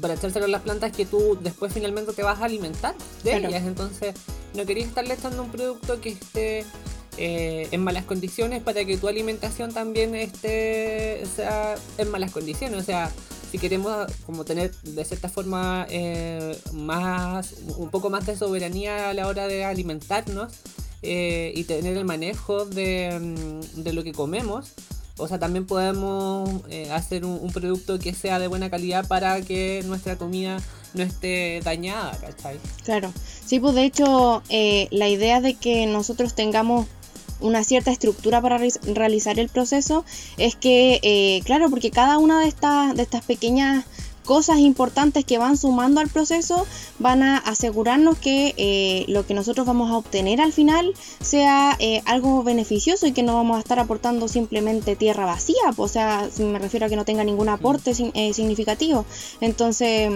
para 0.00 0.14
echárselo 0.14 0.46
a 0.46 0.48
las 0.48 0.62
plantas 0.62 0.92
que 0.92 1.04
tú 1.04 1.36
después 1.42 1.72
finalmente 1.74 2.12
te 2.14 2.22
vas 2.22 2.40
a 2.40 2.44
alimentar 2.46 2.94
de 3.22 3.30
Claro. 3.32 3.48
ellas. 3.48 3.64
Entonces, 3.66 4.14
no 4.54 4.64
querías 4.64 4.88
estarle 4.88 5.12
echando 5.14 5.42
un 5.42 5.50
producto 5.50 6.00
que 6.00 6.10
esté 6.10 6.64
eh, 7.18 7.68
en 7.70 7.82
malas 7.84 8.04
condiciones 8.06 8.62
para 8.62 8.82
que 8.86 8.96
tu 8.96 9.08
alimentación 9.08 9.74
también 9.74 10.14
esté 10.14 11.22
sea 11.36 11.74
en 11.98 12.10
malas 12.10 12.30
condiciones. 12.30 12.80
O 12.80 12.82
sea, 12.84 13.10
si 13.50 13.58
queremos 13.58 14.06
como 14.26 14.44
tener 14.44 14.72
de 14.82 15.04
cierta 15.04 15.28
forma 15.28 15.86
eh, 15.90 16.56
más 16.72 17.54
un 17.76 17.90
poco 17.90 18.10
más 18.10 18.26
de 18.26 18.36
soberanía 18.36 19.10
a 19.10 19.14
la 19.14 19.26
hora 19.26 19.48
de 19.48 19.64
alimentarnos 19.64 20.52
eh, 21.02 21.52
y 21.54 21.64
tener 21.64 21.96
el 21.96 22.04
manejo 22.04 22.64
de, 22.64 23.18
mm, 23.18 23.82
de 23.82 23.92
lo 23.92 24.04
que 24.04 24.12
comemos, 24.12 24.72
o 25.16 25.26
sea, 25.26 25.38
también 25.38 25.66
podemos 25.66 26.48
eh, 26.68 26.90
hacer 26.92 27.24
un, 27.24 27.38
un 27.40 27.52
producto 27.52 27.98
que 27.98 28.14
sea 28.14 28.38
de 28.38 28.46
buena 28.46 28.70
calidad 28.70 29.06
para 29.06 29.40
que 29.42 29.82
nuestra 29.86 30.16
comida 30.16 30.58
no 30.94 31.02
esté 31.02 31.60
dañada, 31.64 32.16
¿cachai? 32.18 32.58
Claro, 32.84 33.12
sí, 33.44 33.60
pues 33.60 33.74
de 33.74 33.84
hecho 33.84 34.42
la 34.90 35.08
idea 35.08 35.40
de 35.40 35.54
que 35.54 35.86
nosotros 35.86 36.34
tengamos 36.34 36.86
una 37.40 37.64
cierta 37.64 37.90
estructura 37.90 38.40
para 38.40 38.58
re- 38.58 38.72
realizar 38.94 39.38
el 39.38 39.48
proceso 39.48 40.04
es 40.36 40.56
que, 40.56 41.00
eh, 41.02 41.42
claro, 41.44 41.70
porque 41.70 41.90
cada 41.90 42.18
una 42.18 42.40
de 42.40 42.48
estas, 42.48 42.94
de 42.94 43.02
estas 43.02 43.22
pequeñas 43.24 43.84
cosas 44.24 44.58
importantes 44.58 45.24
que 45.24 45.38
van 45.38 45.56
sumando 45.56 46.00
al 46.00 46.08
proceso 46.08 46.64
van 47.00 47.22
a 47.22 47.38
asegurarnos 47.38 48.16
que 48.18 48.54
eh, 48.58 49.04
lo 49.08 49.26
que 49.26 49.34
nosotros 49.34 49.66
vamos 49.66 49.90
a 49.90 49.96
obtener 49.96 50.40
al 50.40 50.52
final 50.52 50.92
sea 51.20 51.74
eh, 51.80 52.00
algo 52.04 52.44
beneficioso 52.44 53.08
y 53.08 53.12
que 53.12 53.24
no 53.24 53.34
vamos 53.34 53.56
a 53.56 53.60
estar 53.60 53.80
aportando 53.80 54.28
simplemente 54.28 54.94
tierra 54.94 55.24
vacía, 55.24 55.72
pues, 55.74 55.90
o 55.90 55.92
sea, 55.92 56.28
me 56.38 56.60
refiero 56.60 56.86
a 56.86 56.88
que 56.88 56.96
no 56.96 57.04
tenga 57.04 57.24
ningún 57.24 57.48
aporte 57.48 57.92
eh, 58.14 58.32
significativo. 58.32 59.04
Entonces, 59.40 60.12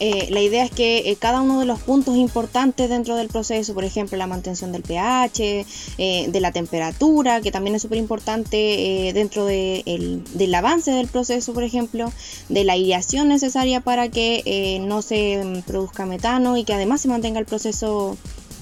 eh, 0.00 0.28
la 0.30 0.40
idea 0.40 0.64
es 0.64 0.70
que 0.70 1.10
eh, 1.10 1.16
cada 1.16 1.40
uno 1.42 1.60
de 1.60 1.66
los 1.66 1.78
puntos 1.80 2.16
importantes 2.16 2.88
dentro 2.88 3.16
del 3.16 3.28
proceso, 3.28 3.74
por 3.74 3.84
ejemplo, 3.84 4.16
la 4.18 4.26
mantención 4.26 4.72
del 4.72 4.82
pH, 4.82 5.66
eh, 5.98 6.26
de 6.28 6.40
la 6.40 6.50
temperatura, 6.52 7.40
que 7.40 7.52
también 7.52 7.76
es 7.76 7.82
súper 7.82 7.98
importante 7.98 9.12
dentro 9.14 9.44
de 9.44 9.82
el- 9.86 10.22
del 10.34 10.54
avance 10.54 10.90
del 10.90 11.06
proceso, 11.06 11.52
por 11.52 11.62
ejemplo, 11.64 12.12
de 12.48 12.64
la 12.64 12.72
aireación 12.72 13.28
necesaria 13.28 13.80
para 13.80 14.08
que 14.08 14.80
no 14.82 15.02
se 15.02 15.62
produzca 15.66 16.06
metano 16.06 16.56
y 16.56 16.64
que 16.64 16.72
además 16.74 17.00
se 17.02 17.08
mantenga 17.08 17.38
el 17.38 17.46
proceso 17.46 18.16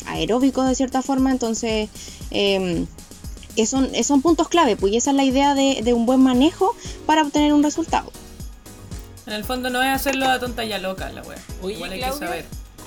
aeróbico 0.07 0.63
de 0.65 0.75
cierta 0.75 1.03
forma. 1.03 1.31
Entonces, 1.31 1.89
em, 2.31 2.87
son, 3.67 4.23
puntos 4.23 4.49
clave, 4.49 4.77
pues 4.77 4.93
y 4.93 4.97
esa 4.97 5.11
es 5.11 5.17
la 5.17 5.25
idea 5.25 5.55
de, 5.55 5.81
de 5.83 5.93
un 5.93 6.07
buen 6.07 6.21
manejo 6.21 6.75
para 7.07 7.23
obtener 7.23 7.53
un 7.53 7.63
resultado. 7.63 8.11
En 9.29 9.35
el 9.35 9.45
fondo 9.45 9.71
no 9.71 9.83
es 9.83 9.95
hacerlo 9.95 10.27
a 10.29 10.39
tonta 10.41 10.65
y 10.65 10.73
a 10.73 10.79
loca 10.79 11.11
la 11.13 11.23
wea. 11.23 11.39
Oye, 11.63 11.75
Igual 11.75 11.93
hay 11.93 11.99
Claudia. 12.01 12.19
que 12.19 12.27
saber, 12.27 12.45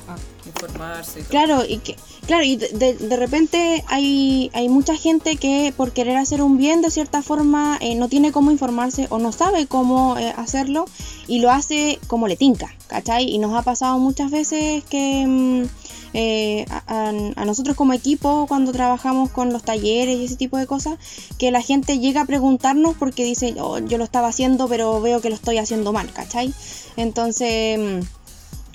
Ah. 0.07 0.15
informarse 0.47 1.19
y 1.19 1.23
todo. 1.23 1.29
Claro, 1.29 1.63
y 1.67 1.77
que 1.77 1.95
claro, 2.25 2.43
y 2.43 2.55
de, 2.55 2.69
de- 2.69 2.93
de 2.95 3.15
repente 3.17 3.83
hay, 3.87 4.49
hay 4.53 4.67
mucha 4.67 4.95
gente 4.95 5.35
que 5.37 5.71
por 5.77 5.91
querer 5.91 6.17
hacer 6.17 6.41
un 6.41 6.57
bien 6.57 6.81
de 6.81 6.89
cierta 6.89 7.21
forma 7.21 7.77
eh, 7.81 7.93
no 7.95 8.09
tiene 8.09 8.31
cómo 8.31 8.49
informarse 8.49 9.05
o 9.11 9.19
no 9.19 9.31
sabe 9.31 9.67
cómo 9.67 10.17
eh, 10.17 10.33
hacerlo 10.35 10.85
y 11.27 11.39
lo 11.39 11.51
hace 11.51 11.99
como 12.07 12.27
le 12.27 12.35
tinca, 12.35 12.75
¿cachai? 12.87 13.29
Y 13.29 13.37
nos 13.37 13.53
ha 13.53 13.61
pasado 13.61 13.99
muchas 13.99 14.31
veces 14.31 14.83
que 14.85 15.25
mm, 15.27 15.65
eh, 16.13 16.65
a, 16.87 17.11
nosotros 17.45 17.75
como 17.75 17.93
equipo 17.93 18.45
cuando 18.47 18.71
trabajamos 18.71 19.31
con 19.31 19.51
los 19.53 19.63
talleres 19.63 20.17
y 20.17 20.25
ese 20.25 20.35
tipo 20.35 20.57
de 20.57 20.67
cosas, 20.67 20.97
que 21.37 21.51
la 21.51 21.61
gente 21.61 21.99
llega 21.99 22.21
a 22.21 22.25
preguntarnos 22.25 22.95
porque 22.97 23.23
dice, 23.23 23.55
"Oh, 23.59 23.79
yo 23.79 23.97
lo 23.97 24.03
estaba 24.03 24.27
haciendo 24.27 24.67
pero 24.67 25.01
veo 25.01 25.21
que 25.21 25.29
lo 25.29 25.35
estoy 25.35 25.57
haciendo 25.57 25.93
mal, 25.93 26.11
¿cachai? 26.13 26.53
Entonces... 26.97 28.05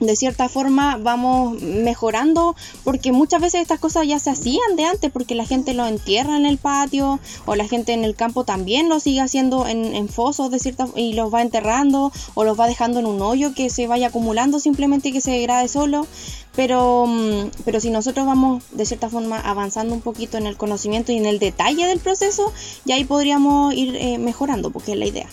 de 0.01 0.17
cierta 0.17 0.49
forma 0.49 0.99
vamos 0.99 1.61
mejorando 1.63 2.55
porque 2.85 3.13
muchas 3.13 3.41
veces 3.41 3.63
estas 3.63 3.81
cosas 3.81 4.07
ya 4.07 4.19
se 4.19 4.31
hacían 4.31 4.77
de 4.77 4.85
antes 4.85 5.11
porque 5.11 5.35
la 5.35 5.47
gente 5.47 5.75
lo 5.75 5.87
entierra 5.87 6.37
en 6.37 6.47
el 6.47 6.59
patio 6.59 7.19
o 7.47 7.55
la 7.55 7.67
gente 7.67 7.93
en 7.93 8.05
el 8.05 8.15
campo 8.15 8.45
también 8.45 8.89
lo 8.89 9.01
sigue 9.01 9.21
haciendo 9.21 9.67
en, 9.67 9.95
en 9.95 10.09
fosos 10.09 10.51
de 10.51 10.59
cierta 10.59 10.89
y 10.95 11.15
los 11.15 11.33
va 11.33 11.43
enterrando 11.43 12.13
o 12.35 12.45
los 12.45 12.59
va 12.59 12.67
dejando 12.67 13.01
en 13.01 13.07
un 13.07 13.23
hoyo 13.23 13.55
que 13.55 13.71
se 13.71 13.87
vaya 13.87 14.09
acumulando 14.09 14.61
simplemente 14.61 15.13
que 15.13 15.21
se 15.21 15.31
degrade 15.33 15.69
solo. 15.69 16.07
Pero 16.55 17.07
mm, 17.07 17.51
pero 17.65 17.81
si 17.81 17.91
nosotros 17.91 18.27
vamos 18.27 18.65
de 18.73 18.87
cierta 18.87 19.11
forma 19.11 19.39
avanzando 19.39 19.95
un 19.95 20.01
poquito 20.01 20.39
en 20.39 20.47
el 20.47 20.57
conocimiento 20.57 21.13
y 21.13 21.17
en 21.17 21.27
el 21.27 21.39
detalle 21.39 21.87
del 21.87 21.99
proceso 21.99 22.53
ya 22.85 22.95
ahí 22.95 23.05
podríamos 23.05 23.75
ir 23.75 23.97
eh, 23.97 24.19
mejorando 24.19 24.71
porque 24.71 24.93
es 24.93 24.99
la 24.99 25.07
idea. 25.07 25.29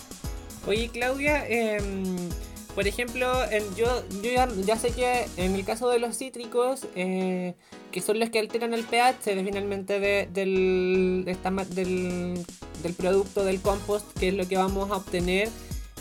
Oye, 0.66 0.88
Claudia, 0.88 1.46
em, 1.46 2.16
por 2.74 2.86
ejemplo, 2.88 3.32
yo, 3.76 4.02
ya, 4.64 4.76
sé 4.76 4.90
que 4.90 5.26
en 5.36 5.54
el 5.54 5.64
caso 5.64 5.88
de 5.90 5.98
los 5.98 6.16
cítricos, 6.18 6.86
eh, 6.96 7.54
que 7.92 8.00
son 8.00 8.18
los 8.18 8.30
que 8.30 8.40
alteran 8.40 8.74
el 8.74 8.84
pH 8.84 9.34
de, 9.34 9.44
finalmente 9.44 10.00
de- 10.00 10.28
del, 10.32 11.26
producto 12.96 13.44
del 13.44 13.60
compost, 13.60 14.06
que 14.18 14.28
es 14.28 14.34
lo 14.34 14.48
que 14.48 14.56
vamos 14.56 14.90
a 14.90 14.96
obtener, 14.96 15.48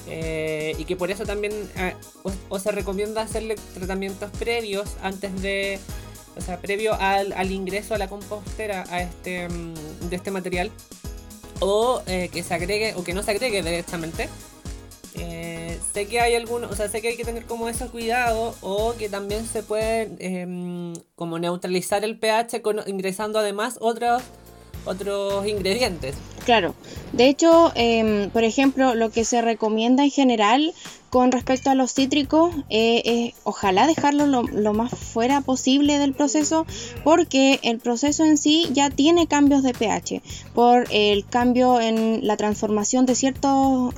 eh, 0.07 0.75
y 0.77 0.85
que 0.85 0.95
por 0.95 1.11
eso 1.11 1.25
también 1.25 1.53
eh, 1.77 1.95
o, 2.23 2.31
o 2.49 2.59
se 2.59 2.71
recomienda 2.71 3.21
hacerle 3.21 3.55
tratamientos 3.73 4.31
previos 4.31 4.89
antes 5.01 5.41
de, 5.41 5.79
o 6.35 6.41
sea, 6.41 6.59
previo 6.59 6.95
al, 6.99 7.51
ingreso 7.51 7.93
a 7.93 7.97
la 7.97 8.07
compostera 8.07 8.83
este, 8.99 9.47
mm, 9.47 10.09
de 10.09 10.15
este 10.15 10.31
material 10.31 10.71
o 11.59 12.01
eh, 12.07 12.29
que 12.33 12.43
se 12.43 12.53
agregue 12.53 12.93
o 12.95 13.03
que 13.03 13.13
no 13.13 13.23
se 13.23 13.31
agregue 13.31 13.61
directamente. 13.61 14.27
Eh, 15.15 15.79
sé 15.93 16.07
que 16.07 16.19
hay 16.19 16.35
algunos, 16.35 16.71
o 16.71 16.75
sea, 16.75 16.89
sé 16.89 17.01
que 17.01 17.09
hay 17.09 17.17
que 17.17 17.25
tener 17.25 17.45
como 17.45 17.69
eso 17.69 17.89
cuidado 17.91 18.55
o 18.61 18.93
que 18.93 19.09
también 19.09 19.45
se 19.45 19.63
puede 19.63 20.11
em, 20.19 20.93
como 21.15 21.39
neutralizar 21.39 22.03
el 22.03 22.17
pH 22.17 22.61
ingresando 22.87 23.39
además 23.39 23.77
otros 23.79 24.23
otros 24.85 25.47
ingredientes. 25.47 26.15
Claro, 26.45 26.75
de 27.13 27.29
hecho, 27.29 27.71
em, 27.75 28.29
por 28.31 28.43
ejemplo, 28.43 28.95
lo 28.95 29.11
que 29.11 29.23
se 29.23 29.41
recomienda 29.41 30.03
en 30.03 30.11
general 30.11 30.73
con 31.09 31.31
respecto 31.31 31.69
a 31.69 31.75
los 31.75 31.93
cítricos 31.93 32.53
eh, 32.69 33.01
es 33.05 33.35
ojalá 33.43 33.87
dejarlo 33.87 34.25
lo, 34.25 34.43
lo 34.43 34.73
más 34.73 34.91
fuera 34.91 35.41
posible 35.41 35.99
del 35.99 36.13
proceso 36.13 36.65
porque 37.03 37.59
el 37.61 37.79
proceso 37.79 38.25
en 38.25 38.37
sí 38.37 38.67
ya 38.73 38.89
tiene 38.89 39.27
cambios 39.27 39.61
de 39.61 39.73
pH 39.73 40.21
por 40.55 40.87
el 40.89 41.25
cambio 41.25 41.79
en 41.79 42.25
la 42.25 42.35
transformación 42.35 43.05
de 43.05 43.15
ciertos... 43.15 43.93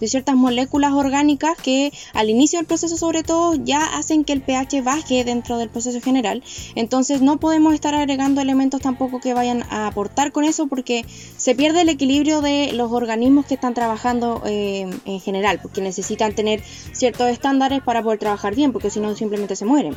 de 0.00 0.08
ciertas 0.08 0.34
moléculas 0.34 0.92
orgánicas 0.92 1.56
que 1.56 1.92
al 2.14 2.30
inicio 2.30 2.58
del 2.58 2.66
proceso 2.66 2.96
sobre 2.96 3.22
todo 3.22 3.54
ya 3.54 3.84
hacen 3.96 4.24
que 4.24 4.32
el 4.32 4.42
pH 4.42 4.82
baje 4.82 5.24
dentro 5.24 5.58
del 5.58 5.68
proceso 5.68 6.00
general. 6.00 6.42
Entonces 6.74 7.20
no 7.20 7.38
podemos 7.38 7.74
estar 7.74 7.94
agregando 7.94 8.40
elementos 8.40 8.80
tampoco 8.80 9.20
que 9.20 9.34
vayan 9.34 9.64
a 9.70 9.86
aportar 9.86 10.32
con 10.32 10.44
eso 10.44 10.66
porque 10.66 11.04
se 11.36 11.54
pierde 11.54 11.82
el 11.82 11.88
equilibrio 11.88 12.40
de 12.40 12.72
los 12.72 12.92
organismos 12.92 13.46
que 13.46 13.54
están 13.54 13.74
trabajando 13.74 14.42
eh, 14.46 14.88
en 15.04 15.20
general, 15.20 15.60
porque 15.62 15.80
necesitan 15.80 16.34
tener 16.34 16.62
ciertos 16.92 17.28
estándares 17.28 17.82
para 17.82 18.02
poder 18.02 18.18
trabajar 18.18 18.54
bien, 18.54 18.72
porque 18.72 18.90
si 18.90 19.00
no 19.00 19.14
simplemente 19.14 19.56
se 19.56 19.64
mueren. 19.64 19.94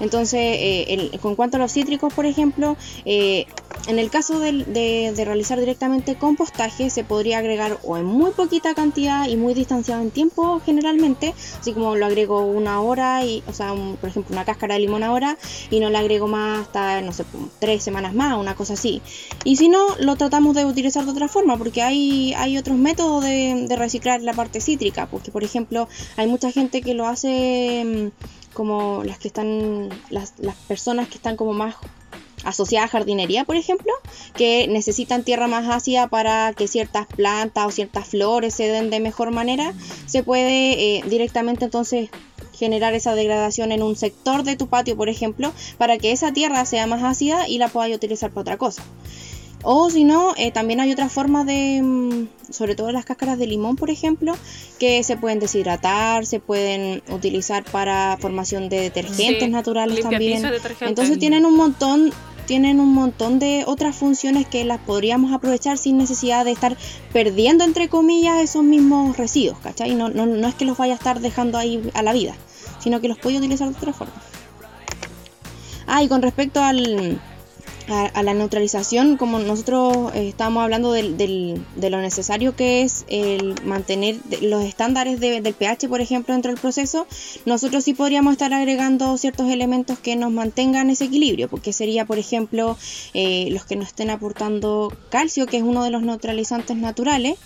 Entonces, 0.00 0.40
eh, 0.40 1.10
con 1.20 1.36
cuanto 1.36 1.56
a 1.56 1.60
los 1.60 1.72
cítricos, 1.72 2.12
por 2.12 2.26
ejemplo, 2.26 2.76
eh, 3.04 3.46
en 3.86 3.98
el 3.98 4.10
caso 4.10 4.38
de, 4.40 5.12
realizar 5.24 5.58
directamente 5.58 6.16
compostaje, 6.16 6.90
se 6.90 7.04
podría 7.04 7.38
agregar 7.38 7.78
o 7.82 7.96
en 7.96 8.04
muy 8.04 8.30
poquita 8.30 8.74
cantidad 8.74 9.28
y 9.28 9.36
muy 9.36 9.54
distanciado 9.54 10.02
en 10.02 10.10
tiempo 10.10 10.60
generalmente, 10.64 11.34
así 11.58 11.72
como 11.72 11.96
lo 11.96 12.06
agrego 12.06 12.40
una 12.42 12.80
hora, 12.80 13.24
y, 13.24 13.42
o 13.46 13.52
sea, 13.52 13.74
por 14.00 14.10
ejemplo, 14.10 14.32
una 14.34 14.44
cáscara 14.44 14.74
de 14.74 14.80
limón 14.80 15.02
ahora, 15.02 15.36
y 15.70 15.80
no 15.80 15.90
le 15.90 15.98
agrego 15.98 16.28
más 16.28 16.60
hasta, 16.60 17.00
no 17.02 17.12
sé, 17.12 17.24
tres 17.58 17.82
semanas 17.82 18.14
más, 18.14 18.38
una 18.38 18.54
cosa 18.54 18.74
así. 18.74 19.02
Y 19.44 19.56
si 19.56 19.68
no, 19.68 19.96
lo 19.98 20.16
tratamos 20.16 20.54
de 20.54 20.64
utilizar 20.64 21.04
de 21.04 21.10
otra 21.10 21.28
forma, 21.28 21.56
porque 21.56 21.82
hay, 21.82 22.34
hay 22.34 22.58
otros 22.58 22.76
métodos 22.76 23.24
de, 23.24 23.66
de 23.68 23.76
reciclar 23.76 24.22
la 24.22 24.34
parte 24.34 24.60
cítrica, 24.60 25.06
porque 25.06 25.30
por 25.30 25.44
ejemplo, 25.44 25.88
hay 26.16 26.26
mucha 26.26 26.50
gente 26.50 26.82
que 26.82 26.94
lo 26.94 27.06
hace 27.06 27.84
mm, 27.84 28.39
como 28.60 29.04
las 29.04 29.18
que 29.18 29.28
están, 29.28 29.88
las, 30.10 30.34
las 30.36 30.54
personas 30.54 31.08
que 31.08 31.14
están 31.14 31.34
como 31.34 31.54
más 31.54 31.76
asociadas 32.44 32.90
a 32.90 32.92
jardinería, 32.92 33.46
por 33.46 33.56
ejemplo, 33.56 33.90
que 34.34 34.68
necesitan 34.68 35.24
tierra 35.24 35.46
más 35.46 35.66
ácida 35.66 36.08
para 36.08 36.52
que 36.52 36.68
ciertas 36.68 37.06
plantas 37.06 37.66
o 37.66 37.70
ciertas 37.70 38.08
flores 38.08 38.52
se 38.52 38.68
den 38.68 38.90
de 38.90 39.00
mejor 39.00 39.30
manera, 39.30 39.72
se 40.04 40.22
puede 40.22 40.98
eh, 40.98 41.02
directamente 41.08 41.64
entonces 41.64 42.10
generar 42.52 42.92
esa 42.92 43.14
degradación 43.14 43.72
en 43.72 43.82
un 43.82 43.96
sector 43.96 44.42
de 44.42 44.56
tu 44.56 44.66
patio, 44.66 44.94
por 44.94 45.08
ejemplo, 45.08 45.54
para 45.78 45.96
que 45.96 46.12
esa 46.12 46.30
tierra 46.30 46.66
sea 46.66 46.86
más 46.86 47.02
ácida 47.02 47.48
y 47.48 47.56
la 47.56 47.68
podáis 47.68 47.96
utilizar 47.96 48.28
para 48.28 48.42
otra 48.42 48.58
cosa. 48.58 48.82
O 49.62 49.90
si 49.90 50.04
no, 50.04 50.34
eh, 50.36 50.52
también 50.52 50.80
hay 50.80 50.90
otras 50.90 51.12
formas 51.12 51.44
de, 51.44 51.82
mm, 51.82 52.28
sobre 52.50 52.74
todo 52.74 52.92
las 52.92 53.04
cáscaras 53.04 53.38
de 53.38 53.46
limón, 53.46 53.76
por 53.76 53.90
ejemplo, 53.90 54.34
que 54.78 55.02
se 55.04 55.16
pueden 55.16 55.38
deshidratar, 55.38 56.24
se 56.24 56.40
pueden 56.40 57.02
utilizar 57.10 57.64
para 57.64 58.16
formación 58.20 58.68
de 58.68 58.80
detergentes 58.80 59.44
Sí, 59.44 59.48
naturales 59.48 60.00
también. 60.00 60.42
Entonces 60.80 61.18
tienen 61.18 61.44
un 61.44 61.56
montón 61.56 62.12
tienen 62.46 62.80
un 62.80 62.92
montón 62.92 63.38
de 63.38 63.62
otras 63.64 63.94
funciones 63.94 64.44
que 64.44 64.64
las 64.64 64.80
podríamos 64.80 65.32
aprovechar 65.32 65.78
sin 65.78 65.98
necesidad 65.98 66.44
de 66.44 66.50
estar 66.50 66.76
perdiendo, 67.12 67.62
entre 67.62 67.88
comillas, 67.88 68.42
esos 68.42 68.64
mismos 68.64 69.16
residuos, 69.16 69.56
¿cachai? 69.60 69.94
No, 69.94 70.08
no, 70.08 70.26
no 70.26 70.48
es 70.48 70.56
que 70.56 70.64
los 70.64 70.76
vaya 70.76 70.94
a 70.94 70.96
estar 70.96 71.20
dejando 71.20 71.58
ahí 71.58 71.88
a 71.94 72.02
la 72.02 72.12
vida, 72.12 72.34
sino 72.80 73.00
que 73.00 73.06
los 73.06 73.18
puede 73.18 73.38
utilizar 73.38 73.68
de 73.68 73.76
otra 73.76 73.92
forma. 73.92 74.14
Ah, 75.86 76.02
y 76.02 76.08
con 76.08 76.22
respecto 76.22 76.60
al, 76.60 77.20
a, 77.92 78.22
la 78.22 78.34
neutralización, 78.34 79.16
como 79.16 79.38
nosotros 79.38 80.12
eh, 80.14 80.28
estábamos 80.28 80.62
hablando 80.64 80.92
del- 80.92 81.16
del- 81.16 81.60
de 81.76 81.90
lo 81.90 82.00
necesario 82.00 82.54
que 82.56 82.82
es 82.82 83.04
el 83.08 83.54
mantener 83.64 84.16
los 84.42 84.64
estándares 84.64 85.20
de- 85.20 85.40
del 85.40 85.54
pH, 85.54 85.88
por 85.88 86.00
ejemplo, 86.00 86.34
dentro 86.34 86.50
del 86.52 86.60
proceso, 86.60 87.06
nosotros 87.46 87.84
sí 87.84 87.94
podríamos 87.94 88.32
estar 88.32 88.52
agregando 88.52 89.16
ciertos 89.18 89.50
elementos 89.50 89.98
que 89.98 90.16
nos 90.16 90.30
mantengan 90.32 90.90
ese 90.90 91.04
equilibrio, 91.04 91.48
porque 91.48 91.72
sería, 91.72 92.04
por 92.04 92.18
ejemplo, 92.18 92.76
eh, 93.14 93.48
los 93.50 93.64
que 93.64 93.76
nos 93.76 93.88
estén 93.88 94.10
aportando 94.10 94.92
calcio, 95.10 95.46
que 95.46 95.56
es 95.58 95.62
uno 95.62 95.84
de 95.84 95.90
los 95.90 96.02
neutralizantes 96.02 96.76
naturales, 96.76 97.36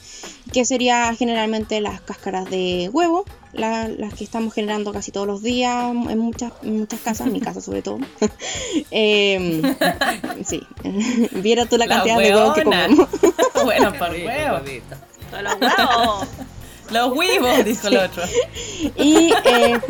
que 0.52 0.64
sería 0.64 1.14
generalmente 1.14 1.80
las 1.80 2.00
cáscaras 2.00 2.48
de 2.50 2.90
huevo, 2.92 3.24
la- 3.52 3.88
las 3.88 4.14
que 4.14 4.24
estamos 4.24 4.52
generando 4.54 4.92
casi 4.92 5.10
todos 5.10 5.26
los 5.26 5.42
días 5.42 5.90
en 5.90 6.18
muchas, 6.18 6.52
en 6.62 6.78
muchas 6.80 7.00
casas, 7.00 7.26
en 7.26 7.32
mi 7.32 7.40
casa 7.40 7.60
sobre 7.60 7.82
todo. 7.82 7.98
Em, 8.90 9.62
sí, 10.44 10.62
viera 11.32 11.66
tú 11.66 11.76
la 11.78 11.86
La 11.86 11.94
cantidad 11.96 12.18
de 12.18 12.34
huevos 12.34 12.54
que 12.54 12.64
comemos. 12.64 13.08
bueno, 13.64 13.92
por 13.94 14.10
huevo. 14.10 14.58
Todos 15.30 15.42
los 15.42 15.54
huevos. 15.60 16.28
Los 16.90 17.16
huevos, 17.16 17.64
dijo 17.64 17.88
el 17.88 17.96
otro. 17.96 18.22
Y 18.96 19.32
eh, 19.44 19.80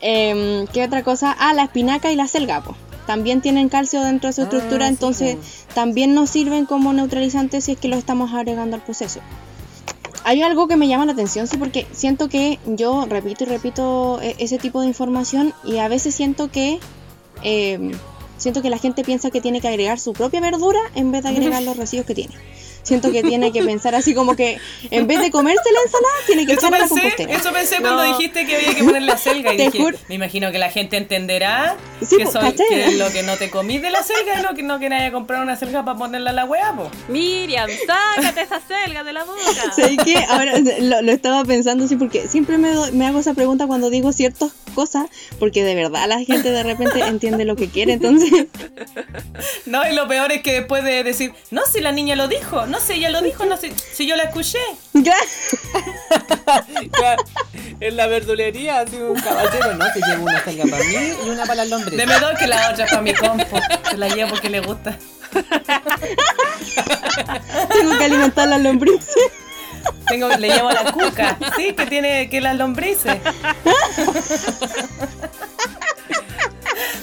em, 0.00 0.66
¿qué 0.68 0.84
otra 0.84 1.02
cosa? 1.02 1.36
Ah, 1.38 1.52
la 1.54 1.64
espinaca 1.64 2.10
y 2.10 2.16
la 2.16 2.26
selga. 2.28 2.62
po. 2.62 2.74
También 3.06 3.40
tienen 3.40 3.68
calcio 3.68 4.00
dentro 4.02 4.28
de 4.28 4.32
su 4.32 4.42
Ah, 4.42 4.44
estructura, 4.44 4.86
entonces 4.88 5.36
también 5.74 6.14
nos 6.14 6.30
sirven 6.30 6.66
como 6.66 6.92
neutralizantes 6.92 7.64
si 7.64 7.72
es 7.72 7.78
que 7.78 7.88
lo 7.88 7.96
estamos 7.96 8.32
agregando 8.32 8.76
al 8.76 8.82
proceso. 8.82 9.20
Hay 10.24 10.40
algo 10.42 10.68
que 10.68 10.76
me 10.76 10.86
llama 10.86 11.04
la 11.04 11.12
atención, 11.12 11.48
sí, 11.48 11.56
porque 11.56 11.86
siento 11.92 12.28
que 12.28 12.60
yo 12.66 13.06
repito 13.06 13.42
y 13.42 13.48
repito 13.48 14.20
e- 14.22 14.36
ese 14.38 14.58
tipo 14.58 14.80
de 14.80 14.86
información 14.86 15.52
y 15.64 15.78
a 15.78 15.88
veces 15.88 16.14
siento 16.14 16.48
que 16.48 16.78
em, 17.42 17.90
siento 18.36 18.62
que 18.62 18.70
la 18.70 18.78
gente 18.78 19.02
piensa 19.02 19.30
que 19.32 19.40
tiene 19.40 19.60
que 19.60 19.66
agregar 19.66 19.98
su 19.98 20.12
propia 20.12 20.40
verdura 20.40 20.78
en 20.94 21.10
vez 21.10 21.24
de 21.24 21.30
agregar 21.30 21.62
los 21.64 21.76
residuos 21.76 22.06
que 22.06 22.14
tiene. 22.14 22.34
Siento 22.82 23.12
que 23.12 23.22
tiene 23.22 23.52
que 23.52 23.62
pensar 23.62 23.94
así 23.94 24.12
como 24.14 24.34
que 24.34 24.58
en 24.90 25.06
vez 25.06 25.20
de 25.20 25.30
comerse 25.30 25.62
la 25.72 25.80
ensalada, 25.84 26.14
tiene 26.26 26.46
que 26.46 26.54
Eso 26.54 26.66
a 26.66 26.70
la 26.70 26.78
pensé, 26.78 26.94
compostera. 27.00 27.32
eso 27.34 27.52
pensé 27.52 27.76
cuando 27.80 28.04
No. 28.04 28.16
dijiste 28.18 28.44
que 28.46 28.56
había 28.56 28.74
que 28.74 28.82
poner 28.84 29.02
la 29.02 29.16
selga 29.16 29.54
y 29.54 29.56
Te 29.62 29.70
dije, 29.70 29.84
me 30.08 30.14
imagino 30.16 30.50
que 30.50 30.58
la 30.58 30.70
gente 30.70 30.96
entenderá 30.96 31.76
Sí, 32.00 32.16
que, 32.16 32.24
po, 32.24 32.32
soy- 32.32 32.40
¿cachai? 32.42 32.66
que 32.68 32.92
lo 32.98 33.10
que 33.12 33.22
no 33.22 33.36
te 33.36 33.50
comí 33.50 33.78
de 33.78 33.90
la 33.90 34.02
selga 34.02 34.34
es 34.34 34.42
lo 34.42 34.54
que 34.54 34.62
no 34.64 34.78
que 34.80 34.88
nadie 34.88 35.12
comprar 35.12 35.42
una 35.42 35.54
selga 35.56 35.84
para 35.84 35.96
ponerla 35.96 36.30
a 36.30 36.32
la 36.32 36.44
hueá, 36.44 36.72
po. 36.74 36.90
Miriam, 37.08 37.70
sácate 37.86 38.40
esa 38.42 38.60
selga 38.66 39.04
de 39.04 39.12
la 39.12 39.24
boca. 39.24 39.38
¿Sabes 39.76 39.98
qué? 40.04 40.16
Ahora 40.28 40.54
lo, 40.80 41.02
lo 41.02 41.12
estaba 41.12 41.44
pensando 41.44 41.84
así 41.84 41.94
porque 41.96 42.26
siempre 42.26 42.58
me, 42.58 42.70
do- 42.72 42.90
me 42.92 43.06
hago 43.06 43.20
esa 43.20 43.34
pregunta 43.34 43.66
cuando 43.68 43.90
digo 43.90 44.12
ciertas 44.12 44.50
cosas 44.74 45.06
porque 45.38 45.62
de 45.62 45.74
verdad 45.74 46.08
la 46.08 46.18
gente 46.24 46.50
de 46.50 46.62
repente 46.62 46.98
entiende 47.00 47.44
lo 47.44 47.54
que 47.56 47.68
quiere, 47.68 47.92
entonces 47.92 48.46
No, 49.66 49.88
y 49.88 49.94
lo 49.94 50.08
peor 50.08 50.32
es 50.32 50.42
que 50.42 50.52
después 50.52 50.84
de 50.84 51.02
decir, 51.04 51.32
no, 51.50 51.62
si 51.70 51.80
la 51.80 51.92
niña 51.92 52.16
lo 52.16 52.28
dijo, 52.28 52.66
no, 52.72 52.80
si 52.80 52.94
ella 52.94 53.10
lo 53.10 53.20
dijo, 53.20 53.44
no, 53.44 53.58
si, 53.58 53.70
si 53.70 54.06
yo 54.06 54.16
la 54.16 54.22
escuché. 54.24 54.58
ya, 54.94 55.14
Claro, 56.90 57.22
en 57.80 57.96
la 57.98 58.06
verdulería, 58.06 58.80
así 58.80 58.96
un 58.96 59.20
caballero, 59.20 59.74
¿no? 59.74 59.84
Se 59.92 60.00
lleva 60.00 60.22
una 60.22 60.42
selga 60.42 60.64
para 60.64 60.82
mí 60.82 60.94
y 61.22 61.28
una 61.28 61.42
para 61.42 61.56
las 61.56 61.68
lombrices. 61.68 61.98
Deme 61.98 62.18
dos 62.18 62.38
que 62.38 62.46
la 62.46 62.70
otra 62.70 62.86
para 62.86 63.02
mi 63.02 63.12
compo. 63.12 63.60
Se 63.90 63.98
la 63.98 64.08
llevo 64.08 64.30
porque 64.30 64.48
le 64.48 64.60
gusta. 64.60 64.96
tengo 67.74 67.98
que 67.98 68.04
alimentar 68.04 68.48
las 68.48 68.62
lombrices. 68.62 69.16
Tengo, 70.08 70.30
le 70.30 70.48
llevo 70.48 70.70
la 70.70 70.92
cuca, 70.92 71.36
sí, 71.56 71.74
que 71.74 71.84
tiene 71.84 72.30
que 72.30 72.40
las 72.40 72.56
lombrices. 72.56 73.16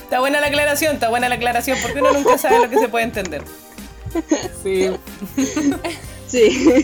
Está 0.02 0.20
buena 0.20 0.40
la 0.40 0.48
aclaración, 0.48 0.96
está 0.96 1.10
buena 1.10 1.30
la 1.30 1.36
aclaración, 1.36 1.78
porque 1.84 2.02
uno 2.02 2.12
nunca 2.14 2.40
sabe 2.40 2.58
lo 2.58 2.70
que 2.72 2.80
se 2.80 2.88
puede 2.88 3.06
entender. 3.06 3.44
Sí, 4.64 4.90
Sí. 6.28 6.76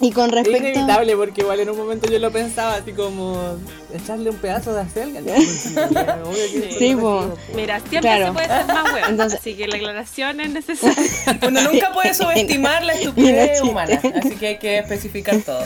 y 0.00 0.12
con 0.12 0.26
es 0.26 0.32
respecto 0.32 0.68
inevitable 0.68 1.16
porque 1.16 1.40
igual 1.42 1.60
en 1.60 1.70
un 1.70 1.76
momento 1.76 2.10
yo 2.10 2.18
lo 2.18 2.30
pensaba 2.30 2.74
así 2.74 2.92
como 2.92 3.56
echarle 3.94 4.30
un 4.30 4.36
pedazo 4.36 4.74
de 4.74 4.80
acelga. 4.82 5.20
Sí, 6.78 6.94
po. 6.96 7.34
Mira, 7.54 7.78
siempre 7.80 8.00
Claro. 8.00 8.26
se 8.26 8.32
puede 8.32 8.46
ser 8.48 8.66
más 8.66 8.84
huevo. 8.92 9.06
Entonces- 9.08 9.40
Así 9.40 9.54
que 9.54 9.68
la 9.68 9.76
aclaración 9.76 10.40
es 10.40 10.50
necesaria. 10.58 11.38
Uno 11.46 11.62
nunca 11.62 11.92
puede 11.92 12.12
subestimar 12.14 12.82
la 12.84 12.92
no 12.94 12.98
estupidez 13.00 13.62
humana, 13.62 14.00
así 14.22 14.36
que 14.36 14.46
hay 14.48 14.58
que 14.58 14.78
especificar 14.78 15.36
todo. 15.42 15.64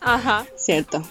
Ajá. 0.00 0.44
cierto. 0.56 1.02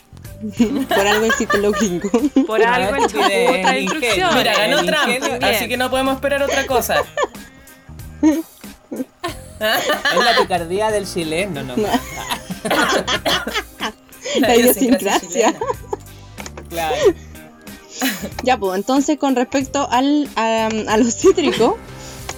Por 0.88 1.08
algo 1.08 1.26
existen 1.26 1.62
los 1.64 1.74
gringos. 1.74 2.12
Por 2.46 2.64
algo 2.64 3.08
trae 3.08 3.44
ingenio. 3.56 3.80
instrucciones. 3.82 4.36
Mira, 4.36 4.54
ganó 4.56 4.78
Trump, 4.86 5.44
así 5.44 5.68
que 5.68 5.78
no 5.78 5.90
podemos 5.90 6.16
esperar 6.16 6.44
otra 6.44 6.66
cosa. 6.68 7.04
Es 8.22 8.36
la 9.60 10.36
picardía 10.40 10.92
del 10.92 11.06
chileno, 11.12 11.64
¿no? 11.64 11.76
La 14.40 14.56
idiosincrasia. 14.56 15.56
Claro. 16.70 16.96
Ya, 18.44 18.58
pues 18.58 18.78
entonces 18.78 19.18
con 19.18 19.36
respecto 19.36 19.88
al, 19.90 20.30
a, 20.36 20.68
a 20.68 20.98
los 20.98 21.16
cítricos, 21.16 21.76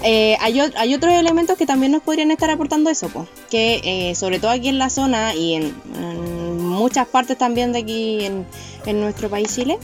eh, 0.03 0.38
hay, 0.39 0.59
hay 0.59 0.95
otros 0.95 1.13
elementos 1.13 1.57
que 1.57 1.65
también 1.65 1.91
nos 1.91 2.01
podrían 2.01 2.32
estar 2.32 2.49
aportando 2.49 2.89
eso, 2.89 3.09
pues. 3.09 3.27
Que 3.49 3.82
eh, 3.84 4.15
sobre 4.15 4.39
todo 4.39 4.51
aquí 4.51 4.69
en 4.69 4.77
la 4.77 4.89
zona 4.89 5.36
y 5.36 5.55
en, 5.55 5.73
en 5.95 6.65
muchas 6.65 7.07
partes 7.07 7.38
también 7.38 7.73
de 7.73 7.80
aquí 7.80 8.25
en, 8.25 8.45
en 8.86 9.01
nuestro 9.01 9.30
país 9.30 9.53
Chile, 9.53 9.77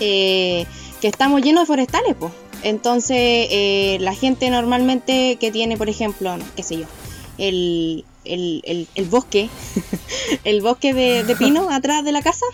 eh, 0.00 0.66
que 1.00 1.08
estamos 1.08 1.40
llenos 1.40 1.62
de 1.62 1.66
forestales, 1.66 2.14
pues. 2.18 2.32
Entonces 2.62 3.16
eh, 3.50 3.98
la 4.00 4.14
gente 4.14 4.50
normalmente 4.50 5.36
que 5.40 5.50
tiene, 5.52 5.76
por 5.76 5.88
ejemplo, 5.88 6.36
no, 6.36 6.44
qué 6.56 6.62
sé 6.62 6.78
yo, 6.78 6.86
el, 7.38 8.04
el, 8.24 8.62
el- 8.64 8.88
el 8.94 9.04
bosque, 9.06 9.48
el 10.44 10.60
bosque 10.62 10.92
de, 10.94 11.22
de 11.24 11.36
pino 11.36 11.68
atrás 11.70 12.04
de 12.04 12.12
la 12.12 12.22
casa, 12.22 12.46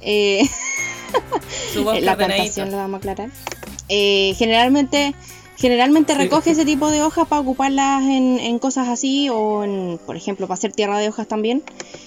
eh, 0.00 0.48
la 2.00 2.16
plantación 2.16 2.70
lo 2.70 2.76
vamos 2.78 2.94
a 2.94 2.98
aclarar. 2.98 3.30
Eh, 3.88 4.34
generalmente 4.38 5.14
generalmente 5.60 6.14
recoge 6.14 6.50
ese 6.52 6.64
tipo 6.64 6.90
de 6.90 7.02
hojas 7.02 7.28
para 7.28 7.40
ocuparlas 7.42 8.02
en, 8.04 8.38
en 8.40 8.58
cosas 8.58 8.88
así 8.88 9.28
o 9.28 9.62
en, 9.64 9.98
por 10.06 10.16
ejemplo, 10.16 10.46
para 10.46 10.54
hacer 10.56 10.72
tierra 10.72 10.98
de 10.98 11.08
hojas 11.08 11.28
también. 11.28 11.62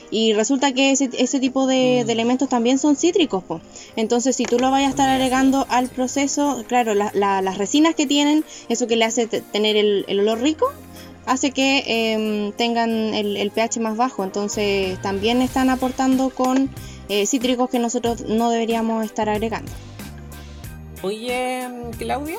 Y 0.09 0.33
resulta 0.33 0.73
que 0.73 0.91
ese, 0.91 1.09
ese 1.17 1.39
tipo 1.39 1.65
de, 1.67 2.03
de 2.05 2.11
elementos 2.11 2.49
también 2.49 2.77
son 2.79 2.95
cítricos. 2.95 3.43
po. 3.43 3.61
Entonces, 3.95 4.35
si 4.35 4.43
tú 4.45 4.59
lo 4.59 4.69
vayas 4.71 4.87
a 4.87 4.91
estar 4.91 5.09
agregando 5.09 5.65
al 5.69 5.89
proceso, 5.89 6.63
claro, 6.67 6.93
la- 6.95 7.11
la- 7.13 7.41
las 7.41 7.57
resinas 7.57 7.95
que 7.95 8.05
tienen, 8.07 8.43
eso 8.69 8.87
que 8.87 8.95
le 8.95 9.05
hace 9.05 9.27
te- 9.27 9.41
tener 9.41 9.75
el, 9.75 10.05
el 10.07 10.19
olor 10.19 10.41
rico, 10.41 10.67
hace 11.25 11.51
que 11.51 11.83
em, 12.13 12.51
tengan 12.53 12.89
el, 13.13 13.37
el 13.37 13.51
pH 13.51 13.79
más 13.79 13.97
bajo. 13.97 14.23
Entonces, 14.23 15.01
también 15.01 15.41
están 15.41 15.69
aportando 15.69 16.29
con 16.29 16.69
eh, 17.09 17.25
cítricos 17.25 17.69
que 17.69 17.79
nosotros 17.79 18.21
no 18.27 18.49
deberíamos 18.49 19.03
estar 19.05 19.29
agregando. 19.29 19.71
Oye, 21.01 21.67
Claudia, 21.97 22.37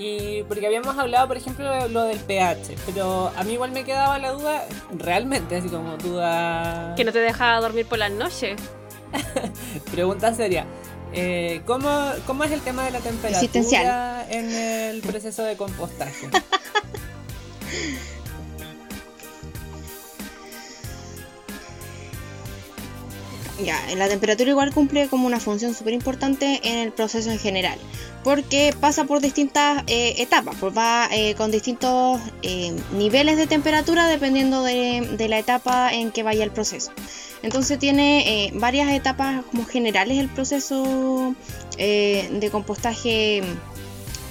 y 0.00 0.42
porque 0.44 0.66
habíamos 0.66 0.96
hablado, 0.96 1.28
por 1.28 1.36
ejemplo, 1.36 1.70
de 1.70 1.90
lo 1.90 2.04
del 2.04 2.18
pH, 2.18 2.74
pero 2.86 3.30
a 3.36 3.44
mí 3.44 3.52
igual 3.52 3.70
me 3.72 3.84
quedaba 3.84 4.18
la 4.18 4.32
duda, 4.32 4.66
realmente, 4.96 5.56
así 5.56 5.68
como 5.68 5.98
duda, 5.98 6.94
Que 6.96 7.04
no 7.04 7.12
te 7.12 7.18
deja 7.18 7.60
dormir 7.60 7.84
por 7.84 7.98
las 7.98 8.10
noches. 8.10 8.58
pregunta 9.92 10.32
seria. 10.32 10.64
Eh, 11.12 11.60
¿cómo, 11.66 11.90
¿Cómo 12.26 12.44
es 12.44 12.52
el 12.52 12.62
tema 12.62 12.84
de 12.84 12.92
la 12.92 13.00
temperatura 13.00 14.26
en 14.30 14.50
el 14.50 15.02
proceso 15.02 15.42
de 15.42 15.58
compostaje? 15.58 16.30
Ya, 23.64 23.78
la 23.96 24.08
temperatura 24.08 24.50
igual 24.50 24.72
cumple 24.72 25.08
como 25.08 25.26
una 25.26 25.38
función 25.38 25.74
súper 25.74 25.92
importante 25.92 26.60
en 26.62 26.78
el 26.78 26.92
proceso 26.92 27.30
en 27.30 27.38
general, 27.38 27.78
porque 28.24 28.74
pasa 28.78 29.04
por 29.04 29.20
distintas 29.20 29.82
eh, 29.86 30.14
etapas, 30.18 30.56
pues 30.58 30.76
va 30.76 31.08
eh, 31.10 31.34
con 31.34 31.50
distintos 31.50 32.20
eh, 32.42 32.74
niveles 32.92 33.36
de 33.36 33.46
temperatura 33.46 34.06
dependiendo 34.06 34.62
de, 34.62 35.14
de 35.16 35.28
la 35.28 35.38
etapa 35.38 35.92
en 35.92 36.10
que 36.10 36.22
vaya 36.22 36.44
el 36.44 36.50
proceso. 36.50 36.92
Entonces 37.42 37.78
tiene 37.78 38.50
varias 38.54 38.92
etapas 38.92 39.42
como 39.46 39.64
generales 39.64 40.18
el 40.18 40.28
proceso 40.28 41.34
de 41.78 42.48
compostaje 42.52 43.42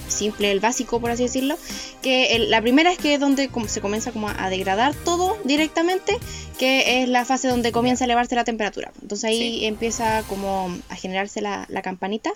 simple, 0.09 0.51
el 0.51 0.59
básico 0.59 0.99
por 0.99 1.11
así 1.11 1.23
decirlo, 1.23 1.57
que 2.01 2.35
el- 2.35 2.49
la 2.49 2.61
primera 2.61 2.91
es 2.91 2.97
que 2.97 3.13
es 3.13 3.19
donde 3.19 3.47
como 3.49 3.67
se 3.67 3.81
comienza 3.81 4.11
como 4.11 4.29
a 4.29 4.49
degradar 4.49 4.93
todo 4.93 5.37
directamente, 5.43 6.17
que 6.57 7.01
es 7.01 7.09
la 7.09 7.25
fase 7.25 7.47
donde 7.47 7.71
comienza 7.71 8.03
a 8.03 8.05
elevarse 8.05 8.35
la 8.35 8.43
temperatura. 8.43 8.91
Entonces 9.01 9.25
ahí 9.29 9.65
empieza 9.65 10.23
como 10.27 10.77
a 10.89 10.95
generarse 10.95 11.41
la, 11.41 11.65
la 11.69 11.81
campanita, 11.81 12.31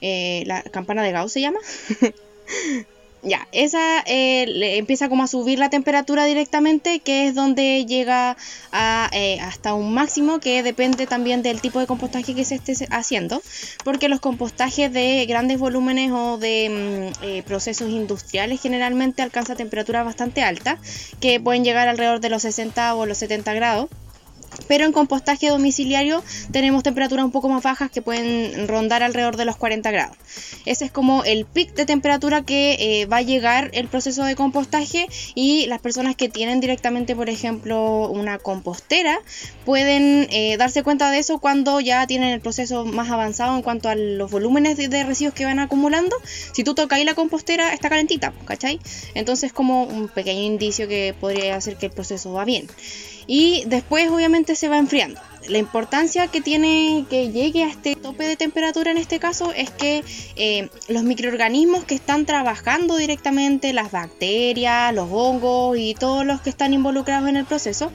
eh, 0.00 0.42
la 0.46 0.62
campana 0.62 1.02
de 1.02 1.12
Gauss 1.12 1.32
se 1.32 1.40
llama. 1.40 1.58
Ya, 3.26 3.48
esa 3.50 4.04
eh, 4.06 4.46
le 4.46 4.78
empieza 4.78 5.08
como 5.08 5.24
a 5.24 5.26
subir 5.26 5.58
la 5.58 5.68
temperatura 5.68 6.26
directamente, 6.26 7.00
que 7.00 7.26
es 7.26 7.34
donde 7.34 7.84
llega 7.84 8.36
a, 8.70 9.10
eh, 9.12 9.40
hasta 9.40 9.74
un 9.74 9.92
máximo, 9.92 10.38
que 10.38 10.62
depende 10.62 11.08
también 11.08 11.42
del 11.42 11.60
tipo 11.60 11.80
de 11.80 11.88
compostaje 11.88 12.36
que 12.36 12.44
se 12.44 12.54
esté 12.54 12.86
haciendo, 12.88 13.42
porque 13.82 14.08
los 14.08 14.20
compostajes 14.20 14.92
de 14.92 15.26
grandes 15.26 15.58
volúmenes 15.58 16.12
o 16.12 16.38
de 16.38 17.10
mm, 17.20 17.24
eh, 17.24 17.42
procesos 17.42 17.90
industriales 17.90 18.60
generalmente 18.60 19.22
alcanzan 19.22 19.56
temperaturas 19.56 20.04
bastante 20.04 20.44
altas, 20.44 20.78
que 21.18 21.40
pueden 21.40 21.64
llegar 21.64 21.88
alrededor 21.88 22.20
de 22.20 22.30
los 22.30 22.42
60 22.42 22.94
o 22.94 23.06
los 23.06 23.18
70 23.18 23.54
grados. 23.54 23.88
Pero 24.68 24.84
en 24.84 24.92
compostaje 24.92 25.48
domiciliario 25.48 26.22
tenemos 26.50 26.82
temperaturas 26.82 27.24
un 27.24 27.32
poco 27.32 27.48
más 27.48 27.62
bajas 27.62 27.90
que 27.90 28.02
pueden 28.02 28.68
rondar 28.68 29.02
alrededor 29.02 29.36
de 29.36 29.44
los 29.44 29.56
40 29.56 29.90
grados. 29.90 30.16
Ese 30.64 30.86
es 30.86 30.90
como 30.90 31.24
el 31.24 31.44
pic 31.44 31.74
de 31.74 31.86
temperatura 31.86 32.42
que 32.42 32.76
eh, 32.78 33.06
va 33.06 33.18
a 33.18 33.22
llegar 33.22 33.70
el 33.74 33.88
proceso 33.88 34.24
de 34.24 34.34
compostaje 34.34 35.08
y 35.34 35.66
las 35.66 35.80
personas 35.80 36.16
que 36.16 36.28
tienen 36.28 36.60
directamente, 36.60 37.14
por 37.14 37.28
ejemplo, 37.28 38.08
una 38.10 38.38
compostera 38.38 39.18
pueden 39.64 40.28
eh, 40.30 40.56
darse 40.56 40.82
cuenta 40.82 41.10
de 41.10 41.18
eso 41.18 41.38
cuando 41.38 41.80
ya 41.80 42.06
tienen 42.06 42.30
el 42.30 42.40
proceso 42.40 42.84
más 42.84 43.10
avanzado 43.10 43.56
en 43.56 43.62
cuanto 43.62 43.88
a 43.88 43.94
los 43.94 44.30
volúmenes 44.30 44.76
de, 44.76 45.04
residuos 45.04 45.34
que 45.34 45.44
van 45.44 45.58
acumulando. 45.58 46.16
Si 46.52 46.64
tú 46.64 46.74
ahí 46.90 47.04
la 47.04 47.14
compostera 47.14 47.72
está 47.72 47.88
calentita, 47.88 48.32
¿cachai? 48.44 48.80
Entonces 49.14 49.52
como 49.52 49.84
un 49.84 50.08
pequeño 50.08 50.42
indicio 50.42 50.88
que 50.88 51.14
podría 51.18 51.56
hacer 51.56 51.76
que 51.76 51.86
el 51.86 51.92
proceso 51.92 52.32
va 52.32 52.44
bien 52.44 52.66
y 53.26 53.64
después 53.66 54.10
obviamente 54.10 54.54
se 54.54 54.68
va 54.68 54.78
enfriando. 54.78 55.20
La 55.48 55.58
importancia 55.58 56.26
que 56.26 56.40
tiene 56.40 57.06
que 57.08 57.30
llegue 57.30 57.62
a 57.62 57.68
este 57.68 57.94
tope 57.94 58.24
de 58.24 58.36
temperatura 58.36 58.90
en 58.90 58.98
este 58.98 59.20
caso 59.20 59.52
es 59.52 59.70
que 59.70 60.02
eh, 60.34 60.68
los 60.88 61.04
microorganismos 61.04 61.84
que 61.84 61.94
están 61.94 62.26
trabajando 62.26 62.96
directamente, 62.96 63.72
las 63.72 63.92
bacterias, 63.92 64.92
los 64.92 65.08
hongos 65.12 65.78
y 65.78 65.94
todos 65.94 66.26
los 66.26 66.40
que 66.40 66.50
están 66.50 66.74
involucrados 66.74 67.28
en 67.28 67.36
el 67.36 67.44
proceso, 67.44 67.92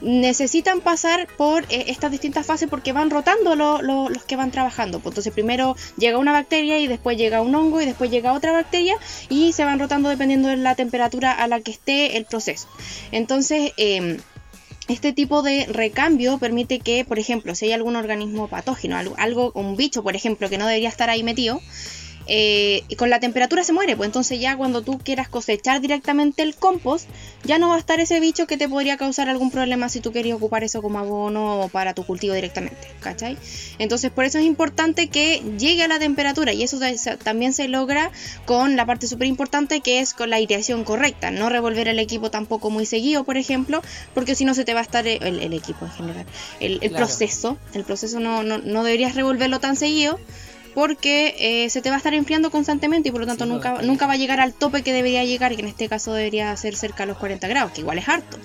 necesitan 0.00 0.80
pasar 0.80 1.26
por 1.36 1.64
eh, 1.64 1.86
estas 1.88 2.10
distintas 2.10 2.46
fases 2.46 2.68
porque 2.68 2.92
van 2.92 3.10
rotando 3.10 3.54
los 3.56 4.24
que 4.24 4.36
van 4.36 4.50
trabajando. 4.50 5.00
Pues 5.00 5.12
entonces 5.12 5.32
primero 5.32 5.76
llega 5.96 6.18
una 6.18 6.32
bacteria 6.32 6.78
y 6.78 6.86
después 6.86 7.16
llega 7.16 7.40
un 7.40 7.54
hongo 7.54 7.80
y 7.80 7.86
después 7.86 8.10
llega 8.10 8.32
otra 8.32 8.52
bacteria 8.52 8.96
y 9.28 9.52
se 9.52 9.64
van 9.64 9.78
rotando 9.78 10.08
dependiendo 10.08 10.48
de 10.48 10.56
la 10.56 10.74
temperatura 10.74 11.32
a 11.32 11.46
la 11.48 11.60
que 11.60 11.72
esté 11.72 12.16
el 12.16 12.24
proceso. 12.24 12.68
Entonces, 13.12 13.72
em, 13.76 14.18
este 14.88 15.12
tipo 15.12 15.42
de 15.42 15.66
recambio 15.66 16.38
permite 16.38 16.78
que, 16.78 17.04
por 17.04 17.18
ejemplo, 17.18 17.54
si 17.54 17.66
hay 17.66 17.72
algún 17.72 17.96
organismo 17.96 18.48
patógeno, 18.48 18.96
algo, 19.16 19.52
un 19.54 19.76
bicho, 19.76 20.02
por 20.02 20.14
ejemplo, 20.14 20.48
que 20.48 20.58
no 20.58 20.66
debería 20.66 20.88
estar 20.88 21.10
ahí 21.10 21.22
metido, 21.22 21.60
eh, 22.26 22.82
y 22.88 22.96
con 22.96 23.10
la 23.10 23.20
temperatura 23.20 23.62
se 23.64 23.72
muere, 23.72 23.96
pues 23.96 24.08
entonces 24.08 24.40
ya 24.40 24.56
cuando 24.56 24.82
tú 24.82 24.98
quieras 24.98 25.28
cosechar 25.28 25.80
directamente 25.80 26.42
el 26.42 26.54
compost, 26.54 27.08
ya 27.44 27.58
no 27.58 27.68
va 27.68 27.76
a 27.76 27.78
estar 27.78 28.00
ese 28.00 28.18
bicho 28.20 28.46
que 28.46 28.56
te 28.56 28.68
podría 28.68 28.96
causar 28.96 29.28
algún 29.28 29.50
problema 29.50 29.88
si 29.88 30.00
tú 30.00 30.12
querías 30.12 30.36
ocupar 30.36 30.64
eso 30.64 30.82
como 30.82 30.98
abono 30.98 31.68
para 31.72 31.94
tu 31.94 32.04
cultivo 32.04 32.34
directamente, 32.34 32.88
¿cachai? 33.00 33.36
Entonces 33.78 34.10
por 34.10 34.24
eso 34.24 34.38
es 34.38 34.44
importante 34.44 35.08
que 35.08 35.42
llegue 35.58 35.84
a 35.84 35.88
la 35.88 35.98
temperatura 35.98 36.52
y 36.52 36.62
eso 36.62 36.78
también 37.22 37.52
se 37.52 37.68
logra 37.68 38.10
con 38.44 38.76
la 38.76 38.86
parte 38.86 39.06
súper 39.06 39.28
importante 39.28 39.80
que 39.80 40.00
es 40.00 40.14
con 40.14 40.30
la 40.30 40.36
aireación 40.36 40.84
correcta, 40.84 41.30
no 41.30 41.48
revolver 41.48 41.88
el 41.88 41.98
equipo 41.98 42.30
tampoco 42.30 42.70
muy 42.70 42.86
seguido, 42.86 43.24
por 43.24 43.36
ejemplo, 43.36 43.82
porque 44.14 44.34
si 44.34 44.44
no 44.44 44.54
se 44.54 44.64
te 44.64 44.74
va 44.74 44.80
a 44.80 44.82
estar 44.82 45.06
el, 45.06 45.52
equipo 45.52 45.84
en 45.84 45.90
general, 45.92 46.26
el, 46.60 46.90
proceso, 46.90 47.56
el 47.72 47.84
proceso 47.84 48.20
no, 48.20 48.42
no, 48.42 48.58
no 48.58 48.84
deberías 48.84 49.14
revolverlo 49.14 49.60
tan 49.60 49.76
seguido 49.76 50.18
porque 50.76 51.34
eh, 51.38 51.70
se 51.70 51.80
te 51.80 51.88
va 51.88 51.94
a 51.94 51.96
estar 51.96 52.12
enfriando 52.12 52.50
constantemente 52.50 53.08
y 53.08 53.12
por 53.12 53.22
lo 53.22 53.26
tanto 53.26 53.46
nunca, 53.46 53.80
nunca 53.80 54.06
va 54.06 54.12
a 54.12 54.16
llegar 54.16 54.40
al 54.40 54.52
tope 54.52 54.82
que 54.82 54.92
debería 54.92 55.24
llegar, 55.24 55.56
que 55.56 55.62
en 55.62 55.68
este 55.68 55.88
caso 55.88 56.12
debería 56.12 56.54
ser 56.58 56.76
cerca 56.76 57.04
a 57.04 57.06
los 57.06 57.16
40 57.16 57.48
grados, 57.48 57.72
que 57.72 57.80
igual 57.80 57.96
es 57.96 58.06
harto. 58.06 58.36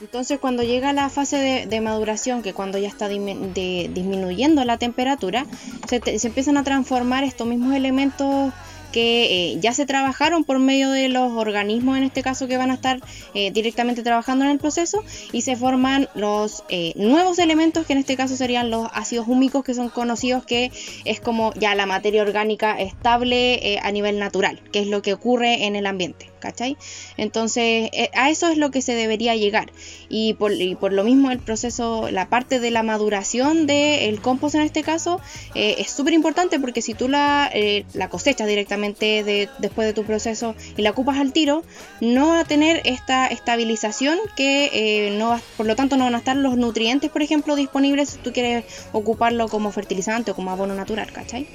Entonces 0.00 0.38
cuando 0.38 0.62
llega 0.62 0.92
la 0.92 1.08
fase 1.08 1.66
de, 1.68 1.80
maduración, 1.80 2.40
que 2.40 2.54
cuando 2.54 2.78
ya 2.78 2.86
está 2.86 3.08
disminuyendo 3.08 4.64
la 4.64 4.78
temperatura, 4.78 5.44
se, 5.88 6.20
se, 6.20 6.28
empiezan 6.28 6.56
a 6.56 6.62
transformar 6.62 7.24
estos 7.24 7.48
mismos 7.48 7.74
elementos 7.74 8.52
que 8.92 9.52
eh, 9.52 9.58
ya 9.60 9.72
se 9.72 9.86
trabajaron 9.86 10.44
por 10.44 10.58
medio 10.58 10.90
de 10.90 11.08
los 11.08 11.32
organismos, 11.32 11.96
en 11.96 12.04
este 12.04 12.22
caso, 12.22 12.48
que 12.48 12.56
van 12.56 12.70
a 12.70 12.74
estar 12.74 13.00
eh, 13.34 13.50
directamente 13.50 14.02
trabajando 14.02 14.44
en 14.44 14.50
el 14.50 14.58
proceso, 14.58 15.04
y 15.32 15.42
se 15.42 15.56
forman 15.56 16.08
los 16.14 16.64
eh, 16.68 16.92
nuevos 16.96 17.38
elementos, 17.38 17.86
que 17.86 17.92
en 17.92 17.98
este 18.00 18.16
caso 18.16 18.36
serían 18.36 18.70
los 18.70 18.88
ácidos 18.92 19.28
húmicos, 19.28 19.64
que 19.64 19.74
son 19.74 19.88
conocidos 19.90 20.44
que 20.44 20.70
es 21.04 21.20
como 21.20 21.52
ya 21.54 21.74
la 21.74 21.86
materia 21.86 22.22
orgánica 22.22 22.78
estable 22.78 23.78
a 23.82 23.92
nivel 23.92 24.18
natural, 24.18 24.60
que 24.72 24.80
es 24.80 24.86
lo 24.86 25.02
que 25.02 25.12
ocurre 25.12 25.66
en 25.66 25.76
el 25.76 25.86
ambiente. 25.86 26.30
¿Cachai? 26.38 26.76
Entonces, 27.16 27.90
eh, 27.92 28.10
a 28.14 28.30
eso 28.30 28.48
es 28.48 28.58
lo 28.58 28.70
que 28.70 28.82
se 28.82 28.94
debería 28.94 29.36
llegar. 29.36 29.70
Y 30.08 30.34
por, 30.34 30.52
lo 30.92 31.04
mismo 31.04 31.30
el 31.30 31.38
proceso, 31.38 32.10
la 32.10 32.28
parte 32.28 32.60
de 32.60 32.70
la 32.70 32.82
maduración 32.82 33.66
del 33.66 34.20
compost 34.20 34.54
en 34.54 34.62
este 34.62 34.82
caso, 34.82 35.20
eh, 35.54 35.76
es 35.78 35.90
súper 35.90 36.14
importante 36.14 36.58
porque 36.58 36.82
si 36.82 36.94
tú 36.94 37.08
la, 37.08 37.50
eh, 37.52 37.84
cosechas 38.10 38.48
directamente 38.48 39.22
de, 39.22 39.48
después 39.58 39.86
de 39.86 39.92
tu 39.92 40.04
proceso 40.04 40.54
y 40.76 40.82
la 40.82 40.90
ocupas 40.90 41.18
al 41.18 41.32
tiro, 41.32 41.62
no 42.00 42.28
va 42.28 42.40
a 42.40 42.44
tener 42.44 42.80
esta 42.84 43.26
estabilización 43.26 44.18
que 44.36 45.14
no 45.18 45.38
por 45.56 45.66
lo 45.66 45.76
tanto 45.76 45.96
no 45.96 46.04
van 46.04 46.14
a 46.14 46.18
estar 46.18 46.36
los 46.36 46.56
nutrientes, 46.56 47.10
por 47.10 47.22
ejemplo, 47.22 47.54
disponibles 47.54 48.10
si 48.10 48.18
tú 48.18 48.32
quieres 48.32 48.64
ocuparlo 48.92 49.48
como 49.48 49.70
fertilizante 49.72 50.30
o 50.30 50.34
como 50.34 50.50
abono 50.50 50.74
natural, 50.74 51.12
¿cachai? 51.12 51.46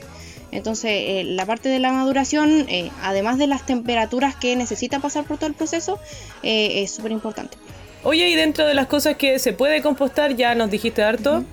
Entonces, 0.53 0.91
eh, 0.91 1.23
la 1.25 1.45
parte 1.45 1.69
de 1.69 1.80
la 1.80 1.91
maduración, 1.91 2.65
eh, 2.69 2.91
además 3.01 3.38
de 3.38 3.47
las 3.47 3.65
temperaturas 3.65 4.35
que 4.35 4.55
necesita 4.55 4.99
pasar 4.99 5.25
por 5.25 5.38
todo 5.38 5.47
el 5.47 5.55
proceso, 5.55 5.99
eh, 6.43 6.84
es 6.84 6.91
súper 6.91 7.11
importante. 7.11 7.57
Oye, 8.03 8.30
y 8.30 8.35
dentro 8.35 8.65
de 8.65 8.73
las 8.73 8.88
cosas 8.88 9.15
que 9.15 9.39
se 9.39 9.53
puede 9.53 9.81
compostar, 9.81 10.35
ya 10.35 10.55
nos 10.55 10.69
dijiste 10.69 11.03
harto. 11.03 11.43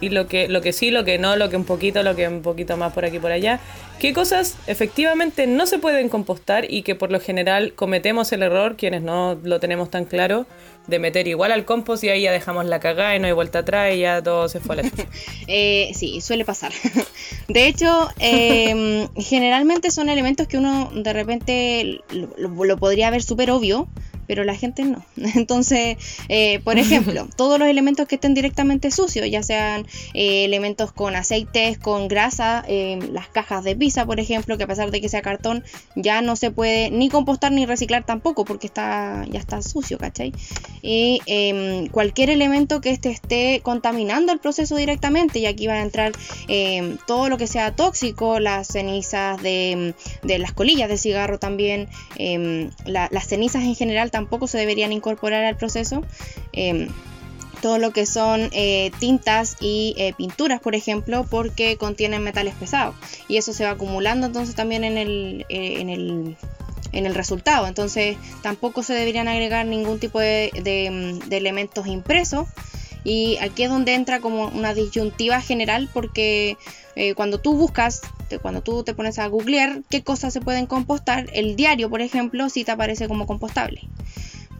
Y 0.00 0.10
lo 0.10 0.28
que, 0.28 0.48
lo 0.48 0.60
que 0.60 0.72
sí, 0.72 0.92
lo 0.92 1.04
que 1.04 1.18
no, 1.18 1.34
lo 1.34 1.50
que 1.50 1.56
un 1.56 1.64
poquito, 1.64 2.04
lo 2.04 2.14
que 2.14 2.28
un 2.28 2.42
poquito 2.42 2.76
más 2.76 2.92
por 2.92 3.04
aquí 3.04 3.16
y 3.16 3.20
por 3.20 3.32
allá. 3.32 3.58
¿Qué 3.98 4.12
cosas 4.12 4.56
efectivamente 4.68 5.48
no 5.48 5.66
se 5.66 5.78
pueden 5.78 6.08
compostar 6.08 6.70
y 6.70 6.82
que 6.82 6.94
por 6.94 7.10
lo 7.10 7.18
general 7.18 7.72
cometemos 7.74 8.30
el 8.30 8.44
error, 8.44 8.76
quienes 8.76 9.02
no 9.02 9.36
lo 9.42 9.58
tenemos 9.58 9.90
tan 9.90 10.04
claro, 10.04 10.46
de 10.88 10.98
meter 10.98 11.28
igual 11.28 11.52
al 11.52 11.64
compost 11.64 12.02
y 12.02 12.08
ahí 12.08 12.22
ya 12.22 12.32
dejamos 12.32 12.64
la 12.64 12.80
cagada 12.80 13.14
y 13.14 13.20
no 13.20 13.26
hay 13.26 13.32
vuelta 13.32 13.60
atrás 13.60 13.94
y 13.94 14.00
ya 14.00 14.22
todo 14.22 14.48
se 14.48 14.58
fue 14.58 14.74
a 14.74 14.82
la 14.82 14.90
eh, 15.46 15.92
Sí, 15.94 16.20
suele 16.20 16.44
pasar. 16.44 16.72
De 17.48 17.66
hecho, 17.66 18.08
em, 18.18 19.08
generalmente 19.16 19.90
son 19.90 20.08
elementos 20.08 20.48
que 20.48 20.56
uno 20.56 20.90
de 20.94 21.12
repente 21.12 22.00
lo, 22.10 22.64
lo 22.64 22.76
podría 22.78 23.10
ver 23.10 23.22
súper 23.22 23.50
obvio, 23.50 23.86
pero 24.28 24.44
la 24.44 24.54
gente 24.54 24.84
no. 24.84 25.04
Entonces, 25.34 25.96
eh, 26.28 26.60
por 26.60 26.78
ejemplo, 26.78 27.26
todos 27.36 27.58
los 27.58 27.66
elementos 27.66 28.06
que 28.06 28.14
estén 28.14 28.34
directamente 28.34 28.92
sucios, 28.92 29.28
ya 29.28 29.42
sean 29.42 29.86
eh, 30.14 30.44
elementos 30.44 30.92
con 30.92 31.16
aceites, 31.16 31.78
con 31.78 32.06
grasa, 32.06 32.64
eh, 32.68 33.00
las 33.10 33.26
cajas 33.28 33.64
de 33.64 33.74
pizza, 33.74 34.06
por 34.06 34.20
ejemplo, 34.20 34.56
que 34.56 34.64
a 34.64 34.66
pesar 34.66 34.92
de 34.92 35.00
que 35.00 35.08
sea 35.08 35.22
cartón, 35.22 35.64
ya 35.96 36.20
no 36.20 36.36
se 36.36 36.50
puede 36.50 36.90
ni 36.90 37.08
compostar 37.08 37.50
ni 37.50 37.66
reciclar 37.66 38.04
tampoco, 38.04 38.44
porque 38.44 38.66
está, 38.66 39.24
ya 39.30 39.40
está 39.40 39.62
sucio, 39.62 39.98
¿cachai? 39.98 40.32
Y 40.82 41.20
em, 41.26 41.88
cualquier 41.88 42.28
elemento 42.30 42.80
que 42.82 42.90
este 42.90 43.10
esté 43.10 43.60
contaminando 43.62 44.32
el 44.32 44.38
proceso 44.38 44.76
directamente, 44.76 45.38
y 45.38 45.46
aquí 45.46 45.66
va 45.66 45.74
a 45.74 45.82
entrar 45.82 46.12
em, 46.48 46.98
todo 47.06 47.30
lo 47.30 47.38
que 47.38 47.46
sea 47.46 47.74
tóxico, 47.74 48.40
las 48.40 48.68
cenizas 48.68 49.42
de, 49.42 49.94
las 50.22 50.52
colillas 50.52 50.90
de 50.90 50.98
cigarro 50.98 51.38
también, 51.38 51.88
em, 52.16 52.70
las 52.84 53.26
cenizas 53.26 53.62
en 53.62 53.74
general 53.74 54.10
tampoco 54.18 54.48
se 54.48 54.58
deberían 54.58 54.92
incorporar 54.92 55.44
al 55.44 55.56
proceso. 55.56 56.02
Em, 56.52 56.88
todo 57.62 57.78
lo 57.78 57.92
que 57.92 58.04
son 58.04 58.48
eh, 58.52 58.90
tintas 58.98 59.56
y 59.60 59.94
eh, 59.96 60.12
pinturas, 60.16 60.60
por 60.60 60.74
ejemplo, 60.74 61.24
porque 61.28 61.76
contienen 61.76 62.22
metales 62.22 62.54
pesados. 62.54 62.96
Y 63.28 63.36
eso 63.36 63.52
se 63.52 63.64
va 63.64 63.70
acumulando 63.70 64.26
entonces 64.26 64.54
también 64.54 64.82
en 64.82 64.98
el, 64.98 65.46
eh, 65.48 65.80
en 65.80 65.88
el, 65.88 66.36
en 66.92 67.06
el 67.06 67.14
resultado. 67.14 67.66
Entonces 67.66 68.16
tampoco 68.42 68.82
se 68.82 68.94
deberían 68.94 69.28
agregar 69.28 69.66
ningún 69.66 70.00
tipo 70.00 70.18
de, 70.18 70.50
de, 70.62 71.36
elementos 71.36 71.86
impresos. 71.86 72.48
Y 73.04 73.36
aquí 73.38 73.62
es 73.62 73.70
donde 73.70 73.94
entra 73.94 74.20
como 74.20 74.48
una 74.48 74.74
disyuntiva 74.74 75.40
general 75.40 75.88
porque 75.92 76.56
cuando 77.14 77.38
tú 77.38 77.54
buscas, 77.54 78.02
cuando 78.42 78.60
tú 78.60 78.82
te 78.82 78.92
pones 78.92 79.20
a 79.20 79.28
googlear 79.28 79.82
qué 79.88 80.02
cosas 80.02 80.32
se 80.32 80.40
pueden 80.40 80.66
compostar, 80.66 81.30
el 81.32 81.54
diario, 81.54 81.88
por 81.88 82.02
ejemplo, 82.02 82.48
sí 82.48 82.64
te 82.64 82.72
aparece 82.72 83.06
como 83.06 83.26
compostable. 83.26 83.82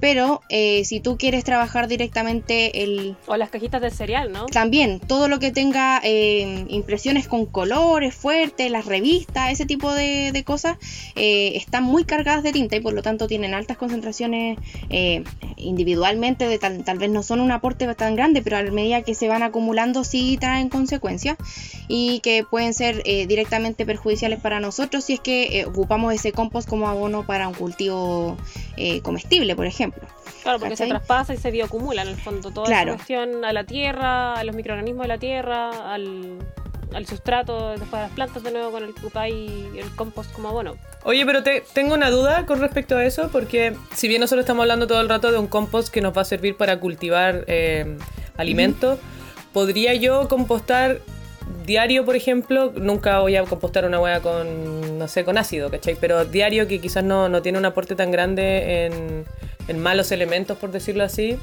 Pero 0.01 0.43
eh, 0.49 0.85
si 0.85 1.01
tú 1.01 1.17
quieres 1.17 1.45
trabajar 1.45 1.89
directamente 1.89 2.83
el... 2.85 3.17
O 3.27 3.37
las 3.37 3.51
cajitas 3.51 3.81
de 3.81 3.91
cereal, 3.91 4.33
¿no? 4.33 4.47
También, 4.47 5.01
todo 5.01 5.29
lo 5.29 5.39
que 5.39 5.51
tenga 5.51 6.01
eh, 6.05 6.67
impresiones 6.69 7.29
con 7.29 7.47
colores 7.47 8.15
fuertes, 8.15 8.71
las 8.71 8.87
revistas, 8.87 9.51
ese 9.53 9.67
tipo 9.67 9.93
de, 9.93 10.43
cosas, 10.45 10.79
eh, 11.17 11.53
están 11.57 11.85
muy 11.85 12.05
cargadas 12.05 12.43
de 12.43 12.53
tinta 12.53 12.77
y 12.77 12.81
por 12.81 12.93
lo 12.93 13.03
tanto 13.03 13.27
tienen 13.27 13.55
altas 13.55 13.77
concentraciones 13.77 14.59
individualmente, 15.57 16.47
de 16.47 16.59
tal, 16.59 16.85
tal, 16.85 16.99
vez 16.99 17.11
no 17.11 17.23
son 17.23 17.41
un 17.41 17.51
aporte 17.51 17.93
tan 17.95 18.15
grande, 18.15 18.43
pero 18.43 18.57
a 18.57 18.63
medida 18.63 19.03
que 19.03 19.15
se 19.15 19.29
van 19.29 19.43
acumulando 19.43 20.05
sí 20.05 20.37
traen 20.39 20.69
consecuencias. 20.69 21.37
y 21.89 22.21
que 22.21 22.45
pueden 22.45 22.75
ser 22.75 23.03
eh, 23.05 23.27
directamente 23.27 23.87
perjudiciales 23.87 24.41
para 24.41 24.61
nosotros 24.61 25.05
si 25.05 25.15
es 25.15 25.21
que 25.21 25.61
eh, 25.61 25.67
ocupamos 25.67 26.13
ese 26.15 26.33
compost 26.33 26.69
como 26.69 26.89
abono 26.89 27.25
para 27.27 27.49
un 27.49 27.55
cultivo 27.55 28.37
eh, 28.77 29.01
comestible, 29.01 29.57
por 29.57 29.67
ejemplo. 29.67 29.88
Claro, 30.43 30.59
porque 30.61 30.77
se 30.77 30.87
traspasa 30.87 31.35
y 31.35 31.37
se 31.37 31.51
bioacumula 31.51 32.03
en 32.03 32.09
el 32.09 32.17
fondo 32.17 32.51
toda 32.51 32.67
Claro. 32.67 32.91
esa 32.91 32.97
cuestión 32.97 33.45
a 33.45 33.53
la 33.53 33.65
tierra, 33.65 34.35
a 34.35 34.45
los 34.45 34.55
microorganismos 34.55 35.03
de 35.05 35.09
la 35.09 35.19
tierra, 35.19 35.93
al, 35.93 36.39
al 36.95 37.07
sustrato, 37.07 37.71
después 37.71 37.95
a 37.95 38.01
las 38.03 38.13
plantas 38.13 38.43
de 38.43 38.51
nuevo 38.53 38.71
con 38.71 38.85
el 38.85 38.95
cupay 38.95 39.33
y 39.75 39.79
el 39.79 39.95
compost 39.97 40.33
como 40.33 40.49
abono. 40.49 40.77
Oye, 41.05 41.25
pero 41.27 41.43
te- 41.43 41.63
tengo 41.75 41.95
una 41.95 42.11
duda 42.11 42.47
con 42.47 42.61
respecto 42.61 42.97
a 42.97 43.05
eso, 43.05 43.29
porque 43.31 43.75
si 43.95 44.09
bien 44.09 44.21
nosotros 44.21 44.45
estamos 44.45 44.63
hablando 44.63 44.87
todo 44.87 45.01
el 45.01 45.09
rato 45.09 45.31
de 45.33 45.39
un 45.39 45.47
compost 45.49 45.89
que 45.93 46.01
nos 46.01 46.17
va 46.17 46.23
a 46.23 46.25
servir 46.25 46.57
para 46.57 46.79
cultivar 46.81 47.45
eh, 47.47 47.97
alimentos, 48.37 48.99
¿podría 49.53 49.95
yo 49.95 50.29
compostar 50.29 51.01
diario, 51.67 52.05
por 52.05 52.17
ejemplo? 52.17 52.73
Nunca 52.77 53.21
voy 53.21 53.37
a 53.37 53.45
compostar 53.45 53.85
una 53.85 54.01
hueá 54.01 54.21
con, 54.21 54.99
no 54.99 55.09
sé, 55.09 55.25
con 55.25 55.37
ácido, 55.39 55.71
¿cachai? 55.71 55.97
Pero 56.01 56.25
diario 56.25 56.67
que 56.69 56.81
quizás 56.81 57.05
no, 57.05 57.29
no 57.29 57.43
tiene 57.43 57.59
un 57.59 57.65
aporte 57.65 57.95
tan 57.95 58.11
grande 58.11 58.87
en, 58.87 59.25
en 59.69 59.79
malos 59.79 60.11
elementos, 60.13 60.59
por 60.59 60.71
decirlo 60.73 61.05
así. 61.05 61.37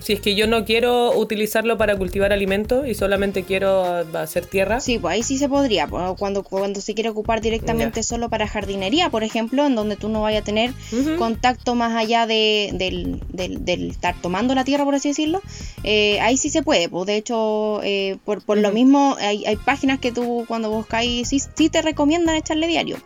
Si 0.00 0.12
es 0.12 0.20
que 0.20 0.36
yo 0.36 0.46
no 0.46 0.64
quiero 0.64 1.10
utilizarlo 1.18 1.76
para 1.76 1.96
cultivar 1.96 2.32
alimentos 2.32 2.86
y 2.86 2.94
solamente 2.94 3.42
quiero 3.42 3.82
ah, 3.84 4.04
hacer 4.22 4.46
tierra. 4.46 4.78
Sí, 4.78 4.96
pues 5.00 5.12
ahí 5.14 5.22
sí 5.24 5.38
se 5.38 5.48
podría, 5.48 5.88
cuando, 6.16 6.44
cuando 6.44 6.80
se 6.80 6.94
quiere 6.94 7.10
ocupar 7.10 7.40
directamente 7.40 8.04
solo 8.04 8.28
para 8.28 8.46
jardinería, 8.46 9.10
por 9.10 9.24
ejemplo, 9.24 9.66
en 9.66 9.74
donde 9.74 9.96
tú 9.96 10.08
no 10.08 10.20
vayas 10.22 10.42
a 10.42 10.44
tener 10.44 10.70
contacto 11.18 11.74
más 11.74 11.96
allá 11.96 12.28
de, 12.28 12.70
del, 12.74 13.20
del- 13.32 13.64
del 13.64 13.90
estar 13.90 14.14
tomando 14.22 14.54
la 14.54 14.62
tierra, 14.62 14.84
por 14.84 14.94
así 14.94 15.08
decirlo, 15.08 15.42
eh, 15.82 16.20
ahí 16.20 16.36
sí 16.36 16.48
se 16.48 16.62
puede. 16.62 16.88
Pues 16.88 17.04
de 17.06 17.16
hecho, 17.16 17.80
eh, 17.82 18.18
por, 18.24 18.44
por 18.44 18.56
lo 18.56 18.70
mismo, 18.70 19.16
hay, 19.18 19.46
hay 19.46 19.56
páginas 19.56 19.98
que 19.98 20.12
tú 20.12 20.44
cuando 20.46 20.70
buscáis 20.70 21.28
sí, 21.28 21.40
sí 21.40 21.70
te 21.70 21.82
recomiendan 21.82 22.36
echarle 22.36 22.68
diario, 22.68 22.98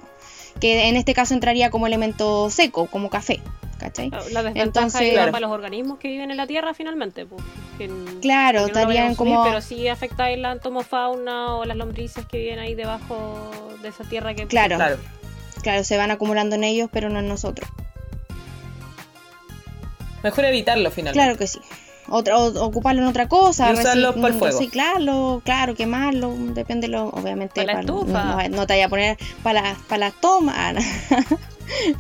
que 0.61 0.89
en 0.91 0.97
este 0.97 1.15
caso 1.15 1.33
entraría 1.33 1.71
como 1.71 1.87
elemento 1.87 2.51
seco, 2.51 2.87
como 2.87 3.09
café, 3.09 3.41
¿cachai? 3.83 4.09
Claro, 4.11 4.25
La 4.31 4.43
desventaja 4.43 4.63
Entonces- 4.87 5.01
es 5.03 5.13
Claro. 5.13 5.33
para 5.33 5.47
los 5.47 5.51
organismos 5.55 5.99
que 5.99 6.09
viven 6.09 6.31
en 6.31 6.37
la 6.37 6.47
tierra 6.47 6.73
finalmente. 6.75 7.27
Pues, 7.27 7.43
que, 7.79 7.91
Claro, 8.21 8.61
que 8.61 8.67
estarían 8.67 9.15
como- 9.15 9.43
Pero 9.45 9.61
sí 9.61 9.89
afecta 9.89 10.25
a 10.27 10.37
la 10.37 10.53
entomofauna 10.53 11.57
o 11.57 11.65
las 11.65 11.77
lombrices 11.77 12.25
que 12.27 12.39
viven 12.39 12.59
ahí 12.59 12.75
debajo 12.75 13.51
de 13.83 13.89
esa 13.89 14.05
tierra 14.05 14.35
que... 14.35 14.47
Claro, 14.47 14.77
Claro. 14.77 14.97
claro, 15.63 15.85
se 15.85 15.97
van 15.97 16.11
acumulando 16.11 16.55
en 16.57 16.65
ellos, 16.65 16.89
pero 16.93 17.09
no 17.11 17.19
en 17.19 17.29
nosotros. 17.29 17.69
Mejor 20.23 20.45
evitarlo 20.45 20.91
finalmente. 20.91 21.19
Claro 21.25 21.37
que 21.39 21.47
sí. 21.47 21.59
Otra, 22.09 22.37
o- 22.39 22.65
ocuparlo 22.65 23.03
en 23.03 23.09
otra 23.09 23.27
cosa. 23.29 23.71
Y 23.71 23.75
usarlo 23.75 24.15
reci- 24.15 24.21
pa'l 24.23 24.35
fuego. 24.35 24.59
Reciclarlo, 24.59 25.43
claro, 25.45 25.75
quemarlo, 25.75 26.33
depende, 26.37 26.87
lo, 26.89 27.07
obviamente. 27.09 27.65
Pa' 27.65 27.73
la 27.73 27.81
estufa. 27.81 28.49
No, 28.49 28.57
no 28.57 28.67
te 28.67 28.75
vaya 28.75 28.87
a 28.87 28.89
poner 28.89 29.17
para 29.43 29.63
la, 29.63 29.77
pa' 29.89 29.99
la 29.99 30.11
toma. 30.11 30.75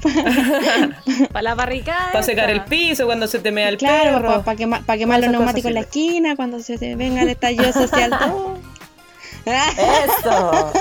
Para 1.33 1.43
la 1.43 1.55
barricada. 1.55 2.13
Para 2.13 2.23
secar 2.23 2.51
el 2.51 2.65
piso 2.65 3.07
cuando 3.07 3.27
se 3.27 3.39
te 3.39 3.53
mea 3.53 3.69
el 3.69 3.79
claro, 3.79 4.19
perro. 4.19 4.43
para 4.43 4.57
quemar, 4.57 4.83
pa 4.85 4.97
quemar 4.97 5.21
los 5.21 5.31
neumáticos 5.31 5.69
en 5.69 5.75
la 5.75 5.81
esquina, 5.81 6.37
cuando 6.37 6.61
se 6.61 6.79
te 6.79 6.97
venga 6.97 7.23
el 7.23 7.31
estallido 7.31 7.73
social. 7.73 8.11
todo. 8.11 8.59
Eso. 9.45 10.73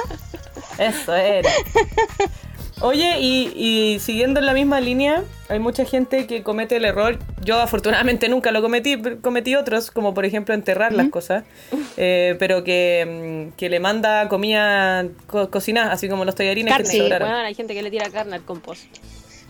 Eso 0.77 1.15
era. 1.15 1.49
Oye, 2.81 3.19
y, 3.19 3.51
y 3.55 3.99
siguiendo 3.99 4.39
en 4.39 4.47
la 4.47 4.53
misma 4.53 4.79
línea, 4.79 5.23
hay 5.49 5.59
mucha 5.59 5.85
gente 5.85 6.25
que 6.25 6.41
comete 6.41 6.77
el 6.77 6.85
error. 6.85 7.19
Yo 7.43 7.59
afortunadamente 7.59 8.27
nunca 8.27 8.51
lo 8.51 8.61
cometí, 8.61 8.97
pero 8.97 9.21
cometí 9.21 9.55
otros, 9.55 9.91
como 9.91 10.13
por 10.15 10.25
ejemplo 10.25 10.55
enterrar 10.55 10.91
las 10.91 11.09
cosas, 11.09 11.43
eh, 11.97 12.35
pero 12.39 12.63
que, 12.63 13.49
mm, 13.51 13.57
que 13.57 13.69
le 13.69 13.79
manda 13.79 14.27
comida 14.29 15.05
co- 15.27 15.51
cocinada, 15.51 15.91
así 15.91 16.09
como 16.09 16.25
los 16.25 16.33
tallarines 16.33 16.71
que 16.73 16.77
Carne, 16.83 16.85
te 16.85 16.91
Sí, 16.91 16.97
sobraron. 17.03 17.29
bueno, 17.29 17.45
hay 17.45 17.53
gente 17.53 17.73
que 17.75 17.83
le 17.83 17.91
tira 17.91 18.09
carne 18.09 18.35
al 18.37 18.43
compost. 18.43 18.83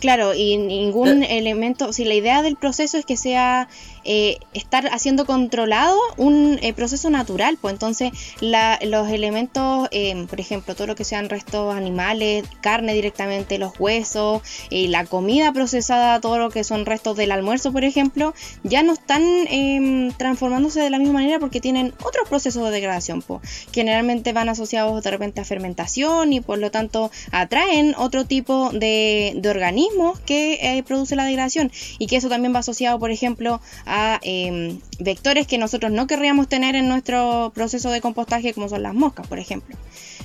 Claro, 0.02 0.34
y 0.34 0.58
ningún 0.58 1.24
elemento, 1.24 1.94
si 1.94 2.06
la 2.06 2.16
idea 2.16 2.42
del 2.42 2.56
proceso 2.58 2.98
es 2.98 3.06
que 3.06 3.16
sea 3.18 3.70
eh, 4.04 4.38
estar 4.54 4.88
haciendo 4.92 5.26
controlado 5.26 5.98
un 6.18 6.60
eh, 6.62 6.74
proceso 6.74 7.10
natural, 7.10 7.58
pues 7.60 7.74
entonces 7.74 8.12
la- 8.40 8.80
los 8.84 9.10
elementos, 9.10 9.88
eh, 9.92 10.26
por 10.30 10.40
ejemplo, 10.40 10.76
todo 10.76 10.88
lo 10.88 10.96
que 10.96 11.04
sean 11.04 11.30
restos 11.30 11.76
animales, 11.76 12.46
carne 12.62 12.94
directamente, 12.94 13.58
los 13.58 13.74
huesos, 13.80 14.42
eh, 14.70 14.88
la 14.88 15.06
comida 15.06 15.52
procesada, 15.54 16.20
todo 16.22 16.38
lo 16.38 16.50
que 16.50 16.64
son 16.64 16.86
restos 16.86 17.16
del 17.18 17.32
almuerzo, 17.32 17.72
por 17.72 17.84
ejemplo, 17.84 18.34
ya 18.64 18.84
no 18.84 18.94
están 18.94 19.24
em, 19.50 20.12
transformándose 20.14 20.80
de 20.82 20.90
la 20.90 20.98
misma 21.00 21.14
manera 21.16 21.40
porque 21.40 21.60
tienen 21.62 21.94
otros 22.04 22.28
procesos 22.30 22.64
de 22.66 22.72
degradación, 22.72 23.22
pues. 23.22 23.42
Generalmente 23.72 24.34
van 24.34 24.50
asociados 24.50 25.04
de 25.04 25.12
repente 25.12 25.42
a 25.42 25.46
fermentación 25.46 26.34
y 26.34 26.42
por 26.42 26.58
lo 26.60 26.72
tanto 26.72 27.12
atraen 27.32 27.94
otro 27.98 28.26
tipo 28.26 28.70
de, 28.72 29.34
de 29.36 29.50
organismos 29.50 30.20
que 30.22 30.84
produce 30.88 31.16
la 31.16 31.26
degradación 31.26 31.72
y 32.00 32.08
que 32.08 32.18
eso 32.18 32.30
también 32.30 32.54
va 32.56 32.60
asociado, 32.60 33.00
por 33.00 33.12
ejemplo, 33.12 33.62
a 33.86 33.91
em, 34.22 34.80
vectores 35.00 35.48
que 35.48 35.58
nosotros 35.58 35.92
no 35.92 36.08
querríamos 36.08 36.48
tener 36.48 36.76
en 36.76 36.88
nuestro 36.88 37.52
proceso 37.54 37.90
de 37.92 38.02
compostaje, 38.02 38.54
como 38.54 38.70
son 38.70 38.84
las 38.84 38.94
moscas, 38.94 39.28
por 39.28 39.40
ejemplo. 39.40 39.76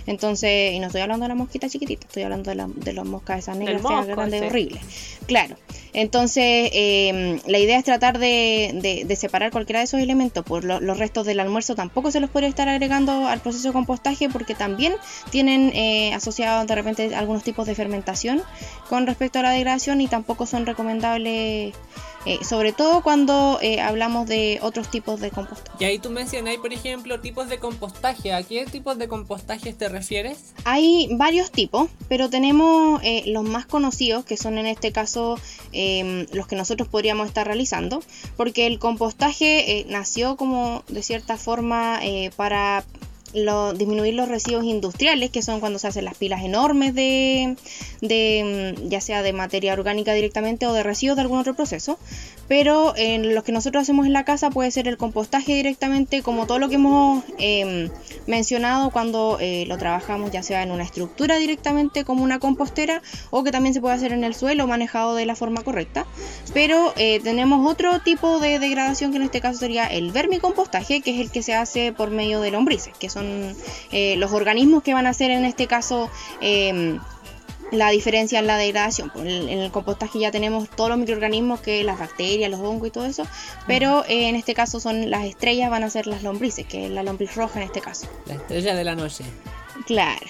Entonces, 0.06 0.72
y 0.72 0.78
no 0.78 0.86
estoy 0.86 1.01
hablando 1.01 1.24
de 1.24 1.28
la 1.30 1.34
mosquita 1.34 1.68
chiquitita, 1.68 2.06
estoy 2.06 2.22
hablando 2.22 2.51
de, 2.51 2.55
la, 2.55 2.68
de 2.72 2.93
las 2.93 3.05
moscas 3.05 3.40
esas 3.40 3.56
negras 3.56 3.82
feas, 3.82 3.93
mosco, 4.06 4.14
grandes, 4.14 4.40
sí. 4.40 4.47
horribles. 4.47 4.80
Claro. 5.26 5.56
Entonces, 5.94 6.70
eh, 6.72 7.40
la 7.47 7.59
idea 7.59 7.76
es 7.78 7.84
tratar 7.84 8.18
de, 8.18 8.70
de- 8.82 9.05
de 9.05 9.16
separar 9.16 9.51
cualquiera 9.51 9.80
de 9.80 9.84
esos 9.86 9.98
elementos. 10.01 10.44
Por 10.44 10.62
lo- 10.64 10.78
los 10.80 10.98
restos 10.98 11.26
del 11.26 11.40
almuerzo 11.40 11.74
tampoco 11.74 12.12
se 12.12 12.20
los 12.20 12.30
puede 12.30 12.47
estar 12.47 12.68
agregando 12.68 13.26
al 13.26 13.40
proceso 13.40 13.68
de 13.68 13.72
compostaje 13.72 14.28
porque 14.28 14.55
también 14.55 14.94
tienen 15.30 15.72
eh, 15.74 16.12
asociados 16.14 16.66
de 16.68 16.74
repente 16.76 17.14
algunos 17.16 17.43
tipos 17.43 17.66
de 17.66 17.74
fermentación 17.74 18.43
con 18.88 19.06
respecto 19.09 19.40
a 19.40 19.43
la 19.43 19.51
degradación 19.51 20.01
y 20.01 20.06
tampoco 20.06 20.47
son 20.47 20.66
recomendables, 20.66 21.74
eh, 22.27 22.44
sobre 22.44 22.73
todo 22.73 23.03
cuando 23.03 23.59
eh, 23.62 23.81
hablamos 23.81 24.27
de 24.27 24.59
otros 24.61 24.90
tipos 24.90 25.20
de 25.20 25.31
compostaje. 25.31 25.77
Y 25.78 25.85
ahí 25.85 25.98
tú 26.01 26.11
mencionáis, 26.11 26.59
por 26.59 26.73
ejemplo, 26.73 27.20
tipos 27.20 27.48
de 27.48 27.59
compostaje. 27.59 28.32
¿A 28.32 28.43
qué 28.43 28.66
tipos 28.66 28.98
de 28.98 29.07
compostaje 29.07 29.73
te 29.73 29.89
refieres? 29.89 30.53
Hay 30.65 31.09
varios 31.12 31.53
tipos, 31.53 31.89
pero 32.09 32.28
tenemos 32.28 33.01
eh, 33.05 33.23
los 33.27 33.44
más 33.44 33.66
conocidos, 33.66 34.24
que 34.24 34.36
son 34.36 34.59
en 34.59 34.66
este 34.66 34.90
caso 34.90 35.39
eh, 35.73 36.27
los 36.32 36.48
que 36.48 36.57
nosotros 36.57 36.89
podríamos 36.89 37.28
estar 37.28 37.47
realizando, 37.47 38.03
porque 38.36 38.66
el 38.66 38.81
compostaje 38.81 39.86
nació 39.89 40.36
como 40.36 40.82
de 40.89 41.03
cierta 41.03 41.36
forma 41.36 42.01
para 42.35 42.85
disminuir 43.76 44.14
los 44.14 44.28
residuos 44.28 44.64
industriales, 44.64 45.30
que 45.30 45.42
son 45.42 45.60
cuando 45.60 45.78
se 45.78 45.88
hacen 45.88 46.04
las 46.04 46.16
pilas 46.16 46.42
enormes 46.42 46.94
de, 46.94 47.56
mm, 48.00 48.88
ya 48.88 49.00
sea 49.00 49.22
de 49.22 49.32
materia 49.32 49.72
orgánica 49.72 50.12
directamente 50.14 50.66
o 50.66 50.72
de 50.72 50.82
residuos 50.82 51.16
de 51.16 51.22
algún 51.22 51.38
otro 51.38 51.54
proceso. 51.54 51.98
Pero 52.48 52.94
en 52.96 53.34
los 53.34 53.44
que 53.44 53.52
nosotros 53.52 53.82
hacemos 53.82 54.06
en 54.06 54.12
la 54.12 54.24
casa 54.24 54.50
puede 54.50 54.70
ser 54.70 54.88
el 54.88 54.96
compostaje 54.96 55.54
directamente, 55.54 56.22
como 56.22 56.46
todo 56.46 56.58
lo 56.58 56.68
que 56.68 56.76
hemos 56.76 57.24
em, 57.38 57.90
mencionado 58.26 58.90
cuando 58.90 59.38
eh, 59.40 59.64
lo 59.66 59.76
trabajamos 59.78 60.30
ya 60.30 60.42
sea 60.42 60.62
en 60.62 60.70
una 60.70 60.84
estructura 60.84 61.36
directamente 61.36 62.04
como 62.04 62.22
una 62.22 62.38
compostera 62.38 63.02
o 63.30 63.42
que 63.42 63.50
también 63.50 63.74
se 63.74 63.80
puede 63.80 63.94
hacer 63.94 64.12
en 64.12 64.24
el 64.24 64.34
suelo 64.34 64.66
manejado 64.66 65.14
de 65.14 65.26
la 65.26 65.34
forma 65.34 65.62
correcta. 65.62 66.06
Pero 66.54 66.92
eh, 66.96 67.20
tenemos 67.22 67.68
otro 67.70 68.00
tipo 68.00 68.38
de 68.38 68.58
degradación 68.58 69.10
que 69.10 69.16
en 69.18 69.24
este 69.24 69.40
caso 69.40 69.58
sería 69.58 69.86
el 69.86 70.12
vermicompostaje, 70.12 71.00
que 71.00 71.10
es 71.14 71.20
el 71.20 71.30
que 71.30 71.42
se 71.42 71.54
hace 71.54 71.92
por 71.92 72.10
medio 72.10 72.40
de 72.40 72.50
lombrices, 72.50 72.96
que 72.98 73.10
son 73.10 73.26
eh, 73.93 74.16
los 74.16 74.32
organismos 74.32 74.82
que 74.82 74.94
van 74.94 75.07
a 75.07 75.11
hacer 75.11 75.31
en 75.31 75.44
este 75.44 75.66
caso 75.66 76.11
em, 76.40 76.98
la 77.70 77.90
diferencia 77.90 78.39
en 78.39 78.47
la 78.47 78.57
degradación. 78.57 79.11
Pues, 79.11 79.24
En 79.24 79.31
el, 79.31 79.48
en 79.48 79.59
el 79.61 79.70
compostaje 79.70 80.19
ya 80.19 80.31
tenemos 80.31 80.69
todos 80.69 80.90
los 80.90 80.98
microorganismos 80.98 81.61
que 81.61 81.82
las 81.85 81.98
bacterias, 81.98 82.51
los 82.51 82.61
hongos 82.61 82.89
y 82.89 82.90
todo 82.90 83.07
eso, 83.07 83.27
pero 83.66 84.05
eh, 84.05 84.28
en 84.28 84.36
este 84.36 84.55
caso 84.55 84.81
son 84.81 85.11
las 85.11 85.24
estrellas, 85.24 85.70
van 85.70 85.85
a 85.85 85.90
ser 85.90 86.07
las 86.07 86.23
lombrices, 86.23 86.66
que 86.66 86.86
es 86.86 86.90
la 86.90 87.03
lombriz 87.03 87.35
roja 87.35 87.61
en 87.61 87.66
este 87.66 87.81
caso. 87.81 88.07
La 88.27 88.35
estrella 88.35 88.74
de 88.74 88.85
la 88.85 88.94
noche. 88.94 89.24
Claro. 89.86 90.27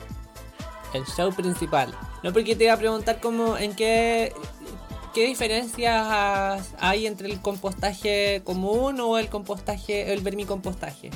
El 0.93 1.05
show 1.05 1.33
principal. 1.35 1.95
No 2.23 2.33
porque 2.33 2.57
te 2.57 2.65
iba 2.65 2.73
a 2.73 2.79
preguntar 2.79 3.21
cómo, 3.21 3.59
en 3.59 3.75
qué, 3.75 4.33
qué 5.15 5.27
diferencias 5.27 6.73
hay 6.79 7.07
entre 7.07 7.29
el 7.29 7.41
compostaje 7.41 8.41
común 8.45 8.99
o 9.01 9.19
el 9.19 9.29
compostaje, 9.29 10.13
el 10.13 10.21
vermicompostaje. 10.21 11.11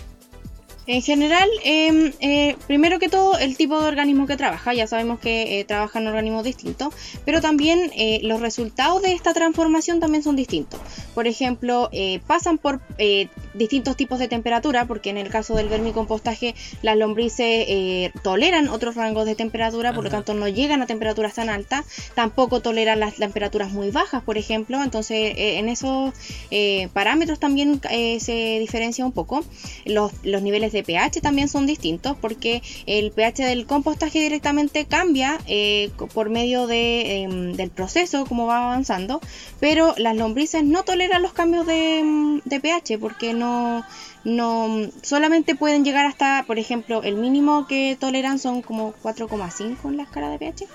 En 0.92 1.02
general, 1.02 1.48
eh, 1.64 2.12
eh, 2.18 2.56
primero 2.66 2.98
que 2.98 3.08
todo, 3.08 3.38
el 3.38 3.56
tipo 3.56 3.80
de 3.80 3.86
organismo 3.86 4.26
que 4.26 4.36
trabaja. 4.36 4.74
Ya 4.74 4.88
sabemos 4.88 5.20
que 5.20 5.60
eh, 5.60 5.64
trabajan 5.64 6.04
organismos 6.08 6.42
distintos, 6.42 6.92
pero 7.24 7.40
también 7.40 7.92
eh, 7.94 8.18
los 8.24 8.40
resultados 8.40 9.00
de 9.00 9.12
esta 9.12 9.32
transformación 9.32 10.00
también 10.00 10.24
son 10.24 10.34
distintos. 10.34 10.80
Por 11.14 11.28
ejemplo, 11.28 11.90
pasan 12.26 12.58
por 12.58 12.80
distintos 13.54 13.96
tipos 13.96 14.18
de 14.18 14.26
temperatura, 14.26 14.86
porque 14.86 15.10
en 15.10 15.18
el 15.18 15.28
caso 15.28 15.54
del 15.54 15.68
vermicompostaje 15.68 16.54
las 16.82 16.96
lombrices 16.96 18.10
toleran 18.22 18.68
otros 18.68 18.94
rangos 18.94 19.26
de 19.26 19.34
temperatura, 19.34 19.92
por 19.92 20.04
lo 20.04 20.10
tanto 20.10 20.34
no 20.34 20.48
llegan 20.48 20.82
a 20.82 20.86
temperaturas 20.86 21.34
tan 21.34 21.50
altas, 21.50 21.84
tampoco 22.14 22.60
toleran 22.60 23.00
las 23.00 23.16
temperaturas 23.16 23.70
muy 23.70 23.90
bajas, 23.90 24.22
por 24.22 24.38
ejemplo, 24.38 24.82
entonces 24.82 25.34
en 25.36 25.68
esos 25.68 26.12
parámetros 26.92 27.38
también 27.38 27.80
se 27.80 28.58
diferencia 28.58 29.04
un 29.04 29.12
poco. 29.12 29.44
Los, 29.84 30.12
los 30.22 30.42
niveles 30.42 30.72
de 30.72 30.79
pH 30.82 31.20
también 31.20 31.48
son 31.48 31.66
distintos, 31.66 32.16
porque 32.20 32.62
el 32.86 33.12
pH 33.12 33.44
del 33.46 33.66
compostaje 33.66 34.20
directamente 34.20 34.84
cambia 34.86 35.38
eh, 35.46 35.90
por 36.14 36.30
medio 36.30 36.66
de, 36.66 37.22
em, 37.22 37.52
del 37.54 37.70
proceso, 37.70 38.26
como 38.26 38.46
va 38.46 38.64
avanzando, 38.64 39.20
pero 39.60 39.94
las 39.98 40.16
lombrices 40.16 40.64
no 40.64 40.82
toleran 40.84 41.22
los 41.22 41.32
cambios 41.32 41.66
de, 41.66 42.02
mm, 42.04 42.40
de 42.44 42.60
pH 42.60 42.98
porque 42.98 43.32
no, 43.34 43.84
no 44.24 44.88
solamente 45.02 45.54
pueden 45.54 45.84
llegar 45.84 46.06
hasta, 46.06 46.44
por 46.46 46.58
ejemplo, 46.58 47.02
el 47.02 47.16
mínimo 47.16 47.66
que 47.66 47.96
toleran 47.98 48.38
son 48.38 48.62
como 48.62 48.92
4,5 49.02 49.88
en 49.88 49.96
la 49.96 50.02
escala 50.04 50.30
de 50.30 50.38
pH. 50.38 50.66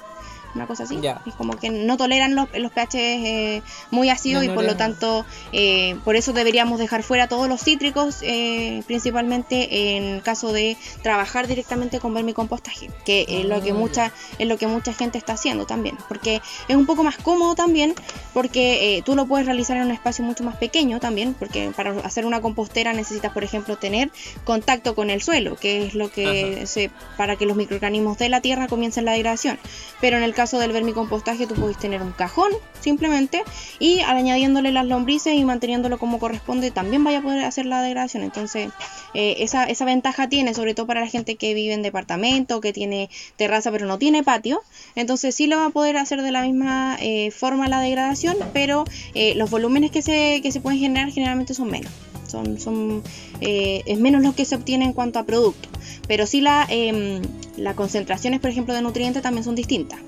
Una 0.56 0.68
cosa 0.68 0.84
así. 0.84 1.00
Ya. 1.02 1.22
Es 1.26 1.36
como 1.36 1.58
que 1.58 1.70
no 1.70 1.98
toleran 1.98 2.34
los, 2.34 2.48
los 2.58 2.72
pH 2.72 2.96
eh, 2.96 3.62
muy 3.92 4.10
ácidos 4.10 4.46
No 4.46 4.52
y 4.52 4.56
por 4.56 4.64
lo 4.64 4.78
tanto, 4.78 5.26
eh, 5.52 5.98
por 6.06 6.16
eso 6.16 6.32
deberíamos 6.32 6.80
dejar 6.80 7.04
fuera 7.04 7.28
todos 7.28 7.50
los 7.50 7.62
cítricos, 7.62 8.20
eh, 8.22 8.82
principalmente 8.88 9.98
en 9.98 10.22
caso 10.22 10.54
de 10.54 10.78
trabajar 11.04 11.48
directamente 11.48 12.00
con 12.00 12.14
vermicompostaje, 12.14 12.90
que 13.06 13.26
es 13.28 13.46
lo 13.46 13.62
que 13.62 13.72
Ah, 13.72 13.74
mucha 13.74 14.12
es 14.40 14.48
lo 14.48 14.58
que 14.58 14.68
mucha 14.68 14.94
gente 14.94 15.18
está 15.18 15.34
haciendo 15.34 15.66
también, 15.66 15.98
porque 16.08 16.42
es 16.68 16.76
un 16.76 16.86
poco 16.86 17.04
más 17.04 17.18
cómodo 17.18 17.56
también, 17.56 17.94
porque 18.34 19.02
tú 19.06 19.16
lo 19.16 19.26
puedes 19.26 19.46
realizar 19.46 19.76
en 19.76 19.84
un 19.84 19.92
espacio 19.92 20.24
mucho 20.24 20.44
más 20.44 20.56
pequeño 20.56 21.00
también, 21.00 21.34
porque 21.34 21.72
para 21.76 21.92
hacer 22.02 22.26
una 22.26 22.42
compostera 22.42 22.94
necesitas, 22.94 23.34
por 23.34 23.44
ejemplo, 23.44 23.76
tener 23.76 24.12
contacto 24.46 24.96
con 24.96 25.10
el 25.10 25.22
suelo, 25.22 25.58
que 25.58 25.86
es 25.86 25.96
lo 25.96 26.10
que 26.10 26.66
se 26.68 26.90
para 27.18 27.36
que 27.36 27.46
los 27.46 27.58
microorganismos 27.58 28.18
de 28.18 28.30
la 28.30 28.40
tierra 28.40 28.68
comiencen 28.68 29.04
la 29.04 29.14
degradación. 29.14 29.60
Pero 30.00 30.18
en 30.18 30.24
el 30.24 30.34
caso 30.34 30.45
del 30.54 30.72
vermicompostaje 30.72 31.48
tú 31.48 31.56
puedes 31.56 31.78
tener 31.78 32.02
un 32.02 32.12
cajón 32.12 32.52
simplemente 32.80 33.44
y 33.80 34.02
al 34.02 34.18
añadiéndole 34.18 34.72
las 34.72 34.86
lombrices 34.86 35.34
y 35.34 35.44
manteniéndolo 35.44 35.98
como 35.98 36.20
corresponde 36.20 36.72
también 36.72 37.04
vaya 37.04 37.20
a 37.20 37.22
poder 37.22 37.44
hacer 37.44 37.66
la 37.66 37.82
degradación. 37.82 38.24
Entonces 38.24 38.70
eh, 39.14 39.38
esa, 39.40 39.66
esa 39.66 39.86
ventaja 39.86 40.30
tiene, 40.30 40.54
sobre 40.54 40.74
todo 40.74 40.86
para 40.86 41.02
la 41.02 41.08
gente 41.08 41.36
que 41.36 41.54
vive 41.54 41.74
en 41.74 41.82
departamento, 41.82 42.62
que 42.62 42.74
tiene 42.74 43.10
terraza 43.36 43.72
pero 43.72 43.86
no 43.86 43.98
tiene 43.98 44.24
patio. 44.24 44.62
Entonces 44.96 45.36
sí 45.36 45.48
lo 45.48 45.58
va 45.58 45.66
a 45.66 45.70
poder 45.72 45.98
hacer 45.98 46.22
de 46.22 46.32
la 46.32 46.44
misma 46.44 46.98
eh, 47.02 47.32
forma 47.32 47.68
la 47.68 47.80
degradación, 47.80 48.38
pero 48.54 48.86
eh, 49.14 49.34
los 49.36 49.50
volúmenes 49.50 49.92
que 49.92 50.02
se, 50.02 50.42
que 50.42 50.52
se 50.52 50.62
pueden 50.62 50.80
generar 50.80 51.12
generalmente 51.12 51.54
son 51.54 51.70
menos. 51.70 51.92
Son, 52.36 52.60
son, 52.60 53.04
eh, 53.42 53.82
es 53.86 53.98
menos 54.00 54.22
lo 54.24 54.34
que 54.36 54.44
se 54.46 54.56
obtiene 54.56 54.84
en 54.86 54.94
cuanto 54.94 55.20
a 55.20 55.24
producto. 55.26 55.70
Pero 56.08 56.26
sí 56.28 56.42
la, 56.42 56.66
em, 56.70 57.22
las 57.58 57.76
concentraciones, 57.76 58.40
por 58.42 58.50
ejemplo, 58.50 58.74
de 58.74 58.82
nutrientes 58.82 59.22
también 59.24 59.44
son 59.46 59.56
distintas. 59.56 60.00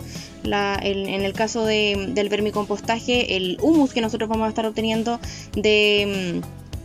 La- 0.44 0.78
en 0.82 1.08
el 1.24 1.34
caso 1.34 1.66
de- 1.66 2.10
del 2.14 2.30
vermicompostaje, 2.30 3.36
el 3.38 3.58
humus 3.62 3.94
que 3.94 4.02
nosotros 4.02 4.30
vamos 4.30 4.46
a 4.46 4.50
estar 4.50 4.66
obteniendo 4.66 5.20
de... 5.56 6.42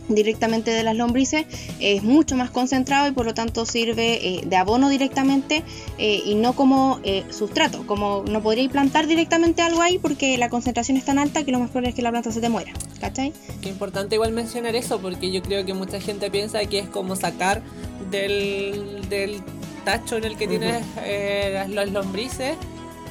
directamente 0.07 0.71
de 0.71 0.83
las 0.83 0.95
lombrices 0.95 1.45
es 1.79 2.03
mucho 2.03 2.35
más 2.35 2.49
concentrado 2.49 3.07
y 3.07 3.11
por 3.11 3.25
lo 3.25 3.33
tanto 3.33 3.65
sirve 3.65 4.27
eh, 4.27 4.41
de 4.45 4.55
abono 4.55 4.89
directamente 4.89 5.63
eh, 5.97 6.21
y 6.25 6.35
no 6.35 6.53
como 6.53 6.99
eh, 7.03 7.23
sustrato 7.29 7.85
como 7.87 8.23
no 8.29 8.41
podríais 8.41 8.71
plantar 8.71 9.07
directamente 9.07 9.61
algo 9.61 9.81
ahí 9.81 9.99
porque 9.99 10.37
la 10.37 10.49
concentración 10.49 10.97
es 10.97 11.05
tan 11.05 11.19
alta 11.19 11.43
que 11.43 11.51
lo 11.51 11.59
más 11.59 11.69
probable 11.69 11.89
es 11.89 11.95
que 11.95 12.01
la 12.01 12.11
planta 12.11 12.31
se 12.31 12.41
te 12.41 12.49
muera 12.49 12.73
¿cachai? 13.03 13.33
Qué 13.61 13.69
importante 13.69 14.15
igual 14.15 14.31
mencionar 14.31 14.75
eso, 14.75 14.99
porque 14.99 15.29
yo 15.31 15.41
creo 15.41 15.65
que 15.65 15.73
mucha 15.73 15.99
gente 15.99 16.31
piensa 16.31 16.63
que 16.65 16.79
es 16.79 16.87
como 16.87 17.15
sacar 17.15 17.61
del, 18.09 19.07
del 19.09 19.41
tacho 19.83 20.17
en 20.17 20.23
el 20.23 20.37
que 20.37 20.47
tienes 20.47 20.83
eh, 21.03 21.65
las 21.69 21.91
lombrices, 21.91 22.55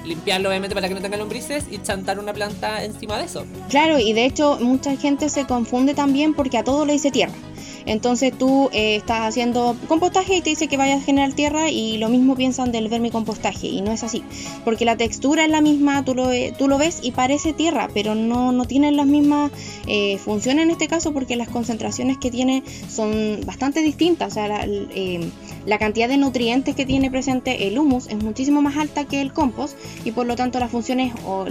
limpiarlo 0.05 0.49
obviamente 0.49 0.74
para 0.74 0.89
que 0.89 0.95
no 0.95 1.01
tenga 1.01 1.16
lombrices 1.16 1.65
y 1.70 1.79
chantar 1.79 2.19
una 2.19 2.33
planta 2.33 2.85
encima 2.85 3.19
de 3.19 3.24
eso. 3.24 3.45
Claro, 3.69 3.99
y 3.99 4.12
de 4.12 4.24
hecho 4.24 4.59
mucha 4.61 4.97
gente 4.97 5.29
se 5.29 5.47
confunde 5.47 5.95
también 5.95 6.35
porque 6.35 6.59
a 6.59 6.65
todo 6.65 6.85
le 6.87 6.95
dice 6.95 7.11
tierra. 7.11 7.35
Entonces 7.85 8.33
tú 8.39 8.70
eh, 8.73 8.95
estás 8.95 9.23
haciendo 9.23 9.77
compostaje 9.89 10.37
y 10.37 10.41
te 10.41 10.51
dice 10.51 10.69
que 10.69 10.77
vaya 10.77 10.95
a 10.95 11.01
generar 11.01 11.33
tierra 11.33 11.69
y 11.69 11.99
lo 11.99 12.09
mismo 12.11 12.37
piensan 12.37 12.70
del 12.70 12.87
vermicompostaje 12.89 13.66
y 13.66 13.81
no 13.83 13.91
es 13.91 14.05
así. 14.05 14.23
Porque 14.65 14.85
la 14.85 14.97
textura 14.97 15.43
es 15.45 15.51
la 15.51 15.61
misma, 15.61 16.05
tú 16.05 16.15
lo, 16.15 16.29
ve- 16.29 16.55
tú 16.57 16.69
lo 16.69 16.79
ves 16.79 17.01
y 17.03 17.11
parece 17.11 17.53
tierra, 17.53 17.89
pero 17.93 18.15
no, 18.15 18.53
no 18.53 18.66
tienen 18.66 18.97
las 18.97 19.07
mismas 19.07 19.51
eh, 19.89 20.16
funciones 20.19 20.62
en 20.65 20.70
este 20.70 20.87
caso 20.87 21.12
porque 21.12 21.35
las 21.35 21.49
concentraciones 21.49 22.19
que 22.19 22.31
tiene 22.31 22.62
son 22.89 23.41
bastante 23.45 23.81
distintas. 23.81 24.29
O 24.31 24.35
sea, 24.35 24.47
la, 24.47 24.65
eh, 24.65 25.29
la 25.66 25.78
cantidad 25.78 26.09
de 26.09 26.16
nutrientes 26.16 26.74
que 26.74 26.86
tiene 26.86 27.10
presente 27.10 27.68
el 27.68 27.78
humus 27.78 28.06
es 28.09 28.16
muchísimo 28.16 28.62
más 28.62 28.76
alta 28.76 29.05
que 29.05 29.20
el 29.20 29.32
compost 29.32 29.76
y 30.05 30.12
por 30.12 30.26
lo 30.26 30.36
tanto 30.36 30.59
las 30.59 30.70
funciones 30.70 31.12
o 31.26 31.47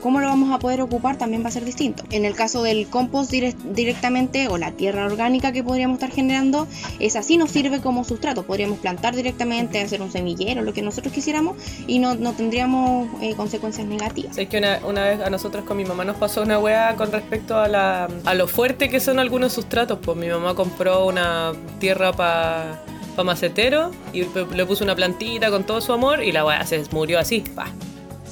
cómo 0.00 0.20
lo 0.20 0.26
vamos 0.26 0.52
a 0.52 0.58
poder 0.58 0.80
ocupar 0.80 1.16
también 1.16 1.42
va 1.44 1.48
a 1.48 1.52
ser 1.52 1.64
distinto. 1.64 2.04
En 2.10 2.24
el 2.24 2.34
caso 2.34 2.62
del 2.62 2.86
compost 2.88 3.32
direct- 3.32 3.62
directamente 3.74 4.48
o 4.48 4.58
la 4.58 4.72
tierra 4.72 5.06
orgánica 5.06 5.52
que 5.52 5.62
podríamos 5.62 5.96
estar 5.96 6.10
generando, 6.10 6.66
es 6.98 7.16
así 7.16 7.36
nos 7.36 7.50
sirve 7.50 7.80
como 7.80 8.04
sustrato. 8.04 8.44
Podríamos 8.44 8.78
plantar 8.78 9.14
directamente, 9.14 9.80
hacer 9.80 10.02
un 10.02 10.10
semillero, 10.10 10.62
lo 10.62 10.72
que 10.72 10.82
nosotros 10.82 11.12
quisiéramos 11.12 11.56
y 11.86 11.98
no, 11.98 12.14
no 12.14 12.32
tendríamos 12.32 13.08
eh, 13.20 13.34
consecuencias 13.34 13.86
negativas. 13.86 14.36
Es 14.38 14.48
que 14.48 14.58
una, 14.58 14.80
una 14.86 15.04
vez 15.04 15.20
a 15.20 15.30
nosotros 15.30 15.64
con 15.64 15.76
mi 15.76 15.84
mamá 15.84 16.04
nos 16.04 16.16
pasó 16.16 16.42
una 16.42 16.58
weá 16.58 16.94
con 16.96 17.12
respecto 17.12 17.58
a, 17.58 17.68
la, 17.68 18.08
a 18.24 18.34
lo 18.34 18.46
fuerte 18.48 18.88
que 18.88 19.00
son 19.00 19.18
algunos 19.18 19.52
sustratos. 19.52 19.98
Pues 20.02 20.16
mi 20.16 20.28
mamá 20.28 20.54
compró 20.54 21.06
una 21.06 21.52
tierra 21.78 22.12
para 22.12 22.82
pa 23.14 23.24
macetero 23.24 23.90
y 24.12 24.24
le 24.54 24.66
puso 24.66 24.84
una 24.84 24.94
plantita 24.94 25.50
con 25.50 25.64
todo 25.64 25.80
su 25.80 25.92
amor 25.92 26.22
y 26.22 26.32
la 26.32 26.44
weá 26.44 26.64
se 26.66 26.82
murió 26.90 27.18
así. 27.18 27.40
pa. 27.40 27.66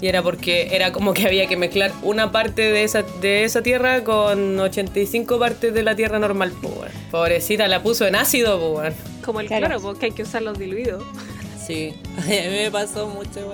Y 0.00 0.08
era 0.08 0.20
porque 0.20 0.74
era 0.74 0.90
como 0.92 1.14
que 1.14 1.24
había 1.26 1.46
que 1.46 1.56
mezclar 1.56 1.92
una 2.02 2.32
parte 2.32 2.62
de 2.72 2.82
esa, 2.82 3.02
de 3.20 3.44
esa 3.44 3.62
tierra 3.62 4.02
con 4.02 4.58
85 4.58 5.38
partes 5.38 5.72
de 5.72 5.82
la 5.84 5.94
tierra 5.94 6.18
normal. 6.18 6.52
Pues. 6.60 6.90
Pobrecita, 7.12 7.68
la 7.68 7.84
puso 7.84 8.04
en 8.06 8.16
ácido, 8.16 8.74
pues. 8.74 8.94
Como 9.24 9.38
el 9.38 9.46
Claro. 9.46 9.66
cloro, 9.66 9.80
porque 9.80 10.06
hay 10.06 10.12
que 10.12 10.22
usarlos 10.24 10.58
diluidos. 10.58 11.04
Sí, 11.64 11.94
a 12.18 12.22
mí 12.22 12.36
me 12.50 12.70
pasó 12.72 13.06
mucho. 13.06 13.52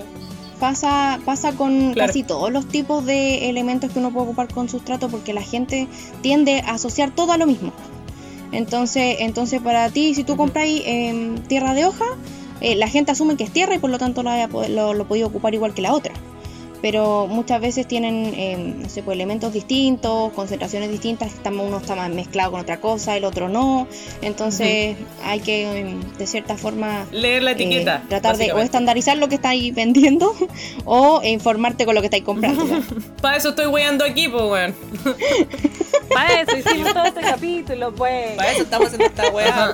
Pasa, 0.59 1.19
pasa 1.23 1.53
con 1.53 1.93
Claro. 1.93 2.07
casi 2.07 2.23
todos 2.23 2.51
los 2.51 2.67
tipos 2.67 3.05
de 3.05 3.49
elementos 3.49 3.91
que 3.91 3.99
uno 3.99 4.11
puede 4.11 4.25
ocupar 4.25 4.47
con 4.51 4.67
sustrato 4.67 5.07
porque 5.07 5.33
la 5.33 5.41
gente 5.43 5.87
tiende 6.21 6.61
a 6.65 6.71
asociar 6.73 7.11
todo 7.11 7.31
a 7.31 7.37
lo 7.37 7.45
mismo. 7.45 7.71
Entonces, 8.51 9.17
entonces 9.19 9.61
para 9.61 9.89
ti, 9.89 10.15
si 10.15 10.23
tú 10.23 10.37
compráis 10.37 10.81
em, 10.85 11.37
tierra 11.47 11.73
de 11.73 11.85
hoja, 11.85 12.05
eh, 12.61 12.75
la 12.75 12.87
gente 12.87 13.11
asume 13.11 13.37
que 13.37 13.43
es 13.43 13.51
tierra 13.51 13.75
y 13.75 13.79
por 13.79 13.89
lo 13.89 13.97
tanto 13.97 14.23
lo, 14.23 14.31
lo, 14.69 14.93
lo 14.93 15.07
podía 15.07 15.25
ocupar 15.25 15.53
igual 15.53 15.73
que 15.73 15.81
la 15.81 15.93
otra. 15.93 16.13
Pero 16.81 17.27
muchas 17.27 17.59
veces 17.59 17.87
tienen 17.87 18.33
em, 18.37 18.81
no 18.81 18.89
sé, 18.89 19.03
pues, 19.03 19.15
elementos 19.15 19.51
distintos, 19.51 20.31
concentraciones 20.31 20.89
distintas, 20.89 21.33
uno 21.45 21.77
está 21.77 21.93
más 21.95 22.09
mezclado 22.09 22.51
con 22.51 22.61
otra 22.61 22.79
cosa, 22.79 23.17
el 23.17 23.25
otro 23.25 23.49
no. 23.49 23.85
Entonces 24.21 24.95
hay 25.23 25.41
que, 25.41 25.79
em, 25.79 25.99
de 26.17 26.25
cierta 26.25 26.55
forma, 26.57 27.05
Leer 27.11 27.43
la 27.43 27.51
eh, 27.51 27.55
etiqueta. 27.55 28.03
tratar 28.07 28.37
de 28.37 28.53
o 28.53 28.59
estandarizar 28.59 29.17
lo 29.17 29.27
que 29.27 29.35
estáis 29.35 29.75
vendiendo 29.75 30.33
o 30.85 31.21
informarte 31.23 31.85
con 31.85 31.95
lo 31.95 32.01
que 32.01 32.07
estáis 32.07 32.23
comprando. 32.23 32.65
Para 33.21 33.35
eso 33.35 33.49
estoy 33.49 33.67
weando 33.67 34.05
aquí, 34.05 34.29
pues, 34.29 34.43
weón. 34.43 34.75
Para 36.13 36.41
eso 36.41 36.57
hicimos 36.57 36.93
todo 36.93 37.05
este 37.05 37.21
capítulo, 37.21 37.93
pues. 37.93 38.35
Para 38.35 38.51
eso 38.51 38.63
estamos 38.63 38.93
en 38.93 39.01
esta 39.01 39.29
weá. 39.29 39.73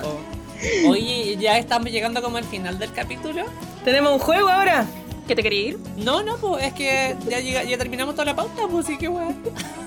Oye, 0.88 1.36
ya 1.38 1.58
estamos 1.58 1.90
llegando 1.90 2.22
como 2.22 2.36
al 2.38 2.44
final 2.44 2.78
del 2.78 2.92
capítulo. 2.92 3.44
¿Tenemos 3.84 4.12
un 4.12 4.18
juego 4.18 4.48
ahora? 4.48 4.86
¿Que 5.28 5.34
te 5.34 5.42
quería 5.42 5.60
ir? 5.70 5.78
No, 5.96 6.22
no, 6.22 6.36
pues 6.36 6.64
es 6.64 6.72
que 6.72 7.16
ya, 7.28 7.40
llega- 7.40 7.64
ya 7.64 7.76
terminamos 7.76 8.14
toda 8.14 8.26
la 8.26 8.36
pauta, 8.36 8.62
pues 8.70 8.86
sí 8.86 8.96
que 8.96 9.08
weá. 9.08 9.34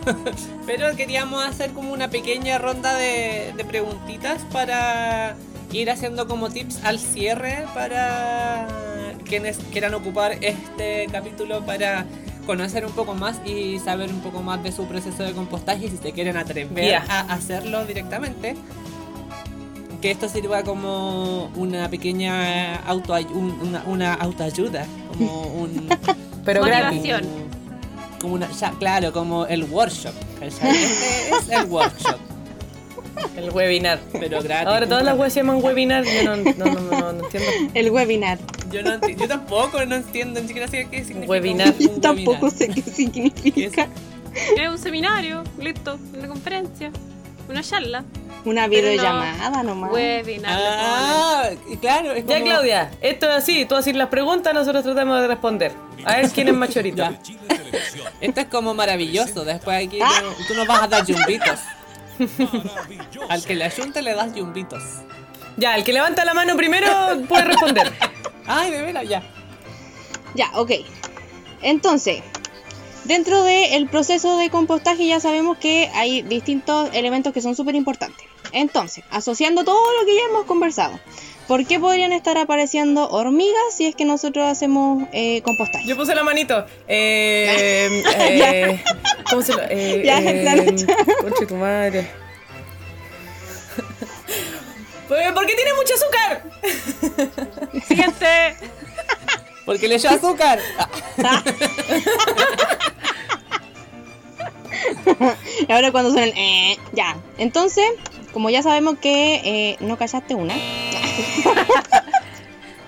Pero 0.65 0.95
queríamos 0.95 1.43
hacer 1.45 1.71
como 1.71 1.93
una 1.93 2.09
pequeña 2.09 2.57
ronda 2.57 2.93
de, 2.95 3.53
de 3.55 3.65
preguntitas 3.65 4.41
para 4.51 5.35
ir 5.71 5.89
haciendo 5.91 6.27
como 6.27 6.49
tips 6.49 6.83
al 6.83 6.99
cierre 6.99 7.65
para 7.73 8.67
quienes 9.27 9.57
quieran 9.71 9.93
ocupar 9.93 10.33
este 10.41 11.07
capítulo 11.11 11.63
para 11.65 12.05
conocer 12.49 12.83
un 12.83 12.93
poco 12.93 13.13
más 13.13 13.39
y 13.45 13.77
saber 13.77 14.09
un 14.09 14.21
poco 14.21 14.41
más 14.41 14.63
de 14.63 14.71
su 14.71 14.85
proceso 14.85 15.21
de 15.21 15.33
compostaje 15.33 15.87
si 15.87 15.97
se 15.97 16.11
quieren 16.13 16.35
atrever 16.35 16.95
a 16.95 17.19
hacerlo 17.31 17.85
directamente. 17.85 18.55
Que 20.01 20.09
esto 20.09 20.27
sirva 20.27 20.63
como 20.63 21.51
una 21.55 21.87
pequeña 21.89 22.77
auto 22.87 23.13
una, 23.33 23.83
una 23.85 24.13
autoayuda, 24.15 24.87
como 25.09 25.43
un 25.43 25.89
Pero. 26.45 26.61
Motivación. 26.61 27.21
como, 27.21 28.19
como 28.19 28.33
una, 28.33 28.49
ya, 28.49 28.71
claro, 28.79 29.13
como 29.13 29.45
el 29.45 29.65
workshop. 29.65 30.15
Este 30.41 30.69
es 31.29 31.49
el 31.49 31.65
workshop, 31.67 32.17
El 33.35 33.49
webinar. 33.51 33.99
pero 34.11 34.41
gratis. 34.41 34.67
Ahora 34.67 34.87
todas 34.87 35.03
las 35.03 35.17
weas 35.17 35.33
se 35.33 35.39
llaman 35.41 35.63
webinar. 35.63 36.03
Yo 36.03 36.23
no, 36.23 36.35
no, 36.37 36.53
no, 36.65 36.79
no, 36.81 37.11
no 37.13 37.23
entiendo. 37.25 37.49
El 37.73 37.91
webinar. 37.91 38.37
Yo, 38.71 38.81
no 38.83 39.07
yo 39.07 39.27
tampoco 39.27 39.83
no 39.85 39.95
entiendo 39.95 40.39
ni 40.41 40.47
siquiera 40.47 40.67
sé 40.67 40.87
qué 40.89 41.03
significa 41.03 41.31
Webinar. 41.31 41.73
un- 41.79 41.89
un 41.89 42.01
Tampoco 42.01 42.47
webinar. 42.47 42.51
sé 42.51 42.67
qué 42.69 42.81
significa. 42.81 43.87
Es 44.57 44.69
un 44.69 44.77
seminario, 44.77 45.43
listo, 45.59 45.97
una 46.17 46.27
conferencia, 46.27 46.91
una 47.49 47.61
charla. 47.63 48.03
Una 48.45 48.69
Pero 48.69 48.83
no. 48.87 48.91
videollamada 48.93 49.63
nomás. 49.63 49.91
Webinar. 49.91 50.51
Ah, 50.57 51.49
claro, 51.81 52.13
es 52.13 52.23
como... 52.23 52.37
Ya, 52.37 52.43
Claudia, 52.43 52.91
esto 53.01 53.27
es 53.29 53.35
así. 53.35 53.65
Tú 53.65 53.75
haces 53.75 53.95
las 53.95 54.07
preguntas, 54.07 54.53
nosotros 54.53 54.83
tratamos 54.83 55.19
de 55.21 55.27
responder. 55.27 55.73
A 56.05 56.17
ver 56.17 56.29
quién 56.29 56.47
es 56.47 56.53
más 56.55 56.69
chorito. 56.69 57.03
Esto 58.21 58.39
es 58.41 58.47
como 58.47 58.73
maravilloso. 58.73 59.43
Después 59.43 59.85
aquí 59.87 59.99
tú, 59.99 60.43
tú 60.47 60.53
nos 60.53 60.67
vas 60.67 60.83
a 60.83 60.87
dar 60.87 61.05
yumbitos. 61.05 61.59
Al 63.29 63.43
que 63.43 63.55
le 63.55 63.65
ayunte 63.65 64.01
le 64.01 64.13
das 64.13 64.33
yumbitos. 64.33 64.83
Ya, 65.57 65.75
el 65.75 65.83
que 65.83 65.93
levanta 65.93 66.25
la 66.25 66.33
mano 66.33 66.55
primero 66.55 66.87
puede 67.27 67.43
responder. 67.45 67.91
Ay, 68.47 68.71
de 68.71 68.81
veras, 68.81 69.07
ya. 69.07 69.23
Ya, 70.35 70.51
ok. 70.55 70.71
Entonces, 71.61 72.21
dentro 73.03 73.43
del 73.43 73.87
proceso 73.89 74.37
de 74.37 74.49
compostaje 74.49 75.07
ya 75.07 75.19
sabemos 75.19 75.57
que 75.57 75.89
hay 75.93 76.21
distintos 76.21 76.89
elementos 76.93 77.33
que 77.33 77.41
son 77.41 77.55
súper 77.55 77.75
importantes. 77.75 78.25
Entonces, 78.51 79.03
asociando 79.11 79.63
todo 79.63 79.99
lo 79.99 80.05
que 80.05 80.15
ya 80.15 80.21
hemos 80.29 80.45
conversado, 80.45 80.99
¿por 81.49 81.65
qué 81.65 81.79
podrían 81.79 82.13
estar 82.13 82.37
apareciendo 82.37 83.09
hormigas 83.09 83.73
si 83.75 83.87
es 83.87 83.95
que 83.95 84.05
nosotros 84.05 84.45
hacemos 84.45 85.07
eh, 85.11 85.41
compostaje? 85.41 85.87
Yo 85.87 85.97
puse 85.97 86.13
la 86.13 86.23
manito. 86.23 86.63
Eh, 86.87 88.03
eh, 88.19 88.83
¿Cómo 89.29 89.41
se 89.41 89.53
lo.? 89.53 89.61
Eh, 89.67 90.03
Ya, 90.05 90.19
eh, 90.19 90.43
la 90.43 90.55
lucha. 90.55 90.85
conche 91.21 91.45
tu 91.47 91.55
madre. 91.55 92.07
Pues, 95.07 95.31
¿Por 95.31 95.45
qué 95.47 95.55
tiene 95.55 95.73
mucho 95.73 95.93
azúcar? 95.95 96.43
Siguiente. 97.87 98.55
Porque 99.65 99.87
le 99.87 99.95
echó 99.95 100.09
azúcar. 100.09 100.59
Ah, 101.23 101.43
Y 105.67 105.71
ahora 105.71 105.91
cuando 105.91 106.11
suena 106.11 106.27
el 106.27 106.33
eh, 106.37 106.77
ya. 106.93 107.17
Entonces, 107.39 107.85
como 108.33 108.49
ya 108.49 108.61
sabemos 108.63 108.97
que 108.99 109.35
eh, 109.43 109.77
no 109.79 109.97
callaste 109.97 110.35
una. 110.35 110.53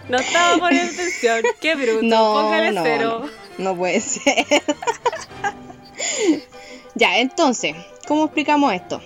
No 0.10 0.18
estaba 0.18 0.58
poniendo 0.58 0.92
atención. 0.94 1.42
Qué 1.62 1.76
bruto. 1.76 2.00
No, 2.04 2.34
Póngale 2.34 2.72
no, 2.72 2.84
cero. 2.84 3.26
no, 3.58 3.64
no 3.72 3.78
puede 3.78 4.02
ser. 4.02 4.46
ya, 6.96 7.20
entonces, 7.20 7.76
¿cómo 8.08 8.26
explicamos 8.26 8.74
esto? 8.74 9.02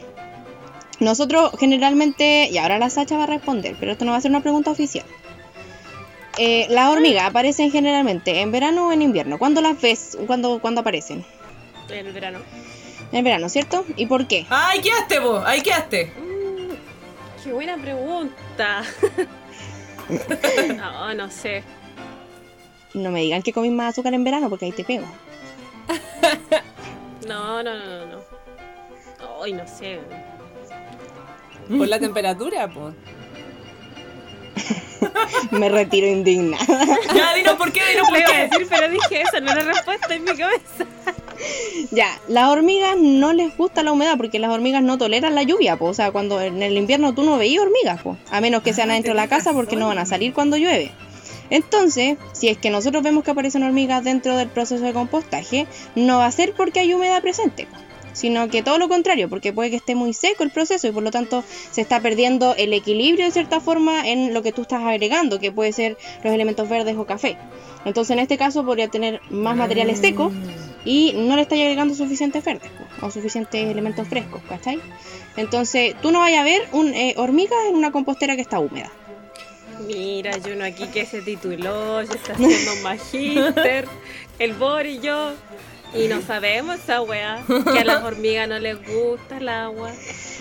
Nosotros 0.99 1.51
generalmente, 1.59 2.47
y 2.51 2.57
ahora 2.57 2.79
la 2.79 2.89
Sacha 2.89 3.17
va 3.17 3.25
a 3.25 3.27
responder, 3.27 3.75
pero 3.79 3.91
esto 3.91 4.05
no 4.05 4.11
va 4.11 4.17
a 4.17 4.21
ser 4.21 4.31
una 4.31 4.41
pregunta 4.41 4.71
oficial. 4.71 5.05
Eh, 6.37 6.67
las 6.69 6.89
hormigas 6.89 7.25
aparecen 7.25 7.71
generalmente 7.71 8.41
en 8.41 8.51
verano 8.51 8.87
o 8.87 8.91
en 8.91 9.01
invierno. 9.01 9.37
¿Cuándo 9.37 9.61
las 9.61 9.79
ves? 9.79 10.17
¿Cuándo, 10.27 10.59
cuándo 10.59 10.81
aparecen? 10.81 11.23
En 11.89 12.07
el 12.07 12.13
verano. 12.13 12.39
En 13.15 13.23
verano, 13.23 13.47
¿cierto? 13.47 13.85
¿Y 13.95 14.07
por 14.07 14.27
qué? 14.27 14.45
¡Ah, 14.49 14.71
ahí 14.71 14.81
quedaste, 14.81 15.19
vos! 15.19 15.41
Ahí 15.45 15.61
quedaste. 15.61 16.11
Qué 17.41 17.53
buena 17.53 17.77
pregunta. 17.77 18.83
no, 20.75 21.13
no 21.13 21.31
sé. 21.31 21.63
No 22.93 23.11
me 23.11 23.21
digan 23.21 23.41
que 23.41 23.53
comís 23.53 23.71
más 23.71 23.93
azúcar 23.93 24.13
en 24.13 24.25
verano 24.25 24.49
porque 24.49 24.65
ahí 24.65 24.73
te 24.73 24.83
pego. 24.83 25.05
No, 27.25 27.63
no, 27.63 27.73
no, 27.73 27.85
no. 27.85 28.05
no. 28.05 29.43
Ay, 29.43 29.53
no 29.53 29.67
sé. 29.67 29.99
Por 31.67 31.87
la 31.87 31.99
temperatura, 31.99 32.67
pues. 32.67 32.93
Me 35.51 35.69
retiro 35.69 36.07
indignada. 36.07 36.65
Ya, 37.15 37.33
dinos 37.33 37.55
por 37.55 37.71
qué, 37.71 37.81
dinos 37.91 38.07
por 38.09 38.13
Le 38.13 38.19
iba 38.19 38.29
a 38.29 38.31
qué. 38.31 38.37
decir, 38.47 38.67
pero 38.69 38.89
dije 38.89 39.21
esa, 39.21 39.39
no 39.39 39.51
era 39.51 39.63
respuesta 39.63 40.13
en 40.13 40.23
mi 40.23 40.31
cabeza. 40.35 40.85
Ya, 41.91 42.19
las 42.27 42.49
hormigas 42.49 42.95
no 42.97 43.33
les 43.33 43.55
gusta 43.57 43.83
la 43.83 43.91
humedad 43.91 44.15
porque 44.17 44.39
las 44.39 44.51
hormigas 44.51 44.81
no 44.81 44.97
toleran 44.97 45.35
la 45.35 45.43
lluvia, 45.43 45.77
po. 45.77 45.85
o 45.85 45.93
sea, 45.93 46.11
cuando 46.11 46.41
en 46.41 46.63
el 46.63 46.77
invierno 46.77 47.13
tú 47.13 47.23
no 47.23 47.37
veías 47.37 47.63
hormigas, 47.63 48.01
po. 48.01 48.17
a 48.31 48.41
menos 48.41 48.63
que 48.63 48.73
sean 48.73 48.89
adentro 48.89 49.13
de 49.13 49.17
la 49.17 49.27
casa 49.27 49.53
porque 49.53 49.75
no 49.75 49.87
van 49.87 49.99
a 49.99 50.05
salir 50.05 50.33
cuando 50.33 50.57
llueve. 50.57 50.91
Entonces, 51.49 52.17
si 52.33 52.47
es 52.47 52.57
que 52.57 52.69
nosotros 52.71 53.03
vemos 53.03 53.23
que 53.23 53.31
aparecen 53.31 53.63
hormigas 53.63 54.03
dentro 54.03 54.35
del 54.35 54.47
proceso 54.49 54.83
de 54.83 54.93
compostaje, 54.93 55.67
no 55.93 56.17
va 56.19 56.25
a 56.25 56.31
ser 56.31 56.53
porque 56.53 56.79
hay 56.79 56.93
humedad 56.93 57.21
presente, 57.21 57.67
po, 57.67 57.77
sino 58.15 58.47
que 58.47 58.63
todo 58.63 58.79
lo 58.79 58.87
contrario, 58.87 59.29
porque 59.29 59.53
puede 59.53 59.69
que 59.69 59.75
esté 59.75 59.93
muy 59.93 60.13
seco 60.13 60.43
el 60.43 60.49
proceso 60.49 60.87
y 60.87 60.91
por 60.91 61.03
lo 61.03 61.11
tanto 61.11 61.43
se 61.71 61.81
está 61.81 61.99
perdiendo 61.99 62.55
el 62.55 62.73
equilibrio 62.73 63.25
de 63.25 63.31
cierta 63.31 63.59
forma 63.59 64.07
en 64.09 64.33
lo 64.33 64.41
que 64.41 64.51
tú 64.51 64.63
estás 64.63 64.81
agregando, 64.81 65.39
que 65.39 65.51
puede 65.51 65.73
ser 65.73 65.97
los 66.23 66.33
elementos 66.33 66.67
verdes 66.67 66.95
o 66.97 67.05
café. 67.05 67.37
Entonces, 67.83 68.13
en 68.13 68.19
este 68.19 68.37
caso 68.37 68.65
podría 68.65 68.87
tener 68.87 69.21
más 69.29 69.55
materiales 69.55 69.99
secos 69.99 70.33
y 70.85 71.13
no 71.15 71.35
le 71.35 71.43
estáis 71.43 71.61
agregando 71.63 71.93
suficientes 71.93 72.43
verdes 72.43 72.71
o 73.01 73.11
suficientes 73.11 73.69
elementos 73.69 74.07
frescos, 74.07 74.41
¿cachai? 74.47 74.79
Entonces, 75.35 75.95
tú 76.01 76.11
no 76.11 76.19
vayas 76.19 76.41
a 76.41 76.43
ver 76.43 76.67
un, 76.71 76.93
eh, 76.93 77.13
hormigas 77.17 77.59
en 77.69 77.75
una 77.75 77.91
compostera 77.91 78.35
que 78.35 78.41
está 78.41 78.59
húmeda. 78.59 78.91
Mira, 79.85 80.31
Juno 80.43 80.63
aquí 80.63 80.87
que 80.87 81.05
se 81.05 81.21
tituló, 81.21 82.01
ya 82.01 82.13
está 82.13 82.33
haciendo 82.33 82.73
un 82.77 82.81
magíster, 82.81 83.85
el 84.39 84.53
Bor 84.53 84.85
y 84.85 84.99
yo. 84.99 85.33
Y 85.97 86.07
no 86.07 86.21
sabemos 86.21 86.75
esa 86.79 87.01
weá, 87.01 87.41
que 87.71 87.79
a 87.79 87.85
las 87.85 88.03
hormigas 88.03 88.47
no 88.49 88.59
les 88.59 88.77
gusta 88.87 89.37
el 89.37 89.47
agua. 89.49 89.91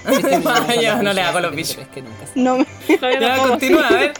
Yo 0.82 1.02
no 1.02 1.12
le 1.12 1.22
hago 1.22 1.40
los 1.40 1.55
bichos. 1.55 1.78
Es 1.78 1.89
que 1.89 2.02
nunca 2.02 2.26
se- 2.26 2.39
No 2.40 2.59
me- 2.59 2.66
No, 3.01 3.20
Ya, 3.20 3.36
continúa, 3.39 3.86
a 3.89 3.93
ver. 3.93 4.14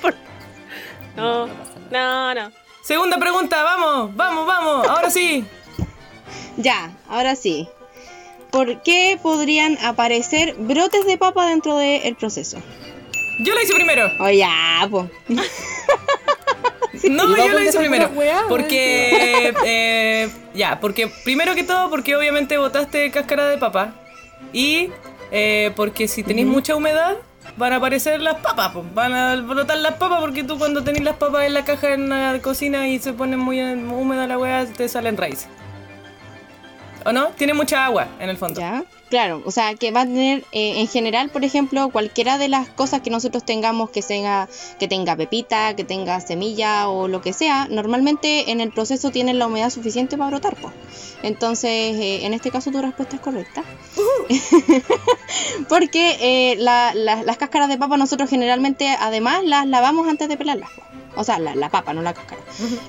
No, 1.16 1.47
no 1.47 1.52
no, 1.90 2.35
no. 2.35 2.52
Segunda 2.82 3.19
pregunta, 3.19 3.62
vamos, 3.62 4.15
vamos, 4.16 4.47
vamos. 4.47 4.86
Ahora 4.89 5.11
sí. 5.11 5.44
Ya, 6.56 6.93
ahora 7.09 7.35
sí. 7.36 7.69
¿Por 8.51 8.82
qué 8.82 9.19
podrían 9.23 9.77
aparecer 9.85 10.55
brotes 10.59 11.05
de 11.06 11.19
papa 11.19 11.47
dentro 11.47 11.77
del 11.77 12.15
proceso? 12.16 12.59
Yo 13.40 13.52
lo 13.55 13.61
hice 13.62 13.74
primero. 13.74 14.09
Oh, 14.20 14.31
ya, 14.31 14.86
po. 14.90 15.09
No, 17.11 17.29
¿Y 17.29 17.33
va 17.33 17.47
yo 17.47 17.53
lo 17.53 17.61
hice 17.61 17.79
primero. 17.79 18.09
weá, 18.15 18.43
Porque, 18.49 19.53
eh, 19.65 20.31
ya, 20.55 20.81
porque 20.81 21.09
primero 21.25 21.55
que 21.55 21.65
todo, 21.65 21.91
porque 21.91 22.15
obviamente 22.16 22.57
botaste 22.59 23.11
cáscara 23.11 23.49
de 23.49 23.59
papa. 23.59 23.95
Y 24.53 24.91
eh, 25.31 25.73
porque 25.77 26.07
si 26.09 26.23
tenéis 26.23 26.47
mucha 26.47 26.77
humedad, 26.77 27.16
van 27.57 27.73
a 27.73 27.77
aparecer 27.77 28.21
las 28.21 28.37
papas. 28.37 28.71
pues, 28.73 28.95
Van 28.95 29.12
a 29.12 29.37
brotar 29.37 29.79
las 29.79 29.95
papas 29.95 30.21
porque 30.21 30.45
tú 30.45 30.59
cuando 30.59 30.83
tenéis 30.85 31.05
las 31.05 31.16
papas 31.16 31.45
en 31.47 31.55
la 31.55 31.65
caja 31.65 31.93
en 31.95 32.09
la 32.09 32.39
cocina 32.41 32.87
y 32.89 32.99
se 32.99 33.12
ponen 33.12 33.39
muy 33.41 33.61
húmeda 33.61 34.27
la 34.27 34.39
weá, 34.39 34.65
te 34.66 34.89
salen 34.89 35.16
raíces. 35.16 35.49
¿O 37.05 37.12
no? 37.12 37.29
Tiene 37.29 37.53
mucha 37.53 37.85
agua 37.85 38.09
en 38.19 38.31
el 38.31 38.37
fondo. 38.39 38.61
Ya, 38.61 38.83
claro, 39.15 39.43
o 39.45 39.51
sea 39.53 39.74
que 39.77 39.91
va 39.93 40.01
a 40.03 40.07
tener 40.07 40.39
eh, 40.53 40.81
en 40.81 40.89
general, 40.89 41.31
por 41.31 41.45
ejemplo, 41.45 41.89
cualquiera 41.91 42.36
de 42.39 42.49
las 42.49 42.69
cosas 42.69 43.01
que 43.01 43.11
nosotros 43.11 43.45
tengamos 43.45 43.91
que 43.91 44.03
tenga, 44.03 44.49
que 44.81 44.89
tenga 44.89 45.15
pepita, 45.16 45.77
que 45.77 45.85
tenga 45.85 46.20
semilla 46.20 46.89
o 46.89 47.07
lo 47.09 47.20
que 47.23 47.32
sea, 47.32 47.69
normalmente 47.70 48.51
en 48.51 48.61
el 48.61 48.70
proceso 48.73 49.11
tienen 49.11 49.39
la 49.39 49.47
humedad 49.47 49.70
suficiente 49.70 50.19
para 50.19 50.31
brotar. 50.31 50.57
po. 50.57 50.73
Entonces, 51.23 51.70
eh, 51.97 52.27
en 52.27 52.35
este 52.35 52.51
caso 52.51 52.70
tu 52.73 52.81
respuesta 52.82 53.15
es 53.16 53.23
correcta. 53.23 53.62
Porque 55.69 56.16
eh, 56.20 56.57
la- 56.59 56.93
la- 56.95 57.23
las 57.23 57.36
cáscaras 57.36 57.69
de 57.69 57.78
papa 57.78 57.97
nosotros 57.97 58.28
generalmente 58.28 58.89
además 58.99 59.45
las 59.45 59.66
lavamos 59.66 60.09
antes 60.09 60.28
de 60.28 60.36
pelarlas. 60.36 60.70
po. 60.70 60.82
O 61.16 61.23
sea, 61.24 61.39
la, 61.39 61.55
la 61.55 61.69
papa, 61.70 61.93
no 61.95 62.03
la 62.03 62.12
cáscara. 62.15 62.43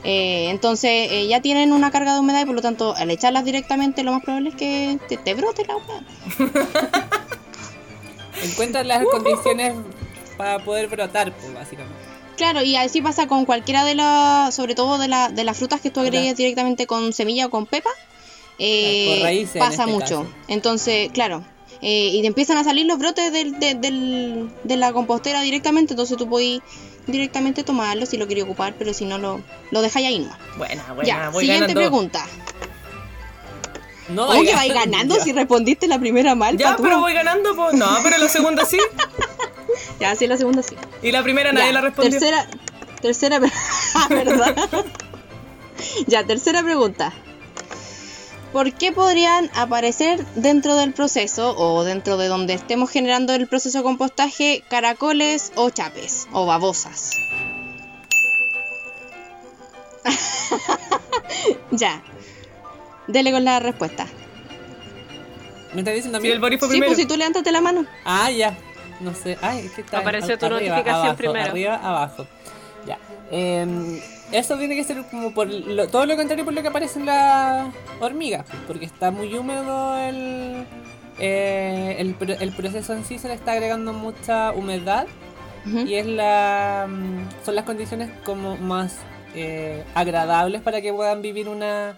Eh, 0.03 0.47
entonces 0.49 1.10
eh, 1.11 1.27
ya 1.27 1.41
tienen 1.41 1.72
una 1.73 1.91
carga 1.91 2.14
de 2.14 2.19
humedad 2.19 2.41
y 2.41 2.45
por 2.45 2.56
lo 2.56 2.61
tanto 2.61 2.95
al 2.95 3.11
echarlas 3.11 3.45
directamente 3.45 4.03
lo 4.03 4.11
más 4.14 4.23
probable 4.23 4.49
es 4.49 4.56
que 4.56 4.97
te, 5.07 5.18
te 5.18 5.34
brote 5.35 5.64
la 5.65 5.76
humedad. 5.76 6.03
Encuentran 8.43 8.88
las 8.88 9.03
condiciones 9.06 9.73
para 10.38 10.60
poder 10.60 10.88
brotar, 10.88 11.31
pues, 11.34 11.53
básicamente. 11.53 11.97
Claro, 12.38 12.61
y 12.64 12.76
así 12.76 13.02
pasa 13.02 13.27
con 13.27 13.45
cualquiera 13.45 13.85
de 13.85 13.95
las, 13.95 14.53
sobre 14.53 14.76
todo 14.76 14.97
de, 14.97 15.07
la- 15.07 15.30
de 15.30 15.43
las 15.45 15.57
frutas 15.57 15.80
que 15.80 15.89
tú 15.89 16.02
agregues 16.02 16.23
Claro. 16.34 16.38
directamente 16.38 16.85
con 16.85 17.14
semilla 17.14 17.45
o 17.45 17.49
con 17.49 17.65
pepa, 17.65 17.89
eh, 18.60 19.19
raíces 19.23 19.57
pasa 19.57 19.84
este 19.84 19.93
mucho. 19.93 20.06
caso. 20.23 20.27
Entonces, 20.49 21.10
claro, 21.14 21.43
eh, 21.81 22.10
y 22.14 22.22
te 22.22 22.27
empiezan 22.27 22.57
a 22.57 22.64
salir 22.65 22.85
los 22.88 22.97
brotes 22.99 23.31
del- 23.31 23.57
de, 23.60 23.76
del- 23.76 24.49
de 24.64 24.76
la 24.76 24.91
compostera 24.91 25.41
directamente, 25.41 25.93
entonces 25.93 26.18
tú 26.18 26.27
puedes 26.27 26.60
directamente 27.07 27.64
tomarlo 27.64 28.06
si 28.06 28.18
lo 28.18 28.26
quieres 28.27 28.44
ocupar, 28.45 28.73
pero 28.77 28.94
si 28.94 29.06
no 29.06 29.18
lo, 29.18 29.41
lo 29.72 29.82
dejáis 29.82 30.07
ahí 30.07 30.19
nomás. 30.19 30.38
Buena, 30.57 30.84
buena, 30.94 31.03
ya, 31.07 31.30
voy 31.30 31.41
siguiente 31.45 31.73
ganando. 31.73 31.80
pregunta. 31.82 32.26
No 34.10 34.27
¿Cómo 34.27 34.41
que 34.44 34.53
vaya- 34.53 34.56
vais 34.57 34.73
ganando 34.73 35.15
si 35.23 35.32
respondiste 35.34 35.88
la 35.88 35.98
primera 35.99 36.36
mal? 36.36 36.57
Ya, 36.57 36.76
pero 36.77 36.99
voy 36.99 37.14
ganando, 37.14 37.56
pues. 37.56 37.73
No, 37.73 37.88
pero 38.03 38.18
la 38.18 38.30
segunda 38.30 38.65
sí. 38.65 38.77
Ya, 39.99 40.15
sí, 40.15 40.26
la 40.27 40.38
segunda 40.38 40.61
sí. 40.64 40.76
Y 41.02 41.11
la 41.11 41.22
primera 41.23 41.52
nadie 41.52 41.68
Ya, 41.68 41.73
la 41.73 41.82
respondió. 41.82 42.11
Tercera, 42.19 42.48
tercera, 43.02 43.40
Ah, 43.95 44.07
¿verdad? 44.10 44.56
ya, 46.07 46.23
tercera 46.26 46.64
pregunta. 46.64 47.11
¿Por 48.51 48.72
qué 48.73 48.91
podrían 48.93 49.49
aparecer 49.53 50.26
dentro 50.35 50.76
del 50.76 50.93
proceso 50.93 51.55
o 51.57 51.84
dentro 51.84 52.15
de 52.17 52.27
donde 52.27 52.53
estemos 52.53 52.89
generando 52.89 53.34
el 53.34 53.47
proceso 53.47 53.80
de 53.80 53.84
compostaje 53.84 54.63
caracoles 54.69 55.51
o 55.55 55.69
chapes 55.69 56.27
o 56.31 56.45
babosas? 56.45 57.11
ya. 61.72 62.01
Dele 63.07 63.31
con 63.31 63.43
la 63.43 63.59
respuesta. 63.59 64.07
¿Me 65.73 65.81
estás 65.81 65.95
diciendo 65.95 66.17
a 66.17 66.22
mí? 66.22 66.27
Sí, 66.27 66.31
el 66.34 66.39
Boris 66.39 66.59
fue 66.59 66.69
Sí, 66.69 66.73
primero. 66.73 66.89
pues 66.91 66.97
si 66.99 67.05
tú 67.05 67.17
levántate 67.17 67.51
la 67.51 67.59
mano. 67.61 67.85
Ah, 68.05 68.31
ya. 68.31 68.55
No 69.01 69.13
sé. 69.13 69.38
Ay, 69.41 69.65
es 69.65 69.73
que 69.73 69.81
está 69.81 69.99
Apareció 69.99 70.38
tu 70.38 70.45
arriba, 70.45 70.59
notificación 70.77 70.95
abajo, 71.05 71.17
primero. 71.17 71.45
Arriba, 71.51 71.76
abajo. 71.84 72.26
Ya. 72.88 72.97
Em, 73.31 73.99
eso 74.31 74.57
tiene 74.57 74.76
que 74.76 74.84
ser 74.84 75.03
como 75.11 75.34
por 75.34 75.47
lo- 75.47 75.88
todo 75.88 76.06
lo 76.06 76.15
contrario 76.15 76.45
por 76.45 76.53
lo 76.53 76.61
que 76.61 76.68
aparece 76.68 76.99
en 76.99 77.06
la 77.06 77.72
hormiga. 77.99 78.45
Porque 78.68 78.85
está 78.85 79.11
muy 79.11 79.34
húmedo 79.38 79.97
el, 79.97 80.65
eh, 81.19 81.95
el, 81.99 82.14
pro- 82.15 82.34
el 82.39 82.52
proceso 82.56 82.93
en 82.93 83.06
sí, 83.06 83.19
se 83.19 83.27
le 83.27 83.34
está 83.35 83.53
agregando 83.53 83.93
mucha 83.93 84.52
humedad. 84.52 85.07
Y 85.88 85.95
es 85.95 86.06
la 86.06 86.85
mm, 86.88 87.43
son 87.43 87.56
las 87.56 87.65
condiciones 87.65 88.11
como 88.23 88.56
más 88.57 88.97
eh, 89.34 89.84
agradables 89.95 90.61
para 90.61 90.80
que 90.81 90.93
puedan 90.93 91.22
vivir 91.23 91.49
una 91.49 91.95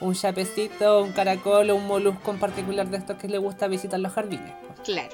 un 0.00 0.14
chapecito, 0.14 1.02
un 1.02 1.10
caracol 1.10 1.68
o 1.70 1.74
un 1.74 1.84
molusco 1.88 2.30
en 2.30 2.38
particular 2.38 2.86
de 2.88 2.98
estos 2.98 3.16
que 3.16 3.26
les 3.26 3.40
gusta 3.40 3.66
visitar 3.66 3.98
los 3.98 4.12
jardines. 4.12 4.52
Claro, 4.84 5.08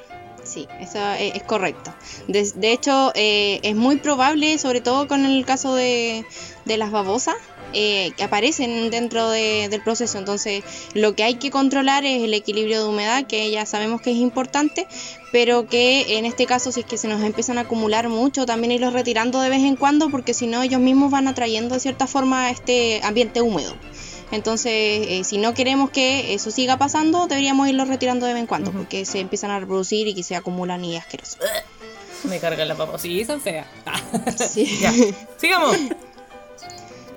sí, 0.45 0.69
eso 0.81 0.99
es, 1.19 1.43
correcto. 1.43 1.93
De, 2.29 2.43
de 2.55 2.73
hecho, 2.73 3.13
eh, 3.15 3.61
es 3.63 3.75
muy 3.75 3.97
probable, 3.97 4.59
sobre 4.59 4.81
todo 4.81 5.09
con 5.09 5.25
el 5.25 5.45
caso 5.45 5.75
de, 5.75 6.25
de 6.65 6.77
las 6.77 6.91
babosas, 6.91 7.35
eh, 7.73 8.13
que 8.17 8.23
aparecen 8.23 8.91
dentro 8.91 9.29
de- 9.31 9.69
del 9.69 9.83
proceso. 9.83 10.19
Entonces, 10.19 10.63
lo 10.95 11.15
que 11.17 11.25
hay 11.25 11.35
que 11.37 11.51
controlar 11.51 12.05
es 12.05 12.23
el 12.23 12.33
equilibrio 12.35 12.83
de 12.83 12.89
humedad, 12.89 13.27
que 13.27 13.51
ya 13.51 13.67
sabemos 13.67 14.01
que 14.01 14.13
es 14.13 14.17
importante, 14.19 14.87
pero 15.33 15.67
que 15.67 16.17
en 16.19 16.25
este 16.27 16.47
caso, 16.47 16.71
si 16.71 16.81
es 16.81 16.87
que 16.87 16.97
se 16.99 17.09
nos 17.09 17.23
empiezan 17.23 17.59
a 17.59 17.63
acumular 17.63 18.09
mucho, 18.09 18.47
también 18.47 18.71
irlos 18.73 18.93
retirando 18.93 19.41
de 19.41 19.51
vez 19.51 19.63
en 19.65 19.75
cuando, 19.77 20.09
porque 20.11 20.35
si 20.35 20.47
no, 20.47 20.63
ellos 20.63 20.81
mismos 20.81 21.11
van 21.11 21.27
atrayendo 21.27 21.75
de 21.75 21.81
cierta 21.81 22.07
forma 22.07 22.51
este 22.51 23.01
ambiente 23.03 23.43
húmedo. 23.43 23.75
Entonces, 24.35 24.73
eh, 24.73 25.23
si 25.25 25.39
no 25.39 25.55
queremos 25.55 25.91
que 25.91 26.35
eso 26.35 26.51
siga 26.51 26.77
pasando, 26.77 27.27
deberíamos 27.27 27.69
irlos 27.69 27.89
retirando 27.89 28.27
de 28.27 28.35
vez 28.35 28.41
en 28.41 28.47
cuando, 28.47 28.73
porque 28.73 29.05
se 29.05 29.21
empiezan 29.21 29.51
a 29.51 29.61
reproducir 29.61 30.07
y 30.09 30.15
que 30.15 30.23
se 30.23 30.37
acumulan 30.37 30.85
y 30.85 30.97
es 30.97 31.03
asqueroso. 31.03 31.39
Me 32.25 32.39
cargan 32.41 32.67
las 32.69 32.77
papas. 32.79 33.03
Sí, 33.03 33.25
son 33.25 33.41
feas. 33.41 33.67
Ah, 33.87 34.01
Sí. 34.37 34.79
Ya. 34.81 34.93
Sigamos. 35.39 35.77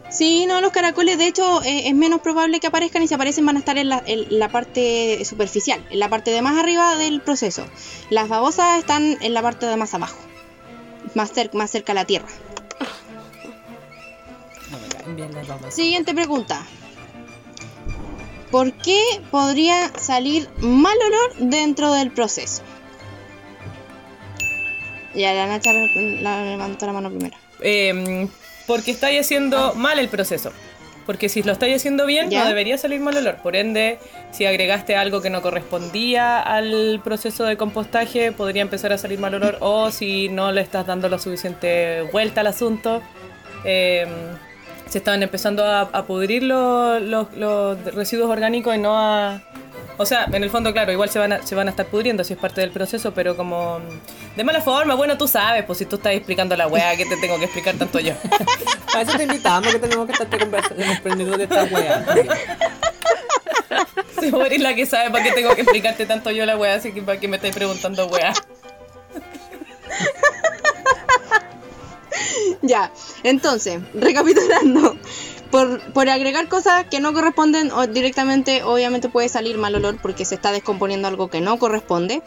Sí, 0.09 0.45
no, 0.45 0.61
los 0.61 0.71
caracoles 0.71 1.17
de 1.17 1.27
hecho 1.27 1.61
eh, 1.63 1.89
es 1.89 1.93
menos 1.93 2.21
probable 2.21 2.61
que 2.61 2.67
aparezcan 2.67 3.03
y 3.03 3.09
si 3.09 3.13
aparecen 3.13 3.45
van 3.45 3.57
a 3.57 3.59
estar 3.59 3.77
en 3.77 3.89
la, 3.89 4.01
en 4.05 4.39
la 4.39 4.47
parte 4.47 5.23
superficial, 5.25 5.85
en 5.91 5.99
la 5.99 6.07
parte 6.07 6.31
de 6.31 6.41
más 6.41 6.57
arriba 6.57 6.95
del 6.95 7.19
proceso. 7.19 7.65
Las 8.09 8.29
babosas 8.29 8.79
están 8.79 9.17
en 9.19 9.33
la 9.33 9.41
parte 9.41 9.65
de 9.65 9.75
más 9.75 9.93
abajo, 9.93 10.17
más, 11.13 11.33
cer- 11.35 11.51
más 11.53 11.69
cerca 11.71 11.91
a 11.91 11.95
la 11.95 12.05
tierra. 12.05 12.27
no 14.71 14.79
me 14.79 14.87
caen 14.87 15.15
bien 15.17 15.33
las 15.33 15.45
babas. 15.45 15.73
Siguiente 15.75 16.13
pregunta. 16.13 16.65
¿Por 18.57 18.73
qué 18.73 18.99
podría 19.29 19.87
salir 19.99 20.49
mal 20.57 20.97
olor 21.05 21.47
dentro 21.51 21.93
del 21.93 22.09
proceso? 22.09 22.63
Ya, 25.13 25.31
la 25.35 25.45
Nacha 25.45 25.71
la- 25.73 26.43
levantó 26.43 26.87
la 26.87 26.93
mano 26.93 27.11
primero. 27.11 27.37
Eh, 27.61 28.27
porque 28.65 28.89
estáis 28.89 29.21
haciendo 29.21 29.75
mal 29.75 29.99
el 29.99 30.09
proceso. 30.09 30.51
Porque 31.05 31.29
si 31.29 31.43
lo 31.43 31.51
estáis 31.51 31.75
haciendo 31.75 32.07
bien, 32.07 32.31
¿Ya? 32.31 32.39
no 32.41 32.47
debería 32.47 32.79
salir 32.79 32.99
mal 32.99 33.15
olor. 33.15 33.35
Por 33.43 33.55
ende, 33.55 33.99
si 34.31 34.47
agregaste 34.47 34.95
algo 34.95 35.21
que 35.21 35.29
no 35.29 35.43
correspondía 35.43 36.39
al 36.39 36.99
proceso 37.03 37.43
de 37.43 37.57
compostaje, 37.57 38.31
podría 38.31 38.63
empezar 38.63 38.91
a 38.91 38.97
salir 38.97 39.19
mal 39.19 39.35
olor. 39.35 39.57
O 39.61 39.91
si 39.91 40.29
no 40.29 40.51
le 40.51 40.61
estás 40.61 40.87
dando 40.87 41.09
la 41.09 41.19
suficiente 41.19 42.01
vuelta 42.11 42.41
al 42.41 42.47
asunto, 42.47 43.03
eh, 43.65 44.07
se 44.89 44.97
estaban 44.99 45.23
empezando 45.23 45.63
a, 45.65 45.81
a 45.81 46.03
pudrir 46.05 46.43
los, 46.43 47.01
los- 47.01 47.33
los 47.35 47.77
residuos 47.95 48.29
orgánicos 48.29 48.75
y 48.75 48.77
no 48.79 48.97
a... 48.97 49.41
O 49.99 50.05
sea, 50.05 50.25
en 50.31 50.43
el 50.43 50.51
fondo, 50.51 50.71
claro, 50.73 50.91
igual 50.91 51.09
se 51.09 51.17
van, 51.17 51.33
a, 51.33 51.41
se 51.45 51.55
van 51.55 51.67
a 51.67 51.71
estar 51.71 51.87
pudriendo 51.87 52.23
si 52.23 52.33
es 52.33 52.39
parte 52.39 52.61
del 52.61 52.69
proceso, 52.69 53.13
pero 53.15 53.35
como 53.35 53.79
de 54.35 54.43
mala 54.43 54.61
forma. 54.61 54.93
Bueno, 54.93 55.17
tú 55.17 55.27
sabes, 55.27 55.63
pues 55.65 55.79
si 55.79 55.85
tú 55.85 55.95
estás 55.95 56.13
explicando 56.13 56.55
la 56.55 56.67
weá, 56.67 56.95
¿qué 56.95 57.05
te 57.05 57.17
tengo 57.17 57.37
que 57.39 57.45
explicar 57.45 57.75
tanto 57.75 57.99
yo? 57.99 58.13
A 58.95 58.99
veces 58.99 59.17
te 59.17 59.23
invitamos 59.23 59.73
que 59.73 59.79
tenemos 59.79 60.05
que 60.05 60.11
estar 60.11 60.39
conversando 60.39 61.37
de 61.37 61.43
esta. 61.43 61.67
Si 64.19 64.31
vos 64.31 64.45
eres 64.45 64.61
la 64.61 64.73
que 64.75 64.85
sabe 64.85 65.09
para 65.11 65.23
qué 65.23 65.31
tengo 65.31 65.53
que 65.55 65.61
explicarte 65.61 66.05
tanto 66.05 66.31
yo 66.31 66.45
la 66.45 66.57
weá, 66.57 66.75
así 66.75 66.91
que 66.91 67.01
para 67.01 67.19
qué 67.19 67.27
me 67.27 67.37
estáis 67.37 67.55
preguntando 67.55 68.05
weá. 68.07 68.33
Ya, 72.61 72.91
entonces, 73.23 73.81
recapitulando, 73.93 74.97
por, 75.51 75.81
por 75.93 76.09
agregar 76.09 76.47
cosas 76.47 76.85
que 76.89 76.99
no 76.99 77.13
corresponden 77.13 77.71
directamente, 77.93 78.63
obviamente 78.63 79.09
puede 79.09 79.29
salir 79.29 79.57
mal 79.57 79.75
olor 79.75 79.97
porque 80.01 80.25
se 80.25 80.35
está 80.35 80.51
descomponiendo 80.51 81.07
algo 81.07 81.29
que 81.29 81.41
no 81.41 81.57
corresponde. 81.59 82.21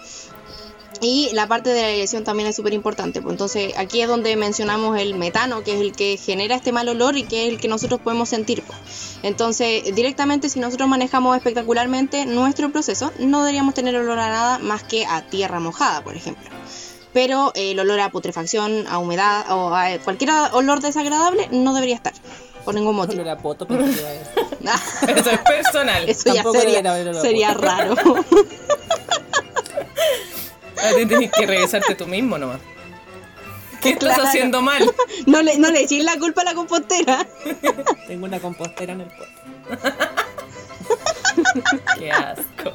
Y 1.03 1.31
la 1.33 1.47
parte 1.47 1.71
de 1.71 1.81
la 1.81 1.89
dirección 1.89 2.25
también 2.25 2.49
es 2.49 2.57
súper 2.57 2.75
importante. 2.75 3.23
Pues 3.23 3.33
entonces 3.33 3.73
aquí 3.79 4.03
es 4.03 4.09
donde 4.09 4.37
mencionamos 4.37 4.99
el 4.99 5.15
metano, 5.15 5.63
que 5.65 5.75
es 5.75 5.81
el 5.81 5.93
que 5.93 6.19
genera 6.19 6.55
este 6.55 6.73
mal 6.73 6.89
olor 6.89 7.17
y 7.17 7.23
que 7.23 7.47
es 7.47 7.53
el 7.53 7.59
que 7.59 7.69
nosotros 7.69 8.01
podemos 8.03 8.29
sentir. 8.29 8.63
pues. 8.63 8.79
Entonces 9.23 9.95
directamente 9.95 10.51
si 10.51 10.61
nosotros 10.61 10.89
manejamos 10.89 11.37
espectacularmente 11.37 12.27
nuestro 12.27 12.71
proceso, 12.71 13.13
no 13.19 13.41
deberíamos 13.41 13.75
tener 13.75 13.97
olor 13.97 14.19
a 14.19 14.29
nada 14.29 14.59
más 14.59 14.83
que 14.83 15.07
a 15.07 15.23
tierra 15.23 15.59
mojada, 15.59 16.05
por 16.05 16.17
ejemplo. 16.17 16.51
Pero 17.13 17.53
eh, 17.55 17.73
el 17.73 17.81
olor 17.81 18.01
a 18.01 18.11
putrefacción, 18.11 18.87
a 18.89 18.99
humedad 18.99 19.51
o 19.51 19.75
a 19.75 19.99
cualquier 20.05 20.31
olor 20.53 20.81
desagradable 20.81 21.49
no 21.51 21.75
debería 21.75 21.97
estar. 21.97 22.13
Por 22.65 22.75
ningún 22.75 22.95
motivo. 22.97 23.23
era 23.23 23.39
poto, 23.39 23.67
pero 23.67 23.85
a 23.85 23.87
decir. 23.87 24.07
Eso 25.17 25.31
es 25.31 25.41
personal. 25.41 26.09
Eso 26.09 26.25
ya 26.27 26.43
Tampoco 26.43 26.61
sería, 26.61 26.81
olor 26.81 27.45
a 27.45 27.55
raro. 27.55 27.95
A 30.83 30.95
ti 30.95 31.05
tienes 31.05 31.31
que 31.31 31.47
revisarte 31.47 31.95
tú 31.95 32.07
mismo 32.07 32.39
nomás. 32.39 32.59
¿Qué 33.81 33.91
estás 33.91 34.19
haciendo 34.19 34.63
mal? 34.63 34.83
No 35.27 35.43
le, 35.43 35.59
no 35.59 35.71
le 35.71 35.83
eches 35.83 36.03
la 36.05 36.19
culpa 36.19 36.41
a 36.43 36.45
la 36.45 36.55
compostera. 36.55 37.27
Tengo 38.07 38.25
una 38.27 38.41
compostera 38.41 38.95
en 38.95 39.03
el 39.03 39.09
poto. 39.09 39.31
Qué 41.99 42.11
asco. 42.11 42.73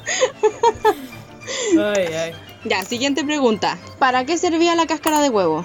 Ay, 1.78 2.06
ay. 2.14 2.32
Ya, 2.68 2.82
siguiente 2.82 3.24
pregunta. 3.24 3.78
¿Para 3.98 4.24
qué 4.24 4.36
servía 4.38 4.74
la 4.74 4.86
cáscara 4.86 5.20
de 5.20 5.30
huevo? 5.30 5.64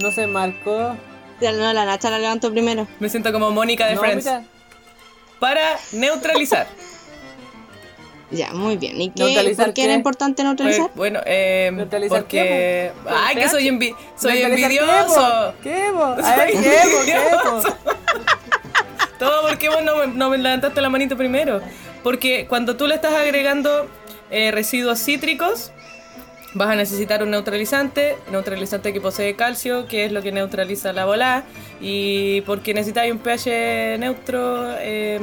No 0.00 0.10
se 0.10 0.26
marcó. 0.26 0.96
Ya, 1.40 1.52
no, 1.52 1.72
la 1.72 1.84
Nacha 1.84 2.08
la 2.10 2.18
levantó 2.18 2.50
primero. 2.50 2.86
Me 3.00 3.08
siento 3.08 3.32
como 3.32 3.50
Mónica 3.50 3.86
de 3.86 3.94
No, 3.96 4.00
Friends. 4.00 4.24
mira, 4.24 4.42
Para 5.38 5.76
neutralizar. 5.92 6.66
Ya, 8.34 8.50
muy 8.54 8.78
bien. 8.78 8.98
¿Y 8.98 9.10
qué, 9.10 9.24
¿Neutralizar 9.24 9.66
por 9.66 9.74
qué 9.74 9.84
era 9.84 9.92
importante 9.92 10.42
neutralizar? 10.42 10.86
Pues, 10.86 10.96
bueno, 10.96 11.20
eh, 11.26 11.68
¿Neutralizar 11.70 12.20
porque... 12.20 12.38
qué, 12.38 12.92
po? 13.04 13.10
Ay, 13.14 13.36
que 13.36 13.48
soy, 13.50 13.64
envi- 13.68 13.94
soy 14.16 14.32
¿neutralizar 14.40 14.70
qué, 14.70 14.76
envidioso. 14.78 15.54
¿Qué, 15.62 15.90
po? 15.92 16.02
A 16.24 16.36
ver, 16.36 16.50
¿qué, 16.52 16.78
po? 16.90 17.04
¿Qué, 17.04 17.20
po? 17.44 17.62
Todo 19.18 19.48
porque 19.50 19.68
vos 19.68 19.82
no 19.84 19.96
me, 19.96 20.06
no 20.06 20.30
me 20.30 20.38
levantaste 20.38 20.80
la 20.80 20.88
manito 20.88 21.14
primero. 21.14 21.60
Porque 22.02 22.46
cuando 22.48 22.74
tú 22.74 22.86
le 22.86 22.94
estás 22.94 23.12
agregando 23.12 23.86
eh, 24.30 24.50
residuos 24.50 24.98
cítricos, 24.98 25.70
vas 26.54 26.70
a 26.70 26.74
necesitar 26.74 27.22
un 27.22 27.30
neutralizante, 27.30 28.16
neutralizante 28.30 28.92
que 28.92 29.00
posee 29.00 29.34
calcio, 29.36 29.86
que 29.86 30.04
es 30.04 30.12
lo 30.12 30.22
que 30.22 30.32
neutraliza 30.32 30.92
la 30.92 31.04
bola, 31.04 31.44
y 31.80 32.42
porque 32.42 32.74
necesitáis 32.74 33.12
un 33.12 33.18
pH 33.18 33.98
neutro 33.98 34.74
eh, 34.78 35.18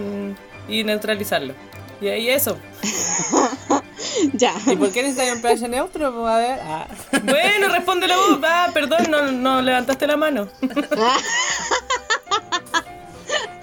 y 0.68 0.84
neutralizarlo. 0.84 1.54
Y 2.02 2.08
ahí 2.08 2.30
eso. 2.30 2.58
Ya. 4.34 4.54
¿Y 4.66 4.76
por 4.76 4.92
qué 4.92 5.04
necesitas 5.04 5.36
un 5.36 5.42
pH 5.42 5.68
neutro? 5.70 6.14
Pues 6.14 6.28
a 6.28 6.38
ver. 6.38 6.60
Ah. 6.64 6.88
Bueno, 7.24 7.70
responde 7.70 8.08
la 8.08 8.18
voz. 8.18 8.40
Ah, 8.44 8.70
perdón, 8.74 9.08
no, 9.10 9.32
no 9.32 9.62
levantaste 9.62 10.08
la 10.08 10.18
mano. 10.18 10.48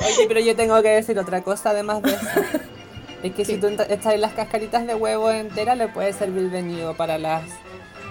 Oye, 0.01 0.27
pero 0.29 0.41
yo 0.41 0.55
tengo 0.55 0.81
que 0.83 0.89
decir 0.91 1.19
otra 1.19 1.43
cosa 1.43 1.71
además 1.71 2.03
de 2.03 2.13
eso. 2.13 2.27
Es 3.23 3.35
que 3.35 3.45
si 3.45 3.57
tú 3.59 3.67
echas 3.67 4.19
las 4.19 4.33
cascaritas 4.33 4.87
de 4.87 4.95
huevo 4.95 5.31
enteras, 5.31 5.77
le 5.77 5.89
puede 5.89 6.13
servir 6.13 6.51
de 6.51 6.63
nido 6.63 6.95
para 6.95 7.19
las, 7.19 7.43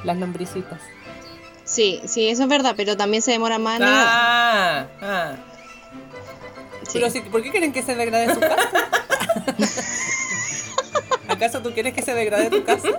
las 0.03 0.18
lombricitas. 0.18 0.82
Sí, 1.64 2.02
sí, 2.06 2.27
eso 2.30 2.44
es 2.44 2.49
verdad, 2.49 2.73
pero 2.77 2.95
también 2.95 3.23
se 3.23 3.32
demora 3.32 3.57
más. 3.60 3.80
en 3.80 3.88
Ah, 3.88 4.88
ah. 5.02 5.34
Sí. 6.84 6.99
Pero 6.99 7.10
si, 7.10 7.22
¿por 7.22 7.41
qué 7.41 7.52
quieren 7.52 7.73
que 7.73 7.82
se 7.82 7.95
degrade 7.95 8.34
su 8.34 8.40
casa? 8.40 8.69
¿Acaso 11.27 11.61
tú 11.61 11.73
quieres 11.73 11.94
que 11.94 12.02
se 12.03 12.14
degrade 12.14 12.49
tu 12.49 12.64
casa? 12.64 12.90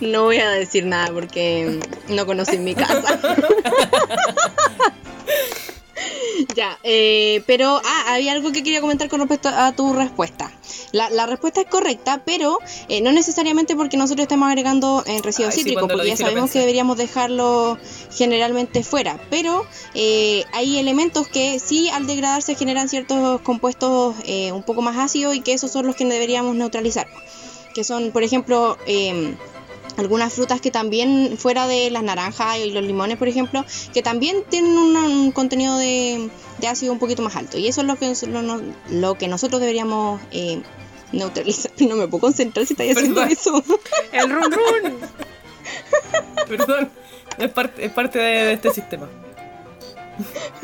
No 0.00 0.24
voy 0.24 0.38
a 0.38 0.50
decir 0.50 0.84
nada 0.84 1.12
porque 1.12 1.80
no 2.08 2.26
conocí 2.26 2.58
mi 2.58 2.74
casa. 2.74 3.18
ya, 6.56 6.78
eh, 6.82 7.42
pero 7.46 7.80
ah, 7.84 8.14
había 8.14 8.32
algo 8.32 8.52
que 8.52 8.62
quería 8.62 8.80
comentar 8.80 9.08
con 9.08 9.20
respecto 9.20 9.48
a 9.48 9.72
tu 9.72 9.92
respuesta. 9.92 10.52
La, 10.92 11.10
la 11.10 11.26
respuesta 11.26 11.60
es 11.60 11.66
correcta, 11.66 12.22
pero 12.24 12.58
eh, 12.88 13.00
no 13.00 13.12
necesariamente 13.12 13.76
porque 13.76 13.96
nosotros 13.96 14.24
estemos 14.24 14.48
agregando 14.48 15.02
eh, 15.06 15.20
residuos 15.22 15.54
Ay, 15.54 15.60
cítricos, 15.60 15.88
porque 15.90 16.06
ya 16.06 16.16
sabemos 16.16 16.50
que 16.50 16.60
deberíamos 16.60 16.96
dejarlo 16.96 17.78
generalmente 18.10 18.82
fuera. 18.82 19.20
Pero 19.30 19.66
eh, 19.94 20.44
hay 20.52 20.78
elementos 20.78 21.28
que 21.28 21.58
sí 21.58 21.88
al 21.90 22.06
degradarse 22.06 22.54
generan 22.54 22.88
ciertos 22.88 23.40
compuestos 23.42 24.16
eh, 24.24 24.52
un 24.52 24.62
poco 24.62 24.82
más 24.82 24.96
ácidos 24.96 25.36
y 25.36 25.40
que 25.40 25.52
esos 25.52 25.70
son 25.70 25.86
los 25.86 25.96
que 25.96 26.04
deberíamos 26.04 26.56
neutralizar. 26.56 27.08
Que 27.74 27.84
son, 27.84 28.10
por 28.10 28.22
ejemplo, 28.22 28.78
em, 28.86 29.36
algunas 29.98 30.32
frutas 30.32 30.60
que 30.60 30.70
también, 30.70 31.36
fuera 31.36 31.66
de 31.66 31.90
las 31.90 32.02
naranjas 32.02 32.58
y 32.58 32.70
los 32.70 32.84
limones, 32.84 33.18
por 33.18 33.28
ejemplo, 33.28 33.64
que 33.92 34.02
también 34.02 34.44
tienen 34.48 34.72
un 34.78 35.32
contenido 35.32 35.76
de, 35.76 36.30
de 36.58 36.68
ácido 36.68 36.92
un 36.92 36.98
poquito 36.98 37.20
más 37.22 37.36
alto. 37.36 37.58
Y 37.58 37.66
eso 37.66 37.80
es 37.82 37.86
lo 37.86 37.96
que, 37.96 38.14
lo, 38.28 38.62
lo 38.90 39.14
que 39.18 39.28
nosotros 39.28 39.60
deberíamos 39.60 40.20
eh, 40.30 40.62
neutralizar. 41.12 41.72
No 41.80 41.96
me 41.96 42.06
puedo 42.06 42.20
concentrar 42.22 42.64
si 42.66 42.74
estáis 42.74 42.96
haciendo 42.96 43.20
Perdón. 43.22 43.32
eso. 43.32 43.64
El 44.12 44.30
run 44.30 44.52
run. 44.52 44.98
Perdón, 46.48 46.90
es 47.38 47.50
parte, 47.50 47.84
es 47.84 47.92
parte 47.92 48.18
de, 48.18 48.44
de 48.46 48.52
este 48.52 48.70
sistema. 48.72 49.08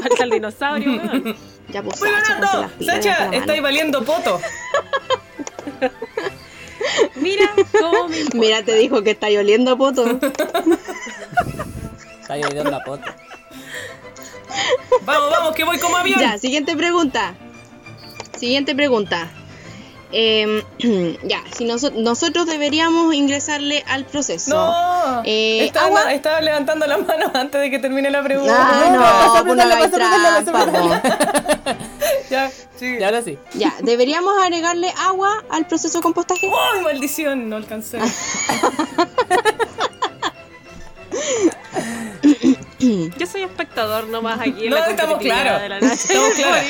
Falta 0.00 0.24
el 0.24 0.30
dinosaurio, 0.30 0.96
weón. 0.96 1.36
ya, 1.68 1.82
pues, 1.82 2.00
¡Voy 2.00 2.08
Sacha, 2.10 2.40
ganando! 2.40 2.70
Sacha, 2.84 3.28
estáis 3.32 3.62
valiendo 3.62 4.04
poto. 4.04 4.40
Mira 7.16 7.50
cómo 7.80 8.08
me 8.08 8.18
importa. 8.18 8.38
Mira, 8.38 8.62
te 8.64 8.74
dijo 8.74 9.02
que 9.02 9.10
está 9.12 9.26
oliendo 9.26 9.72
a 9.72 9.76
poto. 9.76 10.04
Está 12.20 12.38
lloviendo 12.38 12.70
la 12.70 12.82
pota. 12.82 13.14
Vamos, 15.02 15.30
vamos, 15.30 15.54
que 15.54 15.64
voy 15.64 15.78
como 15.78 15.96
avión. 15.98 16.18
Ya, 16.18 16.38
siguiente 16.38 16.74
pregunta. 16.74 17.34
Siguiente 18.38 18.74
pregunta. 18.74 19.30
Em, 20.16 20.62
ya, 21.24 21.42
si 21.56 21.64
noso- 21.64 21.90
nosotros 21.92 22.46
deberíamos 22.46 23.12
ingresarle 23.14 23.82
al 23.88 24.04
proceso. 24.04 24.54
No, 24.54 25.22
Eh, 25.24 25.64
estaba, 25.64 25.86
agua. 25.86 26.12
estaba 26.12 26.40
levantando 26.40 26.86
la 26.86 26.98
mano 26.98 27.32
antes 27.34 27.60
de 27.60 27.68
que 27.70 27.80
termine 27.80 28.10
la 28.10 28.22
pregunta. 28.22 28.54
Ah, 28.56 29.34
no, 29.36 29.44
pues 29.44 29.56
no 29.56 29.62
apretarla, 29.64 30.44
po. 30.44 31.74
Ya, 32.30 32.48
sí. 32.78 32.96
Y 32.98 33.02
ahora 33.02 33.22
sí. 33.22 33.38
Ya, 33.54 33.74
¿deberíamos 33.82 34.34
agregarle 34.42 34.92
agua 34.98 35.44
al 35.50 35.66
proceso 35.66 35.98
de 35.98 36.02
compostaje? 36.02 36.48
¡Ay, 36.74 36.80
maldición! 36.82 37.48
No 37.50 37.56
alcancé. 37.56 37.98
Yo 43.18 43.26
soy 43.26 43.42
espectador 43.42 44.06
nomás 44.08 44.40
aquí 44.40 44.64
en 44.64 44.70
No, 44.70 44.76
la 44.76 44.86
estamos 44.90 45.18
claros. 45.18 45.60
de 45.62 45.68
la 45.68 45.80
Nacha. 45.80 45.94
Estamos 45.94 46.34
claros. 46.34 46.68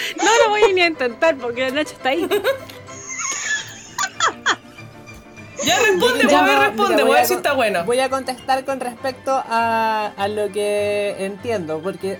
No 0.22 0.30
lo 0.44 0.50
voy 0.50 0.72
ni 0.72 0.82
a 0.82 0.86
intentar 0.86 1.36
porque 1.36 1.62
la 1.62 1.70
Nacha 1.70 1.92
está 1.94 2.08
ahí. 2.10 2.28
Ya 5.62 5.78
responde, 5.78 6.26
Ya, 6.26 6.40
voy, 6.40 6.50
mira, 6.50 6.66
responde, 6.68 7.02
voy 7.02 7.12
a 7.12 7.16
ver 7.16 7.26
si 7.26 7.34
está 7.34 7.52
bueno. 7.52 7.84
Voy 7.84 8.00
a 8.00 8.08
contestar 8.08 8.64
con 8.64 8.80
respecto 8.80 9.30
a, 9.46 10.10
a 10.16 10.28
lo 10.28 10.50
que 10.50 11.16
entiendo, 11.18 11.80
porque... 11.82 12.18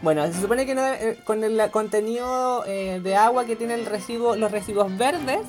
Bueno, 0.00 0.26
se 0.26 0.40
supone 0.40 0.64
que 0.64 0.74
no- 0.74 0.86
eh, 0.86 1.18
con 1.24 1.44
el 1.44 1.70
contenido 1.70 2.64
eh, 2.66 3.00
de 3.02 3.16
agua 3.16 3.44
que 3.44 3.54
tiene 3.56 3.74
el 3.74 3.84
residuo, 3.84 4.34
los 4.36 4.50
residuos 4.50 4.96
verdes 4.96 5.40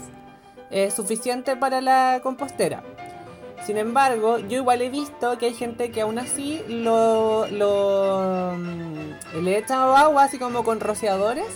es 0.70 0.94
suficiente 0.94 1.56
para 1.56 1.80
la 1.80 2.20
compostera. 2.22 2.84
Sin 3.66 3.78
embargo, 3.78 4.40
yo 4.40 4.58
igual 4.58 4.82
he 4.82 4.90
visto 4.90 5.38
que 5.38 5.48
hay 5.48 5.54
gente 5.54 5.92
que 5.92 6.02
aún 6.02 6.20
así 6.20 6.62
lo, 6.68 7.48
lo 7.48 8.54
mm, 8.58 9.44
le 9.44 9.58
echa 9.58 10.00
agua 10.00 10.24
así 10.24 10.38
como 10.38 10.64
con 10.64 10.80
rociadores 10.80 11.48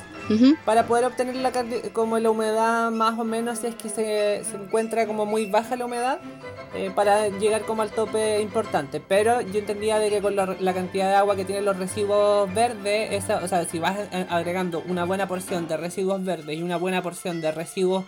para 0.65 0.85
poder 0.85 1.05
obtener 1.05 1.35
la 1.35 1.51
como 1.93 2.17
la 2.19 2.29
humedad 2.29 2.89
más 2.91 3.19
o 3.19 3.23
menos 3.23 3.59
si 3.59 3.67
es 3.67 3.75
que 3.75 3.89
se, 3.89 4.43
se 4.45 4.55
encuentra 4.55 5.05
como 5.05 5.25
muy 5.25 5.45
baja 5.47 5.75
la 5.75 5.85
humedad 5.85 6.19
eh, 6.73 6.89
para 6.93 7.27
llegar 7.27 7.63
como 7.63 7.81
al 7.81 7.91
tope 7.91 8.39
importante. 8.39 9.01
Pero 9.05 9.41
yo 9.41 9.59
entendía 9.59 9.99
de 9.99 10.09
que 10.09 10.21
con 10.21 10.35
la, 10.35 10.55
la 10.59 10.73
cantidad 10.73 11.09
de 11.09 11.15
agua 11.15 11.35
que 11.35 11.43
tienen 11.43 11.65
los 11.65 11.77
residuos 11.77 12.53
verdes 12.53 13.11
esa, 13.11 13.37
o 13.43 13.47
sea 13.47 13.65
si 13.65 13.79
vas 13.79 13.97
eh, 14.11 14.25
agregando 14.29 14.81
una 14.87 15.03
buena 15.03 15.27
porción 15.27 15.67
de 15.67 15.77
residuos 15.77 16.23
verdes 16.23 16.57
y 16.57 16.63
una 16.63 16.77
buena 16.77 17.01
porción 17.01 17.41
de 17.41 17.51
residuos 17.51 18.05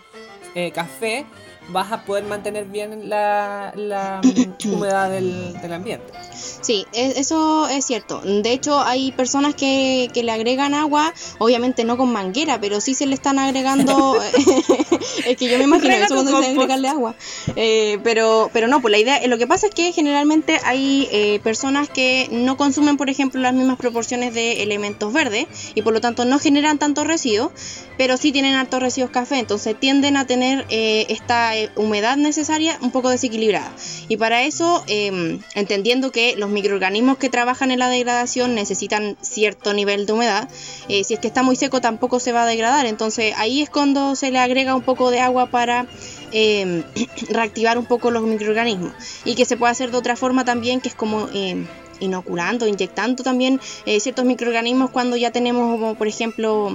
eh, 0.54 0.70
café 0.70 1.26
vas 1.68 1.92
a 1.92 2.04
poder 2.04 2.24
mantener 2.24 2.66
bien 2.66 3.08
la, 3.08 3.72
la 3.76 4.20
humedad 4.64 5.10
del, 5.10 5.60
del 5.60 5.72
ambiente 5.72 6.12
Sí, 6.60 6.86
e- 6.92 7.14
eso 7.16 7.68
es 7.68 7.84
cierto. 7.84 8.20
De 8.20 8.52
hecho, 8.52 8.80
hay 8.80 9.12
personas 9.12 9.54
que, 9.54 10.10
que 10.12 10.22
le 10.22 10.32
agregan 10.32 10.74
agua, 10.74 11.12
obviamente 11.38 11.84
no 11.84 11.96
con 11.96 12.10
manguera, 12.12 12.60
pero 12.60 12.80
sí 12.80 12.94
se 12.94 13.06
le 13.06 13.14
están 13.14 13.38
agregando. 13.38 14.18
es 15.26 15.36
que 15.36 15.48
yo 15.48 15.58
me 15.58 15.64
imagino 15.64 15.94
eso 15.94 16.14
cuando 16.14 16.32
compost. 16.32 16.50
agregarle 16.50 16.88
agua. 16.88 17.14
Eh, 17.56 17.98
pero, 18.02 18.50
pero 18.52 18.66
no, 18.66 18.80
pues 18.80 18.92
la 18.92 18.98
idea, 18.98 19.24
lo 19.26 19.38
que 19.38 19.46
pasa 19.46 19.66
es 19.68 19.74
que 19.74 19.92
generalmente 19.92 20.58
hay 20.64 21.08
eh, 21.12 21.40
personas 21.44 21.88
que 21.88 22.28
no 22.30 22.56
consumen, 22.56 22.96
por 22.96 23.10
ejemplo, 23.10 23.40
las 23.40 23.54
mismas 23.54 23.76
proporciones 23.76 24.34
de 24.34 24.62
elementos 24.62 25.12
verdes 25.12 25.46
y 25.74 25.82
por 25.82 25.92
lo 25.92 26.00
tanto 26.00 26.24
no 26.24 26.38
generan 26.38 26.78
tanto 26.78 27.04
residuo, 27.04 27.52
pero 27.96 28.16
sí 28.16 28.32
tienen 28.32 28.54
altos 28.54 28.80
residuos 28.80 29.10
café, 29.10 29.38
entonces 29.38 29.78
tienden 29.78 30.16
a 30.16 30.26
tener 30.26 30.66
eh, 30.68 31.06
esta 31.10 31.53
eh, 31.53 31.53
humedad 31.76 32.16
necesaria 32.16 32.78
un 32.80 32.90
poco 32.90 33.10
desequilibrada. 33.10 33.72
Y 34.08 34.16
para 34.16 34.42
eso, 34.44 34.84
eh, 34.86 35.38
entendiendo 35.54 36.10
que 36.10 36.36
los 36.36 36.50
microorganismos 36.50 37.18
que 37.18 37.28
trabajan 37.28 37.70
en 37.70 37.78
la 37.78 37.88
degradación 37.88 38.54
necesitan 38.54 39.16
cierto 39.20 39.74
nivel 39.74 40.06
de 40.06 40.12
humedad, 40.12 40.48
eh, 40.88 41.04
si 41.04 41.14
es 41.14 41.20
que 41.20 41.26
está 41.26 41.42
muy 41.42 41.56
seco 41.56 41.80
tampoco 41.80 42.20
se 42.20 42.32
va 42.32 42.44
a 42.44 42.46
degradar, 42.46 42.86
entonces 42.86 43.34
ahí 43.36 43.62
es 43.62 43.70
cuando 43.70 44.16
se 44.16 44.30
le 44.30 44.38
agrega 44.38 44.74
un 44.74 44.82
poco 44.82 45.10
de 45.10 45.20
agua 45.20 45.46
para 45.46 45.86
eh, 46.32 46.82
reactivar 47.30 47.78
un 47.78 47.86
poco 47.86 48.10
los 48.10 48.24
microorganismos 48.24 48.92
y 49.24 49.36
que 49.36 49.44
se 49.44 49.56
puede 49.56 49.70
hacer 49.70 49.92
de 49.92 49.98
otra 49.98 50.16
forma 50.16 50.44
también 50.44 50.80
que 50.80 50.88
es 50.88 50.94
como 50.94 51.28
eh, 51.32 51.64
inoculando, 52.00 52.66
inyectando 52.66 53.22
también 53.22 53.60
eh, 53.86 54.00
ciertos 54.00 54.24
microorganismos 54.24 54.90
cuando 54.90 55.16
ya 55.16 55.30
tenemos 55.30 55.78
como 55.78 55.94
por 55.94 56.08
ejemplo 56.08 56.72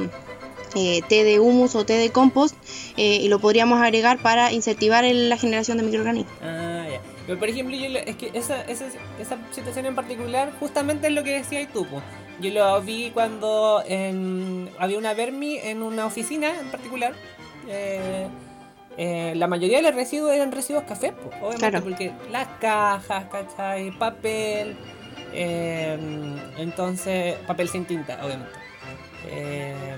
eh, 0.76 1.02
té 1.08 1.24
de 1.24 1.40
humus 1.40 1.76
o 1.76 1.86
té 1.86 1.94
de 1.94 2.10
compost 2.12 2.56
eh, 2.98 3.18
y 3.22 3.28
lo 3.30 3.40
podríamos 3.40 3.82
agregar 3.82 4.20
para 4.22 4.52
incentivar 4.52 5.04
el- 5.06 5.30
la 5.30 5.38
generación 5.38 5.78
de 5.78 5.84
microorganismos. 5.84 6.32
Ah, 6.42 6.86
ya. 6.92 7.02
Pero 7.28 7.40
por 7.40 7.50
ejemplo, 7.50 7.76
yo 7.76 7.86
es 8.00 8.16
que 8.16 8.32
esa, 8.34 8.62
esa, 8.64 8.86
esa 9.20 9.38
situación 9.52 9.86
en 9.86 9.96
particular, 9.96 10.52
justamente 10.60 11.08
es 11.08 11.14
lo 11.14 11.24
que 11.24 11.32
decías 11.34 11.72
tú. 11.72 11.86
Yo 12.42 12.52
lo 12.52 12.82
vi 12.82 13.12
cuando 13.12 13.84
en- 13.86 14.70
había 14.80 14.98
una 14.98 15.14
Vermi 15.14 15.58
en 15.58 15.84
una 15.84 16.06
oficina 16.06 16.50
en 16.60 16.70
particular. 16.72 17.14
eh, 17.68 18.28
eh, 18.98 19.34
la 19.36 19.48
mayoría 19.48 19.78
de 19.78 19.84
los 19.84 19.94
residuos 19.96 20.34
eran 20.34 20.52
residuos 20.52 20.84
café, 20.84 21.14
obviamente, 21.40 21.58
Claro. 21.70 21.84
porque 21.84 22.12
las 22.32 22.48
cajas, 22.60 23.26
¿cachai? 23.32 23.92
Papel. 23.92 24.76
eh, 25.32 25.96
entonces, 26.58 27.36
papel 27.46 27.70
sin 27.70 27.86
tinta, 27.86 28.20
obviamente. 28.26 28.52
Eh, 29.28 29.96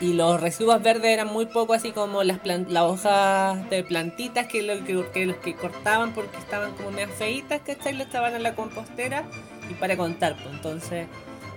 y 0.00 0.12
los 0.12 0.40
residuos 0.40 0.82
verdes 0.82 1.06
eran 1.06 1.28
muy 1.28 1.46
poco 1.46 1.72
así 1.74 1.92
como 1.92 2.22
las, 2.22 2.38
las 2.44 2.82
hojas 2.82 3.68
de 3.70 3.82
plantitas 3.84 4.46
que, 4.46 4.62
lo, 4.62 4.84
que, 4.84 5.04
que 5.12 5.26
los 5.26 5.36
que 5.36 5.54
cortaban 5.54 6.12
porque 6.12 6.36
estaban 6.38 6.72
como 6.74 6.90
medio 6.90 7.08
feitas, 7.08 7.60
¿cachai? 7.64 7.94
Lo 7.94 8.02
estaban 8.04 8.34
en 8.34 8.42
la 8.42 8.54
compostera 8.54 9.24
y 9.70 9.74
para 9.74 9.96
contar, 9.96 10.36
pues 10.42 10.54
entonces 10.54 11.06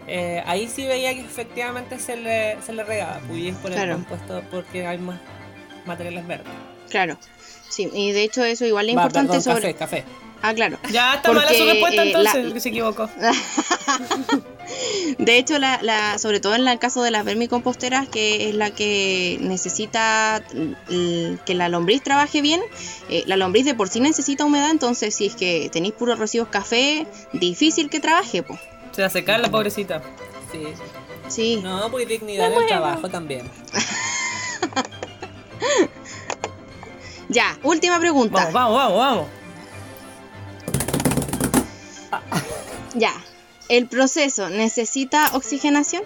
eh, 0.08 0.42
ahí 0.46 0.68
sí 0.68 0.86
veía 0.88 1.14
que 1.14 1.22
efectivamente 1.22 2.00
se 2.00 2.16
le, 2.18 2.58
se 2.62 2.74
le 2.74 2.84
regaba, 2.84 3.20
pues 3.28 3.40
y 3.40 3.50
es 3.50 3.56
por 3.58 3.72
Claro. 3.72 3.92
el 3.92 3.98
compuesto 3.98 4.42
porque 4.50 4.88
hay 4.88 4.98
más 4.98 5.20
materiales 5.86 6.26
verdes. 6.26 6.48
Claro. 6.90 7.18
Sí, 7.68 7.90
y 7.94 8.12
de 8.14 8.24
hecho 8.24 8.44
eso 8.44 8.66
igual 8.66 8.90
es 8.90 8.96
Va, 8.98 9.02
importante 9.04 9.38
perdón, 9.38 9.44
sobre... 9.44 9.74
café, 9.76 10.02
café. 10.02 10.29
Ah, 10.42 10.54
claro. 10.54 10.78
Ya 10.92 11.16
está 11.16 11.32
mala 11.34 11.50
su 11.50 11.58
Porque, 11.58 11.72
respuesta 11.74 12.04
eh, 12.04 12.08
entonces, 12.08 12.46
la- 12.46 12.54
que 12.54 12.60
se 12.62 12.70
equivocó. 12.70 13.10
De 15.18 15.38
hecho, 15.38 15.58
la, 15.60 15.80
la- 15.82 16.18
sobre 16.20 16.40
todo 16.40 16.56
en 16.56 16.68
el 16.68 16.80
caso 16.80 17.02
de 17.04 17.12
las 17.12 17.26
vermicomposteras, 17.26 18.08
que 18.08 18.48
es 18.50 18.56
la 18.56 18.72
que 18.72 19.38
necesita 19.42 20.42
mm, 20.54 21.36
que 21.46 21.56
la 21.56 21.68
lombriz 21.70 22.04
trabaje 22.04 22.42
bien, 22.42 22.62
eh, 23.10 23.24
la 23.26 23.36
lombriz 23.36 23.66
de 23.66 23.74
por 23.74 23.90
sí 23.90 24.00
necesita 24.00 24.46
humedad, 24.46 24.70
entonces 24.70 25.14
si 25.16 25.26
es 25.26 25.36
que 25.36 25.70
tenéis 25.74 25.94
puros 25.96 26.20
residuos 26.20 26.50
café, 26.50 27.06
difícil 27.34 27.90
que 27.90 28.00
trabaje, 28.00 28.44
pues. 28.44 28.60
Se 28.92 29.02
va 29.02 29.08
a 29.08 29.12
secar 29.12 29.40
la 29.40 29.50
pobrecita. 29.52 30.02
Sí. 30.52 30.64
Sí. 31.28 31.60
No, 31.62 31.90
pues 31.92 32.08
dignidad 32.08 32.52
en 32.54 32.60
el 32.62 32.68
trabajo 32.68 33.10
también. 33.10 33.50
Ya, 37.32 37.60
última 37.62 38.00
pregunta. 38.00 38.50
Vamos, 38.52 38.54
vamos, 38.54 38.78
vamos, 38.78 38.98
vamos. 38.98 39.28
Ya. 42.96 43.14
¿El 43.70 43.88
proceso 43.88 44.50
necesita 44.50 45.30
oxigenación? 45.34 46.04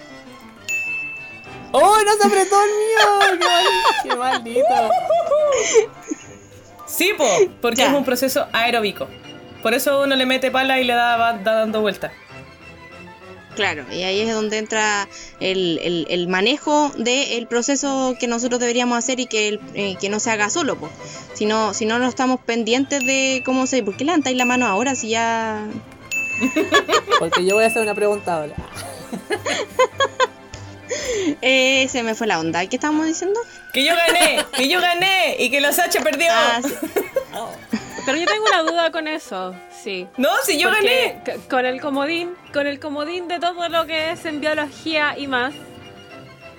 ¡Oh, 1.71 1.97
no 2.05 2.13
se 2.19 2.27
apretó 2.27 2.55
el 2.61 2.69
mío! 2.69 3.39
¡Qué, 3.39 3.45
mal- 3.45 3.65
qué 4.03 4.15
maldito! 4.15 4.67
Sí, 6.85 7.11
po, 7.17 7.25
porque 7.61 7.77
Ya. 7.79 7.87
es 7.89 7.93
un 7.95 8.05
proceso 8.05 8.45
aeróbico. 8.53 9.07
Por 9.63 9.73
eso 9.73 10.01
uno 10.03 10.15
le 10.15 10.27
mete 10.27 10.51
pala 10.51 10.79
y 10.79 10.83
le 10.83 10.93
da, 10.93 11.17
va, 11.17 11.33
da 11.33 11.53
dando 11.55 11.81
vueltas. 11.81 12.11
Claro, 13.55 13.83
y 13.91 14.03
ahí 14.03 14.19
es 14.21 14.31
donde 14.33 14.57
entra 14.59 15.07
el, 15.39 15.79
el- 15.81 16.05
el 16.09 16.27
manejo 16.27 16.91
del 16.97 17.47
proceso 17.47 18.15
que 18.19 18.27
nosotros 18.27 18.59
deberíamos 18.59 18.97
hacer 18.97 19.19
y 19.19 19.25
que, 19.25 19.47
el- 19.47 19.59
eh, 19.73 19.95
que 19.99 20.09
no 20.09 20.19
se 20.19 20.29
haga 20.29 20.49
solo, 20.51 20.75
pues. 20.75 20.91
Si 21.33 21.45
no, 21.47 21.73
si 21.73 21.85
no, 21.87 21.97
no 21.97 22.07
estamos 22.07 22.39
pendientes 22.41 22.99
de 23.05 23.41
cómo 23.45 23.65
se... 23.65 23.81
¿Por 23.81 23.95
qué 23.97 24.05
levantáis 24.05 24.37
la 24.37 24.45
mano 24.45 24.67
ahora 24.67 24.93
si 24.93 25.09
ya... 25.09 25.65
Porque 27.19 27.45
yo 27.45 27.55
voy 27.55 27.63
a 27.63 27.67
hacer 27.67 27.81
una 27.83 27.95
pregunta 27.95 28.35
ahora. 28.35 28.55
Eh, 31.41 31.87
se 31.89 32.03
me 32.03 32.13
fue 32.15 32.27
la 32.27 32.39
onda. 32.39 32.65
¿Qué 32.67 32.75
estábamos 32.75 33.05
diciendo? 33.05 33.39
Que 33.73 33.83
yo 33.83 33.93
gané, 33.95 34.45
que 34.55 34.67
yo 34.69 34.79
gané 34.79 35.35
y 35.39 35.49
que 35.49 35.59
la 35.61 35.71
Sacha 35.71 36.01
perdió. 36.01 36.27
Ah, 36.29 36.61
sí. 36.63 36.73
Pero 38.05 38.17
yo 38.17 38.25
tengo 38.25 38.45
una 38.45 38.61
duda 38.63 38.91
con 38.91 39.07
eso, 39.07 39.55
sí. 39.83 40.07
No, 40.17 40.29
si 40.45 40.59
yo 40.59 40.69
Porque 40.69 41.15
gané. 41.25 41.39
con 41.49 41.65
el 41.65 41.79
comodín, 41.81 42.31
con 42.53 42.67
el 42.67 42.79
comodín 42.79 43.27
de 43.27 43.39
todo 43.39 43.67
lo 43.69 43.85
que 43.85 44.11
es 44.11 44.25
en 44.25 44.41
biología 44.41 45.17
y 45.17 45.27
más, 45.27 45.53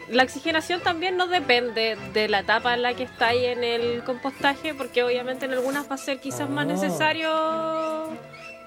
la 0.08 0.22
oxigenación 0.22 0.80
también 0.80 1.16
no 1.16 1.26
depende 1.28 1.96
de 2.14 2.28
la 2.28 2.40
etapa 2.40 2.74
en 2.74 2.82
la 2.82 2.94
que 2.94 3.02
está 3.04 3.28
ahí 3.28 3.44
en 3.44 3.62
el 3.62 4.02
compostaje, 4.04 4.74
porque 4.74 5.02
obviamente 5.02 5.44
en 5.44 5.52
algunas 5.52 5.88
va 5.90 5.94
a 5.94 5.98
ser 5.98 6.18
quizás 6.18 6.48
más 6.48 6.66
Oh. 6.66 6.68
necesario 6.72 8.08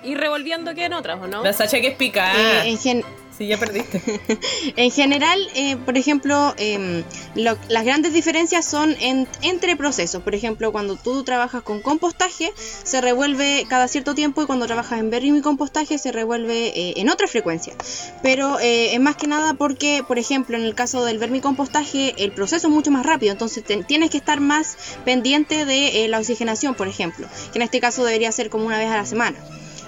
ir 0.04 0.18
revolviendo 0.18 0.74
que 0.76 0.86
en 0.86 0.94
otras, 0.94 1.20
¿o 1.22 1.28
no? 1.28 1.44
La 1.44 1.54
Sacha 1.54 1.80
que 1.82 1.88
es 1.88 1.94
Eh, 1.94 1.98
picada. 1.98 2.66
en, 2.66 2.78
gen- 2.78 3.04
Sí, 3.38 3.46
ya 3.46 3.58
perdiste. 3.60 4.02
en 4.78 4.90
general, 4.90 5.40
eh, 5.54 5.76
por 5.86 5.96
ejemplo, 5.96 6.56
em, 6.58 7.04
lo- 7.36 7.56
las 7.70 7.86
grandes 7.86 8.12
diferencias 8.12 8.66
son 8.66 8.96
en- 9.00 9.28
entre 9.44 9.76
procesos. 9.76 10.24
Por 10.24 10.34
ejemplo, 10.34 10.72
cuando 10.72 10.96
tú 10.96 11.24
trabajas 11.24 11.62
con 11.62 11.80
compostaje, 11.84 12.52
se 12.58 13.00
revuelve 13.00 13.68
cada 13.70 13.88
cierto 13.88 14.16
tiempo 14.16 14.42
y 14.42 14.48
cuando 14.48 14.66
trabajas 14.66 14.98
en 15.00 15.12
vermicompostaje 15.12 16.00
se 16.00 16.12
revuelve 16.12 16.70
eh, 16.70 16.94
en 16.98 17.10
otra 17.10 17.28
frecuencia. 17.28 17.76
Pero 18.24 18.60
eh, 18.60 18.96
es 18.96 19.00
más 19.00 19.16
que 19.18 19.28
nada 19.28 19.54
porque, 19.54 20.04
por 20.08 20.18
ejemplo, 20.18 20.58
en 20.58 20.64
el 20.64 20.74
caso 20.74 21.06
del 21.06 21.20
vermicompostaje, 21.20 22.16
el 22.18 22.32
proceso 22.32 22.66
es 22.70 22.74
mucho 22.74 22.90
más 22.90 23.06
rápido. 23.06 23.34
Entonces 23.34 23.64
te- 23.64 23.84
tienes 23.84 24.10
que 24.10 24.18
estar 24.18 24.40
más 24.40 24.78
pendiente 25.06 25.66
de 25.66 26.06
eh, 26.06 26.08
la 26.08 26.18
oxigenación, 26.18 26.74
por 26.74 26.88
ejemplo. 26.88 27.28
Que 27.54 27.60
en 27.60 27.62
este 27.62 27.80
caso 27.80 28.04
debería 28.04 28.32
ser 28.32 28.50
como 28.50 28.66
una 28.66 28.80
vez 28.80 28.90
a 28.90 28.98
la 28.98 29.06
semana. 29.06 29.38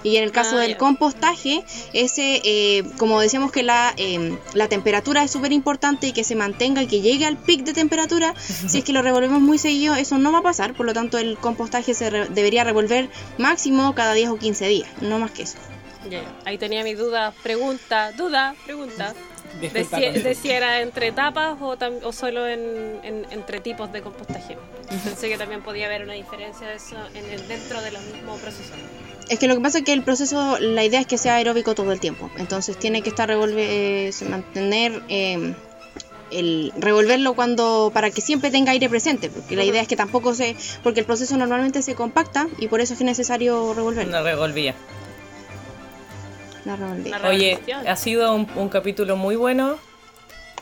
Y 0.03 0.15
en 0.17 0.23
el 0.23 0.31
caso 0.31 0.57
Ah, 0.57 0.61
del 0.61 0.77
compostaje, 0.77 1.63
ese, 1.93 2.41
eh, 2.43 2.83
como 2.97 3.19
decíamos 3.19 3.51
que 3.51 3.63
la, 3.63 3.93
eh, 3.97 4.37
la 4.53 4.67
temperatura 4.69 5.23
es 5.23 5.31
súper 5.31 5.51
importante 5.51 6.07
y 6.07 6.11
que 6.13 6.23
se 6.23 6.35
mantenga 6.35 6.81
y 6.81 6.87
que 6.87 7.01
llegue 7.01 7.25
al 7.25 7.37
pic 7.37 7.63
de 7.63 7.73
temperatura, 7.73 8.33
si 8.67 8.79
es 8.79 8.83
que 8.83 8.93
lo 8.93 9.01
revolvemos 9.01 9.41
muy 9.41 9.57
seguido, 9.57 9.95
eso 9.95 10.17
no 10.17 10.31
va 10.31 10.39
a 10.39 10.43
pasar. 10.43 10.73
Por 10.73 10.85
lo 10.85 10.93
tanto, 10.93 11.17
el 11.17 11.37
compostaje 11.37 11.93
se 11.93 12.09
re- 12.09 12.27
debería 12.29 12.63
revolver 12.63 13.09
máximo 13.37 13.93
cada 13.95 14.13
10 14.13 14.29
o 14.29 14.37
15 14.37 14.67
días, 14.67 14.89
no 15.01 15.19
más 15.19 15.31
que 15.31 15.43
eso. 15.43 15.57
Ahí 16.45 16.57
tenía 16.57 16.83
mi 16.83 16.93
duda, 16.93 17.33
pregunta, 17.43 18.11
duda, 18.13 18.55
pregunta. 18.65 19.13
De 19.59 19.83
si, 19.83 19.89
Connie. 19.89 20.11
de 20.11 20.35
si 20.35 20.49
era 20.51 20.79
entre 20.81 21.07
etapas 21.07 21.57
o, 21.59 21.75
tam- 21.75 21.99
o 22.03 22.13
solo 22.13 22.47
en, 22.47 22.99
en- 23.03 23.25
entre 23.31 23.59
tipos 23.59 23.91
de 23.91 24.01
compostaje. 24.03 24.57
Pensé 25.03 25.27
que 25.27 25.37
también 25.39 25.63
podía 25.63 25.87
haber 25.87 26.03
una 26.03 26.13
diferencia 26.13 26.67
de 26.67 26.75
eso 26.75 26.95
en 27.15 27.25
el, 27.25 27.47
dentro 27.47 27.81
de 27.81 27.91
los 27.91 28.01
mismos 28.03 28.39
procesos. 28.39 28.77
Es 29.29 29.37
que 29.37 29.47
lo 29.47 29.55
que 29.55 29.61
pasa 29.61 29.77
es 29.79 29.83
que 29.83 29.93
el 29.93 30.03
proceso, 30.03 30.57
la 30.59 30.83
idea 30.83 30.99
es 30.99 31.07
que 31.07 31.17
sea 31.17 31.35
aeróbico 31.35 31.75
todo 31.75 31.91
el 31.91 31.99
tiempo. 31.99 32.31
Entonces 32.37 32.77
tiene 32.77 33.03
que 33.03 33.09
estar 33.09 33.29
revolver, 33.29 33.67
eh, 33.69 34.11
mantener 34.27 35.03
eh, 35.07 35.53
el 36.31 36.73
revolverlo 36.77 37.35
cuando 37.35 37.91
para 37.93 38.09
que 38.09 38.21
siempre 38.21 38.49
tenga 38.49 38.71
aire 38.71 38.89
presente, 38.89 39.29
porque 39.29 39.55
la 39.55 39.63
idea 39.63 39.83
es 39.83 39.87
que 39.87 39.95
tampoco 39.95 40.33
se, 40.33 40.55
porque 40.83 41.01
el 41.01 41.05
proceso 41.05 41.37
normalmente 41.37 41.83
se 41.83 41.93
compacta 41.93 42.47
y 42.57 42.67
por 42.67 42.81
eso 42.81 42.93
es 42.93 42.97
que 42.97 43.03
es 43.03 43.07
necesario 43.07 43.73
revolverlo. 43.75 44.09
Una 44.09 44.23
revolvía. 44.23 44.73
La 46.65 46.75
revolvía. 46.75 47.21
Oye, 47.27 47.59
ha 47.87 47.95
sido 47.95 48.33
un, 48.33 48.47
un 48.55 48.69
capítulo 48.69 49.15
muy 49.15 49.35
bueno, 49.35 49.77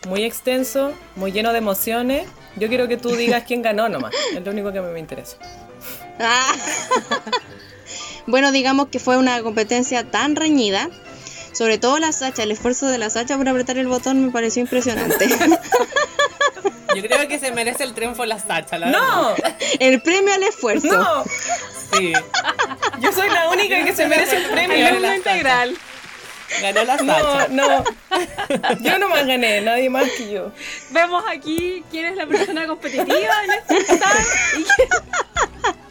muy 0.10 0.24
extenso, 0.24 0.94
muy 1.16 1.32
lleno 1.32 1.54
de 1.54 1.60
emociones. 1.60 2.28
Yo 2.58 2.68
quiero 2.68 2.90
que 2.90 2.98
tú 2.98 3.10
digas 3.10 3.44
quién 3.48 3.62
ganó 3.62 3.88
nomás. 3.88 4.14
Es 4.34 4.44
lo 4.44 4.52
único 4.52 4.74
que 4.74 4.80
a 4.80 4.82
mí 4.82 4.92
me 4.92 5.00
interesa. 5.00 5.38
Bueno, 8.28 8.52
digamos 8.52 8.90
que 8.90 9.00
fue 9.00 9.18
una 9.18 9.42
competencia 9.42 10.04
tan 10.10 10.36
reñida. 10.36 10.90
Sobre 11.54 11.78
todo 11.80 11.98
la 11.98 12.12
Sacha, 12.12 12.44
el 12.44 12.52
esfuerzo 12.52 12.88
de 12.88 13.00
la 13.00 13.10
Sacha 13.10 13.36
por 13.38 13.50
apretar 13.50 13.78
el 13.80 13.88
botón 13.88 14.24
me 14.26 14.32
pareció 14.32 14.62
impresionante. 14.62 15.28
Yo 16.96 17.02
creo 17.04 17.28
que 17.28 17.40
se 17.40 17.52
merece 17.52 17.84
el 17.84 17.94
triunfo 17.94 18.26
la 18.26 18.38
Sacha, 18.40 18.78
la 18.78 18.88
verdad. 18.88 19.02
¡No! 19.02 19.36
el 19.80 20.02
premio 20.02 20.34
al 20.34 20.44
esfuerzo. 20.44 20.88
¡No! 20.88 21.24
Sí, 21.94 22.14
Yo 23.00 23.12
soy 23.12 23.30
la 23.30 23.50
única 23.50 23.84
que 23.84 23.96
se 23.96 24.08
merece 24.08 24.38
el 24.38 24.46
premio. 24.46 24.86
Alumno 24.88 25.16
integral. 25.16 25.78
ganó 26.62 26.84
la 26.84 26.98
No, 26.98 27.14
Sacha. 27.14 27.48
no. 27.50 27.84
Yo 28.82 29.00
nomás 29.00 29.26
gané, 29.26 29.62
nadie 29.62 29.90
más 29.90 30.10
que 30.18 30.32
yo. 30.32 30.52
Vemos 30.92 31.24
aquí 31.30 31.84
quién 31.90 32.06
es 32.08 32.18
la 32.18 32.26
persona 32.28 32.68
competitiva 32.68 33.44
en 33.46 33.52
este 33.78 34.00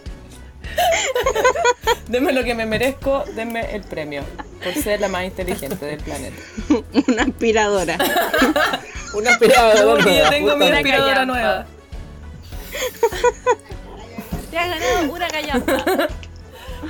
Denme 2.08 2.32
lo 2.32 2.44
que 2.44 2.54
me 2.54 2.66
merezco, 2.66 3.24
denme 3.34 3.74
el 3.74 3.82
premio. 3.82 4.22
Por 4.62 4.74
ser 4.74 5.00
la 5.00 5.08
más 5.08 5.24
inteligente 5.24 5.84
del 5.84 5.98
planeta. 6.00 6.36
Una 7.08 7.22
aspiradora. 7.24 7.98
Una 9.14 9.30
aspiradora 9.30 9.84
Porque 10.02 10.18
yo 10.18 10.28
tengo 10.30 10.56
mi 10.56 10.66
aspiradora 10.68 11.14
callampa. 11.14 11.32
nueva. 11.32 11.66
te 14.50 14.58
has 14.58 14.68
ganado 14.70 15.12
una 15.12 15.28
callampa. 15.28 16.08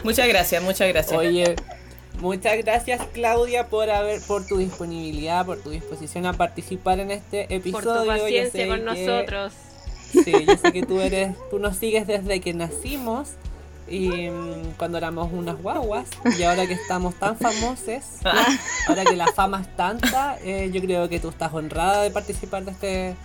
Muchas 0.05 0.29
gracias, 0.29 0.63
muchas 0.63 0.89
gracias. 0.89 1.19
Oye, 1.19 1.57
muchas 2.21 2.57
gracias 2.59 3.01
Claudia 3.13 3.69
por 3.69 3.91
haber, 3.91 4.21
por 4.23 4.47
tu 4.47 4.59
disponibilidad, 4.59 5.47
por 5.47 5.59
tu 5.63 5.71
disposición 5.71 6.27
a 6.27 6.33
participar 6.33 7.01
en 7.01 7.11
este 7.13 7.45
Por 7.45 7.53
episodio. 7.57 7.95
tu 7.95 8.05
Yo 8.05 8.07
paciencia 8.23 8.67
con 8.69 8.79
que- 8.79 8.85
nosotros. 9.07 9.53
Sí, 10.13 10.33
yo 10.47 10.57
sé 10.57 10.73
que 10.73 10.83
tú 10.83 11.01
eres, 11.01 11.35
tú 11.51 11.59
nos 11.59 11.77
sigues 11.77 12.07
desde 12.07 12.41
que 12.41 12.55
nacimos 12.55 13.31
y 13.89 14.29
mm, 14.31 14.75
cuando 14.77 14.99
éramos 14.99 15.33
unas 15.33 15.57
guaguas 15.61 16.09
y 16.39 16.43
ahora 16.43 16.67
que 16.67 16.75
estamos 16.75 17.15
tan 17.15 17.37
famosos, 17.39 18.03
ahora 18.89 19.05
que 19.05 19.17
la 19.17 19.27
fama 19.29 19.61
es 19.63 19.77
tanta, 19.77 20.39
eh, 20.43 20.71
yo 20.73 20.81
creo 20.81 21.09
que 21.09 21.21
tú 21.21 21.29
estás 21.29 21.53
honrada 21.55 22.03
de 22.03 22.11
participar 22.11 22.65
de 22.65 22.73
este 22.73 23.17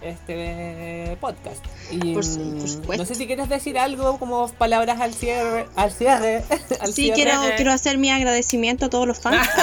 este 0.00 1.16
podcast. 1.20 1.64
Y 1.90 2.14
Por 2.14 2.24
mm, 2.24 2.82
por 2.86 2.96
no 2.98 3.04
sé 3.04 3.14
si 3.16 3.26
quieres 3.26 3.48
decir 3.48 3.78
algo 3.78 4.18
como 4.18 4.48
palabras 4.48 5.00
al 5.00 5.12
cierre, 5.12 5.66
al 5.74 5.90
cierre, 5.92 6.44
al 6.80 6.92
Sí, 6.92 7.04
cierre. 7.04 7.14
quiero, 7.14 7.40
quiero 7.56 7.72
hacer 7.72 7.98
mi 7.98 8.10
agradecimiento 8.10 8.86
a 8.86 8.90
todos 8.90 9.06
los 9.08 9.18
fans. 9.18 9.48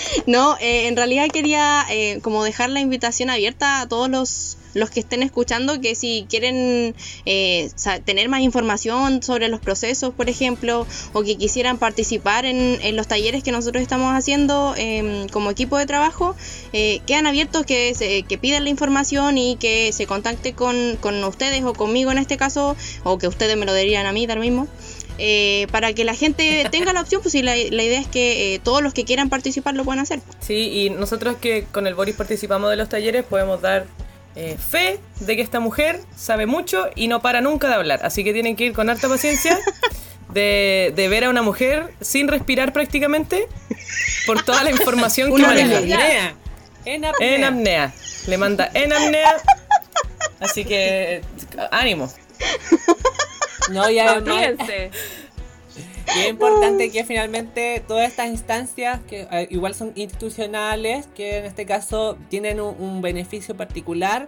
No, 0.26 0.56
eh, 0.60 0.88
en 0.88 0.96
realidad 0.96 1.28
quería 1.32 1.84
eh, 1.90 2.20
como 2.22 2.44
dejar 2.44 2.70
la 2.70 2.80
invitación 2.80 3.30
abierta 3.30 3.80
a 3.80 3.88
todos 3.88 4.08
los, 4.08 4.58
los 4.74 4.90
que 4.90 5.00
estén 5.00 5.22
escuchando 5.22 5.80
que 5.80 5.94
si 5.94 6.26
quieren 6.28 6.94
eh, 7.24 7.70
tener 8.04 8.28
más 8.28 8.40
información 8.40 9.22
sobre 9.22 9.48
los 9.48 9.60
procesos, 9.60 10.14
por 10.14 10.28
ejemplo, 10.28 10.86
o 11.12 11.22
que 11.22 11.36
quisieran 11.36 11.78
participar 11.78 12.44
en, 12.44 12.78
en 12.82 12.96
los 12.96 13.08
talleres 13.08 13.42
que 13.42 13.52
nosotros 13.52 13.82
estamos 13.82 14.14
haciendo 14.14 14.74
em, 14.76 15.28
como 15.28 15.50
equipo 15.50 15.76
de 15.78 15.86
trabajo, 15.86 16.36
eh, 16.72 17.00
quedan 17.06 17.26
abiertos 17.26 17.64
que, 17.66 17.94
se, 17.94 18.22
que 18.22 18.38
pidan 18.38 18.64
la 18.64 18.70
información 18.70 19.38
y 19.38 19.56
que 19.56 19.92
se 19.92 20.06
contacte 20.06 20.54
con, 20.54 20.96
con 21.00 21.22
ustedes 21.24 21.64
o 21.64 21.72
conmigo 21.74 22.10
en 22.10 22.18
este 22.18 22.36
caso, 22.36 22.76
o 23.04 23.18
que 23.18 23.28
ustedes 23.28 23.56
me 23.56 23.66
lo 23.66 23.74
dirían 23.74 24.06
a 24.06 24.12
mí, 24.12 24.26
dar 24.26 24.38
mismo. 24.38 24.68
Eh, 25.18 25.66
para 25.70 25.92
que 25.92 26.04
la 26.04 26.14
gente 26.14 26.66
tenga 26.70 26.92
la 26.92 27.00
opción, 27.00 27.20
pues 27.20 27.32
sí, 27.32 27.42
la, 27.42 27.54
la 27.56 27.82
idea 27.82 28.00
es 28.00 28.06
que 28.06 28.54
eh, 28.54 28.58
todos 28.60 28.82
los 28.82 28.94
que 28.94 29.04
quieran 29.04 29.28
participar 29.28 29.74
lo 29.74 29.84
puedan 29.84 30.00
hacer. 30.00 30.20
Sí, 30.40 30.70
y 30.72 30.90
nosotros 30.90 31.36
que 31.40 31.66
con 31.70 31.86
el 31.86 31.94
Boris 31.94 32.14
participamos 32.16 32.70
de 32.70 32.76
los 32.76 32.88
talleres 32.88 33.24
podemos 33.24 33.60
dar 33.60 33.86
eh, 34.36 34.56
fe 34.56 35.00
de 35.20 35.36
que 35.36 35.42
esta 35.42 35.58
mujer 35.58 36.00
sabe 36.16 36.46
mucho 36.46 36.86
y 36.94 37.08
no 37.08 37.20
para 37.20 37.40
nunca 37.40 37.68
de 37.68 37.74
hablar. 37.74 38.00
Así 38.04 38.22
que 38.22 38.32
tienen 38.32 38.54
que 38.54 38.66
ir 38.66 38.72
con 38.72 38.88
harta 38.88 39.08
paciencia 39.08 39.58
de, 40.32 40.92
de 40.94 41.08
ver 41.08 41.24
a 41.24 41.30
una 41.30 41.42
mujer 41.42 41.92
sin 42.00 42.28
respirar 42.28 42.72
prácticamente 42.72 43.48
por 44.26 44.44
toda 44.44 44.62
la 44.62 44.70
información 44.70 45.34
que 45.34 45.42
maneja. 45.42 45.78
apnea. 45.78 46.34
En 46.84 47.04
apnea. 47.04 47.34
En 47.34 47.44
apnea. 47.44 47.94
Le 48.26 48.38
manda 48.38 48.70
en 48.74 48.92
apnea. 48.92 49.36
Así 50.38 50.64
que 50.64 51.22
ánimo. 51.72 52.08
No, 53.72 53.88
y 53.90 53.98
además. 53.98 54.46
Y 56.16 56.20
es 56.20 56.28
importante 56.30 56.90
que 56.90 57.04
finalmente 57.04 57.82
todas 57.86 58.08
estas 58.08 58.28
instancias, 58.28 59.00
que 59.08 59.28
eh, 59.30 59.46
igual 59.50 59.74
son 59.74 59.92
institucionales, 59.94 61.06
que 61.14 61.36
en 61.38 61.44
este 61.44 61.66
caso 61.66 62.16
tienen 62.30 62.60
un, 62.60 62.74
un 62.80 63.02
beneficio 63.02 63.54
particular, 63.56 64.24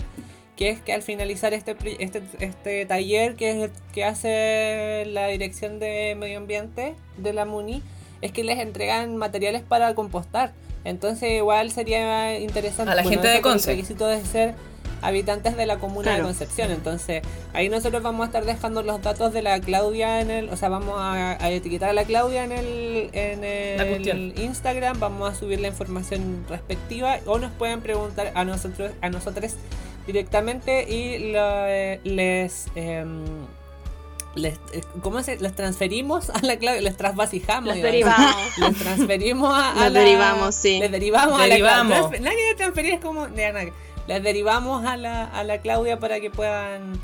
que 0.56 0.68
es 0.68 0.80
que 0.82 0.92
al 0.92 1.02
finalizar 1.02 1.54
este, 1.54 1.74
este, 1.98 2.22
este 2.40 2.84
taller 2.84 3.34
que, 3.34 3.64
es- 3.64 3.70
que 3.94 4.04
hace 4.04 5.04
la 5.06 5.28
Dirección 5.28 5.78
de 5.78 6.14
Medio 6.18 6.36
Ambiente 6.36 6.94
de 7.16 7.32
la 7.32 7.46
MUNI, 7.46 7.82
es 8.20 8.32
que 8.32 8.44
les 8.44 8.58
entregan 8.58 9.16
materiales 9.16 9.62
para 9.62 9.94
compostar. 9.94 10.52
Entonces 10.84 11.30
igual 11.32 11.70
sería 11.72 12.38
interesante. 12.38 12.92
A 12.92 12.94
la 12.94 13.02
gente 13.04 13.26
de 13.26 13.34
eso 13.34 13.42
con 13.42 13.52
el 13.52 13.56
Conce. 13.56 13.70
requisito 13.70 14.06
de 14.06 14.22
ser 14.24 14.54
habitantes 15.02 15.56
de 15.56 15.66
la 15.66 15.78
comuna 15.78 16.16
de. 16.16 16.22
Concepción. 16.22 16.70
Entonces, 16.70 17.22
ahí 17.52 17.68
nosotros 17.68 18.02
vamos 18.02 18.24
a 18.24 18.26
estar 18.26 18.44
dejando 18.44 18.82
los 18.82 19.02
datos 19.02 19.32
de 19.32 19.42
la 19.42 19.60
Claudia 19.60 20.20
en 20.20 20.30
el, 20.30 20.48
o 20.50 20.56
sea, 20.56 20.68
vamos 20.68 20.94
a, 20.98 21.32
a 21.42 21.50
etiquetar 21.50 21.90
a 21.90 21.92
la 21.92 22.04
Claudia 22.04 22.44
en 22.44 22.52
el, 22.52 23.10
en 23.12 23.44
el. 23.44 24.34
Instagram, 24.40 25.00
vamos 25.00 25.30
a 25.30 25.34
subir 25.34 25.60
la 25.60 25.68
información 25.68 26.44
respectiva 26.48 27.18
o 27.26 27.38
nos 27.38 27.52
pueden 27.52 27.80
preguntar 27.80 28.32
a 28.34 28.44
nosotros, 28.44 28.92
a 29.00 29.08
nosotros 29.10 29.52
directamente 30.06 30.90
y 30.90 31.32
lo- 31.32 31.66
les 32.04 32.66
em, 32.74 33.24
les, 34.36 34.54
eh, 34.72 34.80
¿cómo 35.02 35.22
se? 35.24 35.38
Les 35.38 35.54
transferimos 35.56 36.30
a 36.30 36.38
la 36.42 36.56
Claudia, 36.56 36.80
les 36.82 36.96
trasvasijamos. 36.96 37.72
A 37.72 37.76
derivamos. 37.76 38.58
Les 38.58 38.76
transferimos 38.78 39.52
a, 39.52 39.70
a 39.72 39.84
Los 39.86 39.92
la- 39.92 40.00
derivamos, 40.00 40.54
sí. 40.54 40.78
Les 40.78 40.90
derivamos, 40.90 41.40
a 41.40 41.44
Derivamos. 41.46 41.90
la 41.90 41.98
Claudia. 42.08 42.20
Nadie 42.20 42.54
transferir 42.56 42.94
es 42.94 43.00
como. 43.00 43.26
Les 44.06 44.22
derivamos 44.22 44.84
a 44.84 44.96
la, 44.96 45.24
a 45.24 45.44
la 45.44 45.60
Claudia 45.60 45.98
para 46.00 46.20
que 46.20 46.30
puedan 46.30 46.98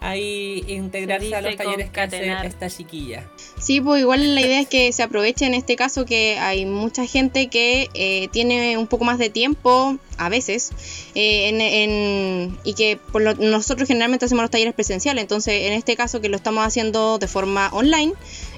ahí 0.00 0.64
integrarse 0.68 1.28
Se 1.28 1.34
a 1.34 1.40
los 1.40 1.56
talleres 1.56 1.90
que 1.90 2.00
hace 2.00 2.16
concatenar. 2.18 2.46
esta 2.46 2.70
chiquilla. 2.70 3.28
Sí, 3.58 3.80
pues 3.80 4.00
igual 4.00 4.34
la 4.36 4.40
idea 4.40 4.60
es 4.60 4.68
que 4.68 4.92
se 4.92 5.02
aproveche 5.02 5.44
en 5.46 5.54
este 5.54 5.74
caso 5.74 6.04
que 6.04 6.38
hay 6.38 6.66
mucha 6.66 7.04
gente 7.04 7.48
que 7.48 7.88
eh, 7.94 8.28
tiene 8.30 8.76
un 8.78 8.86
poco 8.86 9.04
más 9.04 9.18
de 9.18 9.28
tiempo, 9.28 9.96
a 10.16 10.28
veces, 10.28 10.70
eh, 11.16 11.48
en, 11.48 11.60
en- 11.60 12.58
y 12.62 12.74
que 12.74 12.96
por 13.10 13.22
lo- 13.22 13.34
nosotros 13.34 13.88
generalmente 13.88 14.24
hacemos 14.26 14.42
los 14.42 14.50
talleres 14.52 14.74
presenciales, 14.74 15.20
entonces 15.22 15.64
en 15.66 15.72
este 15.72 15.96
caso 15.96 16.20
que 16.20 16.28
lo 16.28 16.36
estamos 16.36 16.64
haciendo 16.64 17.18
de 17.18 17.26
forma 17.26 17.68
online, 17.72 18.12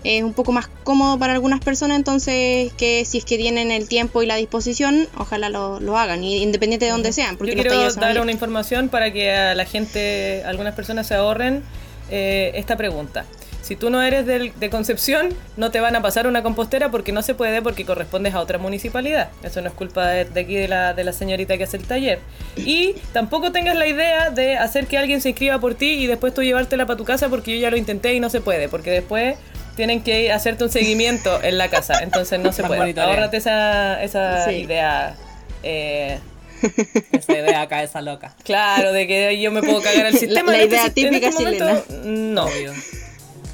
es 0.04 0.22
un 0.22 0.32
poco 0.32 0.52
más 0.52 0.68
cómodo 0.84 1.18
para 1.18 1.32
algunas 1.34 1.60
personas, 1.60 1.96
entonces 1.98 2.72
que 2.74 3.04
si 3.04 3.18
es 3.18 3.24
que 3.24 3.36
tienen 3.36 3.70
el 3.70 3.88
tiempo 3.88 4.22
y 4.22 4.26
la 4.26 4.36
disposición, 4.36 5.08
ojalá 5.18 5.48
lo, 5.48 5.80
lo 5.80 5.98
hagan, 5.98 6.24
y 6.24 6.42
independiente 6.42 6.86
de 6.86 6.90
donde 6.92 7.12
sean, 7.12 7.36
porque 7.36 7.54
Yo 7.54 7.62
quiero 7.62 7.92
dar 7.94 8.20
una 8.20 8.32
información 8.32 8.88
para 8.88 9.12
que 9.12 9.30
a 9.32 9.54
la 9.54 9.64
gente, 9.64 10.42
algunas 10.46 10.74
personas 10.74 11.06
se 11.06 11.14
ahorren 11.14 11.62
eh, 12.10 12.52
esta 12.54 12.76
pregunta. 12.76 13.24
Si 13.62 13.76
tú 13.76 13.88
no 13.88 14.02
eres 14.02 14.26
del- 14.26 14.52
de 14.58 14.68
Concepción, 14.70 15.28
no 15.56 15.70
te 15.70 15.78
van 15.78 15.94
a 15.94 16.02
pasar 16.02 16.26
una 16.26 16.42
compostera 16.42 16.90
porque 16.90 17.12
no 17.12 17.22
se 17.22 17.34
puede, 17.34 17.62
porque 17.62 17.84
correspondes 17.84 18.34
a 18.34 18.40
otra 18.40 18.58
municipalidad. 18.58 19.28
Eso 19.44 19.60
no 19.60 19.68
es 19.68 19.74
culpa 19.74 20.08
de, 20.08 20.24
de 20.24 20.40
aquí 20.40 20.54
de 20.56 20.66
la, 20.66 20.92
de 20.92 21.04
la 21.04 21.12
señorita 21.12 21.56
que 21.56 21.64
hace 21.64 21.76
el 21.76 21.84
taller. 21.84 22.18
Y 22.56 22.94
tampoco 23.12 23.52
tengas 23.52 23.76
la 23.76 23.86
idea 23.86 24.30
de 24.30 24.56
hacer 24.56 24.88
que 24.88 24.98
alguien 24.98 25.20
se 25.20 25.28
inscriba 25.28 25.60
por 25.60 25.74
ti 25.74 25.86
y 25.90 26.06
después 26.08 26.34
tú 26.34 26.42
llevártela 26.42 26.84
para 26.86 26.96
tu 26.96 27.04
casa 27.04 27.28
porque 27.28 27.54
yo 27.54 27.60
ya 27.60 27.70
lo 27.70 27.76
intenté 27.76 28.12
y 28.14 28.18
no 28.18 28.28
se 28.28 28.40
puede, 28.40 28.68
porque 28.68 28.90
después 28.90 29.36
tienen 29.80 30.02
que 30.02 30.30
hacerte 30.30 30.62
un 30.64 30.70
seguimiento 30.70 31.42
en 31.42 31.56
la 31.56 31.68
casa. 31.68 32.02
Entonces 32.02 32.38
no 32.38 32.52
se 32.52 32.62
puede. 32.62 33.00
Ahórrate 33.00 33.38
esa, 33.38 34.02
esa 34.02 34.44
Sí. 34.44 34.50
idea. 34.56 35.16
eh, 35.62 36.18
Esa 37.12 37.32
idea 37.32 37.62
acá, 37.62 37.82
esa 37.82 38.02
loca. 38.02 38.36
Claro, 38.44 38.92
de 38.92 39.06
que 39.06 39.40
yo 39.40 39.50
me 39.50 39.62
puedo 39.62 39.80
cagar 39.80 40.04
al 40.04 40.14
sistema. 40.18 40.52
la 40.52 40.58
En 40.58 40.64
este 40.64 40.76
idea 40.76 40.90
típica 40.90 41.28
este 41.28 41.42
momento, 41.42 41.82
chilena. 41.88 42.04
No. 42.04 42.48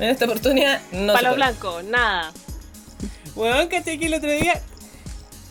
En 0.00 0.08
esta 0.10 0.24
oportunidad, 0.24 0.80
no. 0.90 1.12
se 1.12 1.22
Palo 1.22 1.28
puede. 1.28 1.34
blanco, 1.36 1.82
nada. 1.84 2.32
Weón, 3.36 3.68
caché 3.68 3.96
que 3.98 4.06
el 4.06 4.14
otro 4.14 4.28
día, 4.30 4.60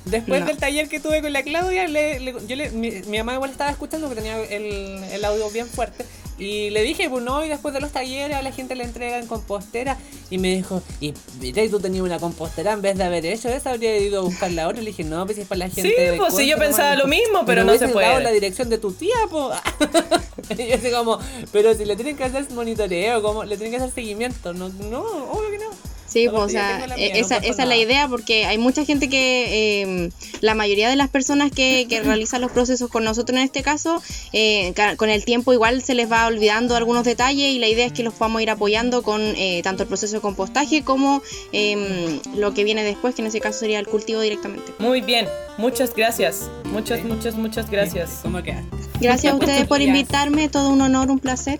después 0.05 0.41
No. 0.41 0.47
del 0.47 0.57
taller 0.57 0.87
que 0.89 0.99
tuve 0.99 1.21
con 1.21 1.33
la 1.33 1.43
Claudia, 1.43 1.87
le, 1.87 2.19
le- 2.19 2.35
yo 2.47 2.55
le, 2.55 2.69
mi, 2.71 2.91
mi 3.07 3.17
mamá 3.17 3.33
igual 3.35 3.51
estaba 3.51 3.71
escuchando 3.71 4.07
porque 4.07 4.21
tenía 4.21 4.41
el, 4.43 5.03
el 5.03 5.25
audio 5.25 5.49
bien 5.51 5.67
fuerte. 5.67 6.05
Y 6.37 6.69
le 6.71 6.81
dije, 6.81 7.09
pues 7.09 7.23
no, 7.23 7.45
y 7.45 7.47
después 7.47 7.73
de 7.73 7.79
los 7.79 7.93
talleres 7.93 8.35
a 8.35 8.41
la 8.41 8.51
gente 8.51 8.75
le 8.75 8.83
entregan 8.83 9.25
compostera. 9.25 9.97
Y 10.29 10.37
me 10.37 10.53
dijo, 10.53 10.83
y 10.99 11.13
mira, 11.39 11.63
tú 11.69 11.79
tenías 11.79 12.03
una 12.03 12.19
compostera 12.19 12.73
en 12.73 12.81
vez 12.81 12.97
de 12.97 13.05
haber 13.05 13.25
hecho 13.25 13.47
eso, 13.47 13.69
habría 13.69 13.97
ido 13.97 14.19
a 14.19 14.23
buscarla 14.23 14.63
ahora. 14.65 14.79
Le 14.81 14.87
dije, 14.87 15.05
no, 15.05 15.23
pues 15.25 15.37
si 15.37 15.43
es 15.43 15.47
para 15.47 15.59
la 15.59 15.69
gente. 15.69 15.89
Sí, 16.11 16.17
pues, 16.17 16.35
sí, 16.35 16.45
yo 16.45 16.57
pensaba 16.57 16.89
nomás". 16.89 17.03
lo 17.05 17.07
mismo, 17.07 17.45
pero 17.45 17.63
no 17.63 17.77
se 17.77 17.87
puede. 17.87 18.07
dado 18.07 18.19
la 18.19 18.31
dirección 18.31 18.69
de 18.69 18.77
tu 18.79 18.91
tía, 18.91 19.15
pues. 19.31 19.57
y 20.59 20.67
yo 20.67 20.75
así 20.75 20.91
como, 20.91 21.19
pero 21.53 21.73
si 21.73 21.85
le 21.85 21.95
tienen 21.95 22.17
que 22.17 22.25
hacer 22.25 22.45
monitoreo, 22.51 23.21
como, 23.21 23.45
le 23.45 23.55
tienen 23.55 23.71
que 23.71 23.77
hacer 23.77 23.93
seguimiento. 23.95 24.53
No, 24.53 24.67
no, 24.67 25.01
obvio 25.31 25.51
que 25.51 25.57
no. 25.59 25.94
Sí, 26.15 26.29
pues, 26.29 26.43
o 26.43 26.47
sea, 26.47 26.87
no 26.87 26.95
esa, 26.95 27.35
esa 27.39 27.63
es 27.63 27.67
la 27.67 27.75
idea 27.75 28.07
porque 28.07 28.45
hay 28.45 28.57
mucha 28.57 28.85
gente 28.85 29.09
que, 29.09 29.81
eh, 29.83 30.09
la 30.39 30.55
mayoría 30.55 30.89
de 30.89 30.95
las 30.95 31.09
personas 31.09 31.51
que, 31.51 31.87
que 31.89 32.01
realizan 32.03 32.39
los 32.39 32.53
procesos 32.53 32.89
con 32.89 33.03
nosotros 33.03 33.37
en 33.37 33.43
este 33.43 33.63
caso, 33.63 34.01
eh, 34.31 34.73
con 34.95 35.09
el 35.09 35.25
tiempo 35.25 35.51
igual 35.51 35.81
se 35.81 35.93
les 35.93 36.09
va 36.09 36.25
olvidando 36.27 36.77
algunos 36.77 37.03
detalles 37.03 37.49
y 37.49 37.59
la 37.59 37.67
idea 37.67 37.85
es 37.85 37.91
que 37.91 38.01
los 38.01 38.13
podamos 38.13 38.41
ir 38.41 38.49
apoyando 38.49 39.03
con 39.03 39.21
eh, 39.21 39.59
tanto 39.61 39.83
el 39.83 39.89
proceso 39.89 40.15
de 40.15 40.21
compostaje 40.21 40.85
como 40.85 41.21
eh, 41.51 42.21
lo 42.37 42.53
que 42.53 42.63
viene 42.63 42.85
después, 42.85 43.13
que 43.13 43.21
en 43.21 43.27
ese 43.27 43.41
caso 43.41 43.59
sería 43.59 43.79
el 43.79 43.87
cultivo 43.87 44.21
directamente. 44.21 44.71
Muy 44.79 45.01
bien, 45.01 45.27
muchas 45.57 45.95
gracias. 45.95 46.49
Muchas, 46.65 47.03
muchas, 47.03 47.35
muchas 47.35 47.69
gracias. 47.69 48.19
¿Cómo 48.23 48.41
quedas? 48.43 48.63
Gracias 48.99 49.33
a 49.33 49.35
ustedes 49.35 49.67
por 49.67 49.81
invitarme, 49.81 50.49
todo 50.49 50.69
un 50.69 50.81
honor, 50.81 51.09
un 51.11 51.19
placer. 51.19 51.59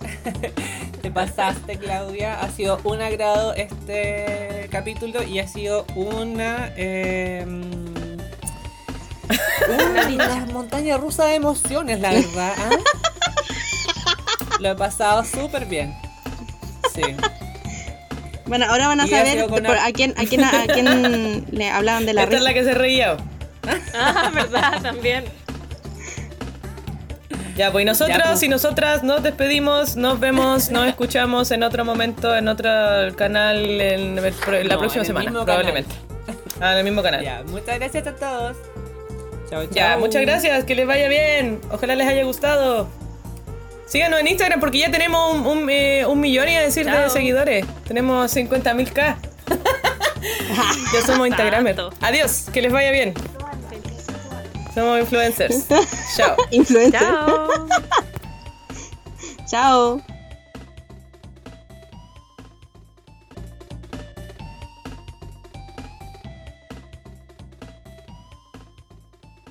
Te 1.02 1.12
pasaste, 1.12 1.78
Claudia. 1.78 2.40
Ha 2.42 2.50
sido 2.52 2.80
un 2.84 3.02
agrado 3.02 3.54
este 3.54 4.68
capítulo 4.72 5.24
y 5.24 5.40
ha 5.40 5.48
sido 5.48 5.86
una. 5.96 6.72
eh, 6.76 7.46
una 10.14 10.46
montaña 10.52 10.98
rusa 10.98 11.26
de 11.26 11.36
emociones, 11.36 12.00
la 12.00 12.12
verdad. 12.12 12.54
¿ah? 12.58 12.70
Lo 14.60 14.72
he 14.72 14.76
pasado 14.76 15.24
súper 15.26 15.66
bien. 15.66 15.94
Sí. 16.94 17.02
Bueno, 18.46 18.66
ahora 18.70 18.88
van 18.88 19.02
a 19.02 19.06
Y 19.06 19.10
saber 19.10 19.48
por- 19.48 19.66
a 19.68 19.92
quién, 19.92 20.14
a 20.18 20.24
quién, 20.26 20.44
a 20.44 20.66
quién 20.72 21.46
le 21.52 21.70
hablaban 21.70 22.06
de 22.06 22.14
la 22.14 22.24
Esta 22.24 22.36
es 22.36 22.42
risa. 22.42 22.52
la 22.52 22.54
que 22.54 22.64
se 22.64 22.74
reía. 22.74 23.18
Ah, 23.94 24.32
verdad, 24.34 24.82
también. 24.82 25.26
Ya, 27.56 27.72
pues 27.72 27.84
y 27.84 27.86
nosotros 27.86 28.18
Ya, 28.18 28.24
pues. 28.32 28.44
y 28.44 28.50
nosotras 28.50 29.04
nos 29.04 29.24
despedimos, 29.24 29.96
nos 29.96 30.20
vemos, 30.20 30.70
nos 30.72 30.88
escuchamos 30.88 31.52
en 31.52 31.64
otro 31.64 31.86
momento, 31.86 32.36
en 32.36 32.48
otro 32.50 32.70
canal, 33.18 33.58
en, 33.82 34.18
el 34.20 34.34
pro- 34.34 34.58
en 34.58 34.68
la 34.68 34.74
No, 34.76 34.80
próxima 34.82 35.04
en 35.04 35.08
semana, 35.08 35.32
probablemente. 35.32 35.96
Ah, 36.60 36.74
en 36.74 36.80
el 36.80 36.84
mismo 36.84 37.02
canal. 37.02 37.24
Ya, 37.24 37.44
muchas 37.48 37.80
gracias 37.80 38.08
a 38.08 38.16
todos. 38.16 38.58
Chao, 39.50 39.64
chao. 39.66 39.72
Ya, 39.74 39.98
muchas 39.98 40.22
gracias, 40.24 40.64
que 40.66 40.76
les 40.76 40.86
vaya 40.88 41.08
bien. 41.08 41.62
Ojalá 41.72 41.96
les 41.96 42.08
haya 42.08 42.24
gustado. 42.24 42.90
Síganos 43.88 44.20
en 44.20 44.28
Instagram 44.28 44.60
porque 44.60 44.80
ya 44.80 44.90
tenemos 44.92 45.36
un, 45.36 45.46
un, 45.46 45.70
eh, 45.70 46.06
un 46.08 46.20
millón 46.20 46.50
y 46.50 46.56
a 46.58 46.62
decir 46.62 46.90
de 46.90 47.10
seguidores. 47.10 47.66
Tenemos 47.88 48.36
50.000 48.36 48.92
K. 48.92 49.18
ya 50.94 51.02
somos 51.06 51.28
Instagramers. 51.28 51.76
Tanto. 51.78 51.96
Adiós, 52.02 52.48
que 52.52 52.62
les 52.64 52.72
vaya 52.74 52.92
bien. 52.92 53.14
Somos 54.76 55.00
influencers. 55.00 55.66
Chao. 56.18 56.36
Influencer. 56.52 57.00
Chao. 57.00 57.48
Chao. 59.50 60.15